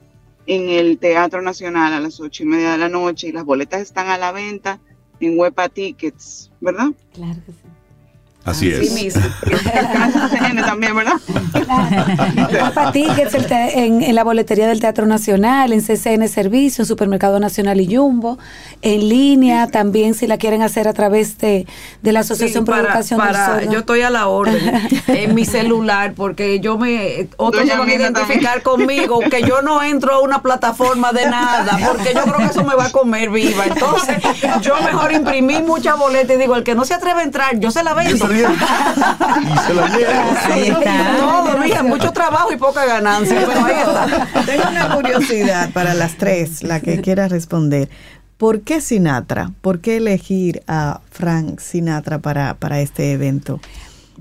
en 0.48 0.70
el 0.70 0.98
Teatro 0.98 1.42
Nacional 1.42 1.94
a 1.94 2.00
las 2.00 2.20
ocho 2.20 2.44
y 2.44 2.48
media 2.48 2.72
de 2.72 2.78
la 2.78 2.90
noche 2.90 3.28
y 3.28 3.32
las 3.32 3.46
boletas 3.46 3.82
están 3.82 4.08
a 4.08 4.18
la 4.18 4.32
venta 4.32 4.80
en 5.20 5.40
Huepa 5.40 5.70
Tickets, 5.70 6.52
¿verdad? 6.60 6.90
Claro 7.14 7.40
que 7.46 7.52
sí. 7.52 7.69
Así 8.50 8.72
es. 8.72 8.92
mismo. 8.94 9.22
CN 10.32 10.62
también, 10.64 10.96
¿verdad? 10.96 11.14
Guapa 12.60 12.92
Tickets 12.94 13.36
en, 13.52 14.04
en 14.04 14.16
la 14.16 14.24
boletería 14.24 14.68
del 14.68 14.80
Teatro 14.80 15.06
Nacional, 15.06 15.74
en 15.74 15.82
CCN 15.82 16.28
Servicio, 16.28 16.84
en 16.84 16.88
Supermercado 16.88 17.40
Nacional 17.40 17.80
y 17.82 17.96
Jumbo, 17.96 18.38
en 18.82 19.08
línea 19.10 19.68
también 19.68 20.14
si 20.14 20.28
la 20.28 20.38
quieren 20.38 20.62
hacer 20.62 20.88
a 20.88 20.94
través 20.94 21.38
de, 21.40 21.68
de 22.02 22.12
la 22.12 22.22
Asociación 22.22 22.66
Sí, 22.66 22.72
para- 22.72 22.84
Educación 22.84 23.20
para- 23.20 23.50
del 23.54 23.60
Sordo. 23.62 23.74
Yo 23.74 23.80
estoy 23.80 24.02
a 24.02 24.10
la 24.10 24.28
orden 24.28 24.60
en 25.08 25.36
mi 25.36 25.46
celular 25.46 26.14
porque 26.16 26.60
yo 26.60 26.78
me 26.78 27.28
otros 27.38 27.68
se 27.68 27.78
van 27.78 27.90
a 27.90 27.94
identificar 27.94 28.62
conmigo 28.64 29.20
que 29.20 29.42
yo 29.44 29.62
no 29.62 29.82
entro 29.84 30.14
a 30.14 30.20
una 30.22 30.42
plataforma 30.42 31.12
de 31.12 31.26
nada 31.30 31.78
porque 31.86 32.14
yo 32.14 32.24
creo 32.24 32.38
que 32.38 32.46
eso 32.46 32.64
me 32.64 32.76
va 32.76 32.86
a 32.86 32.92
comer 32.92 33.30
viva. 33.30 33.66
Entonces 33.66 34.18
yo 34.62 34.76
mejor 34.84 35.12
imprimí 35.12 35.62
muchas 35.62 35.98
boletas 35.98 36.36
y 36.36 36.40
digo 36.40 36.56
el 36.56 36.64
que 36.64 36.76
no 36.76 36.86
se 36.86 36.94
atreve 36.94 37.22
a 37.22 37.24
entrar 37.24 37.60
yo 37.60 37.72
se 37.72 37.84
la 37.84 37.94
vendo. 37.94 38.28
Y 38.40 39.68
se 39.68 39.74
la 39.74 39.88
lleva. 39.90 40.54
Ahí 40.54 40.68
está. 40.68 41.18
Todo, 41.18 41.58
mija, 41.58 41.84
mucho 41.84 42.12
trabajo 42.12 42.52
y 42.52 42.58
poca 42.58 42.86
ganancia. 42.86 43.46
Pero 43.48 43.66
ahí 43.66 43.76
está. 43.76 44.28
Tengo 44.46 44.70
una 44.70 44.96
curiosidad 44.96 45.72
para 45.72 45.94
las 45.94 46.18
tres, 46.18 46.64
la 46.64 46.80
que 46.80 47.02
quiera 47.02 47.28
responder. 47.28 47.90
¿Por 48.38 48.62
qué 48.62 48.80
Sinatra? 48.80 49.52
¿Por 49.62 49.82
qué 49.82 49.98
elegir 49.98 50.64
a 50.68 51.02
Frank 51.12 51.60
Sinatra 51.60 52.20
para, 52.20 52.54
para 52.54 52.80
este 52.80 53.12
evento? 53.12 53.60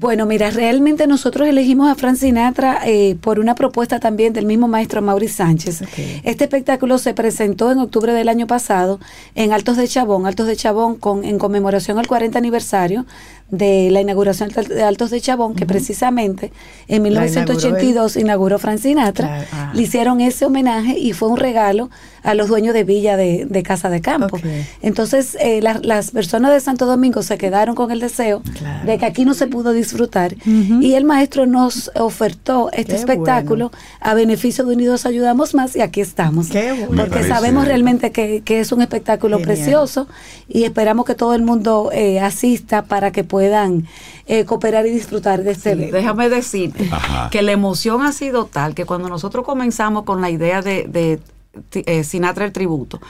Bueno, 0.01 0.27
mira, 0.27 0.51
realmente 0.51 1.09
nosotros 1.09 1.49
elegimos 1.49 1.91
a 1.91 1.97
Frank 1.97 2.15
Sinatra 2.15 2.81
eh, 2.87 3.17
por 3.21 3.41
una 3.41 3.57
propuesta 3.57 3.99
también 3.99 4.33
del 4.33 4.47
mismo 4.47 4.69
maestro 4.69 5.03
Maurice 5.03 5.35
Sánchez. 5.35 5.83
Este 6.23 6.45
espectáculo 6.45 6.99
se 6.99 7.15
presentó 7.15 7.73
en 7.73 7.79
octubre 7.81 8.13
del 8.13 8.29
año 8.29 8.47
pasado 8.47 9.01
en 9.35 9.53
Altos 9.53 9.77
de 9.77 9.89
Chabón, 9.89 10.25
Altos 10.25 10.47
de 10.47 10.55
Chabón 10.55 10.95
con, 10.95 11.25
en 11.25 11.39
conmemoración 11.39 11.99
al 11.99 12.07
40 12.07 12.39
aniversario 12.39 13.07
de 13.51 13.89
la 13.91 14.01
inauguración 14.01 14.51
de 14.51 14.83
Altos 14.83 15.11
de 15.11 15.21
Chabón, 15.21 15.55
que 15.55 15.65
precisamente 15.67 16.53
en 16.87 17.03
La 17.03 17.23
1982 17.23 18.17
inauguró 18.17 18.59
Frank 18.59 18.79
Sinatra. 18.79 19.47
Claro. 19.49 19.71
Le 19.75 19.83
hicieron 19.83 20.21
ese 20.21 20.45
homenaje 20.45 20.99
y 20.99 21.13
fue 21.15 21.29
un 21.29 21.37
regalo 21.39 21.89
a 22.23 22.35
los 22.35 22.49
dueños 22.49 22.75
de 22.75 22.85
villa 22.85 23.17
de, 23.17 23.47
de 23.49 23.63
Casa 23.63 23.89
de 23.89 24.01
Campo. 24.03 24.39
Entonces, 24.83 25.37
eh, 25.41 25.61
la- 25.63 25.81
las 25.83 26.11
personas 26.11 26.53
de 26.53 26.61
Santo 26.61 26.85
Domingo 26.85 27.23
se 27.23 27.39
quedaron 27.39 27.75
con 27.75 27.91
el 27.91 28.01
deseo 28.01 28.43
Claro. 28.59 28.87
de 28.87 28.99
que 28.99 29.07
aquí 29.07 29.25
no 29.25 29.33
se 29.35 29.47
pudo 29.47 29.73
disfrutar 29.73 30.35
y 30.45 30.95
el 30.95 31.05
maestro 31.05 31.47
nos 31.47 31.91
ofertó 31.95 32.71
este 32.73 32.93
Qué 32.93 32.99
espectáculo 32.99 33.71
a 34.01 34.15
beneficio 34.15 34.65
de 34.65 34.75
Unidos 34.75 35.07
Ayudamos 35.07 35.55
Más 35.55 35.75
y 35.77 35.81
aquí 35.81 36.01
estamos. 36.01 36.49
Qué 36.49 36.73
bueno. 36.73 37.05
Porque 37.05 37.25
sabemos 37.27 37.67
realmente 37.67 38.11
que, 38.13 38.43
que 38.45 38.61
es 38.61 38.73
un 38.73 38.83
espectáculo 38.83 39.39
Genial. 39.39 39.57
precioso 39.57 40.07
y 40.49 40.65
esperamos 40.65 41.07
que 41.07 41.15
todo 41.15 41.35
el 41.35 41.43
mundo 41.43 41.91
eh, 41.93 42.21
asista 42.21 42.83
para 42.83 43.11
que 43.13 43.25
puedan 43.39 43.87
eh, 44.27 44.45
cooperar 44.45 44.85
y 44.87 44.91
disfrutar 44.91 45.45
de 45.45 45.53
este 45.53 45.71
Sí, 45.75 45.79
evento. 45.79 45.95
déjame 45.97 46.29
decirte 46.29 46.89
Ajá. 46.91 47.31
que 47.31 47.41
la 47.43 47.53
emoción 47.53 48.03
ha 48.03 48.11
sido 48.11 48.47
tal 48.47 48.75
que 48.75 48.85
cuando 48.85 49.09
nosotros 49.09 49.45
comenzamos 49.45 50.03
con 50.03 50.21
la 50.21 50.29
idea 50.29 50.61
de, 50.61 51.21
eh, 51.75 52.05
Sinatra 52.05 52.45
el 52.45 52.53
tributo, 52.53 53.01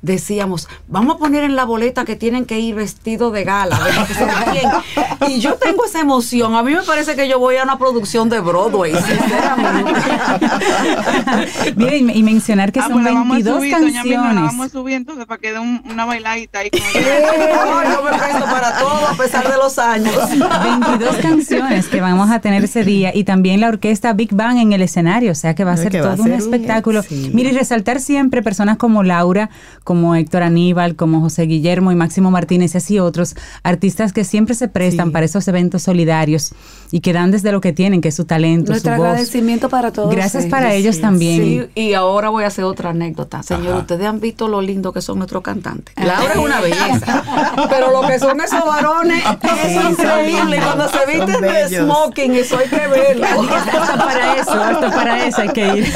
decíamos, 0.00 0.68
vamos 0.88 1.16
a 1.16 1.18
poner 1.18 1.44
en 1.44 1.54
la 1.56 1.64
boleta 1.64 2.04
que 2.04 2.16
tienen 2.16 2.44
que 2.46 2.58
ir 2.58 2.74
vestidos 2.74 3.32
de 3.32 3.44
gala. 3.44 3.78
Y 5.28 5.38
yo 5.38 5.54
tengo 5.54 5.84
esa 5.84 6.00
emoción. 6.00 6.56
A 6.56 6.64
mí 6.64 6.72
me 6.74 6.82
parece 6.82 7.14
que 7.14 7.28
yo 7.28 7.38
voy 7.38 7.54
a 7.56 7.62
una 7.62 7.78
producción 7.78 8.28
de 8.28 8.40
Broadway, 8.40 8.92
sinceramente. 8.92 10.00
Mira, 11.76 11.94
y, 11.96 12.10
y 12.18 12.22
mencionar 12.24 12.72
que 12.72 12.80
Ah, 12.80 12.84
son 12.84 12.92
pues 12.94 13.04
la 13.04 13.12
vamos 13.12 13.30
a 13.30 13.34
22 13.34 13.56
subir, 13.58 13.72
doña 13.72 14.02
Miriam, 14.02 14.22
la 14.22 14.28
canciones. 14.28 14.56
vamos 14.74 14.92
entonces 14.92 15.26
para 15.26 15.40
que 15.40 15.52
dé 15.52 15.58
un- 15.60 15.82
una 15.88 16.04
bailadita 16.06 16.58
ahí. 16.58 16.70
Con 16.70 16.80
No, 16.82 17.84
yo 17.84 18.02
me 18.02 18.10
presto 18.18 18.44
para 18.46 18.78
todo 18.78 19.06
a 19.08 19.14
pesar 19.16 19.48
de 19.50 19.56
los 19.56 19.78
años. 19.78 20.14
22 20.28 21.16
canciones 21.18 21.86
que 21.86 22.00
vamos 22.00 22.30
a 22.30 22.40
tener 22.40 22.64
ese 22.64 22.82
día 22.84 23.12
y 23.14 23.22
también 23.24 23.60
la 23.60 23.68
orquesta 23.68 24.12
Big 24.12 24.34
Bang 24.34 24.58
en 24.58 24.72
el 24.72 24.82
escenario, 24.82 25.32
o 25.32 25.36
sea 25.36 25.54
que 25.54 25.62
va 25.64 25.72
a 25.72 25.76
ser 25.76 25.92
que 25.92 26.00
va 26.00 26.12
a 26.12 26.16
todo 26.16 26.24
un- 26.26 26.32
espectáculo. 26.32 27.02
sí. 27.02 27.30
Mira, 27.32 27.50
y 27.50 27.52
resaltar 27.52 27.81
siempre 28.00 28.42
personas 28.42 28.76
como 28.78 29.02
Laura, 29.02 29.50
como 29.84 30.14
Héctor 30.14 30.42
Aníbal, 30.42 30.96
como 30.96 31.20
José 31.20 31.42
Guillermo 31.42 31.92
y 31.92 31.94
Máximo 31.94 32.30
Martínez 32.30 32.74
y 32.74 32.78
así 32.78 32.98
otros 32.98 33.34
artistas 33.62 34.12
que 34.12 34.24
siempre 34.24 34.54
se 34.54 34.68
prestan 34.68 35.08
Sí. 35.08 35.12
para 35.12 35.24
esos 35.26 35.46
eventos 35.48 35.82
solidarios 35.82 36.52
y 36.90 37.00
que 37.00 37.12
dan 37.12 37.30
desde 37.30 37.52
lo 37.52 37.60
que 37.60 37.72
tienen, 37.72 38.00
que 38.00 38.08
es 38.08 38.14
su 38.14 38.24
talento, 38.24 38.72
Nuestro 38.72 38.92
su 38.92 38.98
voz. 38.98 39.06
agradecimiento 39.08 39.68
para 39.68 39.92
todos. 39.92 40.14
Gracias 40.14 40.46
para 40.46 40.74
ellos 40.74 40.96
sí. 40.96 41.02
también. 41.02 41.42
Sí, 41.74 41.80
y 41.80 41.94
ahora 41.94 42.28
voy 42.28 42.44
a 42.44 42.48
hacer 42.48 42.64
otra 42.64 42.90
anécdota. 42.90 43.42
Señor, 43.42 43.70
Ajá. 43.72 43.78
ustedes 43.80 44.06
han 44.06 44.20
visto 44.20 44.48
lo 44.48 44.60
lindo 44.60 44.92
que 44.92 45.00
son 45.02 45.18
nuestros 45.18 45.42
cantantes. 45.42 45.94
Laura 45.96 46.32
es 46.34 46.38
una 46.38 46.60
belleza. 46.62 47.22
Pero 47.70 47.90
lo 47.92 48.06
que 48.06 48.18
son 48.18 48.40
esos 48.40 48.64
varones, 48.64 49.22
eso 49.64 49.80
es 49.80 49.90
increíble. 49.90 50.56
Y 50.58 50.60
Cuando 50.60 50.88
se 50.88 50.98
visten 51.06 51.40
de 51.40 51.68
smoking, 51.80 52.34
eso 52.34 52.58
hay 52.58 52.68
que 52.68 52.86
verlo. 52.88 53.26
hasta 53.56 53.96
para 54.04 54.36
eso, 54.36 54.52
hasta 54.52 54.90
para 54.90 55.26
eso 55.26 55.40
hay 55.42 55.48
que 55.48 55.76
ir. 55.76 55.92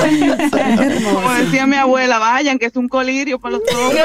Como 1.04 1.32
decía 1.34 1.66
mi 1.66 1.75
mi 1.76 1.80
abuela, 1.82 2.18
vayan, 2.18 2.58
que 2.58 2.66
es 2.66 2.76
un 2.76 2.88
colirio 2.88 3.38
para 3.38 3.58
los 3.58 3.62
ojos. 3.74 3.96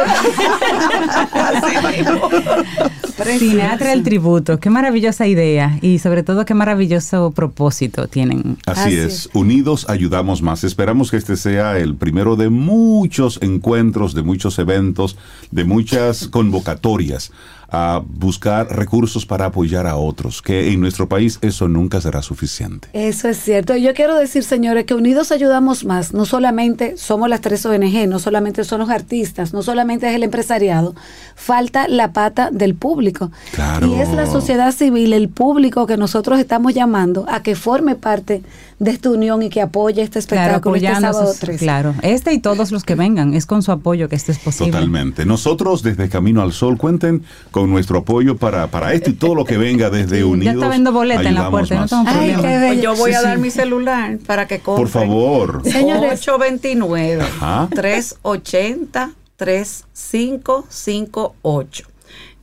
Sinatra 3.39 3.93
el 3.93 4.03
tributo, 4.03 4.59
qué 4.59 4.69
maravillosa 4.69 5.25
idea 5.27 5.77
y 5.81 5.99
sobre 5.99 6.23
todo 6.23 6.43
qué 6.45 6.53
maravilloso 6.53 7.31
propósito 7.31 8.07
tienen. 8.07 8.57
Así, 8.65 8.95
es. 8.95 9.29
unidos 9.33 9.85
ayudamos 9.89 10.41
más. 10.41 10.65
Esperamos 10.65 11.11
que 11.11 11.17
este 11.17 11.37
sea 11.37 11.77
el 11.77 11.95
primero 11.95 12.35
de 12.35 12.49
muchos 12.49 13.39
encuentros, 13.41 14.13
de 14.15 14.23
muchos 14.23 14.59
eventos, 14.59 15.17
de 15.51 15.63
muchas 15.63 16.27
convocatorias 16.27 17.31
a 17.71 18.01
buscar 18.05 18.67
recursos 18.75 19.25
para 19.25 19.45
apoyar 19.45 19.87
a 19.87 19.95
otros, 19.95 20.41
que 20.41 20.71
en 20.71 20.81
nuestro 20.81 21.07
país 21.07 21.39
eso 21.41 21.69
nunca 21.69 22.01
será 22.01 22.21
suficiente. 22.21 22.89
Eso 22.91 23.29
es 23.29 23.37
cierto. 23.37 23.75
Yo 23.77 23.93
quiero 23.93 24.15
decir, 24.15 24.43
señores, 24.43 24.85
que 24.85 24.93
unidos 24.93 25.31
ayudamos 25.31 25.85
más. 25.85 26.13
No 26.13 26.25
solamente 26.25 26.97
somos 26.97 27.29
las 27.29 27.39
tres 27.39 27.65
ONG, 27.65 28.07
no 28.07 28.19
solamente 28.19 28.65
son 28.65 28.81
los 28.81 28.89
artistas, 28.89 29.53
no 29.53 29.63
solamente 29.63 30.09
es 30.09 30.15
el 30.15 30.23
empresariado. 30.23 30.95
Falta 31.35 31.87
la 31.87 32.11
pata 32.11 32.49
del 32.51 32.75
público. 32.75 33.31
Claro. 33.53 33.87
Y 33.87 34.01
es 34.01 34.09
la 34.09 34.25
sociedad 34.25 34.73
civil, 34.73 35.13
el 35.13 35.29
público 35.29 35.87
que 35.87 35.95
nosotros 35.95 36.39
estamos 36.39 36.73
llamando 36.73 37.25
a 37.29 37.41
que 37.41 37.55
forme 37.55 37.95
parte 37.95 38.41
de 38.81 38.89
esta 38.91 39.11
unión 39.11 39.43
y 39.43 39.49
que 39.49 39.61
apoye 39.61 40.01
este 40.01 40.19
Claro, 40.23 40.41
espectáculo 40.53 40.75
este 40.75 40.87
apoyando 40.87 41.13
sábado 41.13 41.31
sus- 41.31 41.39
13. 41.39 41.65
claro, 41.65 41.93
este 42.01 42.33
y 42.33 42.39
todos 42.39 42.71
los 42.71 42.83
que 42.83 42.95
vengan, 42.95 43.35
es 43.35 43.45
con 43.45 43.61
su 43.61 43.71
apoyo 43.71 44.09
que 44.09 44.15
esto 44.15 44.31
es 44.31 44.39
posible. 44.39 44.71
Totalmente. 44.71 45.23
Nosotros 45.25 45.83
desde 45.83 46.09
Camino 46.09 46.41
al 46.41 46.51
Sol 46.51 46.77
cuenten 46.79 47.21
con 47.51 47.69
nuestro 47.69 47.99
apoyo 47.99 48.37
para, 48.37 48.65
para 48.67 48.93
esto 48.93 49.11
y 49.11 49.13
todo 49.13 49.35
lo 49.35 49.45
que 49.45 49.57
venga 49.57 49.91
desde 49.91 50.23
Unidos. 50.23 50.55
está 50.55 50.69
viendo 50.69 50.91
boleta 50.91 51.21
en 51.29 51.35
la 51.35 51.51
puerta, 51.51 51.75
no 51.75 51.81
más. 51.81 51.89
tengo 51.91 52.03
Ay, 52.07 52.31
problema. 52.33 52.41
qué 52.41 52.57
bello. 52.57 52.67
Pues 52.71 52.81
yo 52.81 52.95
voy 52.95 53.11
Sí, 53.11 53.17
a 53.17 53.21
dar 53.21 53.35
sí. 53.35 53.41
mi 53.43 53.51
celular 53.51 54.17
para 54.25 54.47
que 54.47 54.59
compren. 54.61 54.87
Por 54.87 54.91
favor. 54.91 55.61
Señores. 55.63 56.27
829 56.27 57.21
Ajá. 57.23 57.67
380 57.73 59.11
3558. 59.35 61.83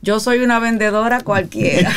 Yo 0.01 0.21
soy 0.21 0.39
una 0.39 0.59
vendedora 0.59 1.19
cualquiera. 1.21 1.91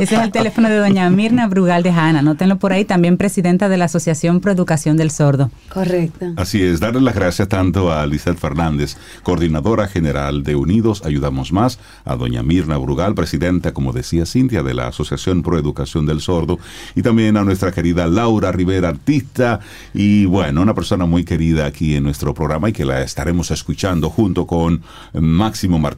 Ese 0.00 0.14
es 0.14 0.20
el 0.22 0.32
teléfono 0.32 0.70
de 0.70 0.78
doña 0.78 1.10
Mirna 1.10 1.46
Brugal 1.46 1.82
de 1.82 1.90
Hanna. 1.90 2.20
Anótenlo 2.20 2.58
por 2.58 2.72
ahí, 2.72 2.86
también 2.86 3.18
presidenta 3.18 3.68
de 3.68 3.76
la 3.76 3.84
Asociación 3.84 4.40
Pro 4.40 4.50
Educación 4.50 4.96
del 4.96 5.10
Sordo. 5.10 5.50
Correcto. 5.68 6.32
Así 6.36 6.62
es, 6.62 6.80
darle 6.80 7.02
las 7.02 7.14
gracias 7.14 7.48
tanto 7.48 7.92
a 7.92 8.06
Lizeth 8.06 8.38
Fernández, 8.38 8.96
coordinadora 9.22 9.88
general 9.88 10.42
de 10.42 10.54
Unidos 10.54 11.02
Ayudamos 11.04 11.52
Más, 11.52 11.78
a 12.06 12.16
doña 12.16 12.42
Mirna 12.42 12.78
Brugal, 12.78 13.14
presidenta, 13.14 13.74
como 13.74 13.92
decía 13.92 14.24
Cintia, 14.24 14.62
de 14.62 14.72
la 14.72 14.88
Asociación 14.88 15.42
Pro 15.42 15.58
Educación 15.58 16.06
del 16.06 16.22
Sordo, 16.22 16.58
y 16.94 17.02
también 17.02 17.36
a 17.36 17.44
nuestra 17.44 17.72
querida 17.72 18.06
Laura 18.06 18.52
Rivera, 18.52 18.88
artista, 18.88 19.60
y 19.92 20.24
bueno, 20.24 20.62
una 20.62 20.74
persona 20.74 21.04
muy 21.04 21.24
querida 21.24 21.66
aquí 21.66 21.94
en 21.94 22.04
nuestro 22.04 22.32
programa 22.32 22.70
y 22.70 22.72
que 22.72 22.86
la 22.86 23.02
estaremos 23.02 23.50
escuchando 23.50 24.08
junto 24.08 24.46
con 24.46 24.82
Máximo 25.12 25.78
Martínez, 25.78 25.89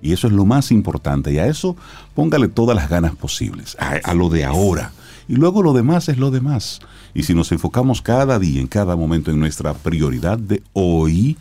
Y 0.02 0.14
eso 0.14 0.26
es 0.26 0.34
lo 0.34 0.46
más 0.46 0.72
importante. 0.72 1.32
Y 1.32 1.38
a 1.38 1.46
eso 1.46 1.78
póngale 2.16 2.48
todas 2.48 2.76
las 2.76 2.90
ganas 2.90 3.16
posibles, 3.16 3.78
a, 3.80 4.00
a 4.04 4.14
lo 4.16 4.30
de 4.30 4.46
ahora. 4.46 4.94
Y 5.28 5.36
luego 5.36 5.62
lo 5.62 5.74
demás 5.74 6.10
es 6.10 6.18
lo 6.18 6.32
demás. 6.32 6.80
Y 7.14 7.22
si 7.22 7.36
nos 7.36 7.52
enfocamos 7.52 8.02
cada 8.02 8.40
día, 8.40 8.60
en 8.60 8.68
cada 8.68 8.96
momento, 8.96 9.30
en 9.30 9.40
nuestra 9.40 9.76
prioridad 9.76 10.40
de 10.40 10.64
hoy, 10.74 11.38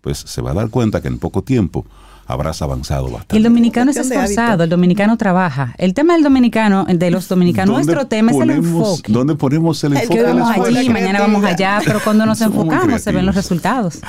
pues 0.00 0.18
se 0.18 0.40
va 0.42 0.52
a 0.52 0.54
dar 0.54 0.70
cuenta 0.70 1.00
que 1.00 1.08
en 1.08 1.18
poco 1.18 1.42
tiempo 1.42 1.84
habrás 2.26 2.62
avanzado 2.62 3.08
Y 3.08 3.12
bastante. 3.12 3.36
el 3.36 3.42
dominicano 3.42 3.90
es 3.90 3.96
esforzado, 3.96 4.64
el 4.64 4.70
dominicano 4.70 5.16
trabaja. 5.16 5.74
El 5.78 5.94
tema 5.94 6.14
del 6.14 6.22
dominicano, 6.22 6.84
de 6.86 7.10
los 7.10 7.28
dominicanos, 7.28 7.74
¿Dónde 7.74 7.86
nuestro 7.92 8.08
tema 8.08 8.32
es 8.32 8.38
el 8.40 8.50
enfoque. 8.50 9.12
¿Dónde 9.12 9.34
ponemos 9.34 9.82
el 9.84 9.92
El 9.92 9.98
enfoque 10.02 10.18
que 10.18 10.24
Vamos 10.24 10.50
allí, 10.56 10.88
mañana 10.88 11.20
vamos 11.20 11.44
allá, 11.44 11.80
pero 11.84 12.00
cuando 12.02 12.26
nos 12.26 12.40
enfocamos 12.42 13.02
se 13.02 13.12
ven 13.12 13.26
los 13.26 13.34
resultados. 13.34 14.00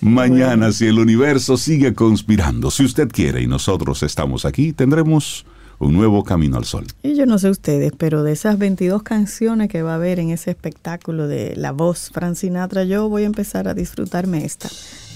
Mañana, 0.00 0.72
si 0.72 0.86
el 0.86 0.98
universo 0.98 1.56
sigue 1.56 1.94
conspirando, 1.94 2.70
si 2.70 2.84
usted 2.84 3.08
quiere 3.08 3.42
y 3.42 3.46
nosotros 3.46 4.02
estamos 4.02 4.44
aquí, 4.44 4.72
tendremos 4.72 5.44
un 5.78 5.92
nuevo 5.94 6.24
camino 6.24 6.56
al 6.56 6.64
sol. 6.64 6.86
Y 7.02 7.14
yo 7.14 7.26
no 7.26 7.38
sé 7.38 7.50
ustedes, 7.50 7.92
pero 7.96 8.22
de 8.22 8.32
esas 8.32 8.58
22 8.58 9.02
canciones 9.02 9.68
que 9.68 9.82
va 9.82 9.92
a 9.92 9.94
haber 9.96 10.18
en 10.18 10.30
ese 10.30 10.50
espectáculo 10.50 11.28
de 11.28 11.54
La 11.56 11.72
Voz 11.72 12.10
Fran 12.12 12.34
Sinatra, 12.36 12.84
yo 12.84 13.08
voy 13.08 13.22
a 13.22 13.26
empezar 13.26 13.68
a 13.68 13.74
disfrutarme 13.74 14.44
esta. 14.44 14.68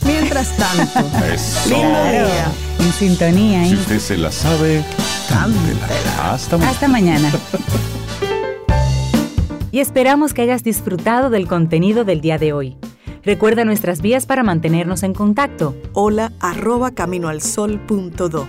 Mientras 0.06 0.56
tanto, 0.56 1.00
lindo 1.68 1.88
día. 2.10 2.52
En 2.78 2.92
sintonía, 2.92 3.64
Si 3.66 3.72
¿eh? 3.74 3.76
usted 3.76 3.98
se 3.98 4.16
la 4.18 4.30
sabe, 4.32 4.84
cántela. 5.28 6.32
Hasta 6.32 6.56
mañana. 6.58 6.70
Hasta 6.70 6.88
mañana. 6.88 7.32
y 9.70 9.78
esperamos 9.80 10.34
que 10.34 10.42
hayas 10.42 10.62
disfrutado 10.62 11.30
del 11.30 11.46
contenido 11.48 12.04
del 12.04 12.20
día 12.20 12.38
de 12.38 12.52
hoy. 12.52 12.76
Recuerda 13.24 13.64
nuestras 13.64 14.02
vías 14.02 14.26
para 14.26 14.42
mantenernos 14.42 15.04
en 15.04 15.14
contacto. 15.14 15.76
Hola 15.92 16.32
arroba 16.40 16.90
caminoalsol.do. 16.90 18.48